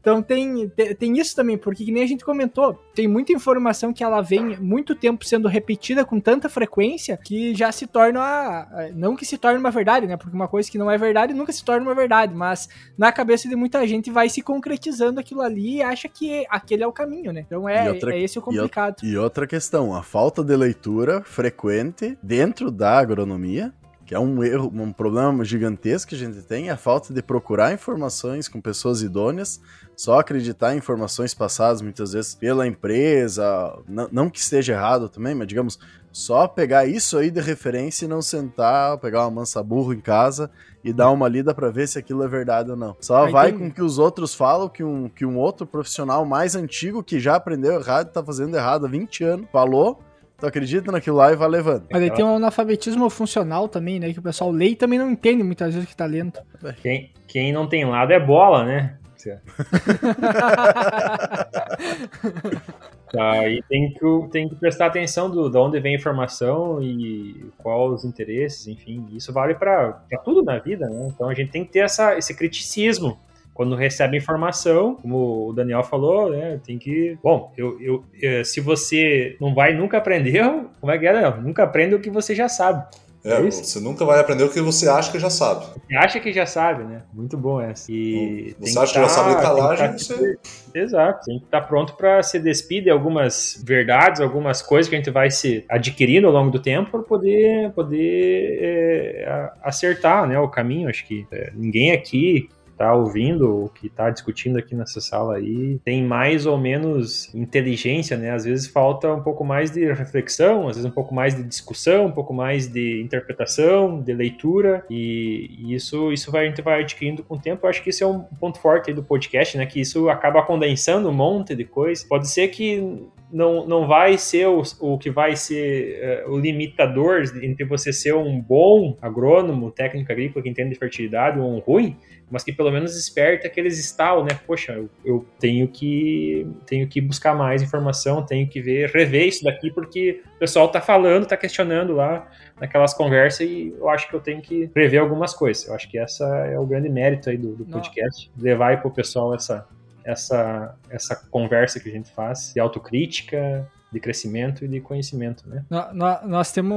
então 0.00 0.22
tem, 0.22 0.68
tem 0.98 1.18
isso 1.18 1.34
também, 1.34 1.58
porque 1.58 1.84
que 1.84 1.90
nem 1.90 2.02
a 2.02 2.06
gente 2.06 2.24
comentou, 2.24 2.74
tem 2.94 3.08
muita 3.08 3.32
informação 3.32 3.92
que 3.92 4.04
ela 4.04 4.20
vem 4.20 4.56
muito 4.58 4.94
tempo 4.94 5.24
sendo 5.24 5.48
repetida 5.48 6.04
com 6.04 6.20
tanta 6.20 6.48
frequência 6.48 7.16
que 7.16 7.54
já 7.54 7.72
se 7.72 7.86
torna, 7.86 8.68
não 8.94 9.16
que 9.16 9.26
se 9.26 9.36
torne 9.36 9.58
uma 9.58 9.70
verdade, 9.70 10.06
né? 10.06 10.16
Porque 10.16 10.34
uma 10.34 10.48
coisa 10.54 10.70
que 10.70 10.78
não 10.78 10.88
é 10.88 10.96
verdade 10.96 11.34
nunca 11.34 11.52
se 11.52 11.64
torna 11.64 11.84
uma 11.84 11.96
verdade, 11.96 12.32
mas 12.32 12.68
na 12.96 13.10
cabeça 13.10 13.48
de 13.48 13.56
muita 13.56 13.84
gente 13.88 14.08
vai 14.08 14.28
se 14.28 14.40
concretizando 14.40 15.18
aquilo 15.18 15.42
ali 15.42 15.78
e 15.78 15.82
acha 15.82 16.08
que 16.08 16.46
aquele 16.48 16.84
é 16.84 16.86
o 16.86 16.92
caminho, 16.92 17.32
né? 17.32 17.40
Então 17.44 17.68
é, 17.68 17.90
outra, 17.90 18.14
é 18.14 18.20
esse 18.20 18.38
o 18.38 18.42
complicado. 18.42 19.02
E, 19.02 19.08
e 19.08 19.18
outra 19.18 19.48
questão, 19.48 19.92
a 19.92 20.00
falta 20.00 20.44
de 20.44 20.54
leitura 20.54 21.22
frequente 21.24 22.16
dentro 22.22 22.70
da 22.70 22.96
agronomia 22.96 23.74
que 24.14 24.16
é 24.16 24.20
um 24.20 24.44
erro, 24.44 24.70
um 24.72 24.92
problema 24.92 25.44
gigantesco 25.44 26.10
que 26.10 26.14
a 26.14 26.18
gente 26.18 26.40
tem, 26.42 26.68
é 26.68 26.70
a 26.72 26.76
falta 26.76 27.12
de 27.12 27.20
procurar 27.20 27.72
informações 27.72 28.46
com 28.46 28.60
pessoas 28.60 29.02
idôneas, 29.02 29.60
só 29.96 30.20
acreditar 30.20 30.72
em 30.72 30.78
informações 30.78 31.34
passadas 31.34 31.82
muitas 31.82 32.12
vezes 32.12 32.32
pela 32.32 32.64
empresa, 32.64 33.76
não, 33.88 34.08
não 34.12 34.30
que 34.30 34.38
esteja 34.38 34.74
errado 34.74 35.08
também, 35.08 35.34
mas 35.34 35.48
digamos, 35.48 35.80
só 36.12 36.46
pegar 36.46 36.86
isso 36.86 37.18
aí 37.18 37.28
de 37.28 37.40
referência 37.40 38.04
e 38.04 38.08
não 38.08 38.22
sentar, 38.22 38.98
pegar 38.98 39.22
uma 39.22 39.32
mansa 39.32 39.60
burro 39.64 39.92
em 39.92 40.00
casa 40.00 40.48
e 40.84 40.92
dar 40.92 41.10
uma 41.10 41.26
lida 41.26 41.52
para 41.52 41.68
ver 41.70 41.88
se 41.88 41.98
aquilo 41.98 42.22
é 42.22 42.28
verdade 42.28 42.70
ou 42.70 42.76
não. 42.76 42.96
Só 43.00 43.28
vai 43.28 43.50
tem... 43.50 43.58
com 43.58 43.66
o 43.66 43.72
que 43.72 43.82
os 43.82 43.98
outros 43.98 44.32
falam, 44.32 44.68
que 44.68 44.84
um, 44.84 45.08
que 45.08 45.26
um 45.26 45.36
outro 45.36 45.66
profissional 45.66 46.24
mais 46.24 46.54
antigo 46.54 47.02
que 47.02 47.18
já 47.18 47.34
aprendeu 47.34 47.72
errado, 47.80 48.12
tá 48.12 48.22
fazendo 48.22 48.56
errado 48.56 48.86
há 48.86 48.88
20 48.88 49.24
anos, 49.24 49.46
falou, 49.50 49.98
tu 50.44 50.48
acredita 50.48 50.92
naquilo 50.92 51.16
lá 51.16 51.32
e 51.32 51.36
vai 51.36 51.48
levando. 51.48 51.86
Mas 51.90 52.02
aí 52.02 52.10
tem 52.10 52.24
um 52.24 52.36
analfabetismo 52.36 53.08
funcional 53.08 53.68
também, 53.68 53.98
né? 53.98 54.12
Que 54.12 54.18
o 54.18 54.22
pessoal 54.22 54.50
lê 54.50 54.68
e 54.68 54.76
também 54.76 54.98
não 54.98 55.10
entende 55.10 55.42
muitas 55.42 55.72
vezes 55.72 55.88
que 55.88 55.96
tá 55.96 56.04
lendo. 56.04 56.38
Quem, 56.82 57.10
quem 57.26 57.52
não 57.52 57.66
tem 57.66 57.84
lado 57.84 58.12
é 58.12 58.20
bola, 58.20 58.64
né? 58.64 58.98
Tá, 63.14 63.48
e 63.48 63.62
tem 63.68 63.94
que, 63.94 64.28
tem 64.32 64.48
que 64.48 64.56
prestar 64.56 64.86
atenção 64.86 65.30
do, 65.30 65.48
de 65.48 65.56
onde 65.56 65.78
vem 65.78 65.94
a 65.94 65.96
informação 65.96 66.82
e 66.82 67.48
qual 67.58 67.90
os 67.90 68.04
interesses, 68.04 68.66
enfim. 68.66 69.06
Isso 69.12 69.32
vale 69.32 69.54
para 69.54 70.02
tudo 70.24 70.42
na 70.42 70.58
vida, 70.58 70.88
né? 70.88 71.12
Então 71.14 71.28
a 71.28 71.34
gente 71.34 71.52
tem 71.52 71.64
que 71.64 71.70
ter 71.70 71.78
essa, 71.78 72.18
esse 72.18 72.36
criticismo 72.36 73.16
quando 73.54 73.76
recebe 73.76 74.18
informação, 74.18 74.96
como 74.96 75.48
o 75.48 75.52
Daniel 75.52 75.84
falou, 75.84 76.30
né, 76.30 76.60
tem 76.66 76.76
que. 76.76 77.16
Bom, 77.22 77.52
eu, 77.56 77.80
eu, 77.80 78.04
eu, 78.20 78.44
se 78.44 78.60
você 78.60 79.36
não 79.40 79.54
vai 79.54 79.72
nunca 79.72 79.96
aprendeu, 79.96 80.68
como 80.80 80.92
é 80.92 80.98
que 80.98 81.06
é? 81.06 81.36
Nunca 81.36 81.62
aprende 81.62 81.94
o 81.94 82.00
que 82.00 82.10
você 82.10 82.34
já 82.34 82.48
sabe. 82.48 82.84
É, 83.24 83.38
é 83.38 83.40
você 83.40 83.80
nunca 83.80 84.04
vai 84.04 84.20
aprender 84.20 84.44
o 84.44 84.50
que 84.50 84.60
você 84.60 84.86
acha 84.86 85.10
que 85.10 85.18
já 85.18 85.30
sabe. 85.30 85.64
Você 85.86 85.96
acha 85.96 86.20
que 86.20 86.30
já 86.30 86.44
sabe, 86.44 86.84
né? 86.84 87.02
Muito 87.10 87.38
bom 87.38 87.58
essa. 87.58 87.90
E 87.90 88.54
você 88.60 88.78
acha 88.78 88.92
que, 88.92 88.98
tá, 88.98 89.02
já 89.04 89.08
sabe 89.08 89.40
calagem, 89.40 89.86
tá, 89.86 89.98
você... 89.98 90.36
Exato. 90.74 91.24
Tem 91.24 91.38
que 91.38 91.44
estar 91.46 91.62
tá 91.62 91.66
pronto 91.66 91.94
para 91.94 92.22
se 92.22 92.38
despedir 92.38 92.84
de 92.84 92.90
algumas 92.90 93.62
verdades, 93.64 94.20
algumas 94.20 94.60
coisas 94.60 94.90
que 94.90 94.94
a 94.94 94.98
gente 94.98 95.10
vai 95.10 95.30
se 95.30 95.64
adquirindo 95.70 96.26
ao 96.26 96.34
longo 96.34 96.50
do 96.50 96.58
tempo 96.58 96.90
para 96.90 97.02
poder, 97.02 97.70
poder 97.70 98.58
é, 98.60 99.52
acertar 99.62 100.28
né, 100.28 100.38
o 100.38 100.48
caminho. 100.48 100.90
Acho 100.90 101.06
que 101.06 101.26
é, 101.32 101.50
ninguém 101.54 101.92
aqui 101.92 102.50
está 102.74 102.94
ouvindo, 102.94 103.64
o 103.64 103.68
que 103.68 103.86
está 103.86 104.10
discutindo 104.10 104.58
aqui 104.58 104.74
nessa 104.74 105.00
sala 105.00 105.36
aí, 105.36 105.78
tem 105.84 106.04
mais 106.04 106.44
ou 106.44 106.58
menos 106.58 107.34
inteligência, 107.34 108.16
né? 108.16 108.30
Às 108.30 108.44
vezes 108.44 108.66
falta 108.66 109.12
um 109.12 109.22
pouco 109.22 109.44
mais 109.44 109.70
de 109.70 109.90
reflexão, 109.92 110.68
às 110.68 110.76
vezes 110.76 110.84
um 110.84 110.94
pouco 110.94 111.14
mais 111.14 111.34
de 111.34 111.42
discussão, 111.42 112.06
um 112.06 112.12
pouco 112.12 112.34
mais 112.34 112.66
de 112.66 113.00
interpretação, 113.00 114.00
de 114.00 114.12
leitura, 114.12 114.84
e, 114.90 115.50
e 115.58 115.74
isso, 115.74 116.12
isso 116.12 116.30
vai, 116.30 116.46
a 116.46 116.48
gente 116.48 116.62
vai 116.62 116.80
adquirindo 116.80 117.22
com 117.22 117.36
o 117.36 117.40
tempo. 117.40 117.64
Eu 117.64 117.70
acho 117.70 117.82
que 117.82 117.90
isso 117.90 118.04
é 118.04 118.06
um 118.06 118.20
ponto 118.20 118.58
forte 118.58 118.92
do 118.92 119.02
podcast, 119.02 119.56
né? 119.56 119.66
Que 119.66 119.80
isso 119.80 120.08
acaba 120.08 120.42
condensando 120.42 121.08
um 121.08 121.14
monte 121.14 121.54
de 121.54 121.64
coisa. 121.64 122.04
Pode 122.08 122.28
ser 122.28 122.48
que 122.48 123.08
não, 123.34 123.66
não 123.66 123.88
vai 123.88 124.16
ser 124.16 124.46
o, 124.46 124.62
o 124.78 124.96
que 124.96 125.10
vai 125.10 125.34
ser 125.34 126.24
uh, 126.24 126.30
o 126.30 126.38
limitador 126.38 127.24
entre 127.42 127.64
você 127.64 127.92
ser 127.92 128.14
um 128.14 128.40
bom 128.40 128.96
agrônomo, 129.02 129.72
técnico 129.72 130.12
agrícola 130.12 130.40
que 130.40 130.48
entende 130.48 130.70
de 130.70 130.78
fertilidade 130.78 131.40
ou 131.40 131.52
um 131.52 131.58
ruim, 131.58 131.96
mas 132.30 132.44
que 132.44 132.52
pelo 132.52 132.70
menos 132.70 132.94
desperte 132.94 133.44
aqueles 133.44 133.76
estalos, 133.76 134.24
né? 134.24 134.38
Poxa, 134.46 134.74
eu, 134.74 134.88
eu, 135.04 135.26
tenho 135.40 135.66
que 135.66 136.46
tenho 136.64 136.86
que 136.86 137.00
buscar 137.00 137.34
mais 137.34 137.60
informação, 137.60 138.24
tenho 138.24 138.46
que 138.48 138.62
ver, 138.62 138.88
rever 138.90 139.26
isso 139.26 139.42
daqui, 139.42 139.68
porque 139.68 140.22
o 140.36 140.38
pessoal 140.38 140.68
tá 140.68 140.80
falando, 140.80 141.26
tá 141.26 141.36
questionando 141.36 141.92
lá 141.92 142.30
naquelas 142.60 142.94
conversas 142.94 143.40
e 143.40 143.74
eu 143.76 143.88
acho 143.88 144.08
que 144.08 144.14
eu 144.14 144.20
tenho 144.20 144.40
que 144.40 144.68
prever 144.68 144.98
algumas 144.98 145.34
coisas. 145.34 145.66
Eu 145.66 145.74
acho 145.74 145.90
que 145.90 145.98
essa 145.98 146.24
é 146.46 146.58
o 146.58 146.64
grande 146.64 146.88
mérito 146.88 147.30
aí 147.30 147.36
do, 147.36 147.56
do 147.56 147.64
podcast, 147.64 148.30
levar 148.38 148.68
aí 148.68 148.76
pro 148.76 148.92
pessoal 148.92 149.34
essa, 149.34 149.66
essa, 150.04 150.76
essa 150.90 151.16
conversa 151.30 151.80
que 151.80 151.88
a 151.88 151.92
gente 151.92 152.10
faz 152.10 152.52
de 152.54 152.60
autocrítica, 152.60 153.66
de 153.90 154.00
crescimento 154.00 154.64
e 154.64 154.68
de 154.68 154.80
conhecimento, 154.80 155.48
né? 155.48 155.64
Nós, 155.92 156.26
nós 156.26 156.52
temos, 156.52 156.76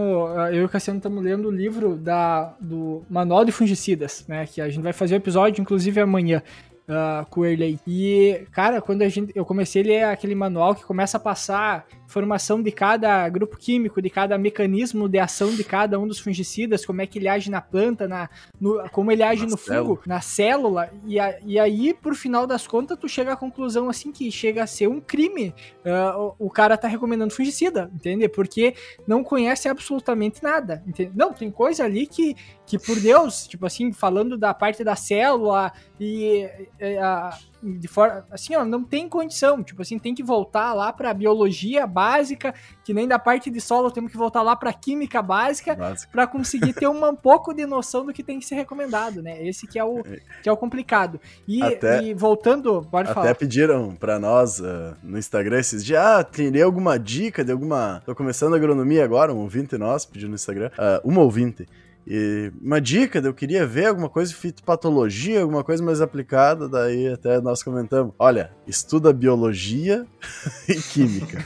eu 0.52 0.62
e 0.62 0.64
o 0.64 0.70
Cassiano 0.70 1.00
estamos 1.00 1.24
lendo 1.24 1.48
o 1.48 1.52
livro 1.52 1.96
da, 1.96 2.54
do 2.60 3.04
Manual 3.10 3.44
de 3.44 3.52
Fungicidas, 3.52 4.24
né? 4.28 4.46
Que 4.46 4.62
a 4.62 4.70
gente 4.70 4.84
vai 4.84 4.94
fazer 4.94 5.16
o 5.16 5.18
episódio, 5.18 5.62
inclusive 5.62 6.00
amanhã 6.00 6.44
uh, 6.88 7.26
com 7.30 7.42
o 7.42 7.46
Erley. 7.46 7.80
E, 7.86 8.46
cara, 8.52 8.82
quando 8.82 9.02
a 9.02 9.10
gente, 9.10 9.32
eu 9.36 9.46
comecei 9.46 9.82
a 9.82 9.86
ler 9.86 10.04
aquele 10.06 10.36
manual 10.36 10.76
que 10.76 10.84
começa 10.84 11.18
a 11.18 11.20
passar 11.20 11.86
informação 12.08 12.64
de 12.64 12.72
cada 12.72 13.28
grupo 13.28 13.58
químico, 13.58 14.02
de 14.02 14.10
cada 14.10 14.38
mecanismo 14.38 15.10
de 15.10 15.20
ação 15.20 15.54
de 15.54 15.64
cada 15.64 16.00
um 16.00 16.08
dos 16.08 16.20
fungicidas, 16.20 16.86
como 16.86 17.02
é 17.02 17.06
que 17.06 17.20
ele 17.20 17.28
age 17.28 17.52
na 17.52 17.60
planta, 17.60 18.08
na, 18.08 18.30
no, 18.60 18.90
como 18.92 19.12
ele 19.12 19.22
age 19.22 19.44
na 19.44 19.52
no 19.52 19.58
célula. 19.58 19.86
fungo, 19.86 20.02
na 20.06 20.22
célula, 20.22 20.90
e, 21.06 21.20
a, 21.20 21.38
e 21.46 21.60
aí, 21.60 21.94
por 21.94 22.16
final 22.16 22.48
das 22.48 22.66
contas, 22.66 22.98
tu 22.98 23.10
chega 23.10 23.34
à 23.34 23.36
conclusão, 23.36 23.90
assim, 23.90 24.12
que 24.12 24.32
chega 24.32 24.64
a 24.64 24.68
ser 24.68 24.88
um 24.88 25.02
crime 25.02 25.54
uh, 25.86 26.34
o, 26.40 26.48
o, 26.48 26.50
cara 26.50 26.78
tá 26.78 26.88
recomendando 26.88 27.34
fungicida, 27.34 27.92
entende? 27.94 28.30
Porque 28.30 28.74
não 29.06 29.22
conhece 29.22 29.68
absolutamente 29.68 30.42
nada, 30.42 30.82
entende? 30.88 31.12
Não, 31.14 31.34
tem 31.34 31.52
coisa 31.52 31.84
ali 31.84 32.08
que, 32.08 32.36
que 32.66 32.80
por 32.80 32.98
Deus, 32.98 33.48
tipo 33.48 33.66
assim, 33.66 33.92
falando 33.92 34.38
da 34.38 34.54
parte 34.54 34.82
da 34.82 34.96
célula 34.96 35.74
e, 36.00 36.50
e 36.80 36.98
a, 36.98 37.38
de 37.62 37.88
forma 37.88 38.26
assim, 38.32 38.56
ó, 38.56 38.64
não 38.64 38.84
tem 38.84 39.10
condição, 39.10 39.64
tipo 39.64 39.82
assim, 39.82 39.98
tem 39.98 40.14
que 40.14 40.24
voltar 40.24 40.74
lá 40.74 40.92
para 40.94 41.14
biologia 41.14 41.86
básica, 41.88 42.54
que 42.84 42.94
nem 42.94 43.08
da 43.08 43.20
parte 43.20 43.50
de 43.50 43.60
solo 43.60 43.92
temos 43.92 44.12
que 44.12 44.18
voltar 44.18 44.42
lá 44.42 44.56
para 44.56 44.72
química 44.74 45.22
básica 45.22 45.78
para 46.12 46.28
conseguir 46.28 46.74
ter 46.74 46.88
um 46.88 47.16
pouco 47.16 47.54
de 47.54 47.66
noção 47.66 48.06
do 48.06 48.14
que 48.14 48.24
tem 48.24 48.40
que 48.40 48.46
ser 48.46 48.56
recomendado, 48.56 49.22
né? 49.22 49.46
Esse 49.46 49.68
que 49.68 49.80
é 49.80 49.84
o 49.84 50.04
que 50.42 50.50
é 50.50 50.52
o 50.52 50.58
complicado. 50.58 51.20
E, 51.48 51.62
até, 51.64 52.04
e 52.04 52.14
voltando, 52.14 52.86
pode 52.90 53.08
até 53.08 53.14
falar. 53.14 53.30
Até 53.32 53.34
pediram 53.34 53.96
para 53.96 54.20
nós 54.20 54.60
uh, 54.60 54.96
no 55.02 55.18
Instagram 55.18 55.60
esses 55.60 55.84
dias, 55.84 56.02
ah, 56.02 56.24
teria 56.24 56.66
alguma 56.66 56.98
dica 56.98 57.44
de 57.44 57.52
alguma, 57.52 58.02
tô 58.06 58.16
começando 58.16 58.56
agronomia 58.56 59.04
agora, 59.04 59.34
um 59.34 59.40
ouvinte 59.40 59.78
nosso 59.78 60.10
pediu 60.10 60.30
no 60.30 60.36
Instagram, 60.36 60.70
uh, 60.74 61.08
uma 61.08 61.22
ouvinte 61.22 61.68
e 62.10 62.54
uma 62.62 62.80
dica, 62.80 63.20
eu 63.20 63.34
queria 63.34 63.68
ver 63.68 63.88
alguma 63.88 64.08
coisa 64.08 64.32
de 64.32 64.38
fitopatologia, 64.38 65.42
alguma 65.42 65.62
coisa 65.62 65.84
mais 65.84 66.00
aplicada, 66.00 66.70
daí 66.70 67.12
até 67.12 67.42
nós 67.42 67.62
comentamos, 67.62 68.14
olha, 68.18 68.50
estuda 68.66 69.12
biologia 69.12 70.08
e 70.70 70.76
química. 70.76 71.44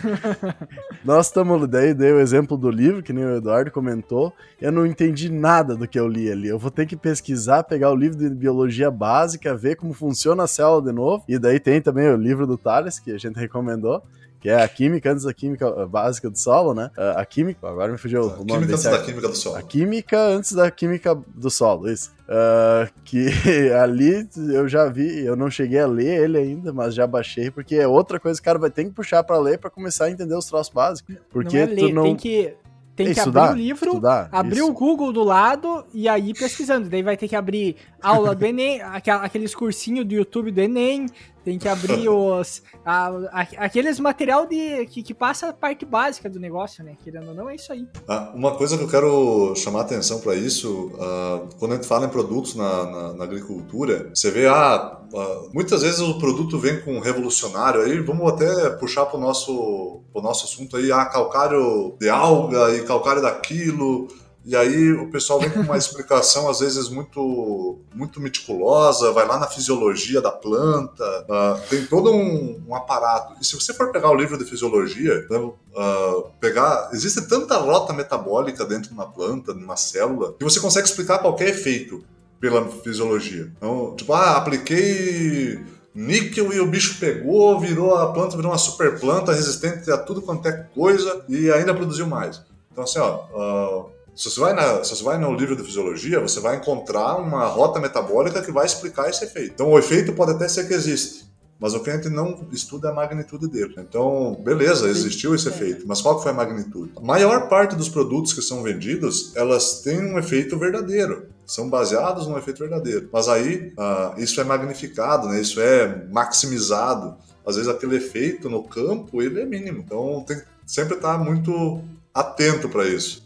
nós 1.04 1.26
estamos, 1.26 1.68
daí 1.68 1.96
dei 1.96 2.12
o 2.12 2.20
exemplo 2.20 2.56
do 2.56 2.70
livro, 2.70 3.02
que 3.02 3.12
nem 3.12 3.26
o 3.26 3.38
Eduardo 3.38 3.72
comentou, 3.72 4.32
eu 4.62 4.72
não 4.72 4.86
entendi 4.86 5.32
nada 5.32 5.76
do 5.76 5.88
que 5.88 6.00
eu 6.00 6.08
li 6.08 6.32
ali, 6.32 6.50
eu 6.50 6.60
vou 6.60 6.70
ter 6.70 6.86
que 6.86 6.96
pesquisar, 6.96 7.64
pegar 7.64 7.90
o 7.90 7.96
livro 7.96 8.20
de 8.20 8.30
biologia 8.30 8.92
básica, 8.92 9.56
ver 9.56 9.78
como 9.78 9.94
funciona 9.94 10.44
a 10.44 10.48
célula 10.48 10.84
de 10.84 10.92
novo, 10.92 11.24
e 11.28 11.40
daí 11.40 11.60
tem 11.60 11.82
também 11.82 12.08
o 12.08 12.16
livro 12.16 12.46
do 12.46 12.56
Thales, 12.56 13.00
que 13.00 13.12
a 13.12 13.18
gente 13.18 13.36
recomendou, 13.36 14.04
que 14.42 14.50
é 14.50 14.62
a 14.62 14.68
química 14.68 15.12
antes 15.12 15.24
da 15.24 15.34
química 15.34 15.86
básica 15.86 16.28
do 16.28 16.38
solo, 16.38 16.74
né? 16.74 16.90
A 17.16 17.24
química, 17.24 17.68
agora 17.68 17.92
me 17.92 17.98
fugiu 18.00 18.24
o 18.24 18.44
nome 18.44 18.66
química 18.66 18.74
antes 18.74 18.84
da 18.84 19.00
química 19.04 19.28
do 19.28 19.36
solo. 19.36 19.56
A 19.56 19.62
química 19.62 20.20
antes 20.20 20.52
da 20.54 20.72
química 20.72 21.16
do 21.16 21.50
solo, 21.52 21.90
isso. 21.90 22.12
Uh, 22.24 22.90
que 23.04 23.28
ali 23.80 24.28
eu 24.54 24.68
já 24.68 24.88
vi, 24.88 25.24
eu 25.24 25.36
não 25.36 25.52
cheguei 25.52 25.80
a 25.80 25.86
ler 25.86 26.24
ele 26.24 26.38
ainda, 26.40 26.74
mas 26.74 26.96
já 26.96 27.06
baixei, 27.06 27.52
porque 27.52 27.76
é 27.76 27.88
outra 27.88 28.20
coisa 28.20 28.40
que 28.40 28.44
o 28.44 28.46
cara 28.46 28.58
vai 28.58 28.72
ter 28.72 28.84
que 28.86 28.90
puxar 28.90 29.24
para 29.24 29.38
ler 29.38 29.60
para 29.60 29.70
começar 29.70 30.06
a 30.06 30.12
entender 30.12 30.34
os 30.34 30.46
troços 30.46 30.74
básicos. 30.74 31.18
Porque 31.30 31.58
não 31.58 31.64
é 31.64 31.76
ler, 31.76 31.90
tu 31.90 31.94
não. 31.94 32.04
Tem 32.04 32.16
que, 32.16 32.56
tem 32.96 33.06
que 33.14 33.20
estudar, 33.20 33.50
abrir 33.50 33.62
o 33.62 33.64
livro, 33.64 33.90
estudar, 33.90 34.30
abrir 34.32 34.58
isso. 34.58 34.70
o 34.70 34.74
Google 34.74 35.14
do 35.14 35.24
lado 35.24 35.86
e 35.94 36.08
aí 36.08 36.34
pesquisando. 36.34 36.90
Daí 36.90 37.04
vai 37.04 37.16
ter 37.16 37.28
que 37.28 37.36
abrir 37.36 37.76
aula 38.02 38.34
do 38.34 38.46
Enem, 38.46 38.82
aqueles 39.22 39.54
cursinhos 39.54 40.06
do 40.06 40.14
YouTube 40.14 40.52
do 40.52 40.62
Enem, 40.62 41.08
tem 41.44 41.58
que 41.58 41.68
abrir 41.68 42.10
os. 42.10 42.62
A, 42.86 43.08
a, 43.32 43.42
aqueles 43.58 44.00
material 44.00 44.46
de, 44.46 44.86
que, 44.88 45.04
que 45.04 45.14
passa 45.14 45.50
a 45.50 45.54
parte 45.54 45.86
básica 45.86 46.30
do 46.30 46.40
negócio, 46.40 46.84
né? 46.84 46.96
Querendo 47.04 47.30
ou 47.30 47.36
não, 47.36 47.50
é 47.50 47.56
isso 47.56 47.72
aí. 47.72 47.88
Ah, 48.08 48.32
uma 48.34 48.56
coisa 48.56 48.78
que 48.78 48.84
eu 48.84 48.88
quero 48.88 49.54
chamar 49.56 49.82
atenção 49.82 50.20
para 50.20 50.36
isso, 50.36 50.92
uh, 50.96 51.48
quando 51.60 51.74
a 51.74 51.76
gente 51.76 51.88
fala 51.88 52.06
em 52.06 52.10
produtos 52.10 52.56
na, 52.56 52.86
na, 52.86 53.14
na 53.14 53.24
agricultura, 53.24 54.10
você 54.14 54.32
vê, 54.32 54.48
ah, 54.48 55.00
uh, 55.14 55.50
muitas 55.54 55.82
vezes 55.82 56.00
o 56.00 56.18
produto 56.20 56.58
vem 56.60 56.82
com 56.82 56.96
um 56.96 57.00
revolucionário, 57.00 57.82
aí 57.82 58.00
vamos 58.00 58.32
até 58.32 58.70
puxar 58.72 59.06
para 59.06 59.18
o 59.18 59.22
nosso, 59.22 60.02
nosso 60.16 60.46
assunto 60.46 60.78
aí, 60.78 60.92
ah, 60.92 61.06
calcário 61.06 61.96
de 62.00 62.10
alga 62.10 62.76
e 62.76 62.84
calcário 62.84 63.22
daquilo. 63.22 64.08
E 64.44 64.56
aí 64.56 64.92
o 64.94 65.10
pessoal 65.12 65.40
vem 65.40 65.50
com 65.50 65.60
uma 65.60 65.78
explicação 65.78 66.50
às 66.50 66.60
vezes 66.60 66.90
muito 66.90 67.80
muito 67.94 68.20
meticulosa, 68.20 69.12
vai 69.12 69.28
lá 69.28 69.38
na 69.38 69.48
fisiologia 69.48 70.20
da 70.20 70.32
planta, 70.32 71.04
uh, 71.30 71.70
tem 71.70 71.86
todo 71.86 72.12
um, 72.12 72.64
um, 72.68 72.76
aparato. 72.76 73.36
E 73.40 73.46
se 73.46 73.56
você 73.56 73.74
for 73.74 73.92
pegar 73.92 74.10
o 74.10 74.16
livro 74.16 74.38
de 74.38 74.46
fisiologia, 74.46 75.28
uh, 75.30 76.30
pegar, 76.40 76.90
existe 76.92 77.22
tanta 77.28 77.58
rota 77.58 77.94
metabólica 77.94 78.66
dentro 78.66 78.90
de 78.90 78.94
uma 78.94 79.08
planta, 79.08 79.54
de 79.54 79.64
uma 79.64 79.78
célula, 79.78 80.34
que 80.34 80.44
você 80.44 80.60
consegue 80.60 80.88
explicar 80.88 81.20
qualquer 81.20 81.50
efeito. 81.50 82.04
pela 82.40 82.68
fisiologia. 82.68 83.52
Então, 83.56 83.96
tipo, 83.96 84.12
ah, 84.14 84.36
apliquei 84.38 85.64
níquel 85.94 86.52
e 86.52 86.60
o 86.60 86.66
bicho 86.66 87.00
pegou, 87.00 87.60
virou 87.60 87.96
a 87.96 88.12
planta, 88.12 88.36
virou 88.36 88.52
uma 88.52 88.58
super 88.58 89.00
planta 89.00 89.32
resistente 89.32 89.92
a 89.92 89.98
tudo 89.98 90.24
quanto 90.24 90.48
é 90.48 90.52
coisa 90.74 91.24
e 91.30 91.52
ainda 91.52 91.72
produziu 91.74 92.08
mais. 92.08 92.42
Então, 92.72 92.84
assim, 92.84 93.00
ó, 93.00 93.26
uh, 93.36 93.92
se, 94.22 94.30
você 94.30 94.40
vai 94.40 94.54
na, 94.54 94.84
se 94.84 94.96
você 94.96 95.04
vai 95.04 95.18
no 95.18 95.34
livro 95.34 95.56
de 95.56 95.64
fisiologia, 95.64 96.20
você 96.20 96.40
vai 96.40 96.58
encontrar 96.58 97.16
uma 97.16 97.46
rota 97.48 97.80
metabólica 97.80 98.42
que 98.42 98.52
vai 98.52 98.68
explicar 98.68 99.10
esse 99.10 99.24
efeito. 99.24 99.54
Então, 99.54 99.72
o 99.72 99.80
efeito 99.80 100.14
pode 100.14 100.32
até 100.34 100.48
ser 100.48 100.68
que 100.68 100.76
existe, 100.76 101.26
mas 101.60 101.74
o 101.74 101.80
cliente 101.80 102.08
não 102.08 102.48
estuda 102.52 102.90
a 102.90 102.94
magnitude 102.94 103.48
dele. 103.48 103.74
Então, 103.80 104.40
beleza, 104.44 104.88
existiu 104.88 105.34
esse 105.34 105.48
efeito, 105.48 105.88
mas 105.88 106.02
qual 106.02 106.22
foi 106.22 106.32
a 106.32 106.36
magnitude? 106.36 106.92
A 106.98 107.02
maior 107.02 107.50
parte 107.50 107.76
dos 107.76 107.90
produtos 107.90 108.32
que 108.32 108.44
são 108.44 108.62
vendidos, 108.62 109.36
elas 109.36 109.82
têm 109.82 110.00
um 110.00 110.20
efeito 110.20 110.56
verdadeiro 110.58 111.32
são 111.52 111.70
baseados 111.70 112.28
num 112.28 112.38
efeito 112.38 112.60
verdadeiro. 112.60 113.10
Mas 113.12 113.28
aí 113.28 113.74
uh, 113.78 114.18
isso 114.18 114.40
é 114.40 114.44
magnificado, 114.44 115.28
né? 115.28 115.42
isso 115.42 115.60
é 115.60 116.06
maximizado. 116.10 117.18
Às 117.46 117.56
vezes 117.56 117.70
aquele 117.70 117.98
efeito 117.98 118.50
no 118.50 118.64
campo 118.64 119.22
ele 119.22 119.42
é 119.42 119.46
mínimo. 119.46 119.80
Então 119.80 120.24
tem 120.26 120.38
que 120.38 120.46
sempre 120.66 120.96
estar 120.96 121.18
muito 121.18 121.82
atento 122.14 122.70
para 122.70 122.88
isso. 122.88 123.24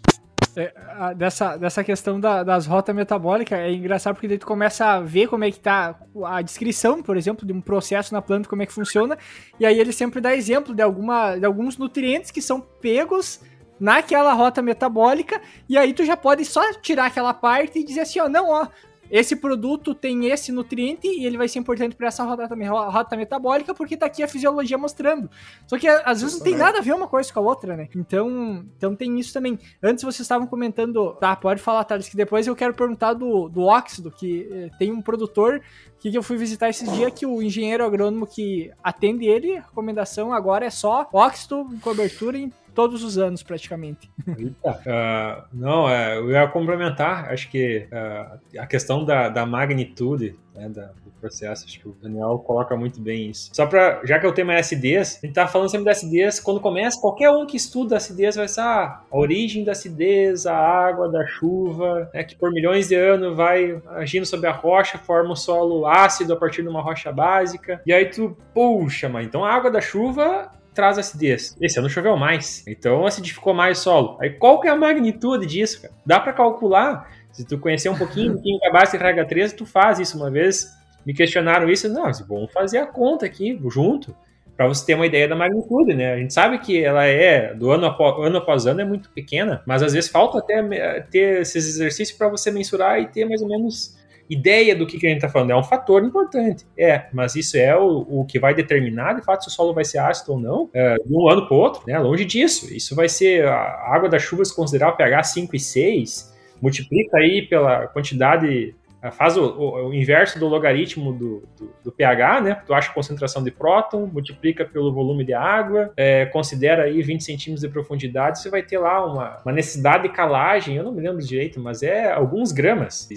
É, 0.57 0.73
a, 0.97 1.13
dessa, 1.13 1.57
dessa 1.57 1.83
questão 1.83 2.19
da, 2.19 2.43
das 2.43 2.65
rotas 2.65 2.95
metabólicas 2.95 3.59
é 3.59 3.71
engraçado 3.71 4.15
porque 4.15 4.27
daí 4.27 4.37
tu 4.37 4.47
começa 4.47 4.85
a 4.85 5.01
ver 5.01 5.27
como 5.27 5.43
é 5.43 5.51
que 5.51 5.59
tá 5.59 5.99
a 6.25 6.41
descrição, 6.41 7.03
por 7.03 7.17
exemplo, 7.17 7.45
de 7.45 7.51
um 7.51 7.59
processo 7.59 8.13
na 8.13 8.21
planta, 8.21 8.47
como 8.47 8.61
é 8.61 8.65
que 8.65 8.71
funciona, 8.71 9.17
e 9.59 9.65
aí 9.65 9.77
ele 9.79 9.91
sempre 9.91 10.21
dá 10.21 10.33
exemplo 10.33 10.73
de, 10.73 10.81
alguma, 10.81 11.35
de 11.35 11.45
alguns 11.45 11.77
nutrientes 11.77 12.31
que 12.31 12.41
são 12.41 12.61
pegos 12.61 13.41
naquela 13.79 14.33
rota 14.33 14.61
metabólica, 14.61 15.41
e 15.67 15.77
aí 15.77 15.93
tu 15.93 16.05
já 16.05 16.15
pode 16.15 16.45
só 16.45 16.61
tirar 16.81 17.07
aquela 17.07 17.33
parte 17.33 17.79
e 17.79 17.83
dizer 17.83 18.01
assim, 18.01 18.21
ó, 18.21 18.29
não, 18.29 18.49
ó, 18.49 18.67
esse 19.09 19.35
produto 19.35 19.93
tem 19.93 20.27
esse 20.27 20.51
nutriente 20.51 21.07
e 21.07 21.25
ele 21.25 21.37
vai 21.37 21.47
ser 21.47 21.59
importante 21.59 21.95
para 21.95 22.07
essa 22.07 22.23
rota, 22.23 22.47
rota, 22.89 23.15
metabólica 23.15 23.73
porque 23.73 23.97
tá 23.97 24.05
aqui 24.05 24.23
a 24.23 24.27
fisiologia 24.27 24.77
mostrando. 24.77 25.29
Só 25.67 25.77
que 25.77 25.87
às 25.87 26.21
vezes 26.21 26.37
não 26.37 26.43
tem 26.43 26.55
nada 26.55 26.79
a 26.79 26.81
ver 26.81 26.93
uma 26.93 27.07
coisa 27.07 27.31
com 27.31 27.39
a 27.39 27.43
outra, 27.43 27.75
né? 27.75 27.87
Então, 27.95 28.65
então 28.77 28.95
tem 28.95 29.19
isso 29.19 29.33
também. 29.33 29.59
Antes 29.81 30.03
vocês 30.03 30.21
estavam 30.21 30.47
comentando, 30.47 31.13
tá, 31.13 31.35
pode 31.35 31.61
falar, 31.61 31.83
Thales, 31.83 32.09
que 32.09 32.17
depois 32.17 32.47
eu 32.47 32.55
quero 32.55 32.73
perguntar 32.73 33.13
do, 33.13 33.47
do 33.49 33.61
óxido, 33.61 34.11
que 34.11 34.47
eh, 34.51 34.69
tem 34.77 34.91
um 34.91 35.01
produtor 35.01 35.61
que, 35.99 36.11
que 36.11 36.17
eu 36.17 36.23
fui 36.23 36.37
visitar 36.37 36.69
esses 36.69 36.91
dias 36.91 37.13
que 37.13 37.25
o 37.25 37.41
engenheiro 37.41 37.83
agrônomo 37.83 38.27
que 38.27 38.71
atende 38.83 39.25
ele, 39.25 39.57
a 39.57 39.61
recomendação 39.61 40.33
agora 40.33 40.65
é 40.65 40.69
só 40.69 41.07
óxido, 41.11 41.67
cobertura 41.81 42.37
em 42.37 42.51
todos 42.75 43.03
os 43.03 43.17
anos, 43.17 43.41
praticamente. 43.41 44.11
Uh, 44.27 45.43
não, 45.53 45.89
é, 45.89 46.17
eu 46.17 46.29
ia 46.29 46.47
complementar, 46.47 47.31
acho 47.31 47.49
que 47.49 47.87
uh, 47.91 48.59
a 48.59 48.67
questão 48.67 49.05
da, 49.05 49.29
da 49.29 49.45
magnitude 49.45 50.35
né, 50.53 50.69
da, 50.69 50.87
do 51.03 51.11
processo, 51.19 51.65
acho 51.65 51.79
que 51.79 51.87
o 51.87 51.95
Daniel 52.01 52.37
coloca 52.45 52.75
muito 52.75 53.01
bem 53.01 53.29
isso. 53.29 53.49
Só 53.53 53.65
para, 53.65 54.01
já 54.05 54.19
que 54.19 54.27
o 54.27 54.33
tema 54.33 54.53
é 54.53 54.59
acidez, 54.59 55.19
a 55.21 55.25
gente 55.25 55.35
tá 55.35 55.47
falando 55.47 55.69
sempre 55.69 55.85
da 55.85 55.91
acidez, 55.91 56.39
quando 56.39 56.59
começa, 56.59 56.99
qualquer 56.99 57.29
um 57.29 57.45
que 57.45 57.57
estuda 57.57 57.97
acidez 57.97 58.35
vai 58.35 58.47
ser 58.47 58.61
ah, 58.61 59.01
a 59.09 59.17
origem 59.17 59.63
da 59.63 59.73
acidez, 59.73 60.45
a 60.45 60.55
água 60.55 61.09
da 61.09 61.25
chuva, 61.27 62.09
né, 62.13 62.23
que 62.23 62.35
por 62.35 62.51
milhões 62.51 62.89
de 62.89 62.95
anos 62.95 63.35
vai 63.35 63.81
agindo 63.91 64.25
sobre 64.25 64.47
a 64.47 64.51
rocha, 64.51 64.97
forma 64.97 65.31
um 65.31 65.35
solo 65.35 65.85
ácido 65.85 66.33
a 66.33 66.37
partir 66.37 66.61
de 66.61 66.69
uma 66.69 66.81
rocha 66.81 67.11
básica, 67.11 67.81
e 67.85 67.93
aí 67.93 68.05
tu, 68.05 68.35
puxa, 68.53 69.09
mas 69.09 69.25
então 69.25 69.43
a 69.43 69.53
água 69.53 69.71
da 69.71 69.81
chuva 69.81 70.51
traz 70.75 70.97
acidez. 70.97 71.57
Esse 71.59 71.79
ano 71.79 71.89
choveu 71.89 72.15
mais, 72.17 72.63
então 72.67 73.05
acidificou 73.05 73.53
mais 73.53 73.79
o 73.79 73.81
solo. 73.81 74.17
Aí 74.21 74.29
qual 74.29 74.59
que 74.59 74.67
é 74.67 74.71
a 74.71 74.75
magnitude 74.75 75.47
disso, 75.47 75.81
cara? 75.81 75.93
Dá 76.05 76.19
para 76.19 76.33
calcular. 76.33 77.09
Se 77.31 77.45
tu 77.45 77.57
conhecer 77.57 77.89
um 77.89 77.97
pouquinho 77.97 78.33
do 78.33 78.41
química 78.41 78.71
básica 78.71 78.97
e 78.97 79.13
RH3, 79.13 79.55
tu 79.55 79.65
faz 79.65 79.99
isso 79.99 80.15
uma 80.17 80.29
vez. 80.29 80.71
Me 81.05 81.13
questionaram 81.13 81.69
isso, 81.69 81.87
não, 81.89 82.11
vamos 82.27 82.51
fazer 82.51 82.79
a 82.79 82.87
conta 82.87 83.25
aqui 83.25 83.59
junto, 83.69 84.15
para 84.55 84.67
você 84.67 84.85
ter 84.85 84.95
uma 84.95 85.05
ideia 85.05 85.27
da 85.27 85.35
magnitude, 85.35 85.93
né? 85.93 86.13
A 86.13 86.17
gente 86.17 86.33
sabe 86.33 86.57
que 86.59 86.83
ela 86.83 87.05
é, 87.05 87.53
do 87.53 87.71
ano 87.71 87.85
após, 87.85 88.25
ano 88.25 88.37
após 88.37 88.65
ano, 88.65 88.81
é 88.81 88.85
muito 88.85 89.09
pequena, 89.09 89.61
mas 89.65 89.83
às 89.83 89.93
vezes 89.93 90.09
falta 90.09 90.39
até 90.39 90.63
ter 91.11 91.41
esses 91.41 91.67
exercícios 91.67 92.17
para 92.17 92.29
você 92.29 92.49
mensurar 92.51 92.99
e 92.99 93.07
ter 93.07 93.25
mais 93.25 93.41
ou 93.41 93.49
menos 93.49 93.97
ideia 94.29 94.75
do 94.75 94.85
que, 94.85 94.97
que 94.97 95.05
a 95.05 95.09
gente 95.09 95.19
está 95.19 95.29
falando. 95.29 95.51
É 95.51 95.55
um 95.55 95.63
fator 95.63 96.03
importante, 96.03 96.65
é, 96.77 97.05
mas 97.13 97.35
isso 97.35 97.57
é 97.57 97.77
o, 97.77 98.05
o 98.09 98.25
que 98.25 98.39
vai 98.39 98.53
determinar, 98.53 99.13
de 99.13 99.23
fato, 99.23 99.43
se 99.43 99.49
o 99.49 99.51
solo 99.51 99.73
vai 99.73 99.85
ser 99.85 99.99
ácido 99.99 100.33
ou 100.33 100.39
não, 100.39 100.69
é, 100.73 100.95
de 100.95 101.13
um 101.13 101.29
ano 101.29 101.47
para 101.47 101.55
o 101.55 101.59
outro, 101.59 101.83
né? 101.87 101.97
Longe 101.99 102.25
disso. 102.25 102.73
Isso 102.73 102.95
vai 102.95 103.07
ser 103.07 103.45
a 103.47 103.93
água 103.93 104.09
da 104.09 104.19
chuva, 104.19 104.43
se 104.43 104.55
considerar 104.55 104.89
o 104.89 104.97
pH 104.97 105.23
5 105.23 105.55
e 105.55 105.59
6, 105.59 106.33
multiplica 106.61 107.17
aí 107.17 107.43
pela 107.43 107.87
quantidade 107.87 108.73
faz 109.11 109.37
o, 109.37 109.43
o, 109.43 109.87
o, 109.87 109.93
inverso 109.93 110.39
do 110.39 110.47
logaritmo 110.47 111.13
do, 111.13 111.43
do, 111.57 111.73
do, 111.83 111.91
pH, 111.91 112.41
né? 112.41 112.61
Tu 112.65 112.73
acha 112.73 112.91
a 112.91 112.93
concentração 112.93 113.43
de 113.43 113.51
próton, 113.51 114.05
multiplica 114.05 114.65
pelo 114.65 114.93
volume 114.93 115.23
de 115.23 115.33
água, 115.33 115.91
é, 115.95 116.25
considera 116.25 116.83
aí 116.83 117.01
20 117.01 117.23
centímetros 117.23 117.61
de 117.61 117.69
profundidade, 117.69 118.41
você 118.41 118.49
vai 118.49 118.63
ter 118.63 118.77
lá 118.77 119.05
uma, 119.05 119.37
uma, 119.45 119.51
necessidade 119.51 120.03
de 120.03 120.09
calagem, 120.09 120.77
eu 120.77 120.83
não 120.83 120.91
me 120.91 121.01
lembro 121.01 121.21
direito, 121.23 121.59
mas 121.59 121.83
é 121.83 122.11
alguns 122.11 122.51
gramas. 122.51 123.07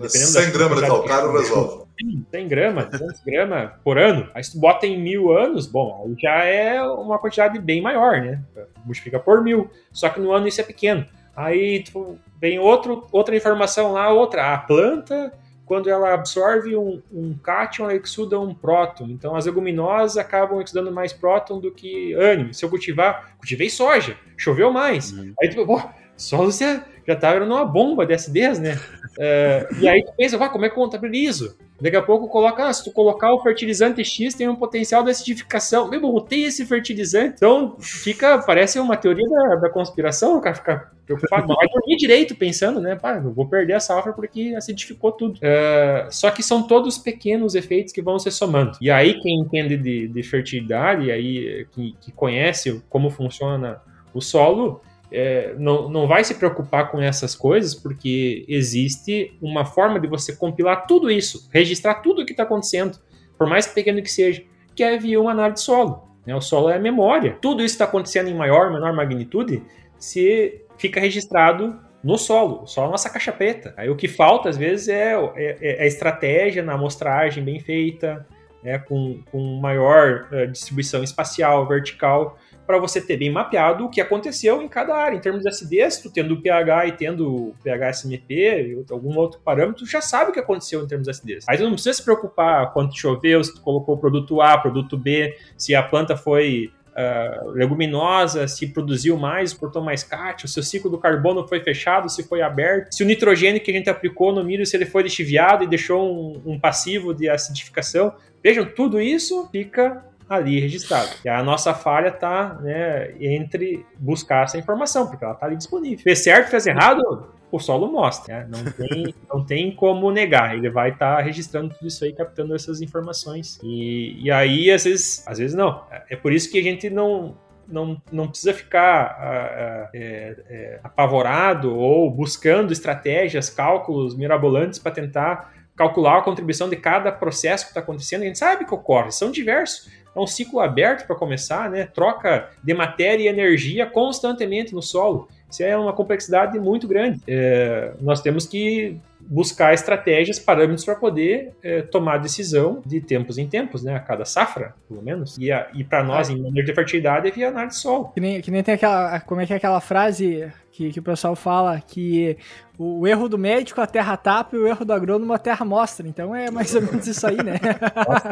Dependendo 0.00 0.30
100 0.30 0.52
gramas 0.52 0.80
de 0.80 0.86
calcário 0.86 1.32
resolve. 1.32 1.88
100 2.30 2.48
gramas, 2.48 2.90
200 2.90 3.20
gramas 3.22 3.72
por 3.82 3.98
ano. 3.98 4.28
Aí 4.34 4.42
se 4.42 4.52
tu 4.52 4.58
bota 4.60 4.86
em 4.86 5.00
mil 5.00 5.36
anos, 5.36 5.66
bom, 5.66 6.04
aí 6.04 6.14
já 6.20 6.44
é 6.44 6.82
uma 6.82 7.18
quantidade 7.18 7.58
bem 7.58 7.80
maior, 7.82 8.20
né? 8.20 8.40
Multiplica 8.84 9.18
por 9.18 9.42
mil. 9.42 9.70
Só 9.92 10.08
que 10.08 10.20
no 10.20 10.32
ano 10.32 10.46
isso 10.46 10.60
é 10.60 10.64
pequeno. 10.64 11.04
Aí 11.38 11.84
tu 11.84 12.18
vem 12.40 12.58
outro, 12.58 13.06
outra 13.12 13.36
informação 13.36 13.92
lá, 13.92 14.12
outra. 14.12 14.52
A 14.52 14.58
planta, 14.58 15.32
quando 15.64 15.88
ela 15.88 16.12
absorve 16.12 16.74
um, 16.74 17.00
um 17.12 17.32
cátion, 17.38 17.84
ela 17.84 17.94
exuda 17.94 18.40
um 18.40 18.52
próton. 18.52 19.06
Então 19.08 19.36
as 19.36 19.46
leguminosas 19.46 20.18
acabam 20.18 20.60
exudando 20.60 20.90
mais 20.90 21.12
próton 21.12 21.60
do 21.60 21.70
que 21.70 22.12
ânimo. 22.14 22.52
Se 22.52 22.64
eu 22.64 22.68
cultivar, 22.68 23.36
cultivei 23.38 23.70
soja, 23.70 24.16
choveu 24.36 24.72
mais. 24.72 25.12
Uhum. 25.12 25.32
Aí 25.40 25.48
tu, 25.48 25.64
pô, 25.64 25.80
solo 26.16 26.50
já, 26.50 26.84
já 27.06 27.14
tá 27.14 27.32
virando 27.32 27.54
uma 27.54 27.64
bomba 27.64 28.04
de 28.04 28.14
acidez, 28.14 28.58
né? 28.58 28.76
Uh, 29.16 29.80
e 29.80 29.88
aí 29.88 30.04
tu 30.04 30.12
pensa, 30.16 30.38
como 30.48 30.64
é 30.64 30.68
que 30.68 30.74
eu 30.74 30.82
contabilizo? 30.82 31.56
Daqui 31.80 31.96
a 31.96 32.02
pouco 32.02 32.26
coloca, 32.26 32.66
ah, 32.66 32.72
se 32.72 32.82
tu 32.82 32.90
colocar 32.90 33.32
o 33.32 33.40
fertilizante 33.40 34.04
X, 34.04 34.34
tem 34.34 34.48
um 34.48 34.56
potencial 34.56 35.04
de 35.04 35.10
acidificação. 35.10 35.88
Meu, 35.88 36.00
botei 36.00 36.44
esse 36.44 36.66
fertilizante. 36.66 37.34
Então, 37.36 37.76
fica, 37.78 38.38
parece 38.38 38.80
uma 38.80 38.96
teoria 38.96 39.28
da, 39.28 39.54
da 39.56 39.70
conspiração, 39.70 40.36
o 40.36 40.40
cara 40.40 40.56
fica 40.56 40.90
preocupado. 41.06 41.46
Não 41.48 41.54
vai 41.54 41.68
dormir 41.68 41.96
direito 41.96 42.34
pensando, 42.34 42.80
né? 42.80 42.96
Pá, 42.96 43.20
eu 43.24 43.32
vou 43.32 43.46
perder 43.46 43.74
a 43.74 43.80
safra 43.80 44.12
porque 44.12 44.54
acidificou 44.56 45.12
tudo. 45.12 45.38
Uh, 45.38 46.10
só 46.10 46.32
que 46.32 46.42
são 46.42 46.66
todos 46.66 46.98
pequenos 46.98 47.54
efeitos 47.54 47.92
que 47.92 48.02
vão 48.02 48.18
se 48.18 48.30
somando. 48.32 48.72
E 48.80 48.90
aí, 48.90 49.14
quem 49.20 49.38
entende 49.38 49.76
de, 49.76 50.08
de 50.08 50.22
fertilidade, 50.24 51.12
aí, 51.12 51.64
que, 51.70 51.94
que 52.00 52.10
conhece 52.10 52.82
como 52.88 53.08
funciona 53.08 53.80
o 54.12 54.20
solo, 54.20 54.82
é, 55.10 55.54
não, 55.58 55.88
não 55.88 56.06
vai 56.06 56.22
se 56.22 56.34
preocupar 56.34 56.90
com 56.90 57.00
essas 57.00 57.34
coisas, 57.34 57.74
porque 57.74 58.44
existe 58.48 59.36
uma 59.40 59.64
forma 59.64 59.98
de 59.98 60.06
você 60.06 60.34
compilar 60.36 60.86
tudo 60.86 61.10
isso, 61.10 61.48
registrar 61.52 61.96
tudo 61.96 62.22
o 62.22 62.26
que 62.26 62.32
está 62.32 62.42
acontecendo, 62.42 62.98
por 63.36 63.46
mais 63.46 63.66
pequeno 63.66 64.02
que 64.02 64.10
seja, 64.10 64.42
que 64.74 64.82
é 64.82 64.96
via 64.98 65.20
uma 65.20 65.32
análise 65.32 65.54
de 65.54 65.60
solo. 65.62 66.08
Né? 66.26 66.34
O 66.34 66.40
solo 66.40 66.68
é 66.68 66.76
a 66.76 66.80
memória. 66.80 67.38
Tudo 67.40 67.64
isso 67.64 67.74
está 67.74 67.84
acontecendo 67.84 68.28
em 68.28 68.34
maior, 68.34 68.72
menor 68.72 68.92
magnitude, 68.92 69.62
se 69.98 70.62
fica 70.76 71.00
registrado 71.00 71.78
no 72.02 72.16
solo, 72.16 72.66
só 72.66 72.86
a 72.86 72.88
nossa 72.88 73.10
caixa 73.10 73.32
preta. 73.32 73.74
Aí 73.76 73.90
o 73.90 73.96
que 73.96 74.06
falta, 74.06 74.48
às 74.48 74.56
vezes, 74.56 74.88
é, 74.88 75.14
é, 75.34 75.80
é 75.80 75.82
a 75.82 75.86
estratégia 75.86 76.62
na 76.62 76.74
amostragem 76.74 77.42
bem 77.42 77.58
feita, 77.58 78.24
né, 78.62 78.78
com, 78.78 79.22
com 79.30 79.58
maior 79.60 80.28
uh, 80.32 80.46
distribuição 80.46 81.02
espacial, 81.02 81.66
vertical, 81.66 82.38
para 82.68 82.78
você 82.78 83.00
ter 83.00 83.16
bem 83.16 83.30
mapeado 83.30 83.86
o 83.86 83.88
que 83.88 83.98
aconteceu 83.98 84.60
em 84.60 84.68
cada 84.68 84.94
área. 84.94 85.16
Em 85.16 85.20
termos 85.20 85.40
de 85.40 85.48
acidez, 85.48 85.96
tu 85.96 86.10
tendo 86.10 86.34
o 86.34 86.42
pH 86.42 86.86
e 86.88 86.92
tendo 86.92 87.34
o 87.34 87.54
pH 87.64 87.94
SMP 87.94 88.34
e 88.34 88.92
algum 88.92 89.16
outro 89.16 89.40
parâmetro, 89.42 89.86
tu 89.86 89.90
já 89.90 90.02
sabe 90.02 90.30
o 90.30 90.34
que 90.34 90.38
aconteceu 90.38 90.84
em 90.84 90.86
termos 90.86 91.06
de 91.06 91.10
acidez. 91.10 91.46
Aí 91.48 91.56
tu 91.56 91.64
não 91.64 91.72
precisa 91.72 91.94
se 91.94 92.04
preocupar 92.04 92.70
quanto 92.74 92.94
choveu, 92.94 93.42
se 93.42 93.54
tu 93.54 93.62
colocou 93.62 93.96
produto 93.96 94.42
A, 94.42 94.58
produto 94.58 94.98
B, 94.98 95.34
se 95.56 95.74
a 95.74 95.82
planta 95.82 96.14
foi 96.14 96.70
Uh, 96.98 97.50
leguminosa, 97.50 98.48
se 98.48 98.66
produziu 98.66 99.16
mais, 99.16 99.54
portou 99.54 99.80
mais 99.80 100.02
cátion, 100.02 100.48
se 100.48 100.58
o 100.58 100.62
ciclo 100.64 100.90
do 100.90 100.98
carbono 100.98 101.46
foi 101.46 101.60
fechado, 101.60 102.08
se 102.08 102.24
foi 102.24 102.42
aberto, 102.42 102.92
se 102.92 103.04
o 103.04 103.06
nitrogênio 103.06 103.60
que 103.60 103.70
a 103.70 103.74
gente 103.74 103.88
aplicou 103.88 104.32
no 104.32 104.42
milho, 104.42 104.66
se 104.66 104.76
ele 104.76 104.84
foi 104.84 105.04
lixiviado 105.04 105.62
e 105.62 105.68
deixou 105.68 106.12
um, 106.12 106.54
um 106.54 106.58
passivo 106.58 107.14
de 107.14 107.28
acidificação. 107.28 108.12
Vejam, 108.42 108.64
tudo 108.64 109.00
isso 109.00 109.48
fica 109.52 110.04
ali 110.28 110.60
registrado. 110.60 111.10
E 111.24 111.28
a 111.28 111.42
nossa 111.42 111.72
falha 111.72 112.08
está 112.08 112.54
né, 112.60 113.14
entre 113.20 113.84
buscar 113.98 114.44
essa 114.44 114.58
informação, 114.58 115.06
porque 115.06 115.24
ela 115.24 115.34
está 115.34 115.46
ali 115.46 115.56
disponível. 115.56 115.98
Fez 115.98 116.22
certo, 116.22 116.50
fez 116.50 116.66
errado, 116.66 117.28
o 117.50 117.58
solo 117.58 117.90
mostra. 117.90 118.40
Né? 118.40 118.48
Não, 118.50 118.72
tem, 118.72 119.14
não 119.32 119.44
tem 119.44 119.74
como 119.74 120.10
negar. 120.10 120.54
Ele 120.54 120.68
vai 120.68 120.90
estar 120.90 121.16
tá 121.16 121.22
registrando 121.22 121.74
tudo 121.74 121.88
isso 121.88 122.04
aí, 122.04 122.12
captando 122.12 122.54
essas 122.54 122.80
informações. 122.80 123.58
E, 123.62 124.22
e 124.22 124.30
aí, 124.30 124.70
às 124.70 124.84
vezes, 124.84 125.26
às 125.26 125.38
vezes 125.38 125.56
não. 125.56 125.82
É 126.10 126.16
por 126.16 126.32
isso 126.32 126.50
que 126.50 126.58
a 126.58 126.62
gente 126.62 126.90
não 126.90 127.36
não, 127.66 128.00
não 128.10 128.28
precisa 128.28 128.54
ficar 128.54 129.90
é, 129.92 130.36
é, 130.48 130.80
apavorado 130.82 131.76
ou 131.76 132.10
buscando 132.10 132.72
estratégias, 132.72 133.50
cálculos 133.50 134.16
mirabolantes 134.16 134.78
para 134.78 134.90
tentar 134.90 135.52
calcular 135.76 136.18
a 136.18 136.22
contribuição 136.22 136.68
de 136.68 136.76
cada 136.76 137.12
processo 137.12 137.64
que 137.64 137.70
está 137.70 137.80
acontecendo. 137.80 138.22
A 138.22 138.26
gente 138.26 138.38
sabe 138.38 138.64
que 138.64 138.74
ocorre, 138.74 139.12
são 139.12 139.30
diversos. 139.30 139.88
É 140.18 140.20
um 140.20 140.26
ciclo 140.26 140.58
aberto 140.58 141.06
para 141.06 141.14
começar, 141.14 141.70
né? 141.70 141.86
Troca 141.86 142.50
de 142.62 142.74
matéria 142.74 143.22
e 143.22 143.28
energia 143.28 143.86
constantemente 143.86 144.74
no 144.74 144.82
solo. 144.82 145.28
Isso 145.50 145.62
é 145.62 145.76
uma 145.76 145.92
complexidade 145.92 146.58
muito 146.58 146.86
grande. 146.86 147.20
É, 147.26 147.92
nós 148.00 148.20
temos 148.20 148.46
que 148.46 148.98
buscar 149.20 149.74
estratégias, 149.74 150.38
parâmetros 150.38 150.84
para 150.84 150.94
poder 150.94 151.52
é, 151.62 151.82
tomar 151.82 152.18
decisão 152.18 152.82
de 152.84 153.00
tempos 153.00 153.36
em 153.36 153.46
tempos, 153.46 153.82
né? 153.82 153.94
A 153.94 154.00
cada 154.00 154.24
safra, 154.24 154.74
pelo 154.88 155.02
menos. 155.02 155.36
E, 155.38 155.50
e 155.74 155.84
para 155.84 156.02
nós, 156.02 156.30
é. 156.30 156.32
em 156.32 156.42
maneira 156.42 156.66
de 156.66 156.74
fertilidade, 156.74 157.28
é 157.28 157.30
via 157.30 157.48
análise 157.48 157.76
de 157.76 157.82
solo. 157.82 158.08
Que 158.14 158.20
nem, 158.20 158.40
que 158.40 158.50
nem 158.50 158.62
tem 158.62 158.74
aquela. 158.74 159.20
Como 159.20 159.40
é 159.40 159.46
que 159.46 159.52
é 159.52 159.56
aquela 159.56 159.80
frase 159.80 160.50
que, 160.78 160.92
que 160.92 161.00
o 161.00 161.02
pessoal 161.02 161.34
fala 161.34 161.80
que 161.80 162.36
o, 162.78 163.00
o, 163.00 163.06
erro 163.06 163.28
do 163.28 163.36
médico 163.36 163.80
a 163.80 163.86
terra 163.86 164.16
tapa 164.16 164.54
e 164.54 164.58
o 164.60 164.66
erro 164.66 164.84
do 164.84 164.92
agrônomo 164.92 165.32
a 165.32 165.38
terra 165.38 165.64
mostra. 165.64 166.06
Então 166.06 166.34
é 166.34 166.50
mais 166.50 166.74
ou 166.74 166.82
menos 166.82 167.06
isso 167.06 167.26
aí, 167.26 167.36
né? 167.36 167.58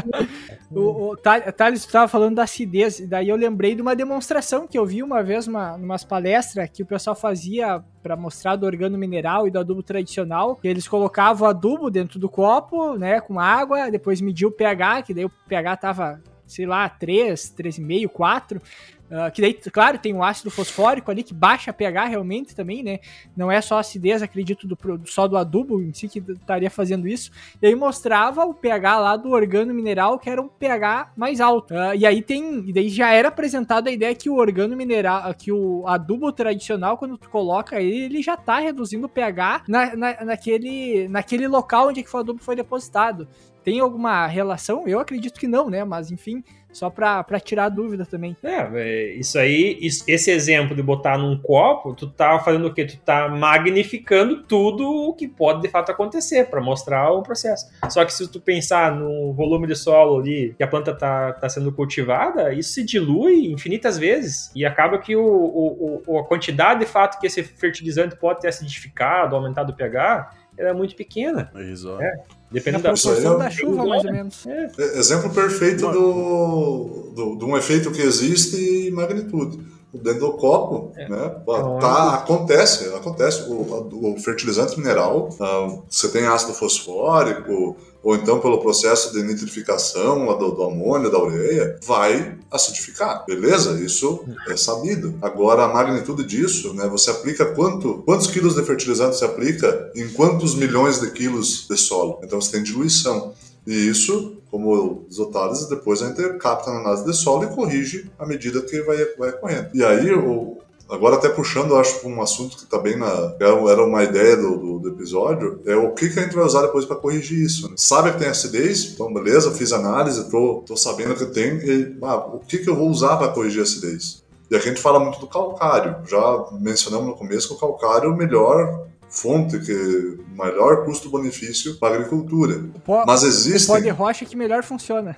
o, 0.70 1.12
o 1.12 1.16
Thales 1.16 1.80
estava 1.80 2.06
falando 2.08 2.36
da 2.36 2.44
acidez, 2.44 3.00
daí 3.00 3.28
eu 3.28 3.36
lembrei 3.36 3.74
de 3.74 3.82
uma 3.82 3.96
demonstração 3.96 4.66
que 4.66 4.78
eu 4.78 4.86
vi 4.86 5.02
uma 5.02 5.22
vez 5.22 5.46
uma, 5.46 5.74
umas 5.74 6.04
palestras 6.04 6.70
que 6.70 6.82
o 6.82 6.86
pessoal 6.86 7.05
fazia 7.14 7.82
para 8.02 8.16
mostrar 8.16 8.56
do 8.56 8.66
organo 8.66 8.98
mineral 8.98 9.46
e 9.46 9.50
do 9.50 9.58
adubo 9.58 9.82
tradicional. 9.82 10.58
Eles 10.62 10.88
colocavam 10.88 11.48
adubo 11.48 11.90
dentro 11.90 12.18
do 12.18 12.28
copo, 12.28 12.96
né, 12.96 13.20
com 13.20 13.38
água, 13.38 13.90
depois 13.90 14.20
mediu 14.20 14.48
o 14.48 14.52
pH, 14.52 15.02
que 15.02 15.14
daí 15.14 15.24
o 15.24 15.30
pH 15.48 15.76
tava 15.76 16.20
sei 16.46 16.64
lá, 16.64 16.88
3, 16.88 17.54
3,5, 17.58 18.08
4. 18.08 18.62
Uh, 19.10 19.30
que 19.30 19.40
daí, 19.40 19.54
claro, 19.54 19.98
tem 19.98 20.12
o 20.12 20.22
ácido 20.22 20.50
fosfórico 20.50 21.10
ali 21.10 21.22
que 21.22 21.32
baixa 21.32 21.70
a 21.70 21.74
pH 21.74 22.06
realmente 22.06 22.56
também, 22.56 22.82
né? 22.82 22.98
Não 23.36 23.50
é 23.50 23.60
só 23.60 23.78
acidez, 23.78 24.20
acredito, 24.20 24.66
do, 24.66 24.76
só 25.04 25.28
do 25.28 25.36
adubo 25.36 25.80
em 25.80 25.92
si 25.92 26.08
que 26.08 26.18
estaria 26.18 26.70
fazendo 26.70 27.06
isso. 27.06 27.30
E 27.62 27.66
aí 27.66 27.74
mostrava 27.74 28.44
o 28.44 28.52
pH 28.52 28.98
lá 28.98 29.16
do 29.16 29.30
organo 29.30 29.72
mineral 29.72 30.18
que 30.18 30.28
era 30.28 30.42
um 30.42 30.48
pH 30.48 31.12
mais 31.16 31.40
alto. 31.40 31.72
Uh, 31.72 31.94
e 31.96 32.04
aí 32.04 32.20
tem, 32.20 32.68
e 32.68 32.72
daí 32.72 32.88
já 32.88 33.12
era 33.12 33.28
apresentada 33.28 33.88
a 33.88 33.92
ideia 33.92 34.14
que 34.14 34.28
o 34.28 34.36
organo 34.36 34.76
mineral, 34.76 35.32
que 35.34 35.52
o 35.52 35.86
adubo 35.86 36.32
tradicional, 36.32 36.98
quando 36.98 37.16
tu 37.16 37.30
coloca 37.30 37.80
ele, 37.80 38.06
ele 38.06 38.22
já 38.22 38.36
tá 38.36 38.58
reduzindo 38.58 39.06
o 39.06 39.08
pH 39.08 39.62
na, 39.68 39.94
na, 39.94 40.24
naquele, 40.24 41.06
naquele 41.08 41.46
local 41.46 41.88
onde 41.88 42.00
é 42.00 42.02
que 42.02 42.14
o 42.14 42.18
adubo 42.18 42.42
foi 42.42 42.56
depositado. 42.56 43.28
Tem 43.66 43.80
alguma 43.80 44.28
relação? 44.28 44.86
Eu 44.86 45.00
acredito 45.00 45.40
que 45.40 45.48
não, 45.48 45.68
né? 45.68 45.82
Mas 45.82 46.12
enfim, 46.12 46.44
só 46.76 46.90
para 46.90 47.40
tirar 47.40 47.70
dúvida 47.70 48.04
também. 48.04 48.36
É, 48.42 48.68
é, 48.74 49.14
isso 49.14 49.38
aí, 49.38 49.78
isso, 49.80 50.04
esse 50.06 50.30
exemplo 50.30 50.76
de 50.76 50.82
botar 50.82 51.16
num 51.16 51.38
copo, 51.38 51.94
tu 51.94 52.06
tá 52.06 52.38
fazendo 52.38 52.66
o 52.66 52.74
quê? 52.74 52.84
Tu 52.84 52.98
tá 52.98 53.28
magnificando 53.28 54.42
tudo 54.42 54.86
o 54.86 55.14
que 55.14 55.26
pode 55.26 55.62
de 55.62 55.68
fato 55.68 55.90
acontecer 55.90 56.50
para 56.50 56.60
mostrar 56.60 57.10
o 57.12 57.22
processo. 57.22 57.66
Só 57.88 58.04
que 58.04 58.12
se 58.12 58.30
tu 58.30 58.40
pensar 58.40 58.94
no 58.94 59.32
volume 59.32 59.66
de 59.66 59.74
solo 59.74 60.20
ali 60.20 60.54
que 60.56 60.62
a 60.62 60.68
planta 60.68 60.94
tá, 60.94 61.32
tá 61.32 61.48
sendo 61.48 61.72
cultivada, 61.72 62.52
isso 62.52 62.74
se 62.74 62.84
dilui 62.84 63.50
infinitas 63.50 63.96
vezes 63.96 64.50
e 64.54 64.66
acaba 64.66 64.98
que 64.98 65.16
o, 65.16 65.24
o, 65.24 66.02
o 66.06 66.18
a 66.18 66.24
quantidade 66.24 66.80
de 66.80 66.86
fato 66.86 67.18
que 67.18 67.26
esse 67.26 67.42
fertilizante 67.42 68.16
pode 68.16 68.40
ter 68.40 68.48
acidificado, 68.48 69.34
aumentado 69.34 69.72
o 69.72 69.76
pH, 69.76 70.30
é 70.58 70.72
muito 70.72 70.94
pequena. 70.96 71.50
Exato. 71.54 72.02
É. 72.02 72.22
Dependendo 72.50 72.84
da 72.84 72.92
proporção 72.92 73.38
da 73.38 73.50
chuva, 73.50 73.84
mais 73.84 74.04
ou 74.04 74.12
menos. 74.12 74.46
É. 74.46 74.70
Exemplo 74.98 75.30
perfeito 75.30 75.90
do, 75.90 77.12
do, 77.14 77.36
de 77.36 77.44
um 77.44 77.56
efeito 77.56 77.90
que 77.90 78.00
existe 78.00 78.56
em 78.56 78.90
magnitude. 78.90 79.58
Dentro 80.02 80.20
do 80.20 80.32
copo, 80.32 80.92
é. 80.96 81.08
né? 81.08 81.24
É 81.26 81.80
tá, 81.80 82.14
acontece, 82.14 82.86
acontece. 82.94 83.42
O, 83.48 84.14
o 84.14 84.18
fertilizante 84.18 84.78
mineral, 84.78 85.28
uh, 85.40 85.82
você 85.88 86.08
tem 86.08 86.26
ácido 86.26 86.54
fosfórico, 86.54 87.76
ou 88.06 88.14
então 88.14 88.38
pelo 88.38 88.60
processo 88.60 89.12
de 89.12 89.20
nitrificação 89.20 90.26
do, 90.38 90.52
do 90.52 90.62
amônio, 90.62 91.10
da 91.10 91.20
ureia, 91.20 91.76
vai 91.84 92.38
acidificar, 92.50 93.24
beleza? 93.26 93.80
Isso 93.80 94.24
é 94.48 94.56
sabido. 94.56 95.18
Agora, 95.20 95.64
a 95.64 95.68
magnitude 95.68 96.24
disso, 96.24 96.72
né, 96.72 96.86
você 96.86 97.10
aplica 97.10 97.46
quanto, 97.46 98.04
quantos 98.04 98.28
quilos 98.28 98.54
de 98.54 98.62
fertilizante 98.62 99.16
você 99.16 99.24
aplica 99.24 99.90
em 99.96 100.08
quantos 100.10 100.54
milhões 100.54 101.00
de 101.00 101.10
quilos 101.10 101.66
de 101.68 101.76
solo? 101.76 102.20
Então, 102.22 102.40
você 102.40 102.52
tem 102.52 102.62
diluição. 102.62 103.34
E 103.66 103.74
isso, 103.74 104.35
como 104.56 105.04
os 105.08 105.18
otários, 105.18 105.68
depois 105.68 106.00
a 106.00 106.08
gente 106.08 106.38
capta 106.38 106.70
na 106.70 106.80
análise 106.80 107.04
de 107.04 107.14
solo 107.14 107.44
e 107.44 107.48
corrige 107.48 108.10
à 108.18 108.26
medida 108.26 108.62
que 108.62 108.80
vai, 108.80 109.04
vai 109.18 109.32
correndo. 109.32 109.68
E 109.74 109.84
aí, 109.84 110.12
o, 110.12 110.56
Agora, 110.88 111.16
até 111.16 111.28
puxando, 111.28 111.74
acho 111.74 112.06
um 112.06 112.22
assunto 112.22 112.56
que 112.56 112.62
está 112.62 112.78
bem 112.78 112.96
na. 112.96 113.34
Era 113.40 113.84
uma 113.84 114.04
ideia 114.04 114.36
do, 114.36 114.56
do, 114.56 114.78
do, 114.78 114.88
episódio, 114.90 115.60
é 115.66 115.74
o 115.74 115.90
que, 115.92 116.08
que 116.08 116.20
a 116.20 116.22
gente 116.22 116.36
vai 116.36 116.44
usar 116.44 116.62
depois 116.62 116.84
para 116.84 116.94
corrigir 116.94 117.44
isso. 117.44 117.68
Né? 117.68 117.74
Sabe 117.76 118.12
que 118.12 118.20
tem 118.20 118.28
acidez? 118.28 118.92
Então, 118.94 119.12
beleza, 119.12 119.50
fiz 119.50 119.72
análise, 119.72 120.30
tô, 120.30 120.62
tô 120.64 120.76
sabendo 120.76 121.16
que 121.16 121.26
tem. 121.26 121.56
E, 121.56 121.96
ah, 122.02 122.18
o 122.18 122.38
que, 122.38 122.58
que 122.58 122.70
eu 122.70 122.76
vou 122.76 122.88
usar 122.88 123.16
para 123.16 123.32
corrigir 123.32 123.58
a 123.58 123.62
acidez? 123.64 124.22
E 124.48 124.54
aqui 124.54 124.68
a 124.68 124.70
gente 124.70 124.80
fala 124.80 125.00
muito 125.00 125.18
do 125.18 125.26
calcário. 125.26 125.96
Já 126.06 126.44
mencionamos 126.52 127.08
no 127.08 127.16
começo 127.16 127.48
que 127.48 127.54
o 127.54 127.58
calcário 127.58 128.08
é 128.08 128.12
o 128.12 128.16
melhor 128.16 128.86
fonte, 129.16 129.58
que 129.60 130.18
melhor 130.28 130.84
custo-benefício 130.84 131.78
para 131.78 131.94
a 131.94 131.98
agricultura. 131.98 132.62
Pó, 132.84 133.04
Mas 133.06 133.22
existe. 133.22 133.64
O 133.70 133.74
pó 133.74 133.78
de 133.78 133.88
rocha 133.88 134.24
que 134.26 134.36
melhor 134.36 134.62
funciona. 134.62 135.16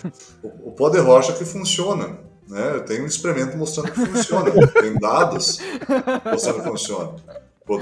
o, 0.42 0.68
o 0.68 0.72
pó 0.72 0.90
de 0.90 0.98
rocha 0.98 1.32
que 1.32 1.44
funciona. 1.44 2.18
Né? 2.46 2.80
Tem 2.86 3.02
um 3.02 3.06
experimento 3.06 3.56
mostrando 3.56 3.90
que 3.90 4.06
funciona. 4.06 4.50
Tem 4.80 4.94
dados 4.98 5.58
mostrando 6.24 6.62
que 6.62 6.68
funciona. 6.68 7.14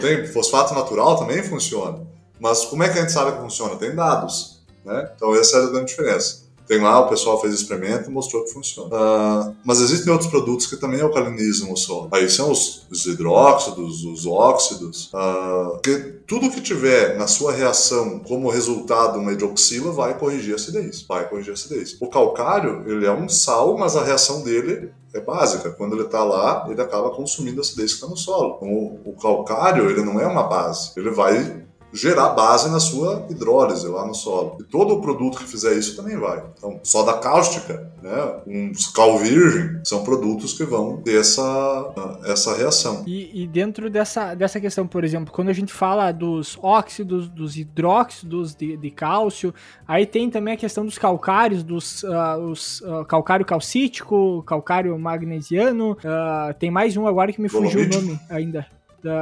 Tem 0.01 0.27
fosfato 0.27 0.75
natural 0.75 1.19
também 1.19 1.43
funciona. 1.43 2.01
Mas 2.41 2.65
como 2.65 2.83
é 2.83 2.89
que 2.89 2.99
a 2.99 3.03
gente 3.03 3.13
sabe 3.13 3.33
que 3.33 3.39
funciona? 3.39 3.77
Tem 3.77 3.95
dados. 3.95 4.65
Né? 4.85 5.11
Então 5.17 5.35
essa 5.35 5.59
é 5.59 5.65
a 5.65 5.67
grande 5.67 5.87
diferença. 5.87 6.46
Tem 6.67 6.81
lá, 6.81 7.01
o 7.01 7.09
pessoal 7.09 7.41
fez 7.41 7.55
experimento 7.55 8.11
e 8.11 8.13
mostrou 8.13 8.45
que 8.45 8.53
funciona. 8.53 8.89
Uh, 8.89 9.57
mas 9.65 9.81
existem 9.81 10.13
outros 10.13 10.31
produtos 10.31 10.67
que 10.67 10.77
também 10.77 11.01
alcalinizam 11.01 11.73
o 11.73 11.77
solo. 11.77 12.09
Aí 12.13 12.29
são 12.29 12.51
os, 12.51 12.87
os 12.91 13.07
hidróxidos, 13.07 14.05
os 14.05 14.27
óxidos. 14.27 15.11
Uh, 15.13 15.79
que 15.81 15.97
tudo 16.27 16.51
que 16.51 16.61
tiver 16.61 17.17
na 17.17 17.27
sua 17.27 17.53
reação 17.53 18.19
como 18.19 18.51
resultado 18.51 19.19
uma 19.19 19.33
hidroxila 19.33 19.93
vai 19.93 20.19
corrigir 20.19 20.53
a 20.53 20.57
acidez. 20.57 21.05
Vai 21.09 21.29
corrigir 21.29 21.53
a 21.53 21.55
acidez. 21.55 21.97
O 22.01 22.09
calcário, 22.09 22.83
ele 22.87 23.07
é 23.07 23.13
um 23.13 23.29
sal, 23.29 23.79
mas 23.79 23.97
a 23.97 24.05
reação 24.05 24.43
dele 24.43 24.91
é 25.15 25.21
básica. 25.21 25.71
Quando 25.71 25.95
ele 25.95 26.05
está 26.05 26.25
lá, 26.25 26.67
ele 26.69 26.81
acaba 26.81 27.11
consumindo 27.11 27.61
a 27.61 27.63
acidez 27.63 27.93
que 27.93 27.97
está 27.97 28.09
no 28.09 28.17
solo. 28.17 28.57
Então, 28.57 28.69
o, 28.69 29.01
o 29.11 29.13
calcário, 29.15 29.89
ele 29.89 30.03
não 30.03 30.21
é 30.21 30.27
uma 30.27 30.43
base. 30.43 30.91
Ele 30.97 31.11
vai 31.11 31.66
gerar 31.93 32.31
base 32.31 32.71
na 32.71 32.81
sua 32.81 33.27
hidrólise 33.31 33.87
lá 33.89 34.07
no 34.07 34.15
solo. 34.15 34.59
E 34.61 34.65
todo 34.65 34.95
o 34.95 35.01
produto 35.01 35.39
que 35.39 35.45
fizer 35.45 35.75
isso 35.75 35.97
também 35.97 36.17
vai. 36.17 36.45
Então, 36.57 36.81
só 36.83 37.03
da 37.03 37.15
cáustica, 37.15 37.91
né, 38.03 38.41
um 38.47 38.73
cal 38.95 39.19
virgem, 39.19 39.81
são 39.85 40.05
produtos 40.05 40.53
que 40.53 40.65
vão 40.65 40.99
ter 40.99 41.21
essa, 41.21 41.95
essa 42.25 42.57
reação. 42.57 43.05
E, 43.07 43.43
e, 43.43 43.47
dentro 43.47 43.89
dessa, 43.89 44.35
dessa 44.35 44.61
questão, 44.61 44.87
por 44.87 45.05
exemplo, 45.05 45.33
quando 45.33 45.49
a 45.49 45.53
gente 45.53 45.73
fala 45.73 46.13
dos 46.13 46.59
óxidos, 46.63 47.29
dos 47.29 47.57
hidróxidos 47.57 48.55
de, 48.55 48.77
de 48.77 48.91
cálcio, 48.91 49.55
aí 49.87 50.07
tem 50.07 50.31
também 50.31 50.55
a 50.55 50.57
questão 50.57 50.85
dos 50.85 50.99
calcários, 50.99 51.63
dos 51.63 52.03
uh, 52.03 52.39
os, 52.51 52.81
uh, 52.83 53.05
calcário 53.07 53.45
calcítico, 53.45 54.43
calcário 54.43 54.99
magnesiano, 54.99 55.93
uh, 55.93 56.55
tem 56.59 56.71
mais 56.71 56.97
um 56.97 57.07
agora 57.07 57.33
que 57.33 57.41
me 57.41 57.49
fugiu 57.49 57.83
o 57.83 57.89
nome 57.89 58.19
ainda. 58.29 58.67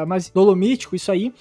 mas 0.07 0.31
dolomítico, 0.31 0.97
isso 0.97 1.12
aí. 1.12 1.33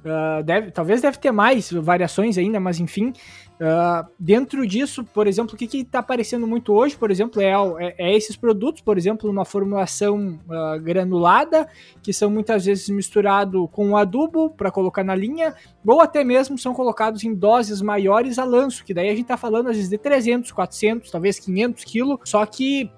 Uh, 0.00 0.42
deve, 0.42 0.70
talvez 0.70 1.02
deve 1.02 1.18
ter 1.18 1.30
mais 1.30 1.70
variações 1.70 2.38
ainda, 2.38 2.58
mas 2.58 2.80
enfim. 2.80 3.12
Uh, 3.60 4.08
dentro 4.18 4.66
disso, 4.66 5.04
por 5.04 5.26
exemplo, 5.26 5.54
o 5.54 5.56
que 5.56 5.76
está 5.76 5.98
aparecendo 5.98 6.46
muito 6.46 6.72
hoje, 6.72 6.96
por 6.96 7.10
exemplo, 7.10 7.42
é, 7.42 7.52
é, 7.78 7.94
é, 7.98 8.16
esses 8.16 8.34
produtos, 8.34 8.80
por 8.80 8.96
exemplo, 8.96 9.30
uma 9.30 9.44
formulação 9.44 10.40
uh, 10.48 10.80
granulada, 10.80 11.68
que 12.02 12.12
são 12.12 12.30
muitas 12.30 12.64
vezes 12.64 12.88
misturados 12.88 13.68
com 13.70 13.94
adubo 13.94 14.48
para 14.48 14.70
colocar 14.70 15.04
na 15.04 15.14
linha, 15.14 15.54
ou 15.86 16.00
até 16.00 16.24
mesmo 16.24 16.56
são 16.56 16.72
colocados 16.72 17.22
em 17.22 17.34
doses 17.34 17.82
maiores 17.82 18.38
a 18.38 18.44
lanço, 18.44 18.82
que 18.82 18.94
daí 18.94 19.08
a 19.08 19.12
gente 19.12 19.22
está 19.22 19.36
falando 19.36 19.68
às 19.68 19.76
vezes 19.76 19.90
de 19.90 19.98
300, 19.98 20.50
400, 20.50 21.10
talvez 21.10 21.38
500 21.38 21.84
quilos, 21.84 22.18
só 22.24 22.46
que 22.46 22.90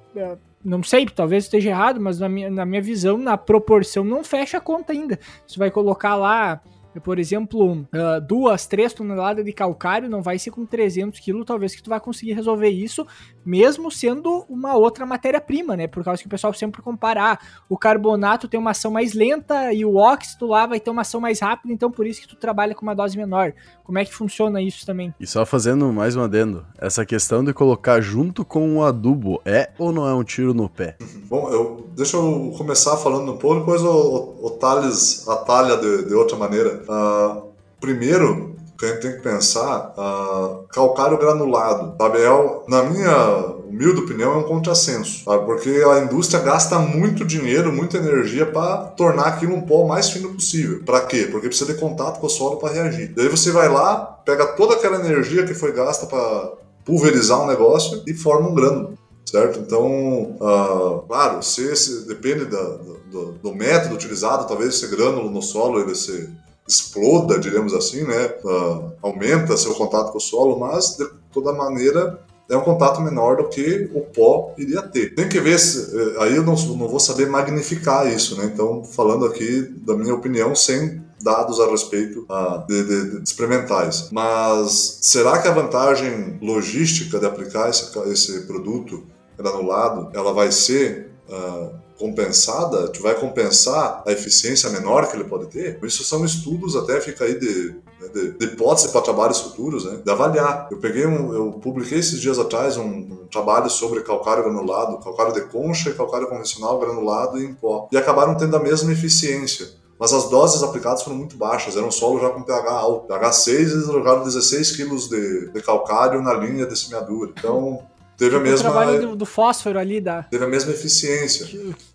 não 0.65 0.83
sei, 0.83 1.07
talvez 1.07 1.45
esteja 1.45 1.71
errado, 1.71 2.01
mas 2.01 2.21
na 2.21 2.29
minha, 2.29 2.49
na 2.49 2.65
minha 2.65 2.81
visão, 2.81 3.19
na 3.19 3.37
proporção, 3.37 4.05
não 4.05 4.23
fecha 4.23 4.59
a 4.59 4.61
conta 4.61 4.93
ainda. 4.93 5.19
Você 5.45 5.59
vai 5.59 5.71
colocar 5.71 6.15
lá 6.15 6.61
por 7.01 7.19
exemplo, 7.19 7.73
uh, 7.73 8.21
duas, 8.27 8.67
três 8.67 8.93
toneladas 8.93 9.45
de 9.45 9.53
calcário, 9.53 10.09
não 10.09 10.23
vai 10.23 10.39
ser 10.39 10.51
com 10.51 10.67
300 10.67 11.19
quilos, 11.21 11.47
talvez 11.47 11.75
que 11.75 11.83
tu 11.83 11.91
vai 11.91 12.01
conseguir 12.01 12.33
resolver 12.33 12.69
isso, 12.69 13.07
mesmo 13.45 13.91
sendo 13.91 14.45
uma 14.49 14.75
outra 14.77 15.07
matéria-prima, 15.07 15.77
né? 15.77 15.87
Por 15.87 16.05
causa 16.05 16.21
que 16.21 16.27
o 16.27 16.31
pessoal 16.31 16.53
sempre 16.53 16.83
comparar. 16.83 17.41
O 17.69 17.79
carbonato 17.79 18.49
tem 18.49 18.59
uma 18.59 18.71
ação 18.71 18.91
mais 18.91 19.15
lenta 19.15 19.73
e 19.73 19.85
o 19.85 19.97
óxido 19.97 20.47
lá 20.47 20.67
vai 20.67 20.81
ter 20.81 20.91
uma 20.91 21.03
ação 21.03 21.21
mais 21.21 21.41
rápida, 21.41 21.73
então 21.73 21.91
por 21.91 22.07
isso 22.07 22.21
que 22.21 22.29
tu 22.29 22.37
trabalha 22.37 22.75
com 22.75 22.83
uma 22.83 22.95
dose 22.95 23.17
menor. 23.17 23.53
Como 23.85 23.99
é 23.99 24.05
que 24.05 24.15
funciona 24.15 24.61
isso 24.61 24.87
também? 24.87 25.15
E 25.19 25.27
só 25.27 25.45
fazendo 25.45 25.93
mais 25.93 26.17
um 26.17 26.23
adendo, 26.23 26.65
essa 26.79 27.05
questão 27.05 27.45
de 27.45 27.53
colocar 27.53 28.01
junto 28.01 28.45
com 28.45 28.77
o 28.77 28.85
adubo 28.85 29.41
é 29.45 29.71
ou 29.79 29.93
não 29.93 30.07
é 30.07 30.15
um 30.15 30.25
tiro 30.25 30.55
no 30.55 30.69
pé? 30.69 30.97
Bom, 31.29 31.51
eu, 31.51 31.91
deixa 31.95 32.17
eu 32.17 32.55
começar 32.57 32.97
falando 32.97 33.33
um 33.33 33.37
pouco, 33.37 33.61
depois 33.61 33.83
o, 33.83 33.91
o, 33.91 34.47
o 34.47 34.51
Thales 34.51 35.27
atalha 35.29 35.77
de, 35.77 36.07
de 36.07 36.15
outra 36.15 36.37
maneira. 36.37 36.83
Uh, 36.89 37.43
primeiro, 37.81 38.53
que 38.83 38.87
a 38.87 38.89
gente 38.89 39.03
tem 39.03 39.13
que 39.13 39.23
pensar, 39.23 39.95
uh, 39.97 40.67
calcário 40.69 41.17
granulado? 41.17 41.95
É, 42.17 42.71
na 42.71 42.83
minha 42.83 43.37
humilde 43.69 44.01
opinião, 44.01 44.33
é 44.33 44.37
um 44.39 44.43
contrassenso, 44.43 45.25
sabe? 45.25 45.45
Porque 45.47 45.71
a 45.71 46.01
indústria 46.01 46.43
gasta 46.43 46.81
muito 46.81 47.25
dinheiro, 47.25 47.73
muita 47.73 47.99
energia 47.99 48.45
para 48.45 48.79
tornar 48.79 49.27
aquilo 49.27 49.55
um 49.55 49.61
pó 49.61 49.87
mais 49.87 50.11
fino 50.11 50.35
possível. 50.35 50.83
Para 50.85 51.03
quê? 51.03 51.29
Porque 51.31 51.47
precisa 51.47 51.73
de 51.73 51.79
contato 51.79 52.19
com 52.19 52.27
o 52.27 52.31
solo 52.31 52.57
para 52.57 52.75
reagir. 52.75 53.15
Daí 53.15 53.29
você 53.29 53.53
vai 53.53 53.69
lá, 53.69 54.19
pega 54.25 54.47
toda 54.49 54.75
aquela 54.75 54.97
energia 54.97 55.47
que 55.47 55.55
foi 55.55 55.73
gasta 55.73 56.07
para 56.07 56.53
pulverizar 56.85 57.41
um 57.41 57.47
negócio 57.47 58.03
e 58.05 58.13
forma 58.13 58.49
um 58.49 58.55
grânulo 58.55 58.99
certo? 59.25 59.61
Então, 59.61 60.37
uh, 60.41 61.03
claro, 61.07 61.43
se, 61.43 62.07
depende 62.07 62.47
da, 62.47 62.63
do, 63.11 63.33
do, 63.33 63.55
método 63.55 63.95
utilizado, 63.95 64.47
talvez 64.47 64.75
esse 64.75 64.87
grânulo 64.89 65.31
no 65.31 65.43
solo 65.43 65.81
ele 65.81 65.95
se 65.95 66.29
exploda, 66.67 67.39
diremos 67.39 67.75
assim, 67.75 68.05
né? 68.05 68.35
Uh, 68.45 68.93
aumenta 69.03 69.57
seu 69.57 69.75
contato 69.75 70.13
com 70.13 70.19
o 70.19 70.21
solo, 70.21 70.59
mas 70.59 70.97
de 70.97 71.07
toda 71.33 71.53
maneira 71.53 72.21
é 72.51 72.57
um 72.57 72.63
contato 72.63 73.01
menor 73.01 73.37
do 73.37 73.49
que 73.49 73.91
o 73.95 74.01
pó 74.01 74.55
iria 74.59 74.83
ter. 74.83 75.15
Tem 75.15 75.29
que 75.29 75.41
ver 75.41 75.59
se, 75.59 75.97
eh, 75.97 76.17
aí 76.19 76.37
eu 76.37 76.43
não, 76.43 76.55
não 76.55 76.89
vou 76.89 77.01
saber 77.01 77.27
magnificar 77.27 78.13
isso, 78.13 78.37
né? 78.37 78.51
Então, 78.53 78.85
falando 78.85 79.25
aqui 79.25 79.63
da 79.79 79.97
minha 79.97 80.15
opinião, 80.15 80.55
sem 80.55 81.03
dados 81.23 81.61
a 81.61 81.71
respeito 81.71 82.27
uh, 82.29 82.67
de, 82.67 82.83
de, 82.85 83.11
de, 83.11 83.23
experimentais. 83.23 84.09
Mas 84.11 84.99
será 85.01 85.41
que 85.41 85.49
a 85.49 85.53
vantagem 85.53 86.39
logística 86.43 87.19
de 87.19 87.27
aplicar 87.27 87.71
esse, 87.71 87.99
esse 88.11 88.47
produto 88.47 89.05
granulado, 89.39 90.11
ela 90.15 90.33
vai 90.33 90.53
ser 90.53 91.11
uh, 91.29 91.83
compensada, 91.99 92.89
tu 92.89 93.01
vai 93.01 93.15
compensar 93.15 94.03
a 94.07 94.11
eficiência 94.11 94.69
menor 94.71 95.09
que 95.09 95.17
ele 95.17 95.25
pode 95.25 95.47
ter? 95.47 95.79
Isso 95.85 96.03
são 96.05 96.25
estudos, 96.25 96.75
até 96.75 97.01
fica 97.01 97.25
aí 97.25 97.39
de, 97.39 97.77
né, 98.01 98.09
de, 98.13 98.33
de 98.33 98.47
hipótese 98.47 98.89
para 98.89 99.01
trabalhos 99.01 99.41
futuros, 99.41 99.85
né? 99.85 100.01
de 100.05 100.11
avaliar. 100.11 100.69
Eu 100.71 100.79
peguei 100.79 101.07
um, 101.07 101.33
eu 101.33 101.53
publiquei 101.53 101.99
esses 101.99 102.21
dias 102.21 102.39
atrás 102.39 102.77
um, 102.77 102.85
um, 102.85 103.27
trabalho 103.31 103.71
sobre 103.71 104.01
calcário 104.01 104.43
granulado, 104.43 104.99
calcário 104.99 105.33
de 105.33 105.43
concha 105.43 105.91
e 105.91 105.95
calcário 105.95 106.27
convencional 106.27 106.79
granulado 106.81 107.41
em 107.41 107.55
pó, 107.55 107.89
e 107.93 107.97
acabaram 107.97 108.37
tendo 108.37 108.57
a 108.57 108.61
mesma 108.61 108.93
eficiência 108.93 109.82
mas 110.03 110.13
as 110.13 110.29
doses 110.29 110.65
aplicadas 110.65 111.05
foram 111.05 111.17
muito 111.17 111.37
baixas, 111.37 111.77
era 111.77 111.87
um 111.87 111.91
solo 111.93 112.19
já 112.19 112.29
com 112.29 112.43
pH 112.43 112.73
alto. 112.73 113.07
pH 113.07 113.33
6, 113.35 113.71
eles 113.71 113.87
jogaram 113.87 114.25
16 114.25 114.73
kg 114.73 114.97
de, 114.97 115.53
de 115.53 115.63
calcário 115.63 116.21
na 116.21 116.35
linha 116.35 116.67
de 116.67 116.77
semeadura. 116.77 117.33
Então, 117.39 117.85
teve 118.17 118.35
a 118.35 118.41
mesma. 118.41 118.69
O 118.69 118.73
trabalho 118.73 119.01
do, 119.01 119.15
do, 119.15 119.25
fósforo 119.25 119.79
ali 119.79 120.01
da. 120.01 120.25
Teve 120.25 120.45
a 120.45 120.49
mesma 120.49 120.73
eficiência. 120.73 121.47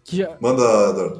Que, 0.07 0.25
que... 0.25 0.29
Manda. 0.39 0.63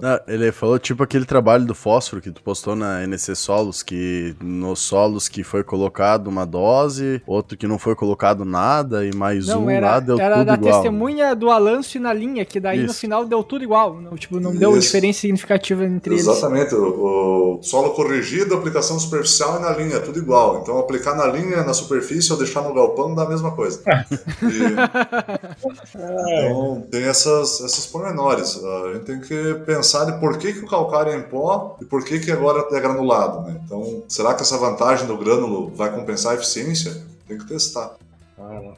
Ah, 0.01 0.21
ele 0.29 0.49
falou 0.53 0.79
tipo 0.79 1.03
aquele 1.03 1.25
trabalho 1.25 1.65
do 1.65 1.75
fósforo 1.75 2.21
que 2.21 2.31
tu 2.31 2.41
postou 2.41 2.73
na 2.73 3.03
NC 3.03 3.35
Solos, 3.35 3.83
que 3.83 4.33
nos 4.41 4.79
solos 4.79 5.27
que 5.27 5.43
foi 5.43 5.61
colocado 5.61 6.27
uma 6.27 6.45
dose, 6.45 7.21
outro 7.27 7.57
que 7.57 7.67
não 7.67 7.77
foi 7.77 7.95
colocado 7.95 8.45
nada, 8.45 9.05
e 9.05 9.13
mais 9.13 9.47
não, 9.47 9.65
um 9.65 9.69
era, 9.69 9.91
lá 9.91 9.99
deu 9.99 10.17
era 10.17 10.37
tudo 10.37 10.45
da 10.45 10.53
igual. 10.53 10.73
testemunha 10.73 11.35
do 11.35 11.51
Alance 11.51 11.99
na 11.99 12.13
linha, 12.13 12.45
que 12.45 12.61
daí 12.61 12.77
Isso. 12.77 12.87
no 12.87 12.93
final 12.93 13.25
deu 13.25 13.43
tudo 13.43 13.61
igual. 13.61 13.99
Não, 13.99 14.15
tipo, 14.15 14.39
não 14.39 14.51
Isso. 14.51 14.59
deu 14.59 14.79
diferença 14.79 15.19
significativa 15.19 15.83
entre 15.83 16.15
Exatamente. 16.15 16.73
eles. 16.73 16.73
Exatamente. 16.73 16.97
O, 16.97 17.57
o, 17.57 17.63
solo 17.63 17.89
corrigido, 17.89 18.55
aplicação 18.55 18.97
superficial 18.97 19.59
e 19.59 19.61
na 19.63 19.71
linha, 19.71 19.99
tudo 19.99 20.17
igual. 20.17 20.61
Então 20.61 20.79
aplicar 20.79 21.13
na 21.13 21.27
linha, 21.27 21.61
na 21.65 21.73
superfície 21.73 22.31
ou 22.31 22.37
deixar 22.37 22.61
no 22.61 22.73
galpão 22.73 23.13
dá 23.13 23.23
a 23.23 23.29
mesma 23.29 23.51
coisa. 23.51 23.81
e, 23.83 24.63
então 26.47 26.87
tem 26.89 27.03
essas, 27.03 27.59
esses 27.59 27.85
pormenores. 27.85 28.57
A 28.85 28.93
gente 28.93 29.05
tem 29.05 29.19
que 29.19 29.53
pensar 29.65 30.05
de 30.05 30.19
por 30.19 30.37
que, 30.37 30.53
que 30.53 30.59
o 30.59 30.67
calcário 30.67 31.11
é 31.11 31.17
em 31.17 31.23
pó 31.23 31.77
e 31.81 31.85
por 31.85 32.03
que, 32.03 32.19
que 32.19 32.31
agora 32.31 32.65
é 32.71 32.79
granulado. 32.79 33.41
Né? 33.41 33.59
Então, 33.65 34.03
será 34.07 34.33
que 34.33 34.41
essa 34.41 34.57
vantagem 34.57 35.07
do 35.07 35.17
grânulo 35.17 35.69
vai 35.75 35.91
compensar 35.93 36.33
a 36.33 36.35
eficiência? 36.35 37.03
Tem 37.27 37.37
que 37.37 37.45
testar. 37.45 37.95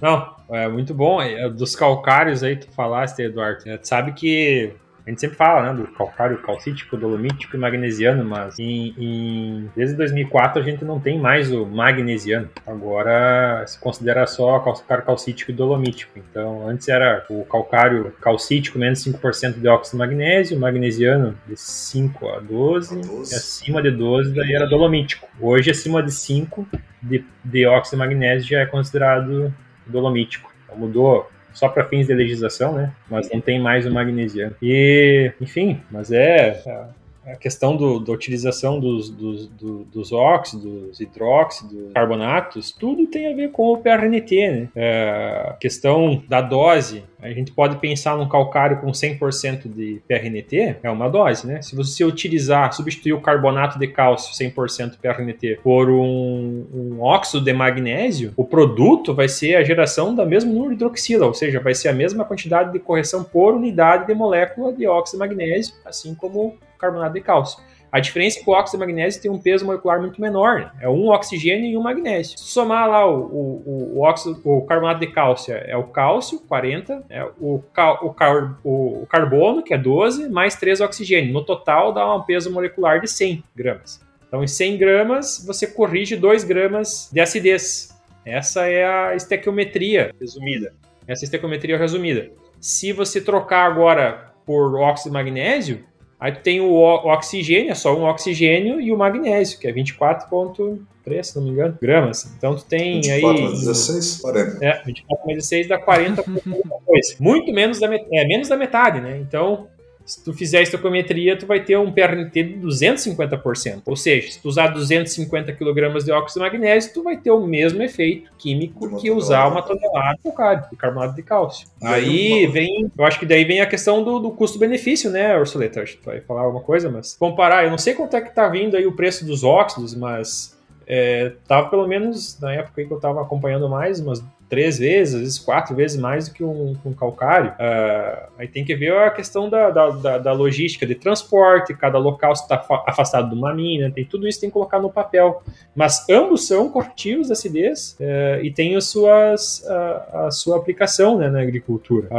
Não, 0.01 0.35
é 0.49 0.67
muito 0.69 0.93
bom. 0.93 1.21
É, 1.21 1.49
dos 1.49 1.75
calcários 1.75 2.43
aí, 2.43 2.55
tu 2.55 2.71
falaste, 2.71 3.19
Eduardo. 3.21 3.63
Tu 3.63 3.87
sabe 3.87 4.13
que 4.13 4.73
a 5.05 5.09
gente 5.09 5.21
sempre 5.21 5.37
fala, 5.37 5.71
né, 5.71 5.81
do 5.81 5.87
calcário 5.91 6.37
calcítico, 6.39 6.97
dolomítico 6.97 7.55
e 7.55 7.59
magnesiano, 7.59 8.23
mas 8.23 8.59
em, 8.59 8.93
em, 8.97 9.69
desde 9.75 9.95
2004 9.95 10.61
a 10.61 10.65
gente 10.65 10.85
não 10.85 10.99
tem 10.99 11.19
mais 11.19 11.51
o 11.51 11.65
magnesiano. 11.65 12.49
Agora 12.65 13.63
se 13.65 13.79
considera 13.79 14.27
só 14.27 14.59
calcário 14.59 15.05
calcítico 15.05 15.51
e 15.51 15.53
dolomítico. 15.53 16.11
Então, 16.17 16.67
antes 16.67 16.87
era 16.87 17.25
o 17.29 17.43
calcário 17.45 18.13
calcítico 18.21 18.77
menos 18.77 19.03
5% 19.03 19.59
de 19.59 19.67
óxido 19.67 19.97
de 19.97 19.97
magnésio, 19.97 20.59
magnesiano 20.59 21.37
de 21.47 21.55
5 21.55 22.29
a 22.29 22.39
12, 22.39 23.01
12. 23.01 23.33
e 23.33 23.35
acima 23.35 23.81
de 23.81 23.91
12 23.91 24.33
daí 24.35 24.53
era 24.53 24.67
dolomítico. 24.67 25.27
Hoje, 25.39 25.71
acima 25.71 26.03
de 26.03 26.11
5 26.11 26.67
de, 27.01 27.25
de 27.43 27.65
óxido 27.65 27.97
de 27.97 27.99
magnésio 27.99 28.49
já 28.49 28.59
é 28.59 28.65
considerado 28.65 29.53
dolomítico. 29.87 30.51
Então, 30.65 30.77
mudou 30.77 31.29
só 31.53 31.69
para 31.69 31.85
fins 31.85 32.07
de 32.07 32.13
legislação, 32.13 32.73
né? 32.73 32.91
Mas 33.09 33.29
não 33.31 33.41
tem 33.41 33.59
mais 33.59 33.85
o 33.85 33.91
magnesiano. 33.91 34.55
E, 34.61 35.31
enfim, 35.41 35.81
mas 35.91 36.11
é, 36.11 36.61
é 36.65 36.85
a 37.31 37.35
questão 37.35 37.75
do, 37.75 37.99
da 37.99 38.11
utilização 38.11 38.79
dos, 38.79 39.09
dos, 39.09 39.47
do, 39.47 39.83
dos 39.85 40.11
óxidos, 40.11 40.99
hidróxidos, 40.99 41.93
carbonatos, 41.93 42.71
tudo 42.71 43.05
tem 43.07 43.31
a 43.31 43.35
ver 43.35 43.51
com 43.51 43.71
o 43.73 43.77
PRNT, 43.77 44.49
né? 44.49 44.69
É, 44.75 45.45
a 45.49 45.53
questão 45.53 46.21
da 46.27 46.41
dose, 46.41 47.03
a 47.21 47.29
gente 47.29 47.51
pode 47.51 47.77
pensar 47.77 48.17
num 48.17 48.27
calcário 48.27 48.79
com 48.79 48.91
100% 48.91 49.67
de 49.67 50.01
PRNT, 50.07 50.77
é 50.81 50.89
uma 50.89 51.09
dose, 51.09 51.45
né? 51.45 51.61
Se 51.61 51.75
você 51.75 52.03
utilizar, 52.03 52.73
substituir 52.73 53.13
o 53.13 53.21
carbonato 53.21 53.77
de 53.77 53.87
cálcio 53.87 54.33
100% 54.33 54.97
PRNT 55.01 55.59
por 55.61 55.89
um, 55.89 56.65
um 56.73 57.01
óxido 57.01 57.43
de 57.43 57.53
magnésio, 57.53 58.33
o 58.35 58.45
produto 58.45 59.13
vai 59.13 59.27
ser 59.27 59.55
a 59.55 59.63
geração 59.63 60.15
da 60.15 60.25
mesma 60.25 60.51
número 60.51 60.69
de 60.69 60.75
hidroxila, 60.75 61.27
ou 61.27 61.33
seja, 61.33 61.59
vai 61.59 61.75
ser 61.75 61.89
a 61.89 61.93
mesma 61.93 62.25
quantidade 62.25 62.71
de 62.71 62.79
correção 62.79 63.23
por 63.23 63.53
unidade 63.53 64.07
de 64.07 64.13
molécula 64.13 64.73
de 64.73 64.87
óxido 64.87 65.21
de 65.21 65.29
magnésio, 65.29 65.73
assim 65.85 66.15
como 66.15 66.57
carbonato 66.79 67.13
de 67.13 67.21
cálcio. 67.21 67.61
A 67.91 67.99
diferença 67.99 68.39
é 68.39 68.43
que 68.43 68.49
o 68.49 68.53
óxido 68.53 68.77
de 68.77 68.85
magnésio 68.85 69.21
tem 69.21 69.31
um 69.31 69.39
peso 69.39 69.65
molecular 69.65 69.99
muito 69.99 70.21
menor, 70.21 70.59
né? 70.59 70.71
é 70.81 70.89
um 70.89 71.09
oxigênio 71.09 71.65
e 71.65 71.75
um 71.75 71.81
magnésio. 71.81 72.37
Se 72.37 72.45
somar 72.45 72.87
lá 72.87 73.05
o, 73.05 73.19
o, 73.19 73.97
o, 73.97 74.01
óxido, 74.01 74.39
o 74.43 74.61
carbonato 74.61 74.99
de 74.99 75.07
cálcio, 75.07 75.53
é 75.55 75.75
o 75.75 75.85
cálcio, 75.85 76.39
40, 76.41 77.03
é 77.09 77.23
o, 77.39 77.55
o, 77.55 78.13
car, 78.13 78.59
o, 78.63 79.07
carbono, 79.07 79.63
que 79.63 79.73
é 79.73 79.77
12, 79.77 80.29
mais 80.29 80.55
3 80.55 80.81
oxigênio. 80.81 81.33
No 81.33 81.43
total 81.43 81.91
dá 81.91 82.15
um 82.15 82.21
peso 82.21 82.51
molecular 82.51 83.01
de 83.01 83.07
100 83.07 83.43
gramas. 83.55 84.01
Então, 84.27 84.43
em 84.43 84.47
100 84.47 84.77
gramas, 84.77 85.43
você 85.45 85.65
corrige 85.65 86.15
2 86.15 86.43
gramas 86.43 87.09
de 87.11 87.19
acidez. 87.19 87.99
Essa 88.23 88.67
é 88.67 88.85
a 88.85 89.15
estequiometria 89.15 90.13
resumida. 90.19 90.73
Essa 91.07 91.23
é 91.23 91.25
a 91.25 91.25
estequiometria 91.25 91.77
resumida. 91.77 92.29
Se 92.59 92.93
você 92.93 93.19
trocar 93.19 93.65
agora 93.65 94.31
por 94.45 94.75
óxido 94.75 95.09
de 95.09 95.13
magnésio, 95.13 95.83
Aí 96.19 96.33
tu 96.33 96.41
tem 96.41 96.59
o, 96.59 96.73
oxigênio, 96.73 97.71
é 97.71 97.75
só 97.75 97.95
um 97.95 98.03
oxigênio, 98.03 98.81
e 98.81 98.91
o 98.91 98.97
magnésio, 98.97 99.57
que 99.57 99.67
é 99.67 99.71
24,3, 99.71 101.23
se 101.23 101.35
não 101.37 101.43
me 101.43 101.51
engano, 101.51 101.77
gramas. 101.81 102.29
Então 102.37 102.55
tu 102.55 102.65
tem 102.65 103.01
24 103.01 103.45
aí. 103.45 103.51
16, 103.51 104.17
40. 104.21 104.65
É, 104.65 104.83
24 104.83 105.25
mais 105.25 105.37
16 105.37 105.67
dá 105.69 105.77
40 105.77 106.23
coisa. 106.23 107.15
Muito 107.19 107.53
menos 107.53 107.79
da, 107.79 107.87
é, 107.95 108.27
menos 108.27 108.49
da 108.49 108.57
metade, 108.57 108.99
né? 108.99 109.17
Então 109.17 109.67
se 110.09 110.23
tu 110.23 110.33
fizer 110.33 110.57
a 110.57 110.61
estequiometria, 110.63 111.37
tu 111.37 111.45
vai 111.45 111.63
ter 111.63 111.77
um 111.77 111.91
PRNT 111.91 112.43
de 112.43 112.53
250%. 112.55 113.83
Ou 113.85 113.95
seja, 113.95 114.31
se 114.31 114.41
tu 114.41 114.49
usar 114.49 114.69
250 114.69 115.53
kg 115.53 116.03
de 116.03 116.11
óxido 116.11 116.43
de 116.43 116.51
magnésio, 116.51 116.91
tu 116.91 117.03
vai 117.03 117.15
ter 117.15 117.29
o 117.29 117.45
mesmo 117.45 117.83
efeito 117.83 118.31
químico 118.35 118.99
que 118.99 119.11
usar 119.11 119.47
uma 119.47 119.61
tonelada 119.61 120.15
de 120.17 120.23
calcário, 120.23 120.65
de 120.71 120.75
carbonato 120.75 121.15
de 121.15 121.21
cálcio. 121.21 121.67
Aí 121.83 122.47
vem, 122.47 122.91
eu 122.97 123.05
acho 123.05 123.19
que 123.19 123.25
daí 123.25 123.45
vem 123.45 123.61
a 123.61 123.67
questão 123.67 124.03
do, 124.03 124.17
do 124.17 124.31
custo-benefício, 124.31 125.11
né, 125.11 125.37
Ursuleta? 125.37 125.83
Acho 125.83 125.97
que 125.97 126.01
tu 126.01 126.05
vai 126.05 126.21
falar 126.21 126.41
alguma 126.41 126.63
coisa, 126.63 126.89
mas 126.89 127.13
comparar, 127.13 127.65
eu 127.65 127.69
não 127.69 127.77
sei 127.77 127.93
quanto 127.93 128.15
é 128.15 128.21
que 128.21 128.33
tá 128.33 128.47
vindo 128.47 128.75
aí 128.75 128.87
o 128.87 128.93
preço 128.93 129.23
dos 129.23 129.43
óxidos, 129.43 129.93
mas 129.93 130.57
é, 130.87 131.33
tava 131.47 131.69
pelo 131.69 131.87
menos 131.87 132.39
na 132.39 132.51
época 132.51 132.83
que 132.83 132.91
eu 132.91 132.99
tava 132.99 133.21
acompanhando 133.21 133.69
mais, 133.69 133.99
umas 133.99 134.23
três 134.49 134.79
vezes, 134.79 135.13
às 135.13 135.21
vezes 135.21 135.39
quatro 135.39 135.75
vezes 135.75 135.95
mais 135.95 136.27
do 136.27 136.33
que 136.33 136.43
um, 136.43 136.75
um 136.83 136.93
calcário. 136.93 137.51
Uh, 137.51 138.29
aí 138.37 138.47
tem 138.47 138.65
que 138.65 138.75
ver 138.75 138.97
a 138.97 139.11
questão 139.11 139.49
da, 139.49 139.69
da, 139.69 139.89
da, 139.89 140.17
da 140.17 140.31
logística 140.31 140.85
de 140.85 140.95
transporte, 140.95 141.73
cada 141.75 141.99
local 141.99 142.33
está 142.33 142.55
afastado 142.87 143.29
de 143.29 143.35
uma 143.35 143.53
mina, 143.53 143.91
tem 143.91 144.03
tudo 144.03 144.27
isso 144.27 144.41
tem 144.41 144.49
que 144.49 144.53
colocar 144.53 144.79
no 144.79 144.89
papel. 144.89 145.43
Mas 145.75 146.09
ambos 146.09 146.47
são 146.47 146.69
corretivos 146.69 147.27
da 147.27 147.33
acidez 147.33 147.95
uh, 147.99 148.43
e 148.43 148.51
têm 148.51 148.75
as 148.75 148.85
suas, 148.85 149.59
uh, 149.59 150.25
a 150.25 150.31
sua 150.31 150.57
aplicação 150.57 151.17
né, 151.17 151.29
na 151.29 151.41
agricultura. 151.41 152.09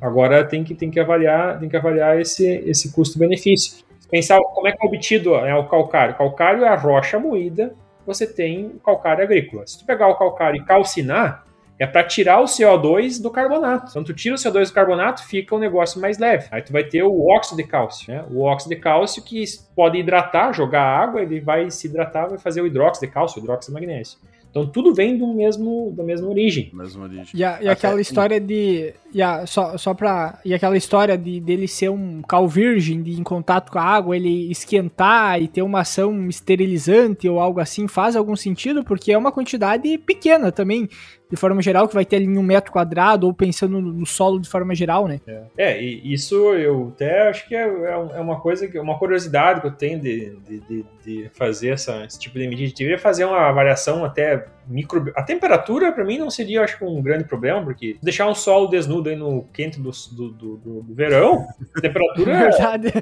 agora 0.00 0.44
tem 0.44 0.62
que, 0.62 0.74
tem 0.74 0.90
que 0.90 1.00
avaliar, 1.00 1.58
tem 1.58 1.68
que 1.68 1.76
avaliar 1.76 2.20
esse, 2.20 2.46
esse 2.46 2.92
custo-benefício. 2.92 3.84
Pensar 4.10 4.38
como 4.38 4.68
é 4.68 4.72
que 4.72 4.84
é 4.84 4.88
obtido 4.88 5.40
né, 5.40 5.54
o 5.56 5.66
calcário. 5.66 6.14
O 6.14 6.18
calcário 6.18 6.64
é 6.64 6.68
a 6.68 6.76
rocha 6.76 7.18
moída 7.18 7.74
você 8.06 8.26
tem 8.26 8.66
o 8.66 8.80
calcário 8.80 9.24
agrícola. 9.24 9.66
Se 9.66 9.78
tu 9.78 9.86
pegar 9.86 10.08
o 10.08 10.16
calcário 10.16 10.60
e 10.60 10.64
calcinar, 10.64 11.44
é 11.78 11.86
para 11.86 12.04
tirar 12.04 12.40
o 12.40 12.44
CO2 12.44 13.20
do 13.20 13.30
carbonato. 13.30 13.90
Então, 13.90 14.04
tu 14.04 14.14
tira 14.14 14.34
o 14.34 14.38
CO2 14.38 14.68
do 14.68 14.72
carbonato, 14.72 15.26
fica 15.26 15.54
um 15.54 15.58
negócio 15.58 16.00
mais 16.00 16.18
leve. 16.18 16.46
Aí 16.50 16.62
tu 16.62 16.72
vai 16.72 16.84
ter 16.84 17.02
o 17.02 17.26
óxido 17.26 17.56
de 17.56 17.68
cálcio, 17.68 18.12
né? 18.12 18.24
O 18.30 18.42
óxido 18.42 18.74
de 18.74 18.80
cálcio 18.80 19.22
que 19.22 19.44
pode 19.74 19.98
hidratar, 19.98 20.52
jogar 20.52 20.82
água, 20.82 21.20
ele 21.20 21.40
vai 21.40 21.70
se 21.70 21.86
hidratar, 21.86 22.28
vai 22.28 22.38
fazer 22.38 22.60
o 22.60 22.66
hidróxido 22.66 23.06
de 23.06 23.12
cálcio, 23.12 23.40
o 23.40 23.44
hidróxido 23.44 23.74
de 23.74 23.80
magnésio. 23.80 24.18
Então 24.54 24.64
tudo 24.64 24.94
vem 24.94 25.18
do 25.18 25.26
mesmo, 25.34 25.92
da 25.96 26.04
mesma 26.04 26.28
origem. 26.28 26.70
Mesma 26.72 27.02
origem. 27.02 27.26
E, 27.34 27.42
a, 27.42 27.60
e 27.60 27.68
aquela 27.68 28.00
história 28.00 28.38
de. 28.38 28.94
E 29.14 29.22
a, 29.22 29.46
só, 29.46 29.78
só 29.78 29.94
pra. 29.94 30.40
E 30.44 30.52
aquela 30.52 30.76
história 30.76 31.16
de 31.16 31.40
dele 31.40 31.68
ser 31.68 31.88
um 31.88 32.20
cal 32.20 32.48
virgem, 32.48 33.00
de 33.00 33.12
em 33.12 33.22
contato 33.22 33.70
com 33.70 33.78
a 33.78 33.82
água, 33.82 34.16
ele 34.16 34.50
esquentar 34.50 35.40
e 35.40 35.46
ter 35.46 35.62
uma 35.62 35.80
ação 35.80 36.28
esterilizante 36.28 37.28
ou 37.28 37.38
algo 37.38 37.60
assim, 37.60 37.86
faz 37.86 38.16
algum 38.16 38.34
sentido? 38.34 38.82
Porque 38.82 39.12
é 39.12 39.16
uma 39.16 39.30
quantidade 39.30 39.96
pequena 39.98 40.50
também 40.50 40.88
de 41.34 41.40
forma 41.40 41.60
geral, 41.60 41.88
que 41.88 41.94
vai 41.94 42.04
ter 42.04 42.16
ali 42.16 42.26
em 42.26 42.38
um 42.38 42.42
metro 42.42 42.70
quadrado, 42.70 43.26
ou 43.26 43.34
pensando 43.34 43.80
no 43.80 44.06
solo 44.06 44.38
de 44.38 44.48
forma 44.48 44.74
geral, 44.74 45.08
né? 45.08 45.20
É, 45.26 45.72
é 45.72 45.82
e 45.82 46.12
isso 46.12 46.36
eu 46.54 46.92
até 46.94 47.28
acho 47.28 47.48
que 47.48 47.56
é, 47.56 47.66
é, 47.66 47.90
é 47.92 48.20
uma 48.20 48.38
coisa, 48.40 48.68
que 48.68 48.78
uma 48.78 48.98
curiosidade 48.98 49.60
que 49.60 49.66
eu 49.66 49.72
tenho 49.72 49.98
de, 50.00 50.36
de, 50.46 50.60
de, 50.60 50.84
de 51.04 51.30
fazer 51.32 51.70
essa, 51.70 52.04
esse 52.04 52.18
tipo 52.18 52.38
de 52.38 52.46
medida. 52.46 52.70
Eu 52.70 52.76
deveria 52.76 52.98
fazer 52.98 53.24
uma 53.24 53.48
avaliação 53.48 54.04
até 54.04 54.46
micro. 54.66 55.12
A 55.16 55.22
temperatura, 55.22 55.90
para 55.90 56.04
mim, 56.04 56.18
não 56.18 56.30
seria, 56.30 56.62
acho 56.62 56.84
um 56.84 57.02
grande 57.02 57.24
problema, 57.24 57.62
porque 57.64 57.96
deixar 58.02 58.28
um 58.28 58.34
solo 58.34 58.68
desnudo 58.68 59.03
aí 59.08 59.16
no 59.16 59.44
quente 59.52 59.80
do, 59.80 59.90
do, 59.90 60.30
do, 60.30 60.56
do 60.82 60.94
verão, 60.94 61.46
a 61.76 61.80
temperatura 61.80 62.32
é. 62.32 62.50
Verdade. 62.50 62.92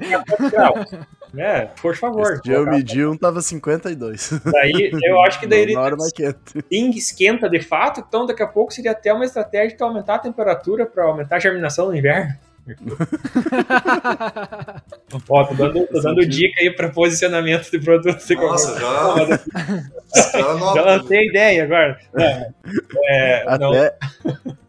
É, 1.35 1.65
por 1.81 1.95
favor. 1.95 2.33
Esse 2.33 2.43
dia 2.43 2.55
eu 2.55 2.65
medi 2.65 3.05
um, 3.05 3.17
tava 3.17 3.41
52. 3.41 4.39
Daí, 4.45 4.91
eu 5.03 5.21
acho 5.21 5.39
que 5.39 5.47
daí 5.47 5.61
ele 5.61 5.73
esquenta 6.95 7.49
de 7.49 7.59
fato, 7.59 8.03
então 8.07 8.25
daqui 8.25 8.43
a 8.43 8.47
pouco 8.47 8.73
seria 8.73 8.91
até 8.91 9.11
uma 9.11 9.25
estratégia 9.25 9.75
de 9.75 9.83
aumentar 9.83 10.15
a 10.15 10.19
temperatura 10.19 10.85
para 10.85 11.05
aumentar 11.05 11.37
a 11.37 11.39
germinação 11.39 11.87
no 11.87 11.95
inverno. 11.95 12.33
Ó, 15.29 15.45
tô 15.45 15.53
dando, 15.53 15.85
tô 15.87 15.99
dando 15.99 16.25
dica 16.25 16.61
aí 16.61 16.71
para 16.71 16.87
posicionamento 16.89 17.69
de 17.69 17.77
produto. 17.79 18.17
Nossa, 18.35 18.79
já... 18.79 19.41
já 20.73 20.81
lancei 20.81 21.27
ideia 21.27 21.65
agora. 21.65 21.99
É, 22.17 22.49
é, 23.09 23.43
até, 23.47 23.97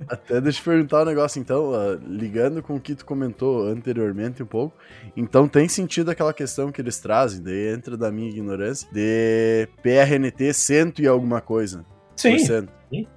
até 0.08 0.40
deixa 0.40 0.58
eu 0.60 0.64
perguntar 0.64 1.02
um 1.02 1.06
negócio, 1.06 1.40
então, 1.40 1.70
uh, 1.70 1.94
ligando 2.06 2.60
com 2.62 2.74
o 2.74 2.80
que 2.80 2.96
tu 2.96 3.04
comentou 3.04 3.68
anteriormente 3.68 4.42
um 4.42 4.46
pouco, 4.46 4.76
então 5.16 5.46
tem 5.46 5.68
sentido 5.68 6.10
aquela 6.10 6.34
questão 6.34 6.72
que 6.72 6.80
eles 6.80 6.98
trazem, 6.98 7.40
daí 7.42 7.72
entra 7.72 7.96
da 7.96 8.10
minha 8.10 8.28
ignorância, 8.28 8.88
de 8.92 9.68
PRNT 9.82 10.52
cento 10.52 11.00
e 11.00 11.06
alguma 11.06 11.40
coisa. 11.40 11.84
Sim. 12.16 12.38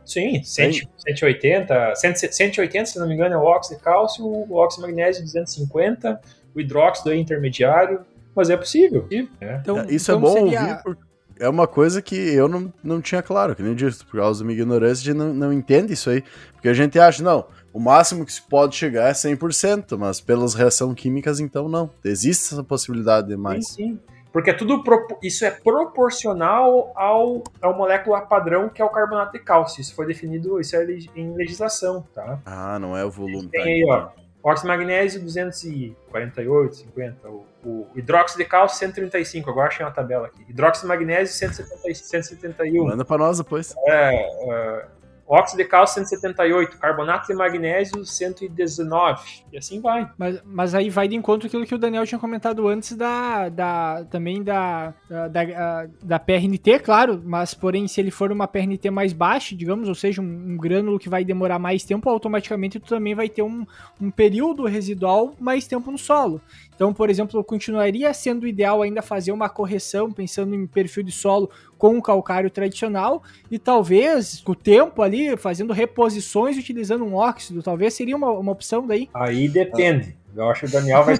Sim, 0.06 0.42
sim. 0.44 0.82
180, 0.98 1.94
180, 1.96 2.86
se 2.86 3.00
não 3.00 3.08
me 3.08 3.14
engano, 3.14 3.36
é 3.36 3.38
o 3.38 3.44
óxido 3.44 3.78
de 3.78 3.84
cálcio, 3.84 4.26
o 4.26 4.56
óxido 4.56 4.86
de 4.86 4.92
magnésio 4.92 5.24
250, 5.24 6.20
o 6.56 6.60
hidróxido 6.60 7.12
é 7.12 7.16
intermediário, 7.16 8.02
mas 8.36 8.50
é 8.50 8.58
possível. 8.58 9.08
É. 9.42 9.58
Então, 9.62 9.86
Isso 9.90 10.12
é 10.12 10.16
então 10.16 10.18
é 10.18 10.20
bom 10.20 10.34
seria... 10.34 10.62
ouvir, 10.62 10.84
porque 10.84 11.02
é 11.40 11.50
uma 11.50 11.68
coisa 11.68 12.02
que 12.02 12.16
eu 12.16 12.48
não, 12.48 12.74
não 12.84 13.02
tinha 13.02 13.22
claro, 13.22 13.56
que 13.56 13.64
nem 13.64 13.76
disse, 13.76 14.04
por 14.06 14.20
causa 14.20 14.40
da 14.40 14.46
minha 14.46 14.60
ignorância, 14.60 15.04
de 15.04 15.14
não, 15.14 15.34
não 15.34 15.54
entende 15.54 15.94
isso 15.94 16.10
aí. 16.10 16.24
Porque 16.54 16.70
a 16.70 16.74
gente 16.74 17.00
acha, 17.00 17.24
não, 17.24 17.46
o 17.74 17.80
máximo 17.80 18.26
que 18.26 18.34
se 18.34 18.42
pode 18.42 18.76
chegar 18.76 19.10
é 19.10 19.14
100%, 19.14 19.98
mas 19.98 20.20
pelas 20.20 20.54
reações 20.54 20.96
químicas, 20.96 21.40
então 21.40 21.70
não. 21.70 21.90
Existe 22.04 22.54
essa 22.54 22.64
possibilidade 22.64 23.28
de 23.28 23.38
mais. 23.38 23.68
Sim, 23.68 23.74
sim. 23.74 24.00
Porque 24.32 24.50
é 24.50 24.54
tudo 24.54 24.84
isso 25.22 25.46
é 25.46 25.52
proporcional 25.52 26.92
ao, 26.96 27.44
ao 27.62 27.76
molécula 27.76 28.22
padrão 28.22 28.70
que 28.70 28.82
é 28.82 28.86
o 28.86 28.90
carbonato 28.90 29.34
de 29.34 29.40
cálcio. 29.40 29.82
Isso 29.82 29.96
foi 29.96 30.06
definido, 30.06 30.60
isso 30.60 30.76
é 30.76 30.86
em 31.16 31.34
legislação, 31.34 32.06
tá? 32.14 32.40
Ah, 32.46 32.78
não 32.80 32.96
é 32.96 33.04
o 33.04 33.10
volume. 33.10 33.48
Tem 33.50 33.62
tá, 33.62 33.68
aí, 33.68 33.86
ó, 33.86 34.10
óxido 34.44 34.68
magnésio 34.68 35.22
248, 35.22 36.76
50, 36.76 37.30
o, 37.30 37.46
o 37.64 37.88
hidróxido 37.96 38.44
de 38.44 38.50
cálcio 38.50 38.78
135, 38.78 39.50
agora 39.50 39.68
achei 39.68 39.86
uma 39.86 39.92
tabela 39.92 40.28
aqui. 40.28 40.46
Hidróxido 40.48 40.88
de 40.88 40.90
magnésio 40.90 41.34
170, 41.36 41.94
171. 41.96 42.86
Manda 42.86 43.06
para 43.06 43.18
nós 43.18 43.38
depois. 43.38 43.76
É, 43.88 44.86
uh, 44.86 44.97
óxido 45.28 45.62
de 45.62 45.68
cálcio 45.68 45.96
178, 45.96 46.78
carbonato 46.78 47.28
de 47.28 47.34
magnésio 47.34 48.06
119, 48.06 49.44
e 49.52 49.58
assim 49.58 49.82
vai. 49.82 50.10
Mas, 50.18 50.42
mas 50.46 50.74
aí 50.74 50.90
vai 50.90 51.08
de 51.08 51.16
encontro 51.16 51.48
aquilo 51.48 51.66
que 51.66 51.76
o 51.76 51.78
Daniel 51.78 52.06
tinha 52.06 52.20
comentado 52.20 52.68
antes 52.68 52.96
da, 52.96 53.50
da 53.50 54.06
também 54.10 54.42
da, 54.42 54.94
da, 55.10 55.28
da, 55.28 55.88
da 56.02 56.20
PRNT, 56.20 56.80
claro, 56.80 57.22
mas 57.26 57.54
porém 57.54 57.88
se 57.88 58.00
ele 58.00 58.12
for 58.12 58.32
uma 58.32 58.48
PRNT 58.48 58.90
mais 58.90 59.12
baixa, 59.12 59.56
digamos, 59.56 59.90
ou 59.90 59.96
seja, 59.96 60.22
um, 60.22 60.26
um 60.26 60.58
grânulo 60.58 60.98
que 60.98 61.10
vai 61.10 61.26
demorar 61.26 61.60
mais 61.60 61.84
tempo, 61.84 62.10
automaticamente 62.10 62.80
tu 62.80 62.88
também 62.88 63.14
vai 63.14 63.28
ter 63.28 63.42
um, 63.42 63.66
um 64.00 64.10
período 64.10 64.66
residual 64.66 65.36
mais 65.40 65.68
tempo 65.68 65.92
no 65.92 65.98
solo. 65.98 66.42
Então, 66.78 66.94
por 66.94 67.10
exemplo, 67.10 67.44
continuaria 67.44 68.14
sendo 68.14 68.48
ideal 68.48 68.84
ainda 68.84 69.02
fazer 69.02 69.32
uma 69.32 69.50
correção 69.50 70.12
pensando 70.12 70.54
em 70.54 70.68
perfil 70.68 71.02
de 71.02 71.12
solo 71.12 71.50
com 71.76 71.98
o 71.98 72.02
calcário 72.04 72.52
tradicional 72.52 73.24
e 73.50 73.58
talvez 73.58 74.42
com 74.42 74.52
o 74.52 74.56
tempo 74.56 75.02
ali 75.02 75.36
fazendo 75.38 75.74
reposições 75.74 76.56
utilizando 76.56 77.04
um 77.04 77.16
óxido, 77.16 77.64
talvez 77.64 77.96
seria 77.96 78.16
uma, 78.16 78.30
uma 78.30 78.52
opção 78.52 78.86
daí. 78.86 79.10
Aí 79.12 79.50
depende. 79.50 80.16
Eu 80.36 80.48
acho 80.52 80.62
que 80.62 80.68
o 80.68 80.72
Daniel 80.72 81.04
vai. 81.04 81.16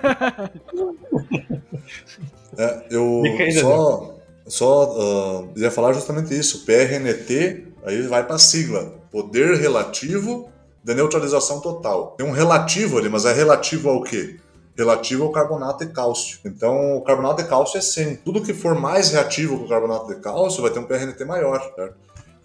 é, 2.56 2.84
eu 2.92 3.24
só, 3.60 4.16
só 4.46 5.42
uh, 5.42 5.50
ia 5.56 5.72
falar 5.72 5.94
justamente 5.94 6.38
isso. 6.38 6.66
PRNT, 6.66 7.64
aí 7.84 8.04
vai 8.04 8.24
para 8.24 8.36
a 8.36 8.40
sigla: 8.40 8.94
poder 9.12 9.56
relativo 9.56 10.52
de 10.84 10.94
neutralização 10.94 11.60
total. 11.62 12.14
Tem 12.16 12.28
um 12.28 12.32
relativo 12.32 13.00
ali, 13.00 13.10
mas 13.10 13.26
é 13.26 13.34
relativo 13.34 13.90
ao 13.90 14.04
quê? 14.04 14.38
Relativo 14.78 15.24
ao 15.24 15.32
carbonato 15.32 15.86
de 15.86 15.92
cálcio. 15.92 16.40
Então, 16.46 16.98
o 16.98 17.02
carbonato 17.02 17.42
de 17.42 17.50
cálcio 17.50 17.78
é 17.78 17.82
100. 17.82 18.18
Tudo 18.18 18.44
que 18.44 18.54
for 18.54 18.76
mais 18.76 19.12
reativo 19.12 19.58
com 19.58 19.66
o 19.66 19.70
carbonato 19.70 20.08
de 20.08 20.16
cálcio 20.22 20.62
vai 20.62 20.72
ter 20.72 20.80
um 20.80 20.86
PRNT 20.86 21.26
maior, 21.26 21.60
certo? 21.76 21.96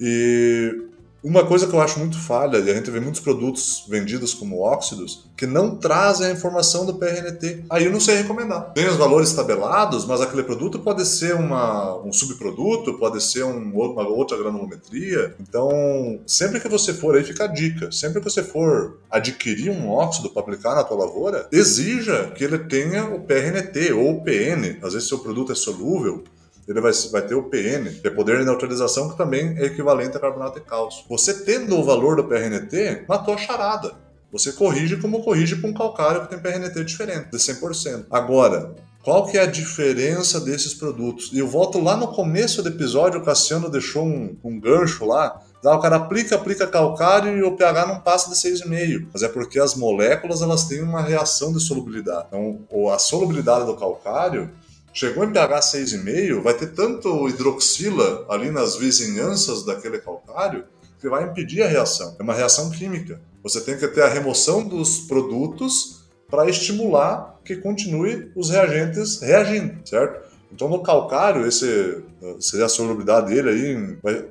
E 0.00 0.91
uma 1.22 1.44
coisa 1.44 1.66
que 1.66 1.74
eu 1.74 1.80
acho 1.80 1.98
muito 1.98 2.18
falha, 2.18 2.58
e 2.58 2.70
a 2.70 2.74
gente 2.74 2.90
vê 2.90 2.98
muitos 2.98 3.20
produtos 3.20 3.84
vendidos 3.88 4.34
como 4.34 4.60
óxidos, 4.60 5.24
que 5.36 5.46
não 5.46 5.76
trazem 5.76 6.26
a 6.26 6.32
informação 6.32 6.84
do 6.84 6.94
PRNT. 6.94 7.64
Aí 7.70 7.84
eu 7.84 7.92
não 7.92 8.00
sei 8.00 8.16
recomendar. 8.16 8.72
Tem 8.72 8.88
os 8.88 8.96
valores 8.96 9.32
tabelados, 9.32 10.04
mas 10.04 10.20
aquele 10.20 10.42
produto 10.42 10.80
pode 10.80 11.04
ser 11.06 11.34
uma, 11.34 11.96
um 12.02 12.12
subproduto, 12.12 12.98
pode 12.98 13.22
ser 13.22 13.44
um, 13.44 13.72
uma 13.72 14.08
outra 14.08 14.36
granulometria. 14.36 15.34
Então, 15.40 16.20
sempre 16.26 16.60
que 16.60 16.68
você 16.68 16.92
for, 16.92 17.16
aí 17.16 17.22
fica 17.22 17.44
a 17.44 17.48
dica, 17.48 17.92
sempre 17.92 18.20
que 18.20 18.28
você 18.28 18.42
for 18.42 18.98
adquirir 19.10 19.70
um 19.70 19.88
óxido 19.90 20.30
para 20.30 20.42
aplicar 20.42 20.74
na 20.74 20.84
tua 20.84 21.04
lavoura, 21.04 21.48
exija 21.52 22.32
que 22.34 22.42
ele 22.42 22.58
tenha 22.58 23.04
o 23.04 23.20
PRNT 23.20 23.92
ou 23.92 24.10
o 24.10 24.24
PN. 24.24 24.78
Às 24.82 24.94
vezes 24.94 25.08
seu 25.08 25.18
produto 25.18 25.52
é 25.52 25.54
solúvel, 25.54 26.24
ele 26.66 26.80
vai, 26.80 26.92
vai 27.10 27.22
ter 27.22 27.34
o 27.34 27.44
PN, 27.44 28.00
que 28.00 28.06
é 28.06 28.10
poder 28.10 28.38
de 28.38 28.44
neutralização, 28.44 29.10
que 29.10 29.16
também 29.16 29.56
é 29.58 29.66
equivalente 29.66 30.16
a 30.16 30.20
carbonato 30.20 30.60
de 30.60 30.66
cálcio. 30.66 31.04
Você 31.08 31.44
tendo 31.44 31.76
o 31.76 31.84
valor 31.84 32.16
do 32.16 32.24
PRNT, 32.24 33.04
matou 33.08 33.34
a 33.34 33.38
charada. 33.38 33.94
Você 34.32 34.52
corrige 34.52 34.96
como 34.96 35.22
corrige 35.22 35.56
com 35.56 35.68
um 35.68 35.74
calcário 35.74 36.22
que 36.22 36.28
tem 36.28 36.38
PRNT 36.38 36.84
diferente, 36.84 37.30
de 37.30 37.36
100%. 37.36 38.06
Agora, 38.10 38.74
qual 39.02 39.26
que 39.26 39.36
é 39.36 39.42
a 39.42 39.46
diferença 39.46 40.40
desses 40.40 40.72
produtos? 40.72 41.30
E 41.32 41.38
eu 41.38 41.48
volto 41.48 41.80
lá 41.80 41.96
no 41.96 42.08
começo 42.08 42.62
do 42.62 42.68
episódio, 42.68 43.20
o 43.20 43.24
Cassiano 43.24 43.68
deixou 43.68 44.04
um, 44.04 44.36
um 44.42 44.60
gancho 44.60 45.04
lá, 45.04 45.42
o 45.62 45.78
cara 45.78 45.96
aplica, 45.96 46.36
aplica 46.36 46.66
calcário 46.66 47.36
e 47.36 47.42
o 47.42 47.56
pH 47.56 47.86
não 47.86 48.00
passa 48.00 48.30
de 48.30 48.36
6,5. 48.36 49.08
Mas 49.12 49.22
é 49.22 49.28
porque 49.28 49.60
as 49.60 49.74
moléculas 49.74 50.40
elas 50.40 50.64
têm 50.64 50.82
uma 50.82 51.02
reação 51.02 51.52
de 51.52 51.60
solubilidade. 51.60 52.26
Então, 52.28 52.88
a 52.90 52.98
solubilidade 52.98 53.66
do 53.66 53.76
calcário 53.76 54.50
Chegou 54.92 55.24
em 55.24 55.32
pH 55.32 55.60
6,5, 55.60 56.42
vai 56.42 56.54
ter 56.54 56.68
tanto 56.68 57.28
hidroxila 57.28 58.26
ali 58.28 58.50
nas 58.50 58.76
vizinhanças 58.76 59.64
daquele 59.64 59.98
calcário 59.98 60.64
que 61.00 61.08
vai 61.08 61.24
impedir 61.24 61.62
a 61.62 61.66
reação. 61.66 62.14
É 62.18 62.22
uma 62.22 62.34
reação 62.34 62.70
química. 62.70 63.20
Você 63.42 63.60
tem 63.60 63.76
que 63.76 63.88
ter 63.88 64.02
a 64.02 64.08
remoção 64.08 64.62
dos 64.62 65.00
produtos 65.00 66.02
para 66.28 66.48
estimular 66.48 67.40
que 67.44 67.56
continue 67.56 68.30
os 68.36 68.50
reagentes 68.50 69.20
reagindo, 69.20 69.76
certo? 69.84 70.30
Então 70.52 70.68
no 70.68 70.82
calcário, 70.82 71.46
esse 71.46 72.02
seria 72.38 72.66
a 72.66 72.68
solubilidade 72.68 73.34
dele 73.34 73.48
aí, 73.48 73.96
vai, 74.02 74.26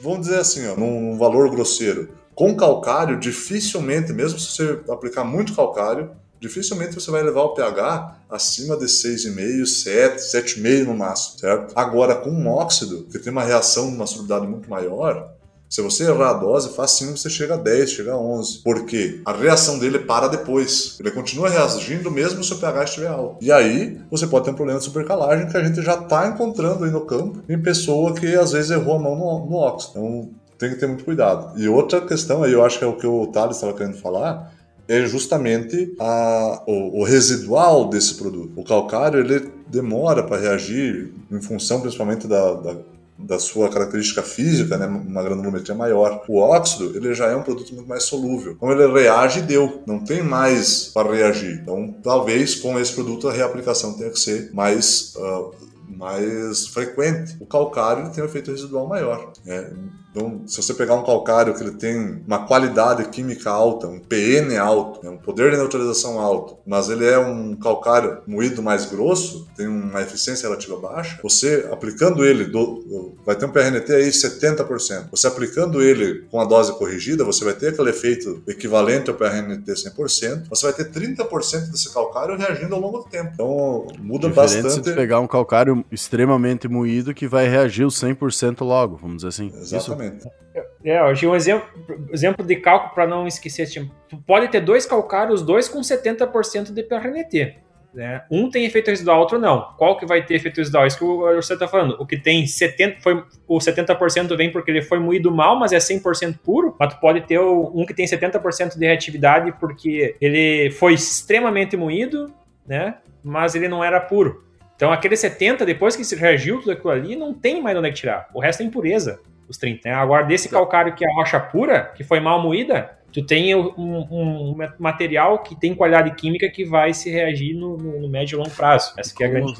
vamos 0.00 0.20
dizer 0.20 0.38
assim, 0.38 0.66
ó, 0.68 0.76
num, 0.76 1.00
num 1.00 1.18
valor 1.18 1.50
grosseiro, 1.50 2.10
com 2.34 2.54
calcário, 2.54 3.18
dificilmente, 3.18 4.12
mesmo 4.12 4.38
se 4.38 4.52
você 4.52 4.80
aplicar 4.90 5.24
muito 5.24 5.54
calcário, 5.54 6.10
dificilmente 6.40 6.94
você 6.94 7.10
vai 7.10 7.22
levar 7.22 7.42
o 7.42 7.54
pH 7.54 8.16
acima 8.30 8.76
de 8.76 8.86
6,5, 8.86 9.66
7, 9.66 10.16
7,5 10.18 10.84
no 10.86 10.94
máximo, 10.94 11.38
certo? 11.38 11.72
Agora, 11.74 12.14
com 12.16 12.30
um 12.30 12.48
óxido, 12.48 13.04
que 13.04 13.18
tem 13.18 13.32
uma 13.32 13.44
reação 13.44 13.90
numa 13.90 14.06
solubilidade 14.06 14.46
muito 14.46 14.68
maior, 14.68 15.34
se 15.68 15.82
você 15.82 16.04
errar 16.04 16.30
a 16.30 16.34
dose, 16.34 16.70
facinho 16.70 17.14
você 17.14 17.28
chega 17.28 17.54
a 17.54 17.56
10, 17.58 17.90
chega 17.90 18.12
a 18.12 18.18
11. 18.18 18.62
Porque 18.62 19.20
a 19.24 19.32
reação 19.32 19.78
dele 19.78 19.98
para 19.98 20.26
depois. 20.26 20.96
Ele 20.98 21.10
continua 21.10 21.50
reagindo 21.50 22.10
mesmo 22.10 22.42
se 22.42 22.52
o 22.54 22.58
pH 22.58 22.84
estiver 22.84 23.08
alto. 23.08 23.44
E 23.44 23.52
aí 23.52 24.00
você 24.10 24.26
pode 24.26 24.46
ter 24.46 24.52
um 24.52 24.54
problema 24.54 24.78
de 24.78 24.86
supercalagem 24.86 25.46
que 25.46 25.56
a 25.56 25.62
gente 25.62 25.82
já 25.82 25.94
está 25.94 26.26
encontrando 26.26 26.84
aí 26.84 26.90
no 26.90 27.02
campo 27.02 27.42
em 27.46 27.60
pessoa 27.60 28.14
que 28.14 28.34
às 28.34 28.52
vezes 28.52 28.70
errou 28.70 28.96
a 28.96 28.98
mão 28.98 29.14
no, 29.14 29.46
no 29.46 29.56
óxido. 29.56 29.98
Então 29.98 30.30
tem 30.56 30.70
que 30.70 30.76
ter 30.76 30.86
muito 30.86 31.04
cuidado. 31.04 31.58
E 31.60 31.68
outra 31.68 32.00
questão 32.00 32.42
aí, 32.42 32.52
eu 32.52 32.64
acho 32.64 32.78
que 32.78 32.84
é 32.84 32.88
o 32.88 32.96
que 32.96 33.06
o 33.06 33.26
Thales 33.28 33.56
estava 33.56 33.74
querendo 33.74 33.98
falar, 33.98 34.52
é 34.88 35.06
justamente 35.06 35.94
a, 35.98 36.62
o, 36.66 37.00
o, 37.00 37.04
residual 37.04 37.90
desse 37.90 38.14
produto. 38.14 38.52
O 38.56 38.64
calcário 38.64 39.20
ele 39.20 39.50
demora 39.66 40.22
para 40.22 40.40
reagir 40.40 41.12
em 41.30 41.40
função 41.42 41.82
principalmente 41.82 42.26
da, 42.26 42.54
da, 42.54 42.76
da, 43.18 43.38
sua 43.38 43.68
característica 43.68 44.22
física, 44.22 44.78
né, 44.78 44.86
uma 44.86 45.22
granulometria 45.22 45.74
maior. 45.74 46.24
O 46.26 46.38
óxido 46.38 46.96
ele 46.96 47.14
já 47.14 47.26
é 47.26 47.36
um 47.36 47.42
produto 47.42 47.74
muito 47.74 47.86
mais 47.88 48.04
solúvel. 48.04 48.52
Então 48.52 48.72
ele 48.72 48.90
reage 48.90 49.40
e 49.40 49.42
deu, 49.42 49.82
não 49.86 49.98
tem 49.98 50.22
mais 50.22 50.84
para 50.86 51.12
reagir. 51.12 51.60
Então 51.62 51.94
talvez 52.02 52.54
com 52.54 52.80
esse 52.80 52.94
produto 52.94 53.28
a 53.28 53.32
reaplicação 53.32 53.92
tenha 53.92 54.10
que 54.10 54.18
ser 54.18 54.50
mais 54.54 55.12
uh, 55.16 55.52
mais 55.86 56.66
frequente. 56.68 57.36
O 57.40 57.46
calcário 57.46 58.10
tem 58.10 58.22
um 58.22 58.26
efeito 58.26 58.50
residual 58.50 58.86
maior. 58.86 59.32
Né? 59.44 59.70
Então, 60.10 60.42
se 60.46 60.56
você 60.60 60.74
pegar 60.74 60.94
um 60.94 61.04
calcário 61.04 61.54
que 61.54 61.62
ele 61.62 61.72
tem 61.72 62.22
uma 62.26 62.46
qualidade 62.46 63.08
química 63.08 63.50
alta, 63.50 63.86
um 63.86 63.98
PN 63.98 64.56
alto, 64.58 65.04
né, 65.04 65.10
um 65.10 65.18
poder 65.18 65.50
de 65.50 65.56
neutralização 65.56 66.18
alto, 66.18 66.58
mas 66.66 66.88
ele 66.88 67.04
é 67.04 67.18
um 67.18 67.54
calcário 67.54 68.18
moído 68.26 68.62
mais 68.62 68.86
grosso, 68.86 69.46
tem 69.56 69.66
uma 69.66 70.00
eficiência 70.00 70.48
relativa 70.48 70.76
baixa, 70.78 71.18
você 71.22 71.68
aplicando 71.70 72.24
ele, 72.24 72.44
do, 72.44 73.14
vai 73.24 73.36
ter 73.36 73.46
um 73.46 73.50
PRNT 73.50 73.92
aí 73.92 74.08
70%. 74.08 75.10
Você 75.10 75.26
aplicando 75.26 75.82
ele 75.82 76.26
com 76.30 76.40
a 76.40 76.44
dose 76.44 76.72
corrigida, 76.72 77.24
você 77.24 77.44
vai 77.44 77.54
ter 77.54 77.68
aquele 77.68 77.90
efeito 77.90 78.42
equivalente 78.46 79.10
ao 79.10 79.16
PRNT 79.16 79.70
100%, 79.70 80.48
você 80.48 80.66
vai 80.66 80.72
ter 80.72 80.90
30% 80.90 81.70
desse 81.70 81.92
calcário 81.92 82.36
reagindo 82.36 82.74
ao 82.74 82.80
longo 82.80 82.98
do 82.98 83.04
tempo. 83.04 83.30
Então, 83.34 83.86
muda 83.98 84.28
Diferente 84.28 84.62
bastante. 84.62 84.88
Se 84.88 84.94
pegar 84.94 85.20
um 85.20 85.26
calcário 85.26 85.84
extremamente 85.92 86.66
moído 86.66 87.12
que 87.14 87.28
vai 87.28 87.46
reagir 87.46 87.84
o 87.84 87.88
100% 87.88 88.64
logo, 88.64 88.96
vamos 88.96 89.16
dizer 89.16 89.28
assim. 89.28 89.46
Exatamente. 89.48 89.76
Isso 89.76 89.97
Exatamente. 90.04 90.38
É, 90.84 91.00
eu 91.00 91.14
tinha 91.14 91.30
um 91.30 91.36
exemplo, 91.36 91.68
exemplo 92.12 92.44
de 92.44 92.56
cálculo 92.56 92.94
para 92.94 93.06
não 93.06 93.26
esquecer. 93.26 93.66
Tipo, 93.66 93.94
tu 94.08 94.16
pode 94.18 94.48
ter 94.48 94.60
dois 94.60 94.86
calcários, 94.86 95.42
dois 95.42 95.68
com 95.68 95.80
70% 95.80 96.72
de 96.72 96.82
PRNT. 96.82 97.56
Né? 97.92 98.22
Um 98.30 98.50
tem 98.50 98.64
efeito 98.64 98.88
residual, 98.88 99.20
outro 99.20 99.38
não. 99.38 99.72
Qual 99.76 99.96
que 99.96 100.06
vai 100.06 100.24
ter 100.24 100.34
efeito 100.34 100.58
residual? 100.58 100.86
Isso 100.86 100.98
que 100.98 101.04
você 101.04 101.54
está 101.54 101.66
falando. 101.66 101.96
O 101.98 102.06
que 102.06 102.18
tem 102.18 102.44
70%, 102.44 103.00
foi, 103.00 103.24
o 103.46 103.58
70% 103.58 104.36
vem 104.36 104.52
porque 104.52 104.70
ele 104.70 104.82
foi 104.82 104.98
moído 104.98 105.30
mal, 105.30 105.58
mas 105.58 105.72
é 105.72 105.78
100% 105.78 106.38
puro. 106.38 106.76
Mas 106.78 106.94
tu 106.94 107.00
pode 107.00 107.22
ter 107.22 107.40
um 107.40 107.84
que 107.86 107.94
tem 107.94 108.06
70% 108.06 108.78
de 108.78 108.86
reatividade 108.86 109.52
porque 109.58 110.16
ele 110.20 110.70
foi 110.70 110.94
extremamente 110.94 111.76
moído, 111.76 112.32
né? 112.66 112.96
mas 113.24 113.54
ele 113.54 113.68
não 113.68 113.82
era 113.82 114.00
puro. 114.00 114.44
Então 114.76 114.92
aquele 114.92 115.16
70, 115.16 115.66
depois 115.66 115.96
que 115.96 116.04
se 116.04 116.14
reagiu 116.14 116.60
tudo 116.60 116.72
aquilo 116.72 116.90
ali, 116.90 117.16
não 117.16 117.34
tem 117.34 117.60
mais 117.60 117.76
onde 117.76 117.88
é 117.88 117.92
tirar. 117.92 118.28
O 118.32 118.40
resto 118.40 118.62
é 118.62 118.66
impureza 118.66 119.20
os 119.48 119.56
30. 119.56 119.88
Né? 119.88 119.94
Agora, 119.94 120.24
desse 120.24 120.48
calcário 120.48 120.94
que 120.94 121.04
é 121.04 121.10
a 121.10 121.14
rocha 121.14 121.40
pura, 121.40 121.92
que 121.96 122.04
foi 122.04 122.20
mal 122.20 122.40
moída, 122.40 122.98
tu 123.12 123.24
tem 123.24 123.54
um, 123.54 123.72
um, 123.76 124.06
um, 124.10 124.56
material 124.78 125.42
que 125.42 125.54
tem 125.54 125.74
qualidade 125.74 126.14
química 126.14 126.48
que 126.48 126.64
vai 126.64 126.92
se 126.92 127.10
reagir 127.10 127.54
no, 127.54 127.76
no, 127.76 128.00
no 128.00 128.08
médio 128.08 128.36
e 128.36 128.38
longo 128.38 128.50
prazo. 128.50 128.94
Essa 128.98 129.14
que 129.14 129.24
é 129.24 129.26
a 129.26 129.30
grande. 129.30 129.54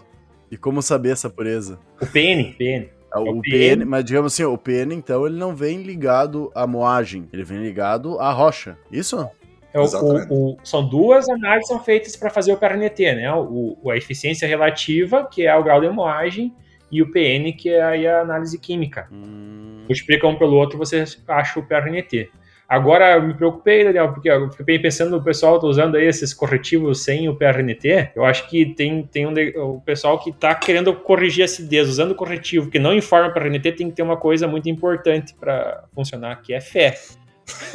E 0.51 0.57
como 0.57 0.81
saber 0.83 1.11
essa 1.11 1.29
pureza? 1.29 1.79
O 2.01 2.07
PN, 2.07 2.55
PN. 2.57 2.89
É, 3.15 3.19
o, 3.19 3.39
o 3.39 3.43
PN, 3.43 3.81
PN, 3.81 3.85
mas 3.87 4.05
digamos 4.05 4.33
assim, 4.33 4.45
o 4.45 4.59
PN 4.59 4.93
então 4.93 5.27
ele 5.27 5.37
não 5.37 5.55
vem 5.55 5.83
ligado 5.83 6.51
à 6.55 6.67
moagem, 6.67 7.29
ele 7.33 7.45
vem 7.45 7.59
ligado 7.59 8.19
à 8.19 8.31
rocha. 8.33 8.77
Isso? 8.91 9.29
É, 9.73 9.81
o, 9.81 9.85
o, 10.31 10.57
são 10.65 10.87
duas 10.87 11.29
análises 11.29 11.69
são 11.69 11.79
feitas 11.79 12.17
para 12.17 12.31
fazer 12.31 12.53
o 12.53 12.57
PRNT, 12.57 13.15
né? 13.15 13.33
O, 13.35 13.91
a 13.91 13.97
eficiência 13.97 14.49
relativa, 14.49 15.29
que 15.31 15.47
é 15.47 15.55
o 15.55 15.63
grau 15.63 15.81
de 15.81 15.89
moagem, 15.91 16.55
e 16.91 17.03
o 17.03 17.11
PN, 17.11 17.53
que 17.57 17.71
é 17.71 18.09
a 18.09 18.21
análise 18.21 18.59
química. 18.59 19.09
Hum. 19.13 19.85
Multiplica 19.89 20.27
um 20.27 20.37
pelo 20.37 20.57
outro, 20.57 20.79
você 20.79 21.05
acha 21.27 21.59
o 21.59 21.67
PRNT. 21.67 22.31
Agora, 22.69 23.15
eu 23.15 23.23
me 23.23 23.33
preocupei, 23.33 23.83
Daniel, 23.83 24.13
porque 24.13 24.29
eu 24.29 24.51
fiquei 24.51 24.79
pensando, 24.79 25.17
o 25.17 25.23
pessoal 25.23 25.55
está 25.55 25.67
usando 25.67 25.97
aí 25.97 26.05
esses 26.05 26.35
corretivos 26.35 27.03
sem 27.03 27.27
o 27.27 27.35
PRNT. 27.35 28.11
Eu 28.15 28.27
acho 28.27 28.47
que 28.47 28.67
tem, 28.75 29.03
tem 29.05 29.27
um 29.27 29.33
o 29.57 29.81
pessoal 29.81 30.19
que 30.19 30.29
está 30.29 30.55
querendo 30.55 30.93
corrigir 30.93 31.45
acidez 31.45 31.89
usando 31.89 32.11
o 32.11 32.15
corretivo 32.15 32.71
que 32.71 32.79
não 32.79 32.93
informa 32.93 33.29
o 33.29 33.33
PRNT, 33.33 33.73
tem 33.73 33.89
que 33.89 33.97
ter 33.97 34.03
uma 34.03 34.19
coisa 34.19 34.47
muito 34.47 34.69
importante 34.69 35.35
para 35.41 35.85
funcionar, 35.95 36.43
que 36.43 36.53
é 36.53 36.61
fé. 36.61 36.99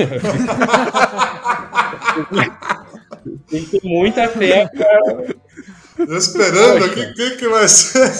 tem 3.49 3.63
que 3.65 3.79
ter 3.79 3.87
muita 3.87 4.27
fé 4.27 4.67
para 4.67 5.33
Tô 5.95 6.15
esperando 6.15 6.85
aqui 6.85 7.01
o 7.01 7.13
que, 7.13 7.31
que 7.37 7.47
vai 7.47 7.67
ser. 7.67 8.11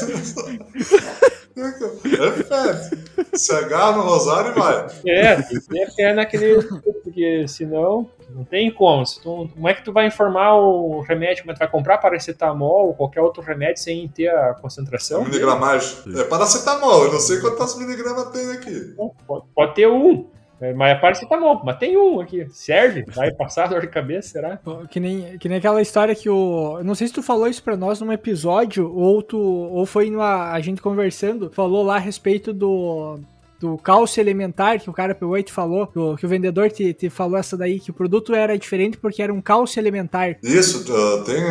É. 1.55 3.37
Se 3.37 3.53
agarra 3.53 3.97
no 3.97 4.03
rosário 4.03 4.51
e 4.51 4.59
vai. 4.59 4.87
É, 5.05 5.35
tem 5.35 5.59
que 5.59 5.67
ter 5.67 5.91
fé 5.91 6.13
naquele. 6.13 6.63
Porque 7.03 7.47
senão 7.47 8.09
não 8.29 8.43
tem 8.43 8.71
como. 8.71 9.03
Tu, 9.03 9.49
como 9.53 9.69
é 9.69 9.73
que 9.73 9.83
tu 9.83 9.93
vai 9.93 10.07
informar 10.07 10.55
o 10.55 11.01
remédio? 11.01 11.43
Como 11.43 11.51
é 11.51 11.53
que 11.53 11.59
tu 11.59 11.63
vai 11.63 11.71
comprar 11.71 11.99
paracetamol 11.99 12.87
ou 12.87 12.93
qualquer 12.93 13.21
outro 13.21 13.43
remédio 13.43 13.83
sem 13.83 14.07
ter 14.07 14.29
a 14.29 14.53
concentração? 14.55 15.21
A 15.21 15.25
miligramagem. 15.25 15.97
É 16.17 16.23
paracetamol, 16.23 17.05
eu 17.05 17.13
não 17.13 17.19
sei 17.19 17.39
quantas 17.39 17.77
miligramas 17.77 18.31
tem 18.31 18.51
aqui. 18.51 18.95
Pode, 19.27 19.45
pode 19.53 19.75
ter 19.75 19.87
um. 19.87 20.27
É, 20.63 20.73
mas 20.73 20.99
parece 21.01 21.21
que 21.21 21.29
tá 21.29 21.37
bom, 21.37 21.61
mas 21.63 21.77
tem 21.77 21.97
um 21.97 22.21
aqui. 22.21 22.47
Serve? 22.49 23.03
Vai 23.09 23.31
passar 23.31 23.67
dor 23.69 23.81
de 23.81 23.87
cabeça, 23.87 24.29
será? 24.29 24.59
Que 24.89 24.97
nem, 24.97 25.37
que 25.37 25.49
nem 25.49 25.57
aquela 25.57 25.81
história 25.81 26.15
que 26.15 26.29
o. 26.29 26.81
Não 26.83 26.95
sei 26.95 27.07
se 27.07 27.13
tu 27.13 27.21
falou 27.21 27.47
isso 27.47 27.61
pra 27.61 27.75
nós 27.75 27.99
num 27.99 28.13
episódio, 28.13 28.89
ou 28.95 29.21
tu. 29.21 29.37
Ou 29.37 29.85
foi 29.85 30.09
numa, 30.09 30.53
a 30.53 30.59
gente 30.61 30.81
conversando, 30.81 31.51
falou 31.51 31.83
lá 31.83 31.95
a 31.95 31.99
respeito 31.99 32.53
do 32.53 33.19
do 33.63 33.77
cálcio 33.77 34.19
elementar, 34.19 34.77
que 34.77 34.89
o 34.89 34.93
cara 34.93 35.15
pegou 35.15 35.37
e 35.37 35.43
te 35.43 35.53
falou, 35.53 35.87
que 35.87 35.97
o, 35.97 36.17
que 36.17 36.25
o 36.25 36.29
vendedor 36.29 36.69
te, 36.69 36.93
te, 36.93 37.09
falou 37.09 37.37
essa 37.37 37.55
daí, 37.55 37.79
que 37.79 37.91
o 37.91 37.93
produto 37.93 38.35
era 38.35 38.57
diferente 38.57 38.97
porque 38.97 39.23
era 39.23 39.33
um 39.33 39.41
cálcio 39.41 39.79
elementar. 39.79 40.37
Isso, 40.43 40.83
tem. 41.23 41.41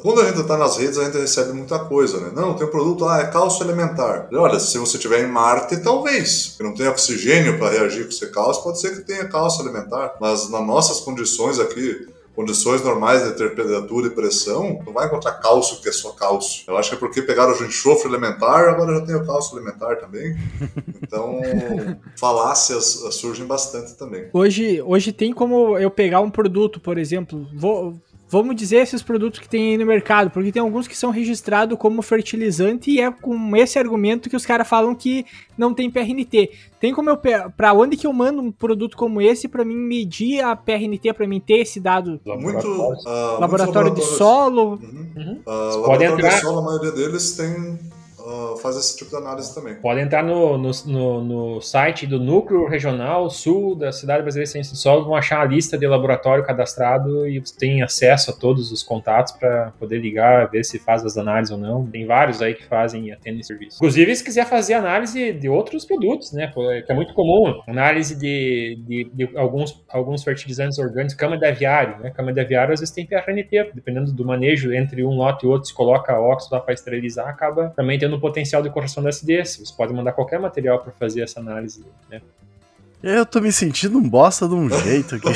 Quando 0.00 0.22
a 0.22 0.24
gente 0.24 0.42
tá 0.44 0.56
nas 0.56 0.78
redes, 0.78 0.96
a 0.96 1.04
gente 1.04 1.18
recebe 1.18 1.52
muita 1.52 1.78
coisa, 1.80 2.18
né? 2.18 2.32
Não, 2.34 2.54
tem 2.54 2.66
um 2.66 2.70
produto, 2.70 3.04
ah, 3.04 3.20
é 3.20 3.26
cálcio 3.26 3.62
elementar. 3.62 4.28
Olha, 4.32 4.58
se 4.58 4.78
você 4.78 4.96
estiver 4.96 5.22
em 5.22 5.30
Marte, 5.30 5.76
talvez. 5.82 6.54
Que 6.56 6.62
não 6.62 6.74
tem 6.74 6.88
oxigênio 6.88 7.58
para 7.58 7.70
reagir 7.70 8.04
com 8.04 8.10
esse 8.10 8.26
cálcio, 8.28 8.62
pode 8.62 8.80
ser 8.80 8.96
que 8.96 9.02
tenha 9.02 9.28
cálcio 9.28 9.62
elementar. 9.62 10.14
Mas 10.18 10.48
nas 10.48 10.66
nossas 10.66 11.00
condições 11.00 11.58
aqui, 11.58 12.08
condições 12.40 12.82
normais 12.82 13.22
de 13.22 13.36
temperatura 13.36 14.06
e 14.06 14.10
pressão, 14.10 14.80
não 14.84 14.94
vai 14.94 15.06
encontrar 15.06 15.32
cálcio 15.34 15.82
que 15.82 15.90
é 15.90 15.92
só 15.92 16.12
cálcio. 16.12 16.64
Eu 16.66 16.78
acho 16.78 16.88
que 16.88 16.96
é 16.96 16.98
porque 16.98 17.20
pegaram 17.20 17.52
o 17.52 17.64
enxofre 17.64 18.08
elementar, 18.08 18.66
agora 18.70 18.94
já 18.94 19.04
tem 19.04 19.14
o 19.14 19.26
cálcio 19.26 19.58
elementar 19.58 19.98
também. 19.98 20.36
Então, 21.02 21.40
falácias 22.16 22.84
surgem 23.12 23.44
bastante 23.44 23.96
também. 23.96 24.28
Hoje, 24.32 24.80
hoje 24.80 25.12
tem 25.12 25.32
como 25.32 25.76
eu 25.76 25.90
pegar 25.90 26.20
um 26.20 26.30
produto, 26.30 26.78
por 26.78 26.96
exemplo, 26.98 27.48
vou, 27.52 28.00
vamos 28.30 28.54
dizer 28.54 28.76
esses 28.76 29.02
produtos 29.02 29.40
que 29.40 29.48
tem 29.48 29.70
aí 29.70 29.78
no 29.78 29.84
mercado, 29.84 30.30
porque 30.30 30.52
tem 30.52 30.62
alguns 30.62 30.86
que 30.86 30.96
são 30.96 31.10
registrados 31.10 31.76
como 31.76 32.00
fertilizante 32.00 32.90
e 32.90 33.00
é 33.00 33.10
com 33.10 33.56
esse 33.56 33.78
argumento 33.78 34.30
que 34.30 34.36
os 34.36 34.46
caras 34.46 34.68
falam 34.68 34.94
que 34.94 35.26
não 35.58 35.74
tem 35.74 35.90
PRNT. 35.90 36.50
Tem 36.78 36.94
como 36.94 37.10
eu 37.10 37.18
para 37.56 37.72
onde 37.74 37.96
que 37.96 38.06
eu 38.06 38.12
mando 38.12 38.40
um 38.40 38.52
produto 38.52 38.96
como 38.96 39.20
esse 39.20 39.48
para 39.48 39.64
mim 39.64 39.74
medir 39.74 40.42
a 40.42 40.54
PRNT 40.54 41.12
para 41.12 41.26
mim 41.26 41.40
ter 41.40 41.58
esse 41.58 41.80
dado? 41.80 42.20
Muito 42.24 42.66
uh, 42.66 43.40
laboratório 43.40 43.92
de 43.92 44.02
solo. 44.02 44.78
Uhum. 44.80 45.06
Uhum. 45.16 45.40
Uh, 45.44 45.80
laboratório 45.80 46.14
entrar... 46.14 46.34
de 46.34 46.40
solo, 46.40 46.58
a 46.60 46.62
maioria 46.62 46.92
deles 46.92 47.32
tem 47.32 47.78
uh, 48.20 48.68
esse 48.70 48.96
tipo 48.96 49.10
de 49.10 49.16
análise 49.16 49.54
também. 49.54 49.74
Pode 49.76 50.00
entrar 50.00 50.22
no, 50.22 50.56
no, 50.56 50.70
no, 50.86 51.24
no, 51.24 51.60
site 51.60 52.06
do 52.06 52.18
Núcleo 52.18 52.66
Regional 52.66 53.28
Sul 53.30 53.74
da 53.74 53.92
Cidade 53.92 54.22
Brasileira 54.22 54.46
de 54.46 54.52
Ciência 54.52 54.72
do 54.72 54.78
Solo, 54.78 55.04
vão 55.04 55.14
achar 55.14 55.40
a 55.40 55.44
lista 55.44 55.76
de 55.76 55.86
laboratório 55.86 56.44
cadastrado 56.44 57.26
e 57.26 57.42
tem 57.58 57.82
acesso 57.82 58.30
a 58.30 58.34
todos 58.34 58.70
os 58.72 58.82
contatos 58.82 59.32
para 59.32 59.72
poder 59.78 59.98
ligar, 59.98 60.50
ver 60.50 60.64
se 60.64 60.78
faz 60.78 61.04
as 61.04 61.16
análises 61.16 61.52
ou 61.52 61.58
não. 61.58 61.86
Tem 61.86 62.06
vários 62.06 62.40
aí 62.42 62.54
que 62.54 62.64
fazem 62.64 63.08
e 63.08 63.12
atendem 63.12 63.42
serviço. 63.42 63.76
Inclusive, 63.76 64.14
se 64.16 64.24
quiser 64.24 64.46
fazer 64.46 64.74
análise 64.74 65.32
de 65.32 65.48
outros 65.48 65.84
produtos, 65.84 66.32
né, 66.32 66.52
que 66.86 66.92
é 66.92 66.94
muito 66.94 67.14
comum, 67.14 67.60
análise 67.66 68.18
de, 68.18 68.78
de, 68.86 69.10
de 69.12 69.36
alguns, 69.36 69.82
alguns 69.88 70.22
fertilizantes 70.22 70.78
orgânicos, 70.78 71.14
cama 71.14 71.36
de 71.36 71.46
aviário, 71.46 71.98
né, 72.00 72.10
cama 72.10 72.32
de 72.32 72.40
aviário 72.40 72.72
às 72.72 72.80
vezes 72.80 72.94
tem 72.94 73.06
PRNT, 73.06 73.72
dependendo 73.74 74.12
do 74.12 74.24
manejo 74.24 74.72
entre 74.72 75.04
um 75.04 75.16
lote 75.16 75.46
e 75.46 75.48
outro, 75.48 75.68
se 75.68 75.74
coloca 75.74 76.18
óxido 76.18 76.54
lá 76.54 76.60
para 76.60 76.74
esterilizar, 76.74 77.28
acaba 77.28 77.70
também 77.70 77.98
tendo 77.98 78.09
potencial 78.18 78.40
potencial 78.40 78.62
de 78.62 78.70
correção 78.70 79.02
da 79.02 79.10
acidez. 79.10 79.56
Você 79.56 79.74
pode 79.74 79.92
mandar 79.92 80.12
qualquer 80.12 80.40
material 80.40 80.80
para 80.80 80.92
fazer 80.92 81.22
essa 81.22 81.40
análise, 81.40 81.84
né? 82.08 82.20
Eu 83.02 83.24
tô 83.24 83.40
me 83.40 83.50
sentindo 83.50 83.98
um 83.98 84.08
bosta 84.08 84.46
de 84.46 84.54
um 84.54 84.68
jeito 84.82 85.16
aqui. 85.16 85.28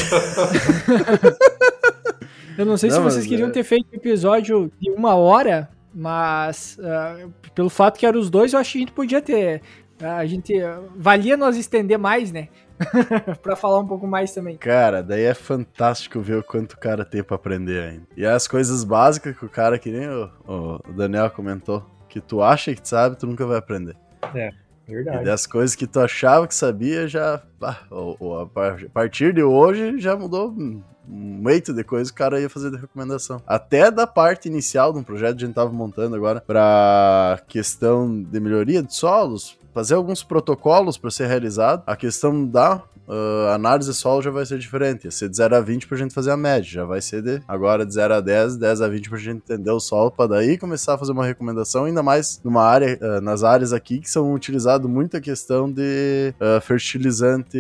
Eu 2.59 2.67
não 2.67 2.77
sei 2.77 2.91
não, 2.91 2.97
se 2.97 3.03
vocês 3.03 3.27
queriam 3.27 3.49
é... 3.49 3.53
ter 3.53 3.65
feito 3.65 3.87
um 3.93 3.97
episódio 3.97 4.71
de 4.79 4.91
uma 4.91 5.15
hora, 5.15 5.69
mas 5.93 6.79
uh, 6.79 7.33
pelo 7.55 7.71
fato 7.71 7.99
que 7.99 8.07
eram 8.07 8.21
os 8.21 8.31
dois, 8.31 8.53
eu 8.53 8.59
acho 8.59 8.73
que 8.73 8.79
a 8.79 8.81
gente 8.81 8.93
podia 8.93 9.23
ter. 9.23 9.63
Uh, 10.01 10.07
a 10.07 10.27
gente. 10.27 10.53
valia 10.97 11.37
nós 11.37 11.57
estender 11.57 11.99
mais, 11.99 12.31
né? 12.31 12.49
pra 13.43 13.57
falar 13.57 13.79
um 13.81 13.87
pouco 13.87 14.07
mais 14.07 14.33
também. 14.33 14.57
Cara, 14.57 15.03
daí 15.03 15.23
é 15.23 15.35
fantástico 15.35 16.21
ver 16.21 16.39
o 16.39 16.43
quanto 16.43 16.73
o 16.73 16.79
cara 16.79 17.05
tem 17.05 17.23
pra 17.23 17.37
aprender 17.37 17.83
ainda. 17.83 18.07
E 18.17 18.27
as 18.27 18.47
coisas 18.47 18.85
básicas 18.85 19.37
que 19.37 19.45
o 19.45 19.49
cara, 19.49 19.79
que 19.79 19.91
nem 19.91 20.09
o, 20.09 20.31
o 20.47 20.93
Daniel 20.93 21.31
comentou, 21.31 21.85
que 22.15 22.21
tu 22.21 22.41
acha 22.41 22.73
que 22.73 22.81
tu 22.81 22.89
sabe, 22.89 23.17
tu 23.17 23.27
nunca 23.27 23.45
vai 23.45 23.59
aprender. 23.59 23.97
É. 24.33 24.53
Verdade. 24.87 25.23
E 25.23 25.25
das 25.25 25.47
coisas 25.47 25.75
que 25.75 25.85
tu 25.85 25.99
achava 25.99 26.47
que 26.47 26.55
sabia, 26.55 27.09
já. 27.09 27.43
Ah, 27.61 27.79
a 27.91 28.89
partir 28.93 29.35
de 29.35 29.43
hoje 29.43 29.99
já 29.99 30.15
mudou 30.15 30.51
um 30.51 30.83
meito 31.09 31.73
de 31.73 31.83
coisa 31.83 32.11
que 32.11 32.15
o 32.15 32.19
cara 32.19 32.41
ia 32.41 32.49
fazer 32.49 32.71
de 32.71 32.77
recomendação. 32.77 33.43
Até 33.47 33.91
da 33.91 34.07
parte 34.07 34.47
inicial 34.47 34.93
de 34.93 35.01
um 35.01 35.03
projeto 35.03 35.39
que 35.39 35.45
a 35.45 35.47
gente 35.47 35.57
tava 35.57 35.73
montando 35.73 36.15
agora 36.15 36.41
para 36.41 37.41
questão 37.49 38.23
de 38.23 38.39
melhoria 38.39 38.83
de 38.83 38.95
solos, 38.95 39.59
fazer 39.75 39.95
alguns 39.95 40.23
protocolos 40.23 40.97
para 40.97 41.11
ser 41.11 41.27
realizado. 41.27 41.83
A 41.85 41.97
questão 41.97 42.47
da 42.47 42.81
uh, 43.09 43.49
análise 43.53 43.93
solo 43.93 44.23
já 44.23 44.31
vai 44.31 44.47
ser 44.47 44.59
diferente. 44.59 45.05
Ia 45.05 45.11
ser 45.11 45.29
de 45.29 45.37
0 45.37 45.57
a 45.57 45.61
20 45.61 45.89
pra 45.89 45.99
gente 45.99 46.15
fazer 46.15 46.31
a 46.31 46.37
média. 46.37 46.71
Já 46.71 46.85
vai 46.85 47.01
ser 47.01 47.23
de 47.23 47.43
agora 47.47 47.85
de 47.85 47.93
0 47.93 48.15
a 48.15 48.21
10, 48.21 48.57
10 48.57 48.81
a 48.81 48.89
20 48.89 49.11
pra 49.11 49.19
gente 49.19 49.37
entender 49.37 49.71
o 49.71 49.81
solo, 49.81 50.11
pra 50.11 50.27
daí 50.27 50.57
começar 50.57 50.95
a 50.95 50.99
fazer 50.99 51.13
uma 51.13 51.27
recomendação, 51.27 51.85
ainda 51.85 52.03
mais 52.03 52.41
numa 52.45 52.63
área, 52.63 52.99
uh, 53.03 53.21
nas 53.21 53.43
áreas 53.43 53.73
aqui 53.73 53.99
que 53.99 54.09
são 54.09 54.33
utilizadas 54.33 54.89
muito 54.89 55.17
a 55.17 55.21
questão 55.21 55.71
de 55.71 56.33
uh, 56.41 56.61
fertilizante 56.61 57.59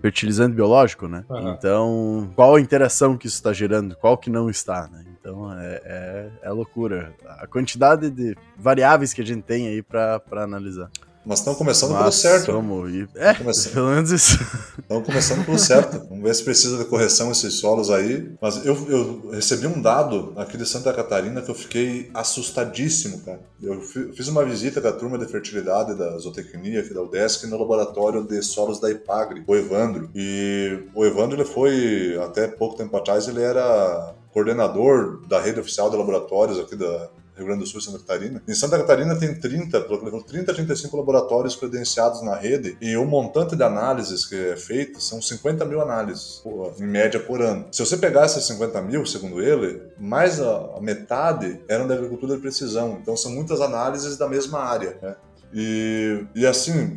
fertilizante 0.00 0.54
biológico, 0.54 1.06
né? 1.06 1.24
Uhum. 1.28 1.50
Então, 1.50 2.30
qual 2.34 2.54
a 2.56 2.60
interação 2.60 3.16
que 3.16 3.26
isso 3.26 3.36
está 3.36 3.52
gerando, 3.52 3.96
qual 3.96 4.16
que 4.16 4.30
não 4.30 4.48
está, 4.48 4.88
né? 4.90 5.04
Então 5.26 5.52
é, 5.58 5.82
é, 5.84 6.28
é 6.42 6.50
loucura. 6.52 7.12
A 7.40 7.48
quantidade 7.48 8.08
de 8.10 8.36
variáveis 8.56 9.12
que 9.12 9.20
a 9.20 9.26
gente 9.26 9.42
tem 9.42 9.66
aí 9.66 9.82
para 9.82 10.22
analisar. 10.36 10.88
Mas 11.24 11.40
estão 11.40 11.56
começando 11.56 11.90
Mas 11.90 11.98
pelo 11.98 12.12
certo. 12.12 12.52
Vamos 12.52 12.94
ir. 12.94 13.08
É, 13.16 13.34
começando. 13.34 13.72
pelo 13.72 13.88
menos 13.88 14.12
isso. 14.12 14.38
Estão 14.78 15.02
começando 15.02 15.44
pelo 15.44 15.58
certo. 15.58 16.06
Vamos 16.08 16.22
ver 16.22 16.32
se 16.32 16.44
precisa 16.44 16.78
de 16.78 16.84
correção 16.84 17.32
esses 17.32 17.54
solos 17.54 17.90
aí. 17.90 18.30
Mas 18.40 18.64
eu, 18.64 18.76
eu 18.88 19.30
recebi 19.32 19.66
um 19.66 19.82
dado 19.82 20.32
aqui 20.36 20.56
de 20.56 20.64
Santa 20.64 20.92
Catarina 20.92 21.42
que 21.42 21.50
eu 21.50 21.54
fiquei 21.56 22.08
assustadíssimo, 22.14 23.22
cara. 23.22 23.40
Eu 23.60 23.80
fiz 23.80 24.28
uma 24.28 24.44
visita 24.44 24.80
com 24.80 24.86
a 24.86 24.92
turma 24.92 25.18
de 25.18 25.26
fertilidade 25.26 25.98
da 25.98 26.16
zootecnia 26.18 26.78
aqui 26.78 26.94
da 26.94 27.02
UDESC 27.02 27.48
no 27.48 27.58
laboratório 27.58 28.22
de 28.22 28.40
solos 28.42 28.78
da 28.78 28.88
IPAGRE, 28.88 29.42
o 29.48 29.56
Evandro. 29.56 30.08
E 30.14 30.84
o 30.94 31.04
Evandro, 31.04 31.36
ele 31.36 31.44
foi, 31.44 32.16
até 32.22 32.46
pouco 32.46 32.76
tempo 32.76 32.96
atrás, 32.96 33.26
ele 33.26 33.42
era 33.42 34.14
coordenador 34.36 35.22
da 35.26 35.40
rede 35.40 35.58
oficial 35.58 35.88
de 35.88 35.96
laboratórios 35.96 36.58
aqui 36.58 36.76
da, 36.76 37.08
Rio 37.34 37.46
Grande 37.46 37.60
do 37.60 37.66
Sul 37.66 37.80
e 37.80 37.82
Santa 37.82 37.98
Catarina. 37.98 38.42
Em 38.46 38.54
Santa 38.54 38.76
Catarina 38.78 39.16
tem 39.16 39.34
30, 39.34 39.80
30 40.26 40.52
a 40.52 40.54
35 40.54 40.94
laboratórios 40.94 41.56
credenciados 41.56 42.22
na 42.22 42.34
rede 42.34 42.76
e 42.80 42.96
o 42.98 43.04
montante 43.06 43.56
de 43.56 43.62
análises 43.62 44.26
que 44.26 44.34
é 44.34 44.56
feito 44.56 45.02
são 45.02 45.22
50 45.22 45.64
mil 45.64 45.80
análises, 45.80 46.42
em 46.78 46.86
média, 46.86 47.18
por 47.18 47.40
ano. 47.40 47.66
Se 47.72 47.84
você 47.84 47.96
pegar 47.96 48.26
esses 48.26 48.44
50 48.44 48.80
mil, 48.82 49.06
segundo 49.06 49.42
ele, 49.42 49.82
mais 49.98 50.38
a, 50.40 50.78
metade 50.80 51.60
eram 51.68 51.86
da 51.86 51.94
agricultura 51.94 52.36
de 52.36 52.40
precisão. 52.40 52.98
Então 53.00 53.16
são 53.16 53.30
muitas 53.30 53.60
análises 53.60 54.18
da 54.18 54.28
mesma 54.28 54.60
área. 54.60 54.98
Né? 55.02 55.16
E, 55.52 56.24
e 56.34 56.46
assim, 56.46 56.96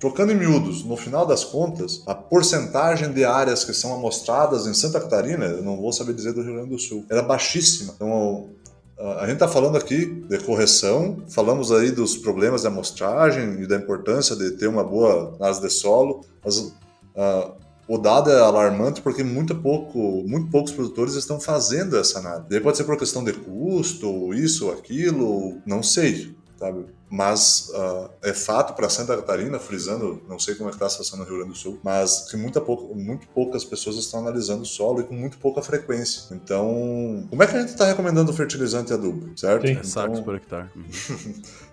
Trocando 0.00 0.32
em 0.32 0.34
miúdos, 0.34 0.82
no 0.82 0.96
final 0.96 1.26
das 1.26 1.44
contas, 1.44 2.02
a 2.06 2.14
porcentagem 2.14 3.12
de 3.12 3.22
áreas 3.22 3.64
que 3.64 3.74
são 3.74 3.92
amostradas 3.92 4.66
em 4.66 4.72
Santa 4.72 4.98
Catarina, 4.98 5.44
eu 5.44 5.62
não 5.62 5.76
vou 5.76 5.92
saber 5.92 6.14
dizer 6.14 6.32
do 6.32 6.40
Rio 6.40 6.54
Grande 6.54 6.70
do 6.70 6.78
Sul, 6.78 7.04
era 7.10 7.20
baixíssima. 7.20 7.92
Então, 7.94 8.48
a 8.98 9.26
gente 9.26 9.34
está 9.34 9.46
falando 9.46 9.76
aqui 9.76 10.06
de 10.06 10.38
correção, 10.38 11.18
falamos 11.28 11.70
aí 11.70 11.90
dos 11.90 12.16
problemas 12.16 12.62
de 12.62 12.68
amostragem 12.68 13.60
e 13.60 13.66
da 13.66 13.76
importância 13.76 14.34
de 14.34 14.52
ter 14.52 14.68
uma 14.68 14.82
boa 14.82 15.34
análise 15.36 15.60
de 15.60 15.68
solo, 15.68 16.24
mas 16.42 16.56
uh, 16.56 17.52
o 17.86 17.98
dado 17.98 18.30
é 18.30 18.40
alarmante 18.40 19.02
porque 19.02 19.22
muito, 19.22 19.54
pouco, 19.54 20.24
muito 20.26 20.50
poucos 20.50 20.72
produtores 20.72 21.12
estão 21.12 21.38
fazendo 21.38 21.98
essa 21.98 22.20
análise. 22.20 22.46
Daí 22.48 22.60
pode 22.60 22.78
ser 22.78 22.84
por 22.84 22.96
questão 22.96 23.22
de 23.22 23.34
custo, 23.34 24.32
isso, 24.32 24.70
aquilo, 24.70 25.58
não 25.66 25.82
sei 25.82 26.34
sabe? 26.60 26.84
Mas 27.10 27.72
uh, 27.74 28.08
é 28.22 28.32
fato 28.32 28.72
para 28.74 28.88
Santa 28.88 29.16
Catarina, 29.16 29.58
frisando, 29.58 30.22
não 30.28 30.38
sei 30.38 30.54
como 30.54 30.68
é 30.68 30.70
que 30.70 30.76
está 30.76 30.86
a 30.86 30.90
situação 30.90 31.18
no 31.18 31.24
Rio 31.24 31.38
Grande 31.38 31.50
do 31.50 31.56
Sul, 31.56 31.80
mas 31.82 32.30
que 32.30 32.36
muita 32.36 32.60
pouca, 32.60 32.94
muito 32.94 33.26
poucas 33.28 33.64
pessoas 33.64 33.96
estão 33.96 34.20
analisando 34.20 34.62
o 34.62 34.66
solo 34.66 35.00
e 35.00 35.04
com 35.04 35.14
muito 35.14 35.36
pouca 35.38 35.60
frequência. 35.60 36.32
Então, 36.32 37.26
como 37.28 37.42
é 37.42 37.48
que 37.48 37.56
a 37.56 37.60
gente 37.60 37.70
está 37.70 37.84
recomendando 37.86 38.32
fertilizante 38.32 38.92
adubo, 38.92 39.36
certo? 39.36 39.66
Sim, 39.66 39.72
então, 39.72 39.84
sacos 39.84 40.20
por 40.20 40.36
hectare. 40.36 40.68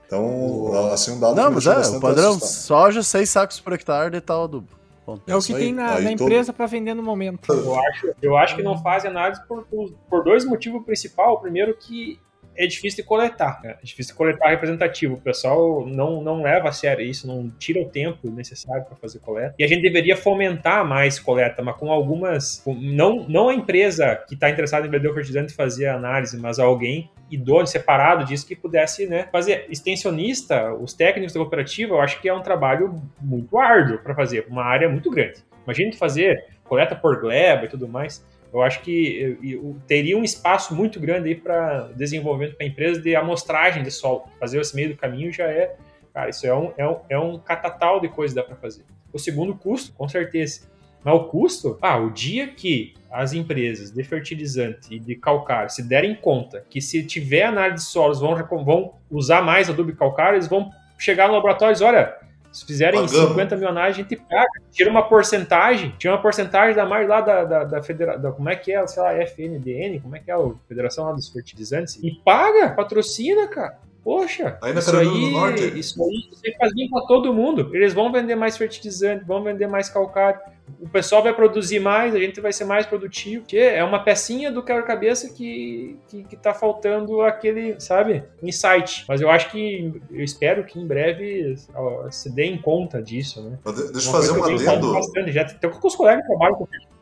então, 0.08 0.92
assim, 0.92 1.12
um 1.12 1.20
dado 1.20 1.36
Não, 1.36 1.52
mas 1.52 1.68
é, 1.68 1.96
o 1.96 2.00
padrão, 2.00 2.40
soja, 2.40 3.04
6 3.04 3.30
sacos 3.30 3.60
por 3.60 3.74
hectare 3.74 4.10
de 4.10 4.22
tal 4.22 4.46
adubo. 4.46 4.78
É 5.26 5.36
o 5.36 5.42
que 5.42 5.54
aí, 5.54 5.60
tem 5.60 5.74
na, 5.74 6.02
na 6.02 6.12
empresa 6.12 6.52
para 6.52 6.66
vender 6.66 6.94
no 6.94 7.04
momento. 7.04 7.54
Eu 7.54 7.80
acho, 7.80 8.12
eu 8.22 8.38
acho 8.38 8.56
que 8.56 8.64
não 8.64 8.82
fazem 8.82 9.10
análise 9.10 9.42
por, 9.48 9.64
por, 9.66 9.94
por 10.10 10.24
dois 10.24 10.44
motivos 10.44 10.84
principais. 10.84 11.30
O 11.30 11.38
primeiro 11.38 11.78
que 11.78 12.20
é 12.58 12.68
difícil 12.68 13.04
de 13.04 13.08
coletar. 13.08 13.62
É 13.64 13.78
difícil 13.84 14.14
de 14.14 14.18
coletar 14.18 14.50
representativo. 14.50 15.16
O 15.16 15.22
pessoal 15.22 15.86
não, 15.86 16.22
não 16.22 16.42
leva 16.42 16.70
a 16.70 16.72
sério 16.72 17.06
isso, 17.06 17.28
não 17.28 17.50
tira 17.50 17.82
o 17.82 17.86
tempo 17.86 18.30
necessário 18.30 18.86
para 18.86 18.96
fazer 18.96 19.20
coleta. 19.20 19.56
E 19.58 19.64
a 19.64 19.68
gente 19.68 19.82
deveria 19.82 20.18
fomentar 20.18 20.86
mais 20.86 21.20
coleta, 21.20 21.62
mas 21.62 21.76
com 21.78 21.92
algumas. 21.92 22.64
não, 22.66 23.28
não 23.28 23.50
a 23.50 23.54
empresa 23.54 24.16
que 24.28 24.34
está 24.34 24.50
interessada 24.50 24.88
em 24.88 24.90
vender 24.90 25.08
o 25.08 25.14
fertilizante 25.14 25.54
fazer 25.54 25.88
a 25.88 25.96
análise, 25.96 26.38
mas 26.38 26.60
alguém 26.60 27.10
idôneo, 27.30 27.68
separado 27.68 28.26
disso, 28.26 28.48
que 28.48 28.56
pudesse 28.56 29.06
né, 29.08 29.28
fazer. 29.32 29.66
Extensionista, 29.70 30.74
os 30.74 30.94
técnicos 30.94 31.34
da 31.34 31.40
cooperativa, 31.40 31.94
eu 31.94 32.02
acho 32.02 32.22
que 32.22 32.30
é 32.30 32.34
um 32.34 32.42
trabalho 32.42 33.02
muito 33.22 33.58
árduo 33.58 34.00
para 34.00 34.16
fazer, 34.16 34.46
uma 34.50 34.64
área 34.64 34.90
muito 34.90 35.12
grande. 35.12 35.44
Imagina 35.66 35.92
fazer 35.94 36.46
coleta 36.64 36.96
por 36.96 37.20
gleba 37.20 37.66
e 37.66 37.68
tudo 37.68 37.88
mais. 37.88 38.26
Eu 38.58 38.64
acho 38.64 38.82
que 38.82 39.38
teria 39.86 40.18
um 40.18 40.24
espaço 40.24 40.76
muito 40.76 41.00
grande 41.00 41.30
aí 41.30 41.36
para 41.36 41.90
desenvolvimento 41.96 42.56
para 42.56 42.66
a 42.66 42.70
empresa 42.70 43.00
de 43.00 43.16
amostragem 43.16 43.84
de 43.84 43.92
solo. 43.92 44.26
Fazer 44.40 44.60
esse 44.60 44.76
meio 44.76 44.90
do 44.90 44.98
caminho 44.98 45.32
já 45.32 45.46
é, 45.46 45.76
cara, 46.14 46.30
isso 46.30 46.46
é 46.48 46.54
um, 46.56 46.72
é 46.76 46.88
um, 46.88 46.98
é 47.10 47.20
um 47.20 47.38
catatal 47.38 48.00
de 48.00 48.08
coisa 48.10 48.34
que 48.34 48.42
dá 48.42 48.48
para 48.48 48.56
fazer. 48.56 48.84
O 49.14 49.20
segundo 49.20 49.56
custo, 49.56 49.94
com 49.94 50.08
certeza. 50.08 50.62
Mas 51.04 51.14
o 51.14 51.26
custo, 51.26 51.78
ah, 51.82 51.98
o 51.98 52.10
dia 52.10 52.48
que 52.48 52.96
as 53.12 53.34
empresas 53.34 53.92
de 53.92 54.04
fertilizante 54.04 54.94
e 54.94 55.00
de 55.00 55.16
calcário 55.16 55.70
se 55.70 55.82
derem 55.82 56.16
conta 56.16 56.66
que 56.70 56.82
se 56.82 57.04
tiver 57.04 57.44
análise 57.44 57.86
de 57.86 57.90
solos 57.92 58.20
vão, 58.20 58.36
vão 58.66 58.94
usar 59.10 59.42
mais 59.42 59.70
adubo 59.70 59.96
calcário, 59.96 60.36
eles 60.36 60.48
vão 60.48 60.72
chegar 60.98 61.28
no 61.28 61.36
laboratório 61.36 61.72
e 61.72 61.74
dizer, 61.74 61.86
olha, 61.86 62.16
se 62.58 62.66
fizerem 62.66 63.06
Pagamos. 63.06 63.30
50 63.30 63.56
mil 63.56 63.70
análises, 63.70 64.00
a 64.00 64.02
gente 64.02 64.16
paga. 64.16 64.48
Tira 64.72 64.90
uma 64.90 65.08
porcentagem. 65.08 65.94
Tira 66.00 66.14
uma 66.14 66.22
porcentagem 66.22 66.76
da 66.76 66.88
mais 66.88 67.08
lá 67.08 67.22
da, 67.22 67.44
da, 67.44 67.64
da 67.64 67.84
federação. 67.84 68.32
Como 68.32 68.50
é 68.50 68.56
que 68.56 68.74
é, 68.74 68.88
sei 68.88 69.04
lá, 69.04 69.14
FNDN? 69.14 70.00
Como 70.00 70.16
é 70.16 70.20
que 70.20 70.32
é 70.32 70.34
a 70.34 70.40
Federação 70.68 71.06
lá 71.06 71.12
dos 71.12 71.30
Fertilizantes? 71.30 72.00
E 72.02 72.12
paga, 72.26 72.70
patrocina, 72.70 73.48
cara. 73.48 73.78
Poxa, 74.04 74.58
aí 74.62 74.76
isso, 74.76 74.96
aí, 74.96 75.32
Norte. 75.32 75.80
isso 75.80 76.04
aí, 76.04 76.30
isso 76.32 76.42
aí 76.46 76.56
faz 76.58 76.74
bem 76.74 76.90
para 76.90 77.06
todo 77.06 77.34
mundo. 77.34 77.70
Eles 77.76 77.94
vão 77.94 78.12
vender 78.12 78.36
mais 78.36 78.58
fertilizante, 78.58 79.24
vão 79.24 79.44
vender 79.44 79.68
mais 79.68 79.90
calcário. 79.90 80.40
O 80.80 80.90
pessoal 80.90 81.24
vai 81.24 81.34
produzir 81.34 81.80
mais, 81.80 82.14
a 82.14 82.20
gente 82.20 82.42
vai 82.42 82.52
ser 82.52 82.66
mais 82.66 82.86
produtivo. 82.86 83.46
Que 83.46 83.58
é 83.58 83.84
uma 83.84 84.04
pecinha 84.04 84.52
do 84.52 84.64
quebra-cabeça 84.64 85.30
que, 85.30 85.98
que, 86.08 86.24
que 86.24 86.36
tá 86.36 86.54
faltando 86.54 87.22
aquele, 87.22 87.80
sabe, 87.80 88.24
insight. 88.42 89.06
Mas 89.08 89.22
eu 89.22 89.30
acho 89.30 89.50
que, 89.52 90.02
eu 90.12 90.24
espero 90.24 90.64
que 90.64 90.80
em 90.80 90.88
breve 90.88 91.56
ó, 91.74 92.10
se 92.12 92.30
deem 92.30 92.62
conta 92.62 93.02
disso, 93.02 93.42
né? 93.42 93.58
Deixa 93.94 94.10
eu 94.10 94.12
fazer 94.12 94.32
um 94.32 94.44
adendo. 94.44 94.94
Bastante. 94.94 95.32
Já 95.32 95.46
tem 95.46 95.70
com 95.70 95.88
os 95.88 95.96
colegas 95.96 96.22
que 96.22 96.28
trabalham 96.28 96.56
com 96.56 96.66
fertilizante 96.66 96.98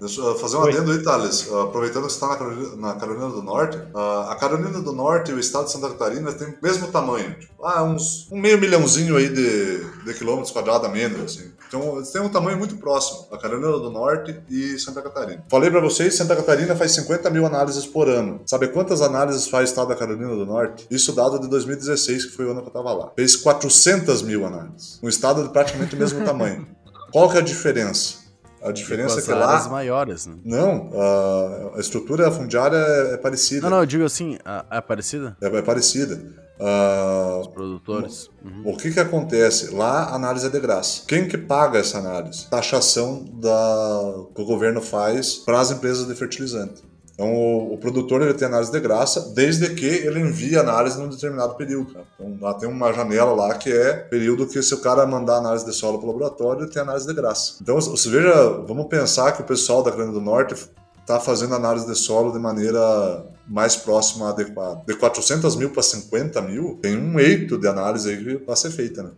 Deixa 0.00 0.20
eu 0.20 0.34
fazer 0.36 0.56
um 0.56 0.62
Oi. 0.62 0.72
adendo 0.72 0.92
aí, 0.92 1.02
Thales. 1.02 1.52
Aproveitando 1.52 2.06
que 2.06 2.12
você 2.12 2.16
está 2.16 2.28
na 2.28 2.36
Carolina, 2.36 2.76
na 2.76 2.94
Carolina 2.94 3.28
do 3.28 3.42
Norte, 3.42 3.78
a 3.94 4.36
Carolina 4.38 4.80
do 4.80 4.92
Norte 4.92 5.30
e 5.30 5.34
o 5.34 5.38
estado 5.38 5.66
de 5.66 5.72
Santa 5.72 5.90
Catarina 5.90 6.32
têm 6.32 6.48
o 6.48 6.58
mesmo 6.62 6.88
tamanho. 6.88 7.34
Tipo, 7.38 7.64
ah, 7.64 7.82
uns, 7.82 8.30
um 8.30 8.40
meio 8.40 8.58
milhãozinho 8.58 9.16
aí 9.16 9.28
de, 9.28 9.84
de 10.04 10.14
quilômetros 10.14 10.50
quadrados 10.50 10.88
a 10.88 10.90
menos, 10.90 11.20
assim. 11.20 11.52
Então, 11.68 11.96
eles 11.96 12.10
têm 12.10 12.22
um 12.22 12.28
tamanho 12.28 12.58
muito 12.58 12.76
próximo, 12.76 13.26
a 13.32 13.38
Carolina 13.38 13.72
do 13.72 13.90
Norte 13.90 14.40
e 14.48 14.78
Santa 14.78 15.02
Catarina. 15.02 15.44
Falei 15.48 15.70
para 15.70 15.80
vocês, 15.80 16.14
Santa 16.16 16.36
Catarina 16.36 16.76
faz 16.76 16.92
50 16.92 17.30
mil 17.30 17.46
análises 17.46 17.86
por 17.86 18.08
ano. 18.08 18.40
Sabe 18.46 18.68
quantas 18.68 19.02
análises 19.02 19.48
faz 19.48 19.70
o 19.70 19.72
estado 19.72 19.88
da 19.88 19.96
Carolina 19.96 20.34
do 20.34 20.46
Norte? 20.46 20.86
Isso 20.90 21.12
dado 21.12 21.38
de 21.40 21.48
2016, 21.48 22.26
que 22.26 22.32
foi 22.32 22.46
o 22.46 22.50
ano 22.50 22.60
que 22.60 22.66
eu 22.66 22.68
estava 22.68 22.92
lá. 22.92 23.12
Fez 23.16 23.36
400 23.36 24.22
mil 24.22 24.46
análises. 24.46 24.98
Um 25.02 25.08
estado 25.08 25.42
de 25.42 25.48
praticamente 25.50 25.94
o 25.94 25.98
mesmo 25.98 26.22
tamanho. 26.26 26.66
Qual 27.10 27.30
que 27.30 27.36
é 27.36 27.40
a 27.40 27.44
diferença? 27.44 28.24
A 28.64 28.72
diferença 28.72 29.20
é 29.20 29.22
que 29.22 29.30
lá. 29.30 29.68
maiores, 29.68 30.24
né? 30.24 30.36
Não, 30.42 30.90
a, 30.94 31.76
a 31.76 31.80
estrutura 31.80 32.30
fundiária 32.30 32.76
é, 32.76 33.14
é, 33.14 33.16
parecida. 33.18 33.68
Não, 33.68 33.76
não, 33.76 33.82
eu 33.82 33.86
digo 33.86 34.04
assim, 34.04 34.38
é 34.70 34.80
parecida? 34.80 35.36
É, 35.38 35.46
é 35.46 35.62
parecida. 35.62 36.43
Uh, 36.58 37.40
Os 37.40 37.46
produtores. 37.48 38.30
Uhum. 38.44 38.72
O 38.72 38.76
que 38.76 38.92
que 38.92 39.00
acontece? 39.00 39.74
Lá 39.74 40.04
a 40.04 40.14
análise 40.14 40.46
é 40.46 40.50
de 40.50 40.60
graça. 40.60 41.02
Quem 41.06 41.26
que 41.26 41.36
paga 41.36 41.78
essa 41.78 41.98
análise? 41.98 42.46
Taxação 42.48 43.24
da, 43.32 44.14
que 44.34 44.40
o 44.40 44.44
governo 44.44 44.80
faz 44.80 45.34
para 45.34 45.60
as 45.60 45.70
empresas 45.70 46.06
de 46.06 46.14
fertilizante. 46.14 46.82
Então, 47.14 47.32
o, 47.32 47.74
o, 47.74 47.78
produtor 47.78 48.22
ele 48.22 48.34
tem 48.34 48.46
análise 48.48 48.72
de 48.72 48.80
graça, 48.80 49.32
desde 49.34 49.72
que 49.74 49.86
ele 49.86 50.18
envie 50.18 50.56
análise 50.56 50.98
num 50.98 51.08
determinado 51.08 51.54
período. 51.54 51.92
Né? 51.92 52.00
Então, 52.14 52.36
lá 52.40 52.54
tem 52.54 52.68
uma 52.68 52.92
janela 52.92 53.32
lá 53.32 53.54
que 53.54 53.72
é 53.72 53.92
período 53.94 54.48
que, 54.48 54.60
se 54.60 54.74
o 54.74 54.80
cara 54.80 55.06
mandar 55.06 55.36
análise 55.36 55.64
de 55.64 55.72
solo 55.72 55.98
para 55.98 56.08
o 56.08 56.12
laboratório, 56.12 56.62
ele 56.62 56.72
tem 56.72 56.82
análise 56.82 57.06
de 57.06 57.14
graça. 57.14 57.58
Então, 57.62 57.80
você 57.80 58.08
veja, 58.08 58.32
vamos 58.66 58.86
pensar 58.86 59.30
que 59.30 59.42
o 59.42 59.44
pessoal 59.44 59.82
da 59.82 59.92
Grande 59.92 60.12
do 60.12 60.20
Norte 60.20 60.56
está 61.04 61.20
fazendo 61.20 61.54
análise 61.54 61.86
de 61.86 61.94
solo 61.94 62.32
de 62.32 62.38
maneira 62.38 63.26
mais 63.46 63.76
próxima 63.76 64.30
adequada. 64.30 64.82
De 64.86 64.96
400 64.96 65.54
mil 65.54 65.70
para 65.70 65.82
50 65.82 66.40
mil, 66.42 66.78
tem 66.80 66.96
um 66.96 67.20
eito 67.20 67.58
de 67.58 67.68
análise 67.68 68.08
aí 68.08 68.38
para 68.38 68.56
ser 68.56 68.70
feita, 68.70 69.02
né? 69.02 69.10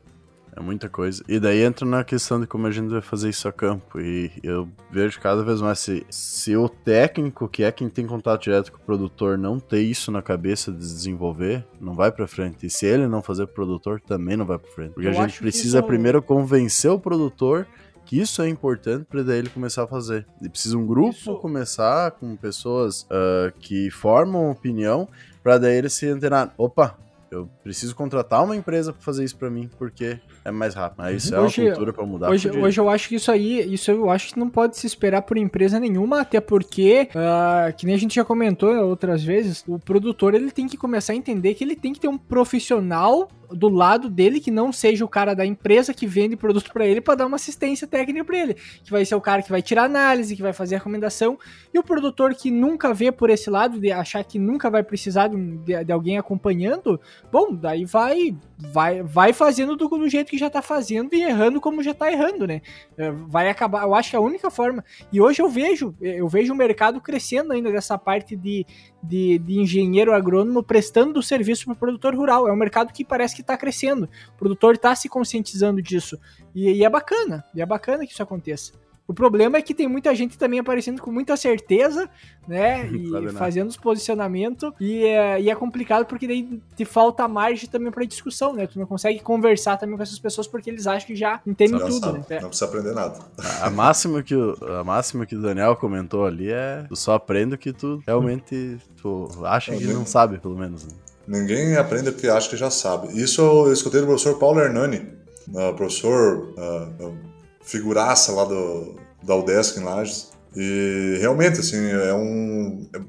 É 0.57 0.61
muita 0.61 0.89
coisa. 0.89 1.23
E 1.29 1.39
daí 1.39 1.63
entra 1.63 1.85
na 1.85 2.03
questão 2.03 2.41
de 2.41 2.47
como 2.47 2.67
a 2.67 2.71
gente 2.71 2.89
vai 2.89 3.03
fazer 3.03 3.29
isso 3.29 3.47
a 3.47 3.53
campo. 3.53 4.01
E 4.01 4.33
eu 4.43 4.67
vejo 4.91 5.21
cada 5.21 5.45
vez 5.45 5.61
mais 5.61 5.79
se, 5.79 6.05
se 6.09 6.57
o 6.57 6.67
técnico, 6.67 7.47
que 7.47 7.63
é 7.63 7.71
quem 7.71 7.91
tem 7.91 8.07
contato 8.07 8.45
direto 8.45 8.73
com 8.73 8.79
o 8.79 8.81
produtor, 8.81 9.37
não 9.37 9.61
ter 9.61 9.83
isso 9.83 10.11
na 10.11 10.23
cabeça 10.23 10.73
de 10.73 10.79
desenvolver, 10.79 11.63
não 11.79 11.95
vai 11.95 12.11
para 12.11 12.27
frente. 12.27 12.67
E 12.67 12.71
se 12.71 12.87
ele 12.87 13.07
não 13.07 13.23
fazer 13.23 13.45
pro 13.47 13.67
produtor, 13.67 14.01
também 14.01 14.35
não 14.35 14.47
vai 14.47 14.59
para 14.59 14.71
frente. 14.71 14.95
Porque 14.95 15.07
eu 15.07 15.11
a 15.11 15.27
gente 15.27 15.39
precisa 15.39 15.81
isso... 15.81 15.87
primeiro 15.87 16.23
convencer 16.23 16.91
o 16.91 16.99
produtor 16.99 17.69
que 18.07 18.19
isso 18.19 18.41
é 18.41 18.49
importante 18.49 19.05
para 19.05 19.23
daí 19.23 19.41
ele 19.41 19.51
começar 19.51 19.83
a 19.83 19.87
fazer. 19.87 20.25
E 20.41 20.49
precisa 20.49 20.79
um 20.79 20.87
grupo 20.87 21.11
isso. 21.11 21.37
começar 21.37 22.13
com 22.13 22.35
pessoas 22.37 23.03
uh, 23.03 23.53
que 23.59 23.91
formam 23.91 24.51
opinião 24.51 25.09
para 25.43 25.59
daí 25.59 25.77
ele 25.77 25.91
se 25.91 26.07
antenar. 26.07 26.55
Opa, 26.57 26.97
eu 27.31 27.49
preciso 27.63 27.95
contratar 27.95 28.45
uma 28.45 28.55
empresa 28.55 28.93
para 28.93 29.03
fazer 29.03 29.25
isso 29.25 29.37
para 29.37 29.51
mim, 29.51 29.69
porque 29.79 30.19
é 30.45 30.51
mais 30.51 30.75
rápido. 30.75 30.99
Mas 30.99 31.25
isso 31.25 31.37
hoje, 31.37 31.61
é 31.61 31.65
uma 31.65 31.71
cultura 31.71 31.93
para 31.93 32.07
mudar. 32.07 32.31
Hoje, 32.31 32.51
hoje 32.51 32.81
eu 32.81 32.89
acho 32.89 33.09
que 33.09 33.17
isso 33.17 33.31
aí, 33.31 33.75
isso 33.75 33.91
eu 33.91 34.09
acho 34.09 34.33
que 34.33 34.39
não 34.39 34.49
pode 34.49 34.77
se 34.77 34.87
esperar 34.87 35.23
por 35.23 35.37
empresa 35.37 35.81
nenhuma, 35.81 36.21
até 36.21 36.41
porque, 36.41 37.09
uh, 37.11 37.77
que 37.77 37.85
nem 37.85 37.95
a 37.95 37.99
gente 37.99 38.15
já 38.15 38.25
comentou 38.25 38.73
outras 38.85 39.23
vezes, 39.25 39.65
o 39.67 39.79
produtor 39.79 40.35
ele 40.35 40.51
tem 40.51 40.69
que 40.69 40.77
começar 40.77 41.13
a 41.13 41.17
entender 41.17 41.55
que 41.55 41.65
ele 41.65 41.75
tem 41.75 41.93
que 41.93 42.01
ter 42.01 42.09
um 42.09 42.19
profissional 42.19 43.29
do 43.51 43.69
lado 43.69 44.09
dele 44.09 44.41
que 44.41 44.51
não 44.51 44.73
seja 44.73 45.05
o 45.05 45.09
cara 45.09 45.35
da 45.35 45.45
empresa 45.45 45.95
que 45.95 46.07
vende 46.07 46.37
produto 46.37 46.73
para 46.73 46.87
ele 46.87 47.01
para 47.01 47.17
dar 47.17 47.27
uma 47.27 47.37
assistência 47.37 47.87
técnica 47.87 48.25
para 48.25 48.39
ele, 48.39 48.55
que 48.55 48.91
vai 48.91 49.05
ser 49.05 49.15
o 49.15 49.21
cara 49.21 49.43
que 49.43 49.51
vai 49.51 49.63
tirar 49.63 49.85
análise, 49.85 50.37
que 50.37 50.43
vai 50.43 50.53
fazer 50.53 50.77
a 50.77 50.79
recomendação, 50.79 51.39
e 51.73 51.79
o 51.79 51.83
produtor 51.83 52.35
que 52.35 52.51
nunca 52.51 52.93
vê 52.93 53.13
por 53.13 53.31
esse 53.31 53.51
lado 53.51 53.79
de 53.79 53.93
achar 53.93 54.23
que 54.25 54.39
nunca 54.39 54.71
vai 54.71 54.83
precisar 54.83 55.29
de, 55.29 55.85
de, 55.85 55.93
alguém 55.93 56.19
acompanhando, 56.19 57.01
bom, 57.31 57.55
daí 57.55 57.85
vai 57.85 58.37
vai 58.59 59.03
vai 59.03 59.33
fazendo 59.33 59.77
do, 59.77 59.89
do 59.89 60.09
jeito 60.09 60.31
que 60.31 60.39
já 60.39 60.49
tá 60.49 60.63
fazendo 60.63 61.15
e 61.15 61.23
errando 61.23 61.61
como 61.61 61.83
já 61.83 61.93
tá 61.93 62.11
errando, 62.11 62.47
né? 62.47 62.63
É, 62.97 63.11
vai 63.11 63.49
acabar, 63.49 63.83
eu 63.83 63.95
acho 63.95 64.11
que 64.11 64.17
é 64.17 64.19
a 64.19 64.23
única 64.23 64.51
forma. 64.51 64.85
E 65.13 65.21
hoje 65.21 65.43
eu 65.43 65.49
vejo, 65.49 65.95
eu 66.01 66.29
vejo 66.29 66.53
o 66.53 66.57
mercado 66.57 67.01
crescendo 67.01 67.53
ainda 67.53 67.71
dessa 67.71 67.99
parte 67.99 68.35
de, 68.35 68.67
de, 69.03 69.39
de 69.39 69.61
engenheiro 69.61 70.13
agrônomo 70.13 70.63
prestando 70.63 71.23
serviço 71.23 71.67
para 71.67 71.75
produtor 71.75 72.15
rural. 72.15 72.49
É 72.49 72.53
um 72.53 72.57
mercado 72.57 72.93
que 72.93 73.05
parece 73.05 73.36
que 73.37 73.43
está 73.43 73.57
crescendo. 73.57 74.09
O 74.35 74.39
produtor 74.39 74.75
está 74.75 74.95
se 74.95 75.09
conscientizando 75.09 75.81
disso. 75.81 76.19
E, 76.55 76.71
e 76.71 76.85
é 76.85 76.91
bacana, 76.91 77.45
e 77.55 77.63
é 77.63 77.67
bacana 77.67 78.07
que 78.07 78.13
isso 78.13 78.23
aconteça. 78.23 78.73
O 79.09 79.15
problema 79.15 79.57
é 79.57 79.63
que 79.63 79.73
tem 79.73 79.87
muita 79.87 80.13
gente 80.15 80.37
também 80.37 80.59
aparecendo 80.59 81.01
com 81.01 81.13
muita 81.13 81.37
certeza, 81.37 82.11
né? 82.47 82.87
E 82.97 83.31
fazendo 83.33 83.69
os 83.69 83.77
posicionamentos. 83.77 84.73
E 84.81 85.05
é, 85.05 85.41
e 85.41 85.51
é 85.51 85.55
complicado 85.55 86.05
porque 86.07 86.27
daí 86.27 86.61
te 86.75 86.85
falta 86.85 87.27
margem 87.29 87.69
também 87.69 87.91
para 87.91 88.05
discussão, 88.05 88.53
né? 88.53 88.67
Tu 88.67 88.79
não 88.79 88.87
consegue 88.87 89.21
conversar 89.21 89.77
também 89.77 89.97
com 89.97 90.03
essas 90.03 90.19
pessoas 90.19 90.47
porque 90.47 90.69
eles 90.69 90.87
acham 90.87 91.07
que 91.07 91.15
já 91.15 91.41
entendem 91.47 91.79
tudo, 91.79 92.13
né? 92.13 92.25
É. 92.31 92.41
Não 92.41 92.49
precisa 92.49 92.67
aprender 92.67 92.95
nada. 92.95 93.19
A 93.61 93.71
máxima 93.71 94.23
que 94.23 94.35
o, 94.35 94.57
a 94.79 94.83
máxima 94.83 95.25
que 95.25 95.37
o 95.37 95.43
Daniel 95.43 95.77
comentou 95.77 96.27
ali 96.27 96.51
é 96.51 96.85
tu 96.89 96.97
só 96.97 97.15
aprende 97.15 97.55
o 97.55 97.59
que 97.59 97.73
tu 97.73 98.03
realmente 98.07 98.79
tu 99.01 99.29
acha 99.45 99.77
que 99.77 99.85
não 99.85 100.05
sabe, 100.05 100.39
pelo 100.39 100.57
menos. 100.57 100.85
Né? 100.85 101.06
Ninguém 101.27 101.77
aprende 101.77 102.11
o 102.11 102.13
que 102.13 102.29
acha 102.29 102.49
que 102.49 102.57
já 102.57 102.71
sabe. 102.71 103.21
Isso 103.21 103.41
eu 103.41 103.73
escutei 103.73 104.01
do 104.01 104.07
professor 104.07 104.39
Paulo 104.39 104.61
Hernani, 104.61 105.09
uh, 105.49 105.75
professor 105.75 106.55
uh, 106.57 107.15
figuraça 107.63 108.33
lá 108.33 108.45
do, 108.45 108.95
da 109.23 109.35
UDESC 109.35 109.81
em 109.81 109.85
Lages. 109.85 110.31
E 110.55 111.19
realmente, 111.21 111.61
assim, 111.61 111.91
é 111.91 112.15
um. 112.15 112.89
É, 112.95 113.01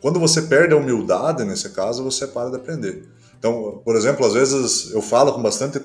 quando 0.00 0.20
você 0.20 0.42
perde 0.42 0.74
a 0.74 0.76
humildade, 0.76 1.44
nesse 1.44 1.70
caso, 1.70 2.04
você 2.04 2.26
para 2.26 2.50
de 2.50 2.56
aprender. 2.56 3.08
Então, 3.38 3.80
por 3.84 3.96
exemplo, 3.96 4.24
às 4.24 4.34
vezes 4.34 4.92
eu 4.92 5.02
falo 5.02 5.32
com 5.32 5.42
bastante 5.42 5.80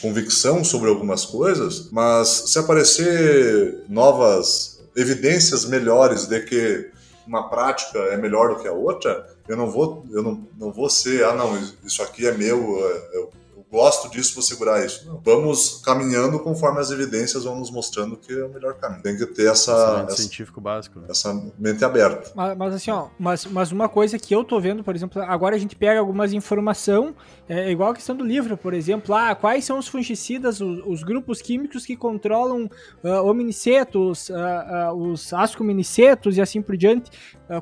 convicção 0.00 0.64
sobre 0.64 0.88
algumas 0.88 1.26
coisas, 1.26 1.90
mas 1.90 2.44
se 2.46 2.58
aparecer 2.58 3.84
novas 3.86 4.80
evidências 4.96 5.66
melhores 5.66 6.26
de 6.26 6.40
que 6.40 6.90
uma 7.26 7.48
prática 7.48 7.98
é 7.98 8.16
melhor 8.16 8.54
do 8.54 8.60
que 8.60 8.68
a 8.68 8.72
outra, 8.72 9.28
eu 9.48 9.56
não 9.56 9.70
vou, 9.70 10.04
eu 10.10 10.22
não, 10.22 10.46
não 10.58 10.72
vou 10.72 10.88
ser, 10.88 11.24
ah, 11.24 11.34
não, 11.34 11.56
isso 11.84 12.02
aqui 12.02 12.26
é 12.26 12.32
meu, 12.32 12.78
eu 13.12 13.30
gosto 13.72 14.10
disso, 14.10 14.34
vou 14.34 14.42
segurar 14.42 14.84
isso. 14.84 15.06
Não. 15.06 15.18
Vamos 15.24 15.80
caminhando 15.82 16.38
conforme 16.38 16.78
as 16.78 16.90
evidências 16.90 17.44
vão 17.44 17.58
nos 17.58 17.70
mostrando 17.70 18.18
que 18.18 18.30
é 18.30 18.44
o 18.44 18.50
melhor 18.50 18.74
caminho. 18.74 19.02
Tem 19.02 19.16
que 19.16 19.24
ter 19.24 19.50
essa. 19.50 20.04
essa 20.06 20.16
científico 20.16 20.60
básico. 20.60 21.00
Né? 21.00 21.06
Essa 21.08 21.32
mente 21.58 21.82
aberta. 21.82 22.30
Mas, 22.34 22.58
mas, 22.58 22.74
assim, 22.74 22.90
ó, 22.90 23.08
mas, 23.18 23.46
mas 23.46 23.72
uma 23.72 23.88
coisa 23.88 24.18
que 24.18 24.34
eu 24.34 24.44
tô 24.44 24.60
vendo, 24.60 24.84
por 24.84 24.94
exemplo, 24.94 25.22
agora 25.22 25.56
a 25.56 25.58
gente 25.58 25.74
pega 25.74 25.98
algumas 25.98 26.34
informação, 26.34 27.14
é 27.48 27.70
igual 27.70 27.92
a 27.92 27.94
questão 27.94 28.14
do 28.14 28.24
livro, 28.24 28.58
por 28.58 28.74
exemplo, 28.74 29.14
ah, 29.14 29.34
quais 29.34 29.64
são 29.64 29.78
os 29.78 29.88
fungicidas, 29.88 30.60
os, 30.60 30.82
os 30.86 31.02
grupos 31.02 31.40
químicos 31.40 31.86
que 31.86 31.96
controlam 31.96 32.68
uh, 33.02 33.08
hominicetos, 33.24 34.28
uh, 34.28 34.92
uh, 34.92 35.12
os 35.12 35.32
ascominicetos 35.32 36.36
e 36.36 36.42
assim 36.42 36.60
por 36.60 36.76
diante, 36.76 37.10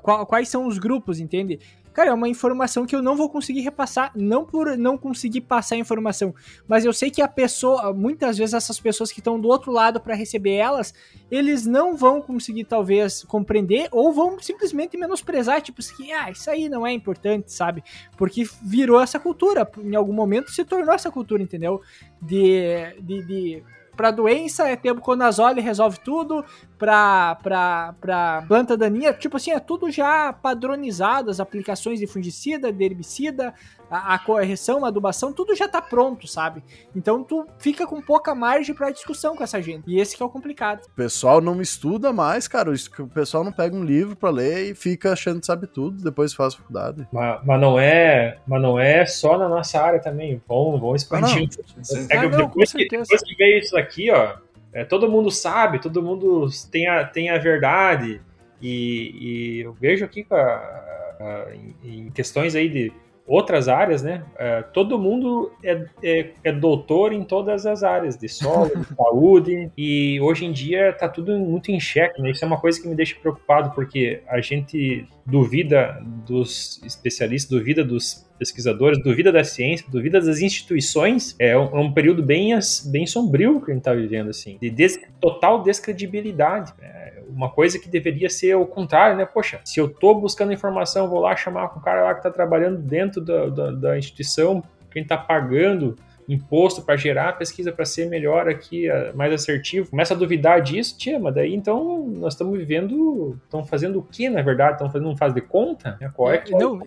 qual, 0.02 0.24
quais 0.26 0.48
são 0.48 0.66
os 0.66 0.78
grupos, 0.78 1.18
entende? 1.18 1.58
Cara, 1.92 2.10
é 2.10 2.14
uma 2.14 2.28
informação 2.28 2.86
que 2.86 2.94
eu 2.94 3.02
não 3.02 3.16
vou 3.16 3.28
conseguir 3.28 3.60
repassar, 3.60 4.12
não 4.14 4.44
por 4.44 4.76
não 4.76 4.96
conseguir 4.96 5.40
passar 5.40 5.74
a 5.74 5.78
informação, 5.78 6.34
mas 6.68 6.84
eu 6.84 6.92
sei 6.92 7.10
que 7.10 7.20
a 7.20 7.28
pessoa, 7.28 7.92
muitas 7.92 8.38
vezes 8.38 8.54
essas 8.54 8.78
pessoas 8.78 9.10
que 9.10 9.20
estão 9.20 9.40
do 9.40 9.48
outro 9.48 9.72
lado 9.72 10.00
para 10.00 10.14
receber 10.14 10.54
elas, 10.54 10.94
eles 11.30 11.66
não 11.66 11.96
vão 11.96 12.22
conseguir 12.22 12.64
talvez 12.64 13.24
compreender 13.24 13.88
ou 13.90 14.12
vão 14.12 14.38
simplesmente 14.38 14.96
menosprezar, 14.96 15.60
tipo 15.60 15.80
assim, 15.80 16.12
ah, 16.12 16.30
isso 16.30 16.48
aí 16.50 16.68
não 16.68 16.86
é 16.86 16.92
importante, 16.92 17.52
sabe? 17.52 17.82
Porque 18.16 18.44
virou 18.62 19.00
essa 19.00 19.18
cultura, 19.18 19.68
em 19.78 19.96
algum 19.96 20.12
momento 20.12 20.50
se 20.50 20.64
tornou 20.64 20.94
essa 20.94 21.10
cultura, 21.10 21.42
entendeu? 21.42 21.80
De, 22.22 22.94
de, 23.00 23.22
de 23.24 23.64
para 23.96 24.10
doença 24.10 24.66
é 24.66 24.76
tebuconazole 24.76 25.60
resolve 25.60 26.00
tudo, 26.00 26.42
para 26.80 27.34
pra, 27.36 27.94
pra 28.00 28.44
planta 28.48 28.74
daninha, 28.74 29.12
tipo 29.12 29.36
assim, 29.36 29.50
é 29.50 29.60
tudo 29.60 29.90
já 29.90 30.32
padronizado, 30.32 31.30
as 31.30 31.38
aplicações 31.38 32.00
de 32.00 32.06
fungicida, 32.06 32.72
de 32.72 32.82
herbicida, 32.82 33.52
a, 33.90 34.14
a 34.14 34.18
correção, 34.18 34.84
a 34.84 34.88
adubação, 34.88 35.30
tudo 35.30 35.54
já 35.54 35.68
tá 35.68 35.82
pronto, 35.82 36.26
sabe? 36.26 36.62
Então 36.96 37.22
tu 37.22 37.46
fica 37.58 37.86
com 37.86 38.00
pouca 38.00 38.34
margem 38.34 38.74
para 38.74 38.90
discussão 38.90 39.36
com 39.36 39.44
essa 39.44 39.60
gente. 39.60 39.90
E 39.90 40.00
esse 40.00 40.16
que 40.16 40.22
é 40.22 40.26
o 40.26 40.30
complicado. 40.30 40.86
O 40.86 40.90
pessoal 40.92 41.42
não 41.42 41.60
estuda 41.60 42.12
mais, 42.12 42.48
cara. 42.48 42.70
O 42.70 43.08
pessoal 43.08 43.44
não 43.44 43.52
pega 43.52 43.76
um 43.76 43.84
livro 43.84 44.16
para 44.16 44.30
ler 44.30 44.70
e 44.70 44.74
fica 44.74 45.12
achando 45.12 45.40
que 45.40 45.46
sabe 45.46 45.66
tudo, 45.66 46.02
depois 46.02 46.32
faz 46.32 46.54
faculdade. 46.54 47.06
Mas, 47.12 47.40
mas, 47.44 47.60
não 47.60 47.78
é, 47.78 48.38
mas 48.46 48.62
não 48.62 48.78
é 48.78 49.04
só 49.04 49.36
na 49.36 49.48
nossa 49.48 49.78
área 49.78 50.00
também. 50.00 50.40
Vamos, 50.48 50.80
vamos 50.80 51.02
expandir. 51.02 51.48
Ah, 51.50 52.16
ah, 52.18 52.22
não, 52.22 52.46
depois, 52.46 52.72
que, 52.72 52.88
depois 52.88 53.22
que 53.22 53.34
veio 53.34 53.58
isso 53.58 53.76
aqui, 53.76 54.10
ó, 54.10 54.36
é, 54.72 54.84
todo 54.84 55.10
mundo 55.10 55.30
sabe, 55.30 55.80
todo 55.80 56.02
mundo 56.02 56.48
tem 56.70 56.86
a, 56.86 57.04
tem 57.04 57.30
a 57.30 57.38
verdade. 57.38 58.20
E, 58.62 59.14
e 59.20 59.60
eu 59.60 59.72
vejo 59.72 60.04
aqui 60.04 60.26
a, 60.30 60.36
a, 60.36 61.46
em, 61.54 62.06
em 62.06 62.10
questões 62.10 62.54
aí 62.54 62.68
de 62.68 62.92
outras 63.30 63.68
áreas, 63.68 64.02
né? 64.02 64.24
É, 64.36 64.60
todo 64.60 64.98
mundo 64.98 65.52
é, 65.62 65.84
é, 66.02 66.30
é, 66.42 66.52
doutor 66.52 67.12
em 67.12 67.22
todas 67.22 67.64
as 67.64 67.84
áreas, 67.84 68.16
de 68.16 68.28
solo, 68.28 68.70
de 68.76 68.84
saúde, 68.96 69.70
e 69.78 70.20
hoje 70.20 70.44
em 70.44 70.52
dia 70.52 70.90
está 70.90 71.08
tudo 71.08 71.38
muito 71.38 71.70
em 71.70 71.78
xeque, 71.78 72.20
né? 72.20 72.32
Isso 72.32 72.44
é 72.44 72.48
uma 72.48 72.60
coisa 72.60 72.82
que 72.82 72.88
me 72.88 72.94
deixa 72.96 73.14
preocupado, 73.20 73.70
porque 73.72 74.20
a 74.26 74.40
gente 74.40 75.06
duvida 75.24 76.02
dos 76.26 76.82
especialistas, 76.84 77.48
duvida 77.48 77.84
dos 77.84 78.28
pesquisadores, 78.40 78.98
duvida 79.02 79.30
da 79.30 79.44
ciência, 79.44 79.86
duvida 79.90 80.18
das 80.18 80.40
instituições. 80.40 81.36
É 81.38 81.56
um, 81.56 81.76
é 81.76 81.78
um 81.78 81.92
período 81.92 82.22
bem, 82.22 82.58
bem 82.86 83.06
sombrio 83.06 83.60
que 83.60 83.70
a 83.70 83.74
gente 83.74 83.82
está 83.82 83.92
vivendo, 83.92 84.30
assim, 84.30 84.56
de 84.58 84.70
des, 84.70 84.98
total 85.20 85.62
descredibilidade. 85.62 86.72
É, 86.80 87.20
uma 87.28 87.50
coisa 87.50 87.78
que 87.78 87.88
deveria 87.88 88.30
ser 88.30 88.54
o 88.56 88.64
contrário, 88.64 89.16
né? 89.16 89.26
Poxa, 89.26 89.60
se 89.62 89.78
eu 89.78 89.88
tô 89.88 90.14
buscando 90.14 90.54
informação, 90.54 91.08
vou 91.08 91.20
lá 91.20 91.36
chamar 91.36 91.68
com 91.68 91.78
o 91.78 91.82
cara 91.82 92.02
lá 92.02 92.14
que 92.14 92.22
tá 92.22 92.30
trabalhando 92.30 92.78
dentro 92.78 93.20
da, 93.20 93.46
da, 93.46 93.70
da 93.72 93.98
instituição, 93.98 94.64
quem 94.90 95.04
tá 95.04 95.18
pagando 95.18 95.96
imposto 96.32 96.82
para 96.82 96.96
gerar 96.96 97.30
a 97.30 97.32
pesquisa 97.32 97.72
para 97.72 97.84
ser 97.84 98.08
melhor 98.08 98.48
aqui, 98.48 98.88
mais 99.14 99.32
assertivo, 99.32 99.90
começa 99.90 100.14
a 100.14 100.16
duvidar 100.16 100.60
disso, 100.60 100.96
tia, 100.98 101.18
mas 101.18 101.34
daí 101.34 101.54
então 101.54 102.06
nós 102.06 102.34
estamos 102.34 102.58
vivendo, 102.58 103.38
estão 103.44 103.64
fazendo 103.64 103.98
o 103.98 104.02
que 104.02 104.28
na 104.28 104.42
verdade? 104.42 104.72
Estão 104.72 104.90
fazendo 104.90 105.10
um 105.10 105.16
faz 105.16 105.32
de 105.32 105.40
conta? 105.40 105.96
Né? 106.00 106.10
Qual 106.14 106.32
é, 106.32 106.38
que, 106.38 106.52
não, 106.52 106.78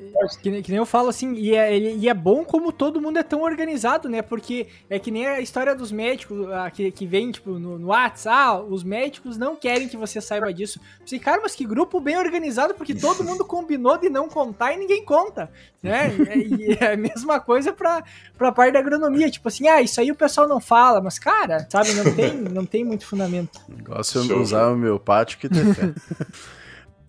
que, 0.41 0.61
que, 0.61 0.71
nem 0.71 0.77
eu 0.77 0.85
falo 0.85 1.09
assim, 1.09 1.33
e 1.33 1.55
é, 1.55 1.77
e 1.77 2.07
é 2.07 2.13
bom 2.13 2.43
como 2.43 2.71
todo 2.71 3.01
mundo 3.01 3.17
é 3.17 3.23
tão 3.23 3.41
organizado, 3.41 4.09
né? 4.09 4.21
Porque 4.21 4.67
é 4.89 4.99
que 4.99 5.11
nem 5.11 5.25
a 5.25 5.39
história 5.39 5.75
dos 5.75 5.91
médicos 5.91 6.47
que, 6.73 6.91
que 6.91 7.05
vem, 7.05 7.31
tipo, 7.31 7.51
no, 7.59 7.79
no 7.79 7.87
WhatsApp, 7.87 8.43
ah, 8.43 8.59
os 8.59 8.83
médicos 8.83 9.37
não 9.37 9.55
querem 9.55 9.87
que 9.87 9.95
você 9.95 10.19
saiba 10.19 10.51
disso. 10.51 10.79
Você, 11.05 11.19
cara, 11.19 11.39
mas 11.41 11.55
que 11.55 11.65
grupo 11.65 11.99
bem 11.99 12.17
organizado, 12.17 12.73
porque 12.73 12.95
todo 12.95 13.23
mundo 13.23 13.45
combinou 13.45 13.97
de 13.97 14.09
não 14.09 14.27
contar 14.27 14.73
e 14.73 14.77
ninguém 14.77 15.05
conta, 15.05 15.51
né? 15.81 16.11
E 16.35 16.77
é 16.83 16.93
a 16.93 16.97
mesma 16.97 17.39
coisa 17.39 17.71
pra, 17.71 18.03
pra 18.37 18.51
parte 18.51 18.73
da 18.73 18.79
agronomia, 18.79 19.29
tipo 19.33 19.47
assim, 19.47 19.67
ah, 19.67 19.81
isso 19.81 19.99
aí 19.99 20.11
o 20.11 20.15
pessoal 20.15 20.47
não 20.47 20.59
fala, 20.59 21.01
mas, 21.01 21.19
cara, 21.19 21.67
sabe, 21.69 21.93
não 21.93 22.15
tem, 22.15 22.33
não 22.49 22.65
tem 22.65 22.83
muito 22.83 23.05
fundamento. 23.05 23.59
Gosto 23.83 24.21
de 24.23 24.33
usar 24.33 24.67
o 24.69 24.77
meu 24.77 24.99
pátio 24.99 25.37
que 25.37 25.49
tem 25.49 25.73
fé. 25.73 25.93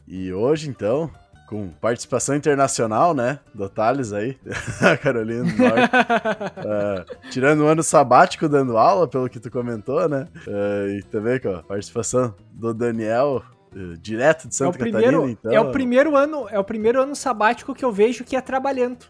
e 0.06 0.32
hoje, 0.32 0.68
então, 0.68 1.10
com 1.46 1.68
participação 1.68 2.34
internacional, 2.34 3.14
né? 3.14 3.38
Do 3.54 3.68
Thales 3.68 4.12
aí, 4.12 4.36
a 4.80 4.96
Carolina 4.96 5.44
do 5.44 5.56
Norte. 5.56 5.94
uh, 5.94 7.04
tirando 7.30 7.64
um 7.64 7.66
ano 7.66 7.82
sabático 7.82 8.48
dando 8.48 8.76
aula, 8.76 9.06
pelo 9.06 9.28
que 9.28 9.38
tu 9.38 9.50
comentou, 9.50 10.08
né? 10.08 10.26
Uh, 10.46 10.98
e 10.98 11.02
também 11.04 11.38
com 11.38 11.54
a 11.54 11.62
participação 11.62 12.34
do 12.50 12.72
Daniel, 12.72 13.42
uh, 13.74 13.96
direto 13.98 14.48
de 14.48 14.54
Santa 14.56 14.78
é 14.78 14.80
primeiro, 14.80 15.06
Catarina, 15.06 15.30
então. 15.30 15.52
É 15.52 15.60
o 15.60 15.70
primeiro 15.70 16.16
ano, 16.16 16.48
é 16.48 16.58
o 16.58 16.64
primeiro 16.64 17.00
ano 17.00 17.14
sabático 17.14 17.74
que 17.74 17.84
eu 17.84 17.92
vejo 17.92 18.24
que 18.24 18.36
é 18.36 18.40
trabalhando. 18.40 19.06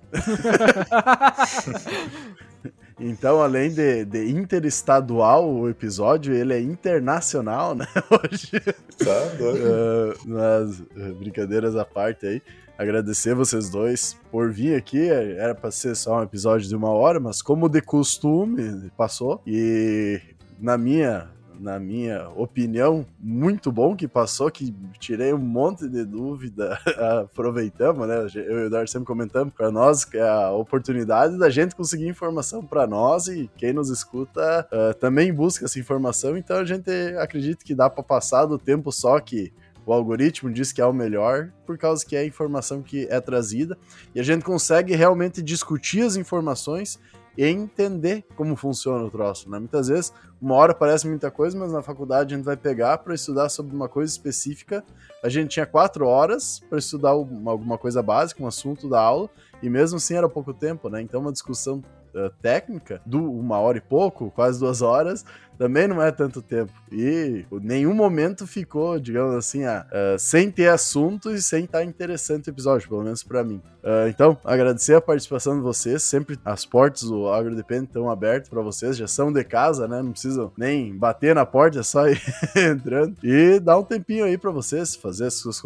Então, 3.07 3.43
além 3.43 3.71
de, 3.71 4.07
de, 4.07 4.31
interestadual 4.31 5.47
o 5.47 5.69
episódio, 5.69 6.33
ele 6.33 6.55
é 6.55 6.61
internacional, 6.61 7.75
né? 7.75 7.87
Hoje. 8.11 8.59
Tá, 8.97 9.37
doido. 9.37 9.63
uh, 9.63 10.15
mas, 10.25 10.81
uh, 10.81 11.15
brincadeiras 11.15 11.77
à 11.77 11.85
parte 11.85 12.27
aí. 12.27 12.43
Agradecer 12.79 13.35
vocês 13.35 13.69
dois 13.69 14.17
por 14.33 14.51
vir 14.51 14.75
aqui. 14.75 15.07
Era 15.11 15.55
para 15.55 15.71
ser 15.71 15.95
só 15.95 16.19
um 16.19 16.23
episódio 16.23 16.67
de 16.67 16.75
uma 16.75 16.89
hora, 16.89 17.21
mas 17.21 17.43
como 17.43 17.69
de 17.69 17.83
costume, 17.83 18.91
passou. 18.97 19.43
E 19.47 20.19
na 20.59 20.79
minha 20.79 21.29
na 21.59 21.79
minha 21.79 22.29
opinião, 22.31 23.07
muito 23.19 23.71
bom 23.71 23.97
que 23.97 24.07
passou, 24.07 24.51
que 24.51 24.75
tirei 24.99 25.33
um 25.33 25.39
monte 25.39 25.89
de 25.89 26.05
dúvida, 26.05 26.79
aproveitamos, 27.23 28.07
né? 28.07 28.27
Eu 28.35 28.59
e 28.59 28.63
o 28.63 28.67
Eduardo 28.67 28.91
sempre 28.91 29.07
comentamos 29.07 29.53
para 29.55 29.71
nós 29.71 30.05
que 30.05 30.17
é 30.17 30.29
a 30.29 30.51
oportunidade 30.51 31.39
da 31.39 31.51
gente 31.51 31.75
conseguir 31.75 32.09
informação 32.09 32.65
para 32.65 32.87
nós 32.87 33.27
e 33.29 33.51
quem 33.57 33.73
nos 33.73 33.91
escuta 33.91 34.67
uh, 34.73 34.95
também 34.95 35.33
busca 35.33 35.65
essa 35.65 35.79
informação, 35.79 36.37
então 36.37 36.57
a 36.57 36.65
gente 36.65 36.91
acredita 37.19 37.65
que 37.65 37.75
dá 37.75 37.89
para 37.89 38.03
passar 38.03 38.47
do 38.47 38.59
tempo 38.59 38.91
só 38.93 39.19
que 39.21 39.53
o 39.87 39.93
algoritmo 39.93 40.51
diz 40.51 40.73
que 40.73 40.81
é 40.81 40.87
o 40.87 40.93
melhor, 40.93 41.53
por 41.67 41.77
causa 41.77 42.05
que 42.05 42.17
é 42.17 42.21
a 42.21 42.27
informação 42.27 42.83
que 42.83 43.07
é 43.11 43.21
trazida, 43.21 43.77
e 44.15 44.21
a 44.21 44.23
gente 44.23 44.45
consegue 44.45 44.95
realmente 44.95 45.43
discutir 45.43 46.03
as 46.03 46.17
informações 46.17 46.99
e 47.37 47.45
entender 47.45 48.25
como 48.37 48.55
funciona 48.57 49.05
o 49.05 49.11
troço, 49.11 49.51
né? 49.51 49.59
Muitas 49.59 49.89
vezes, 49.89 50.13
uma 50.41 50.55
hora 50.55 50.75
parece 50.75 51.07
muita 51.09 51.31
coisa, 51.31 51.59
mas 51.59 51.73
na 51.73 51.83
faculdade 51.83 52.33
a 52.33 52.37
gente 52.37 52.45
vai 52.45 52.57
pegar 52.57 52.99
para 52.99 53.15
estudar 53.15 53.49
sobre 53.49 53.75
uma 53.75 53.89
coisa 53.89 54.13
específica. 54.13 54.85
A 55.23 55.29
gente 55.29 55.51
tinha 55.51 55.67
quatro 55.67 56.07
horas 56.07 56.61
para 56.69 56.79
estudar 56.79 57.15
uma, 57.17 57.51
alguma 57.51 57.79
coisa 57.79 58.03
básica, 58.03 58.43
um 58.43 58.47
assunto 58.47 58.89
da 58.89 59.01
aula, 59.01 59.29
e 59.63 59.69
mesmo 59.69 59.97
assim 59.97 60.15
era 60.15 60.29
pouco 60.29 60.53
tempo, 60.53 60.89
né? 60.89 61.01
Então, 61.01 61.21
uma 61.21 61.33
discussão 61.33 61.83
uh, 62.15 62.31
técnica, 62.41 63.01
do 63.05 63.33
uma 63.33 63.59
hora 63.59 63.79
e 63.79 63.81
pouco, 63.81 64.31
quase 64.31 64.59
duas 64.59 64.83
horas, 64.83 65.25
também 65.59 65.87
não 65.87 66.03
é 66.03 66.11
tanto 66.11 66.43
tempo. 66.43 66.73
E 66.91 67.45
nenhum 67.63 67.95
momento 67.95 68.47
ficou, 68.47 68.99
digamos 68.99 69.35
assim, 69.35 69.65
uh, 69.65 70.19
sem 70.19 70.51
ter 70.51 70.69
assunto 70.69 71.31
e 71.31 71.41
sem 71.41 71.65
estar 71.65 71.85
interessante 71.85 72.49
o 72.49 72.51
episódio, 72.51 72.89
pelo 72.89 73.03
menos 73.03 73.23
para 73.23 73.45
mim. 73.45 73.61
Uh, 73.83 74.09
então, 74.09 74.37
agradecer 74.45 74.95
a 74.95 75.01
participação 75.01 75.57
de 75.57 75.63
vocês. 75.63 76.03
Sempre 76.03 76.39
as 76.45 76.65
portas 76.65 77.03
do 77.03 77.29
AgroDepende 77.29 77.85
estão 77.85 78.11
abertas 78.11 78.49
para 78.49 78.63
vocês, 78.63 78.97
já 78.97 79.07
são 79.07 79.33
de 79.33 79.45
casa, 79.45 79.87
né? 79.87 80.03
Não 80.03 80.13
precisam 80.13 80.53
nem 80.57 80.97
bater 80.97 81.35
na 81.35 81.47
porta, 81.47 81.81
é 81.81 81.83
só 81.83 82.09
ir 82.09 82.21
entrando. 82.57 83.17
E 83.23 83.61
dar 83.61 83.79
um 83.79 83.85
tempinho 83.85 84.25
aí 84.25 84.37
para 84.37 84.51
vocês, 84.51 84.97
fazer 84.97 85.27
as 85.27 85.35
suas 85.35 85.61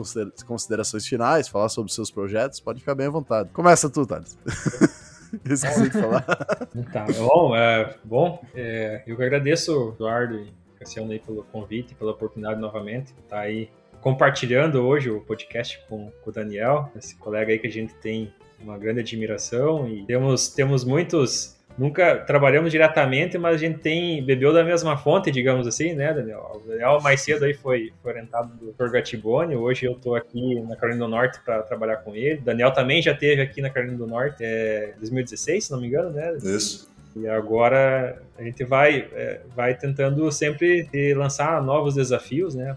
considerações 0.46 1.06
finais, 1.06 1.48
falar 1.48 1.68
sobre 1.68 1.92
seus 1.92 2.10
projetos. 2.10 2.60
Pode 2.60 2.80
ficar 2.80 2.94
bem 2.94 3.06
à 3.06 3.10
vontade. 3.10 3.50
Começa 3.52 3.88
tu, 3.88 4.04
Thales. 4.04 4.36
Esqueci 5.44 5.90
de 5.90 5.90
falar. 5.90 6.22
Tá, 6.92 7.06
bom, 7.16 7.56
é, 7.56 7.94
bom 8.04 8.42
é, 8.54 9.02
eu 9.06 9.16
que 9.16 9.22
agradeço, 9.22 9.92
Eduardo 9.94 10.36
e 10.38 10.52
Cassiano, 10.78 11.12
aí, 11.12 11.18
pelo 11.18 11.42
convite, 11.44 11.94
pela 11.94 12.12
oportunidade 12.12 12.60
novamente 12.60 13.12
estar 13.22 13.40
aí 13.40 13.68
compartilhando 14.00 14.86
hoje 14.86 15.10
o 15.10 15.20
podcast 15.20 15.80
com, 15.88 16.10
com 16.22 16.30
o 16.30 16.32
Daniel, 16.32 16.90
esse 16.96 17.16
colega 17.16 17.52
aí 17.52 17.58
que 17.58 17.66
a 17.66 17.70
gente 17.72 17.94
tem 17.94 18.32
uma 18.60 18.78
grande 18.78 19.00
admiração 19.00 19.88
e 19.88 20.04
temos, 20.04 20.48
temos 20.48 20.84
muitos 20.84 21.57
nunca 21.78 22.16
trabalhamos 22.16 22.70
diretamente, 22.70 23.38
mas 23.38 23.54
a 23.54 23.58
gente 23.58 23.78
tem 23.78 24.22
bebeu 24.22 24.52
da 24.52 24.64
mesma 24.64 24.96
fonte, 24.96 25.30
digamos 25.30 25.66
assim, 25.66 25.94
né, 25.94 26.12
Daniel? 26.12 26.60
O 26.62 26.68
Daniel 26.68 27.00
mais 27.00 27.20
cedo 27.20 27.44
aí 27.44 27.54
foi, 27.54 27.92
foi 28.02 28.12
orientado 28.12 28.50
por 28.76 28.90
Gatibone, 28.90 29.56
hoje 29.56 29.86
eu 29.86 29.92
estou 29.92 30.16
aqui 30.16 30.60
na 30.62 30.76
Carolina 30.76 31.04
do 31.04 31.10
Norte 31.10 31.40
para 31.44 31.62
trabalhar 31.62 31.98
com 31.98 32.14
ele. 32.14 32.40
Daniel 32.40 32.72
também 32.72 33.00
já 33.00 33.14
teve 33.14 33.40
aqui 33.40 33.62
na 33.62 33.70
Carolina 33.70 33.96
do 33.96 34.06
Norte, 34.06 34.42
é 34.42 34.94
2016, 34.98 35.64
se 35.64 35.70
não 35.70 35.80
me 35.80 35.86
engano, 35.86 36.10
né? 36.10 36.36
Isso. 36.42 36.88
E 37.20 37.28
agora 37.28 38.22
a 38.36 38.42
gente 38.42 38.64
vai, 38.64 39.08
é, 39.12 39.40
vai 39.54 39.76
tentando 39.76 40.30
sempre 40.30 40.88
lançar 41.14 41.62
novos 41.62 41.94
desafios, 41.94 42.54
né? 42.54 42.76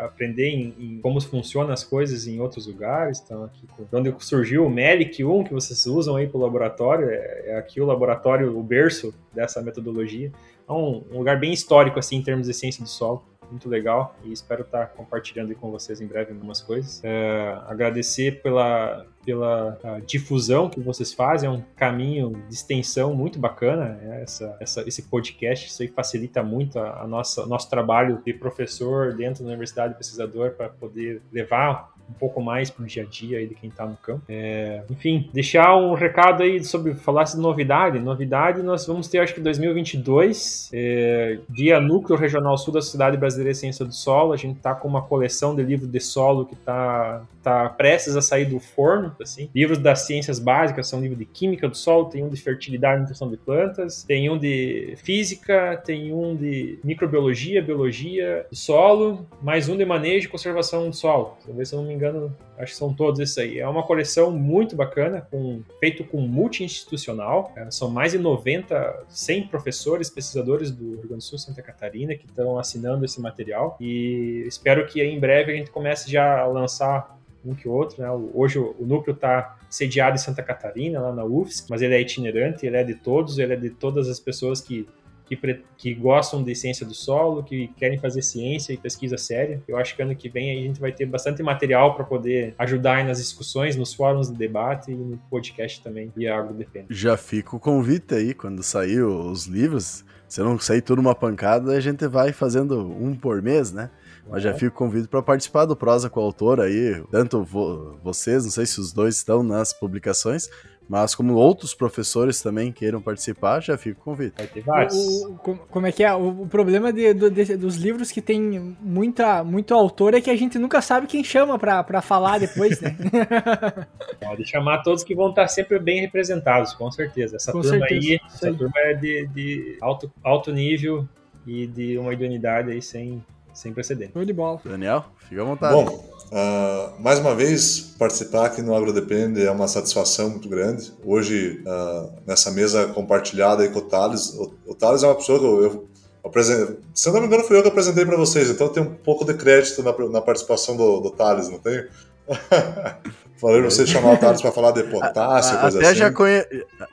aprender 0.00 0.48
em, 0.48 0.74
em, 0.78 1.00
como 1.00 1.20
funcionam 1.20 1.72
as 1.72 1.84
coisas 1.84 2.26
em 2.26 2.40
outros 2.40 2.66
lugares. 2.66 3.20
Então, 3.24 3.44
aqui, 3.44 3.66
quando 3.90 4.14
surgiu 4.20 4.64
o 4.66 4.70
MELIC 4.70 5.24
1, 5.24 5.44
que 5.44 5.52
vocês 5.52 5.86
usam 5.86 6.16
aí 6.16 6.26
para 6.26 6.38
o 6.38 6.40
laboratório, 6.40 7.10
é, 7.10 7.42
é, 7.46 7.58
aqui 7.58 7.80
o 7.80 7.86
laboratório, 7.86 8.56
o 8.58 8.62
berço 8.62 9.14
dessa 9.32 9.60
metodologia. 9.60 10.32
É 10.68 10.72
um, 10.72 11.04
um 11.12 11.18
lugar 11.18 11.38
bem 11.38 11.52
histórico, 11.52 11.98
assim, 11.98 12.16
em 12.16 12.22
termos 12.22 12.46
de 12.46 12.54
ciência 12.54 12.82
do 12.82 12.88
solo 12.88 13.22
muito 13.50 13.68
legal 13.68 14.16
e 14.24 14.32
espero 14.32 14.62
estar 14.62 14.86
compartilhando 14.88 15.54
com 15.54 15.70
vocês 15.70 16.00
em 16.00 16.06
breve 16.06 16.32
algumas 16.32 16.60
coisas. 16.60 17.00
É, 17.04 17.58
agradecer 17.66 18.42
pela, 18.42 19.06
pela 19.24 19.78
difusão 20.06 20.68
que 20.68 20.80
vocês 20.80 21.12
fazem, 21.12 21.48
é 21.48 21.52
um 21.52 21.62
caminho 21.76 22.32
de 22.48 22.54
extensão 22.54 23.14
muito 23.14 23.38
bacana, 23.38 23.90
né? 23.94 24.22
essa, 24.22 24.56
essa, 24.60 24.88
esse 24.88 25.02
podcast, 25.02 25.68
isso 25.68 25.82
aí 25.82 25.88
facilita 25.88 26.42
muito 26.42 26.78
a, 26.78 27.02
a 27.02 27.06
nossa 27.06 27.46
nosso 27.46 27.68
trabalho 27.70 28.20
de 28.24 28.32
professor 28.32 29.14
dentro 29.14 29.42
da 29.42 29.48
universidade, 29.48 29.94
pesquisador, 29.94 30.52
para 30.52 30.68
poder 30.68 31.22
levar 31.32 31.93
um 32.08 32.12
pouco 32.14 32.40
mais 32.40 32.70
para 32.70 32.82
o 32.84 32.86
dia 32.86 33.02
a 33.02 33.06
dia 33.06 33.38
aí 33.38 33.46
de 33.46 33.54
quem 33.54 33.70
está 33.70 33.86
no 33.86 33.96
campo. 33.96 34.22
É, 34.28 34.82
enfim, 34.90 35.28
deixar 35.32 35.76
um 35.76 35.94
recado 35.94 36.42
aí 36.42 36.62
sobre 36.64 36.94
falar 36.94 37.24
de 37.24 37.36
novidade. 37.36 37.98
Novidade, 37.98 38.62
nós 38.62 38.86
vamos 38.86 39.08
ter, 39.08 39.18
acho 39.18 39.34
que 39.34 39.40
2022, 39.40 40.70
é, 40.72 41.38
via 41.48 41.80
Núcleo 41.80 42.18
Regional 42.18 42.56
Sul 42.58 42.74
da 42.74 42.80
Sociedade 42.80 43.16
Brasileira 43.16 43.52
de 43.52 43.58
Ciência 43.58 43.84
do 43.84 43.94
Solo. 43.94 44.32
A 44.32 44.36
gente 44.36 44.56
está 44.56 44.74
com 44.74 44.88
uma 44.88 45.02
coleção 45.02 45.54
de 45.54 45.62
livros 45.62 45.90
de 45.90 46.00
solo 46.00 46.46
que 46.46 46.54
está 46.54 47.22
tá 47.42 47.68
prestes 47.68 48.16
a 48.16 48.22
sair 48.22 48.46
do 48.46 48.58
forno, 48.58 49.14
assim. 49.20 49.50
Livros 49.54 49.78
das 49.78 50.00
ciências 50.00 50.38
básicas 50.38 50.88
são 50.88 51.00
livros 51.00 51.18
de 51.18 51.26
química 51.26 51.68
do 51.68 51.76
solo, 51.76 52.06
tem 52.06 52.24
um 52.24 52.28
de 52.28 52.40
fertilidade 52.40 52.98
e 52.98 53.00
nutrição 53.00 53.30
de 53.30 53.36
plantas, 53.36 54.02
tem 54.02 54.30
um 54.30 54.38
de 54.38 54.94
física, 54.96 55.80
tem 55.84 56.12
um 56.12 56.34
de 56.34 56.78
microbiologia, 56.82 57.62
biologia 57.62 58.46
do 58.50 58.56
solo, 58.56 59.26
mais 59.42 59.68
um 59.68 59.76
de 59.76 59.84
manejo 59.84 60.26
e 60.26 60.30
conservação 60.30 60.88
do 60.88 60.96
solo. 60.96 61.36
Talvez 61.44 61.70
eu 61.70 61.78
não 61.78 61.86
me 61.86 61.93
engano, 61.94 62.36
acho 62.58 62.72
que 62.72 62.78
são 62.78 62.92
todos 62.92 63.20
esses 63.20 63.36
aí. 63.38 63.58
É 63.58 63.68
uma 63.68 63.82
coleção 63.82 64.30
muito 64.30 64.76
bacana, 64.76 65.20
com, 65.30 65.62
feito 65.80 66.04
com 66.04 66.20
multi-institucional. 66.20 67.52
É, 67.56 67.70
são 67.70 67.90
mais 67.90 68.12
de 68.12 68.18
90, 68.18 69.04
100 69.08 69.48
professores, 69.48 70.10
pesquisadores 70.10 70.70
do 70.70 70.90
Rio 70.90 70.98
Grande 70.98 71.16
do 71.16 71.22
Sul 71.22 71.38
Santa 71.38 71.62
Catarina 71.62 72.14
que 72.14 72.26
estão 72.26 72.58
assinando 72.58 73.04
esse 73.04 73.20
material. 73.20 73.76
E 73.80 74.44
espero 74.46 74.86
que 74.86 75.02
em 75.02 75.18
breve 75.18 75.52
a 75.52 75.56
gente 75.56 75.70
comece 75.70 76.10
já 76.10 76.40
a 76.40 76.46
lançar 76.46 77.18
um 77.44 77.54
que 77.54 77.68
outro. 77.68 78.02
Né? 78.02 78.10
Hoje 78.32 78.58
o 78.58 78.76
núcleo 78.80 79.14
está 79.14 79.58
sediado 79.68 80.16
em 80.16 80.18
Santa 80.18 80.42
Catarina, 80.42 81.00
lá 81.00 81.12
na 81.12 81.24
UFSC, 81.24 81.66
mas 81.68 81.82
ele 81.82 81.94
é 81.94 82.00
itinerante, 82.00 82.66
ele 82.66 82.76
é 82.76 82.84
de 82.84 82.94
todos, 82.94 83.38
ele 83.38 83.52
é 83.52 83.56
de 83.56 83.70
todas 83.70 84.08
as 84.08 84.18
pessoas 84.18 84.60
que 84.60 84.88
que, 85.26 85.36
que, 85.76 85.94
gostam 85.94 86.42
de 86.42 86.54
ciência 86.54 86.84
do 86.86 86.94
solo, 86.94 87.42
que 87.42 87.68
querem 87.76 87.98
fazer 87.98 88.22
ciência 88.22 88.72
e 88.72 88.76
pesquisa 88.76 89.16
séria. 89.16 89.62
Eu 89.66 89.76
acho 89.76 89.96
que 89.96 90.02
ano 90.02 90.14
que 90.14 90.28
vem 90.28 90.58
a 90.58 90.62
gente 90.62 90.80
vai 90.80 90.92
ter 90.92 91.06
bastante 91.06 91.42
material 91.42 91.94
para 91.94 92.04
poder 92.04 92.54
ajudar 92.58 93.04
nas 93.04 93.18
discussões, 93.18 93.76
nos 93.76 93.94
fóruns 93.94 94.30
de 94.30 94.36
debate 94.36 94.90
e 94.90 94.94
no 94.94 95.16
podcast 95.30 95.82
também 95.82 96.12
e 96.16 96.28
Agro 96.28 96.54
Depende. 96.54 96.86
Já 96.90 97.16
fica 97.16 97.56
o 97.56 97.60
convite 97.60 98.14
aí, 98.14 98.34
quando 98.34 98.62
sair 98.62 99.02
os 99.02 99.46
livros, 99.46 100.04
se 100.28 100.40
não 100.40 100.58
sair 100.58 100.82
tudo 100.82 101.00
uma 101.00 101.14
pancada, 101.14 101.72
a 101.72 101.80
gente 101.80 102.06
vai 102.06 102.32
fazendo 102.32 102.80
um 102.80 103.14
por 103.14 103.40
mês, 103.40 103.72
né? 103.72 103.90
Mas 104.28 104.42
já 104.42 104.54
fico 104.54 104.74
convido 104.74 105.06
para 105.06 105.22
participar 105.22 105.66
do 105.66 105.76
Prosa 105.76 106.08
com 106.08 106.18
o 106.18 106.22
autor 106.22 106.60
aí, 106.60 107.02
tanto 107.10 107.44
vo 107.44 107.98
vocês, 108.02 108.44
não 108.44 108.50
sei 108.50 108.64
se 108.64 108.80
os 108.80 108.92
dois 108.92 109.16
estão 109.16 109.42
nas 109.42 109.72
publicações, 109.72 110.48
Mas 110.88 111.14
como 111.14 111.32
outros 111.34 111.72
professores 111.74 112.42
também 112.42 112.70
queiram 112.70 113.00
participar, 113.00 113.60
já 113.60 113.76
fica 113.78 113.98
o 114.00 114.04
convite. 114.04 114.34
Vai 114.36 114.46
ter 114.46 114.60
vários. 114.62 114.94
O, 114.94 115.32
o- 115.32 115.56
como 115.70 115.86
é 115.86 115.92
que 115.92 116.04
é? 116.04 116.12
O, 116.14 116.42
o 116.42 116.46
problema 116.46 116.92
de- 116.92 117.14
do- 117.14 117.30
de- 117.30 117.56
dos 117.56 117.76
livros 117.76 118.12
que 118.12 118.20
tem 118.20 118.40
muita, 118.80 119.42
muito 119.42 119.72
autor 119.72 120.12
é 120.14 120.20
que 120.20 120.28
a 120.30 120.36
gente 120.36 120.58
nunca 120.58 120.82
sabe 120.82 121.06
quem 121.06 121.24
chama 121.24 121.58
pra, 121.58 121.82
pra 121.82 122.02
falar 122.02 122.38
depois, 122.38 122.80
né? 122.82 122.96
Pode 124.20 124.46
chamar 124.46 124.82
todos 124.82 125.02
que 125.02 125.14
vão 125.14 125.30
estar 125.30 125.48
sempre 125.48 125.78
bem 125.78 126.00
representados, 126.00 126.72
com 126.74 126.90
certeza. 126.90 127.36
Essa 127.36 127.52
Com 127.52 127.60
turma 127.60 127.78
certeza, 127.78 128.06
aí, 128.08 128.20
essa 128.26 128.46
aí. 128.48 128.54
turma 128.54 128.74
é 128.76 128.94
de, 128.94 129.26
de 129.28 129.78
alto, 129.80 130.12
alto 130.22 130.52
nível 130.52 131.08
e 131.46 131.66
de 131.66 131.98
uma 131.98 132.12
idoneidade 132.12 132.70
aí 132.70 132.80
sem, 132.82 133.24
sem 133.52 133.72
precedente. 133.72 134.12
Show 134.12 134.24
de 134.24 134.32
bola. 134.32 134.60
Daniel, 134.64 135.04
fica 135.28 135.40
à 135.40 135.44
vontade. 135.44 135.74
Bom, 135.74 136.13
ah, 136.36 136.92
mais 136.98 137.20
uma 137.20 137.32
vez, 137.32 137.94
participar 137.96 138.46
aqui 138.46 138.60
no 138.60 138.74
AgroDepende 138.74 139.46
é 139.46 139.50
uma 139.52 139.68
satisfação 139.68 140.30
muito 140.30 140.48
grande. 140.48 140.92
Hoje, 141.04 141.62
ah, 141.64 142.08
nessa 142.26 142.50
mesa 142.50 142.88
compartilhada 142.88 143.62
aí 143.62 143.68
com 143.68 143.78
o 143.78 143.82
Thales, 143.82 144.34
o, 144.34 144.52
o 144.66 144.74
Thales 144.74 145.04
é 145.04 145.06
uma 145.06 145.14
pessoa 145.14 145.38
que 145.38 145.44
eu, 145.44 145.62
eu 145.62 145.88
apresentei, 146.24 146.76
se 146.92 147.08
eu 147.08 147.12
não 147.12 147.20
me 147.20 147.28
engano, 147.28 147.44
foi 147.44 147.56
eu 147.56 147.62
que 147.62 147.68
apresentei 147.68 148.04
para 148.04 148.16
vocês, 148.16 148.50
então 148.50 148.68
tem 148.68 148.82
um 148.82 148.94
pouco 148.94 149.24
de 149.24 149.32
crédito 149.34 149.80
na, 149.84 149.96
na 150.08 150.20
participação 150.20 150.76
do, 150.76 151.00
do 151.02 151.10
Thales, 151.10 151.48
não 151.48 151.60
tem? 151.60 151.86
Falei 153.36 153.60
pra 153.60 153.70
vocês 153.70 153.88
chamar 153.88 154.12
o 154.14 154.16
Thales 154.16 154.40
para 154.40 154.52
falar 154.52 154.70
de 154.70 154.84
potássio, 154.84 155.58
coisa 155.60 155.78
até 155.78 155.88
assim. 155.88 155.98
já 155.98 156.12
conhe... 156.12 156.38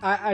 A, 0.01 0.09
a- 0.29 0.33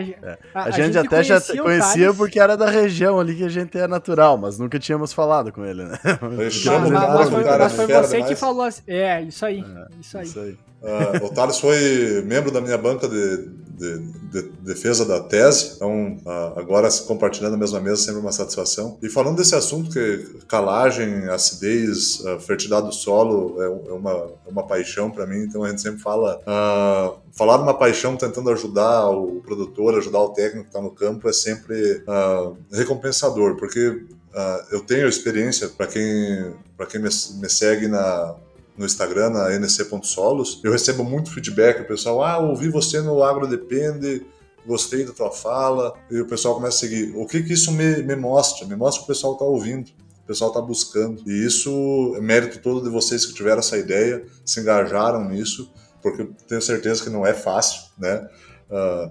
a- 0.55 0.63
a, 0.63 0.71
gente, 0.71 0.97
até 0.97 1.21
já 1.21 1.35
conhecia 1.35 1.61
o 1.61 1.65
conhecia 1.65 2.03
Thales, 2.05 2.17
porque 2.17 2.39
era 2.39 2.55
da 2.57 2.69
região 2.69 3.19
ali 3.19 3.35
que 3.35 3.43
a 3.43 3.49
gente 3.49 3.77
é 3.77 3.87
natural, 3.87 4.37
mas 4.37 4.57
nunca 4.57 4.79
tínhamos 4.79 5.11
falado 5.13 5.51
com 5.51 5.63
ele, 5.65 5.83
né? 5.83 5.99
Eu 6.21 6.29
Mas, 6.37 6.53
chamo 6.53 6.89
mas- 6.89 7.29
foi, 7.29 7.43
cara 7.43 7.63
mas 7.65 7.73
foi 7.73 7.91
é 7.91 8.01
você 8.01 8.15
que 8.17 8.21
demais. 8.23 8.39
falou 8.39 8.61
assim. 8.63 8.81
É, 8.87 9.21
isso 9.21 9.45
aí. 9.45 9.63
Isso 10.01 10.17
aí. 10.17 10.23
Isso 10.25 10.39
aí. 10.39 10.57
Ah, 10.83 11.23
o 11.25 11.29
Thales 11.29 11.59
foi 11.59 12.23
membro 12.25 12.51
da 12.51 12.61
minha 12.61 12.77
banca 12.77 13.07
de, 13.07 13.49
de- 13.77 13.99
de 14.31 14.41
defesa 14.61 15.05
da 15.05 15.19
tese, 15.19 15.73
então 15.75 16.17
agora 16.55 16.89
compartilhando 17.07 17.53
a 17.53 17.57
mesma 17.57 17.79
mesa, 17.79 17.97
sempre 18.01 18.19
uma 18.19 18.31
satisfação. 18.31 18.97
E 19.01 19.07
falando 19.09 19.37
desse 19.37 19.53
assunto 19.55 19.89
que 19.91 20.37
calagem, 20.47 21.25
acidez, 21.29 22.23
ah, 22.25 22.39
fertilidade 22.39 22.87
do 22.87 22.93
solo 22.93 23.61
é, 23.61 23.65
é 23.89 23.93
uma, 23.93 24.11
é 24.11 24.49
uma 24.49 24.63
paixão 24.65 25.09
para 25.11 25.25
mim, 25.27 25.39
então 25.43 25.63
a 25.63 25.69
gente 25.69 25.81
sempre 25.81 26.01
fala. 26.01 26.41
ah, 26.47 27.13
falar 27.33 27.61
uma 27.61 27.73
paixão 27.73 28.17
tentando 28.17 28.49
ajudar 28.49 29.09
o 29.11 29.41
produtor, 29.41 29.95
ajudar 29.97 30.19
o 30.21 30.29
técnico 30.29 30.63
que 30.63 30.69
está 30.69 30.81
no 30.81 30.89
campo 30.89 31.29
é 31.29 31.33
sempre 31.33 32.01
ah, 32.07 32.51
recompensador, 32.71 33.55
porque 33.57 34.01
ah, 34.33 34.65
eu 34.71 34.81
tenho 34.81 35.07
experiência, 35.07 35.67
para 35.69 35.85
quem, 35.87 36.53
pra 36.75 36.85
quem 36.87 36.99
me, 37.01 37.09
me 37.09 37.49
segue 37.49 37.87
na, 37.87 38.35
no 38.77 38.85
Instagram, 38.85 39.31
na 39.31 39.49
nc.solos, 39.57 40.61
eu 40.63 40.71
recebo 40.71 41.03
muito 41.03 41.33
feedback, 41.33 41.81
o 41.81 41.87
pessoal, 41.87 42.23
ah, 42.23 42.37
ouvi 42.37 42.69
você 42.69 43.01
no 43.01 43.23
Agro 43.23 43.47
Depende, 43.47 44.25
gostei 44.65 45.05
da 45.05 45.13
tua 45.13 45.31
fala, 45.31 45.93
e 46.11 46.19
o 46.19 46.27
pessoal 46.27 46.55
começa 46.55 46.77
a 46.77 46.79
seguir. 46.79 47.15
O 47.15 47.25
que 47.25 47.41
que 47.41 47.53
isso 47.53 47.71
me, 47.71 48.03
me 48.03 48.15
mostra? 48.15 48.67
Me 48.67 48.75
mostra 48.75 48.99
que 48.99 49.11
o 49.11 49.13
pessoal 49.13 49.33
está 49.33 49.45
ouvindo, 49.45 49.89
o 50.23 50.27
pessoal 50.27 50.51
está 50.51 50.61
buscando, 50.61 51.23
e 51.25 51.45
isso 51.45 52.13
é 52.15 52.21
mérito 52.21 52.59
todo 52.59 52.83
de 52.83 52.89
vocês 52.89 53.25
que 53.25 53.33
tiveram 53.33 53.59
essa 53.59 53.77
ideia, 53.77 54.23
se 54.45 54.59
engajaram 54.59 55.27
nisso, 55.27 55.71
porque 56.01 56.29
tenho 56.47 56.61
certeza 56.61 57.03
que 57.03 57.09
não 57.09 57.25
é 57.25 57.33
fácil, 57.33 57.81
né? 57.97 58.27
Ah, 58.69 59.09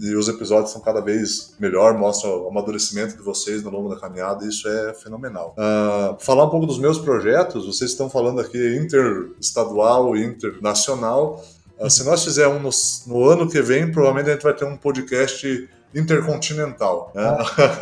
e 0.00 0.14
os 0.14 0.28
episódios 0.28 0.70
são 0.70 0.80
cada 0.80 1.00
vez 1.00 1.54
melhor, 1.58 1.98
mostram 1.98 2.44
o 2.44 2.48
amadurecimento 2.48 3.16
de 3.16 3.22
vocês 3.22 3.62
no 3.62 3.70
longo 3.70 3.88
da 3.88 4.00
caminhada, 4.00 4.44
e 4.44 4.48
isso 4.48 4.68
é 4.68 4.94
fenomenal. 4.94 5.54
Ah, 5.58 6.16
falar 6.20 6.44
um 6.44 6.50
pouco 6.50 6.66
dos 6.66 6.78
meus 6.78 6.98
projetos, 6.98 7.66
vocês 7.66 7.90
estão 7.90 8.08
falando 8.08 8.40
aqui 8.40 8.76
interestadual 8.76 10.16
e 10.16 10.24
internacional. 10.24 11.44
Ah, 11.80 11.90
se 11.90 12.04
nós 12.04 12.22
fizermos 12.22 13.02
um 13.06 13.12
no, 13.12 13.20
no 13.20 13.28
ano 13.28 13.50
que 13.50 13.60
vem, 13.60 13.90
provavelmente 13.90 14.30
a 14.30 14.32
gente 14.34 14.42
vai 14.42 14.54
ter 14.54 14.64
um 14.64 14.76
podcast 14.76 15.68
intercontinental. 15.94 17.12
né? 17.14 17.36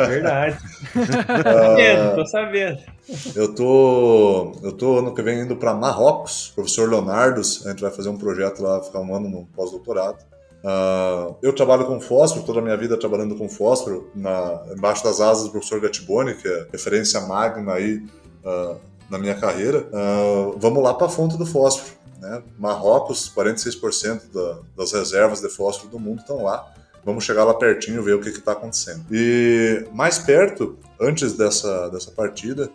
Verdade. 0.06 0.58
Ah, 1.44 1.52
sabendo, 1.52 2.14
tô 2.14 2.26
sabendo. 2.26 2.78
eu 3.34 3.54
tô, 3.54 4.52
eu 4.62 4.72
tô 4.72 4.98
ano 4.98 5.14
que 5.14 5.22
vem 5.22 5.40
indo 5.40 5.56
para 5.56 5.74
Marrocos, 5.74 6.52
professor 6.54 6.88
Leonardos, 6.88 7.66
a 7.66 7.70
gente 7.70 7.80
vai 7.80 7.90
fazer 7.90 8.08
um 8.08 8.16
projeto 8.16 8.62
lá, 8.62 8.82
ficar 8.82 9.00
um 9.00 9.14
ano 9.14 9.28
no 9.28 9.46
pós-doutorado. 9.46 10.31
Ah, 10.64 11.34
eu 11.42 11.52
trabalho 11.52 11.86
com 11.86 12.00
fósforo, 12.00 12.44
toda 12.44 12.60
a 12.60 12.62
minha 12.62 12.76
vida 12.76 12.96
trabalhando 12.96 13.34
com 13.34 13.48
fósforo, 13.48 14.10
na, 14.14 14.62
embaixo 14.76 15.02
das 15.02 15.20
asas 15.20 15.44
do 15.44 15.50
professor 15.50 15.80
Gattiboni, 15.80 16.34
que 16.34 16.46
é 16.46 16.66
referência 16.70 17.20
magna 17.22 17.74
aí 17.74 18.02
ah, 18.44 18.76
na 19.10 19.18
minha 19.18 19.34
carreira. 19.34 19.86
Ah, 19.92 20.52
vamos 20.56 20.82
lá 20.82 20.94
para 20.94 21.06
a 21.06 21.10
fonte 21.10 21.36
do 21.36 21.46
fósforo. 21.46 21.92
Né? 22.20 22.42
Marrocos, 22.58 23.32
46% 23.34 24.32
da, 24.32 24.58
das 24.76 24.92
reservas 24.92 25.40
de 25.40 25.48
fósforo 25.48 25.90
do 25.90 25.98
mundo 25.98 26.20
estão 26.20 26.44
lá. 26.44 26.72
Vamos 27.04 27.24
chegar 27.24 27.42
lá 27.42 27.52
pertinho 27.52 28.00
ver 28.00 28.14
o 28.14 28.20
que 28.20 28.28
está 28.28 28.52
acontecendo. 28.52 29.04
E 29.10 29.88
mais 29.92 30.20
perto, 30.20 30.78
antes 31.00 31.32
dessa, 31.32 31.88
dessa 31.88 32.12
partida, 32.12 32.70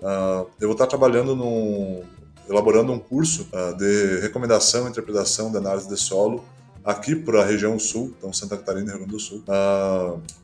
eu 0.59 0.67
vou 0.67 0.73
estar 0.73 0.85
trabalhando 0.85 1.33
num, 1.33 2.03
elaborando 2.49 2.91
um 2.91 2.99
curso 2.99 3.47
de 3.77 4.19
recomendação 4.19 4.85
e 4.85 4.89
interpretação 4.89 5.49
de 5.49 5.55
análise 5.55 5.87
de 5.87 5.95
solo 5.95 6.43
aqui 6.87 7.13
para 7.13 7.41
a 7.41 7.45
região 7.45 7.77
sul, 7.77 8.13
então 8.17 8.31
Santa 8.31 8.55
Catarina 8.55 8.85
e 8.85 8.89
Rio 8.91 8.99
Grande 8.99 9.11
do 9.11 9.19
Sul, 9.19 9.43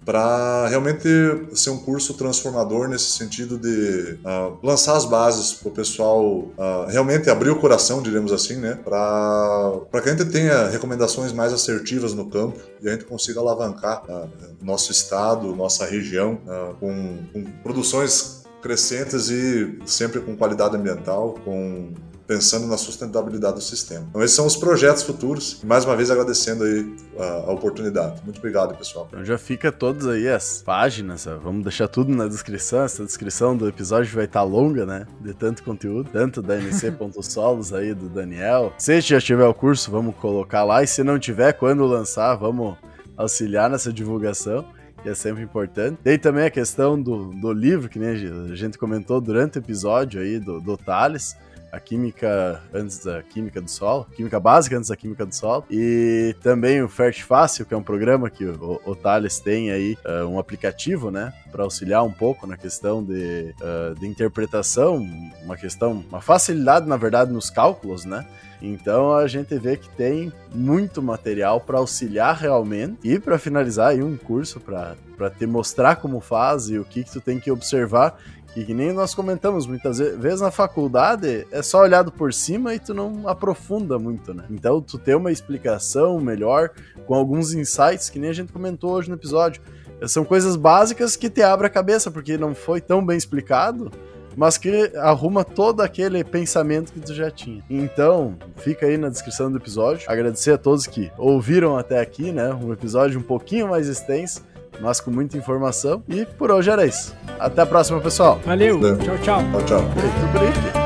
para 0.04 0.68
realmente 0.68 1.08
ser 1.54 1.70
um 1.70 1.78
curso 1.78 2.16
transformador 2.16 2.90
nesse 2.90 3.12
sentido 3.12 3.58
de 3.58 4.20
ah, 4.26 4.52
lançar 4.62 4.98
as 4.98 5.06
bases 5.06 5.54
para 5.54 5.70
o 5.70 5.72
pessoal 5.72 6.50
ah, 6.60 6.88
realmente 6.90 7.30
abrir 7.30 7.50
o 7.50 7.56
coração, 7.56 8.02
diremos 8.02 8.34
assim, 8.34 8.58
né, 8.58 8.78
para 8.84 10.02
que 10.02 10.10
a 10.10 10.12
gente 10.12 10.26
tenha 10.26 10.68
recomendações 10.68 11.32
mais 11.32 11.54
assertivas 11.54 12.14
no 12.14 12.30
campo 12.30 12.60
e 12.82 12.90
a 12.90 12.92
gente 12.92 13.06
consiga 13.06 13.40
alavancar 13.40 14.04
ah, 14.10 14.28
nosso 14.62 14.92
estado, 14.92 15.56
nossa 15.56 15.86
região 15.86 16.42
ah, 16.46 16.74
com, 16.78 17.20
com 17.32 17.44
produções 17.64 18.44
crescentes 18.62 19.30
e 19.30 19.80
sempre 19.86 20.20
com 20.20 20.36
qualidade 20.36 20.76
ambiental, 20.76 21.36
com 21.46 21.94
pensando 22.34 22.66
na 22.66 22.78
sustentabilidade 22.78 23.56
do 23.56 23.62
sistema. 23.62 24.08
Então 24.10 24.24
esses 24.24 24.36
são 24.36 24.48
os 24.48 24.56
projetos 24.56 25.04
futuros. 25.04 25.60
E 25.62 25.66
mais 25.68 25.86
uma 25.86 25.96
vez 25.96 26.10
agradecendo 26.10 26.64
aí 26.64 26.96
a, 27.20 27.24
a 27.24 27.52
oportunidade. 27.52 28.22
Muito 28.24 28.40
obrigado, 28.40 28.76
pessoal. 28.76 29.08
Então 29.08 29.24
já 29.24 29.38
fica 29.38 29.72
todos 29.72 30.08
aí 30.08 30.28
as 30.28 30.64
páginas, 30.64 31.28
ó. 31.28 31.38
vamos 31.38 31.64
deixar 31.64 31.88
tudo 31.88 32.14
na 32.14 32.28
descrição. 32.28 32.84
Essa 32.84 33.06
descrição 33.06 33.56
do 33.56 33.68
episódio 33.68 34.12
vai 34.16 34.26
estar 34.26 34.42
longa, 34.42 34.84
né? 34.84 35.06
De 35.22 35.34
tanto 35.34 35.64
conteúdo, 35.64 36.10
tanto 36.12 36.42
da 36.42 36.58
NC.solos 36.58 37.72
aí 37.74 37.94
do 37.94 38.10
Daniel. 38.10 38.74
Se 38.80 39.00
já 39.02 39.22
tiver 39.22 39.46
o 39.46 39.54
curso, 39.54 39.92
vamos 39.92 40.16
colocar 40.16 40.64
lá. 40.64 40.82
E 40.82 40.88
se 40.88 41.04
não 41.04 41.20
tiver, 41.20 41.54
quando 41.54 41.86
lançar, 41.86 42.36
vamos 42.36 42.76
auxiliar 43.16 43.70
nessa 43.70 43.94
divulgação. 43.94 44.66
Que 45.04 45.10
é 45.10 45.14
sempre 45.14 45.44
importante. 45.44 46.00
Tem 46.02 46.18
também 46.18 46.46
a 46.46 46.50
questão 46.50 47.00
do, 47.00 47.32
do 47.34 47.52
livro, 47.52 47.90
que 47.90 48.00
nem 48.00 48.10
a 48.10 48.56
gente 48.56 48.78
comentou 48.78 49.20
durante 49.20 49.58
o 49.58 49.60
episódio 49.60 50.22
aí 50.22 50.40
do, 50.40 50.62
do 50.62 50.78
Thales 50.78 51.36
a 51.74 51.80
química 51.80 52.62
antes 52.72 53.04
da 53.04 53.24
química 53.24 53.60
do 53.60 53.70
solo, 53.70 54.06
química 54.16 54.40
básica 54.40 54.78
antes 54.78 54.90
da 54.90 54.96
química 54.96 55.26
do 55.26 55.34
solo, 55.34 55.66
e 55.72 56.36
também 56.44 56.84
o 56.84 56.88
Fert 56.88 57.24
Fácil, 57.24 57.66
que 57.66 57.74
é 57.74 57.78
um 57.78 57.82
programa 57.82 58.30
que 58.30 58.46
o, 58.46 58.80
o 58.86 58.96
Thales 58.96 59.40
tem 59.40 59.72
aí, 59.72 59.98
uh, 60.06 60.28
um 60.28 60.38
aplicativo, 60.38 61.10
né, 61.10 61.34
para 61.52 61.64
auxiliar 61.64 62.04
um 62.04 62.12
pouco 62.12 62.46
na 62.46 62.56
questão 62.56 63.04
de, 63.04 63.56
uh, 63.60 64.00
de 64.00 64.06
interpretação, 64.06 65.04
uma 65.44 65.58
questão, 65.58 66.06
uma 66.08 66.22
facilidade, 66.22 66.88
na 66.88 66.96
verdade, 66.96 67.32
nos 67.32 67.50
cálculos, 67.50 68.06
né, 68.06 68.24
então 68.62 69.14
a 69.14 69.28
gente 69.28 69.58
vê 69.58 69.76
que 69.76 69.90
tem 69.90 70.32
muito 70.54 71.02
material 71.02 71.60
para 71.60 71.80
auxiliar 71.80 72.38
realmente. 72.38 72.98
E 73.04 73.20
para 73.20 73.38
finalizar 73.38 73.90
aí 73.90 74.02
um 74.02 74.16
curso 74.16 74.62
para 74.62 74.96
te 75.30 75.46
mostrar 75.46 75.98
como 75.98 76.22
faz 76.22 76.70
e 76.70 76.80
o 76.80 76.86
que, 76.86 77.04
que 77.04 77.12
tu 77.12 77.20
tem 77.20 77.42
que 77.42 77.52
observar 77.52 78.18
que 78.54 78.74
nem 78.74 78.94
nós 78.94 79.16
comentamos 79.16 79.66
muitas 79.66 79.98
vezes 79.98 80.42
na 80.42 80.52
faculdade, 80.52 81.48
é 81.52 81.62
só 81.62 81.80
olhado 81.80 82.12
por 82.12 82.34
cima 82.34 82.76
e 82.76 82.80
tu 82.80 82.94
não 82.94 83.28
aprofunda 83.28 83.98
muito, 83.98 84.34
né? 84.34 84.44
Então 84.50 84.82
tu 84.82 84.98
ter 84.98 85.16
uma 85.16 85.32
explicação 85.32 86.20
melhor, 86.20 86.72
com 87.08 87.16
alguns 87.16 87.54
insights, 87.54 88.10
que 88.10 88.20
nem 88.20 88.30
a 88.30 88.34
gente 88.34 88.54
comentou 88.54 88.92
hoje 88.92 89.10
no 89.10 89.16
episódio. 89.16 89.62
São 90.08 90.24
coisas 90.24 90.56
básicas 90.56 91.16
que 91.16 91.30
te 91.30 91.42
abrem 91.42 91.68
a 91.68 91.70
cabeça, 91.70 92.12
porque 92.12 92.38
não 92.38 92.54
foi 92.54 92.82
tão 92.82 93.04
bem 93.04 93.18
explicado, 93.18 93.92
mas 94.36 94.58
que 94.58 94.92
arruma 94.98 95.44
todo 95.44 95.82
aquele 95.82 96.24
pensamento 96.24 96.92
que 96.92 97.00
tu 97.00 97.14
já 97.14 97.32
tinha. 97.32 97.64
Então, 97.70 98.36
fica 98.58 98.86
aí 98.86 98.98
na 98.98 99.10
descrição 99.10 99.52
do 99.52 99.58
episódio. 99.58 100.10
Agradecer 100.10 100.52
a 100.52 100.58
todos 100.58 100.86
que 100.88 101.12
ouviram 101.18 101.78
até 101.78 102.00
aqui, 102.00 102.32
né? 102.32 102.54
Um 102.54 102.74
episódio 102.74 103.20
um 103.20 103.24
pouquinho 103.24 103.70
mais 103.70 103.88
extenso 103.88 104.44
mas 104.84 105.00
com 105.00 105.10
muita 105.10 105.38
informação. 105.38 106.04
E 106.10 106.26
por 106.26 106.52
hoje 106.52 106.70
era 106.70 106.86
isso. 106.86 107.16
Até 107.40 107.62
a 107.62 107.66
próxima, 107.66 108.02
pessoal. 108.02 108.40
Valeu. 108.46 108.80
Tchau, 108.98 109.18
tchau. 109.20 109.42
Tchau, 109.52 109.64
tchau. 109.64 110.83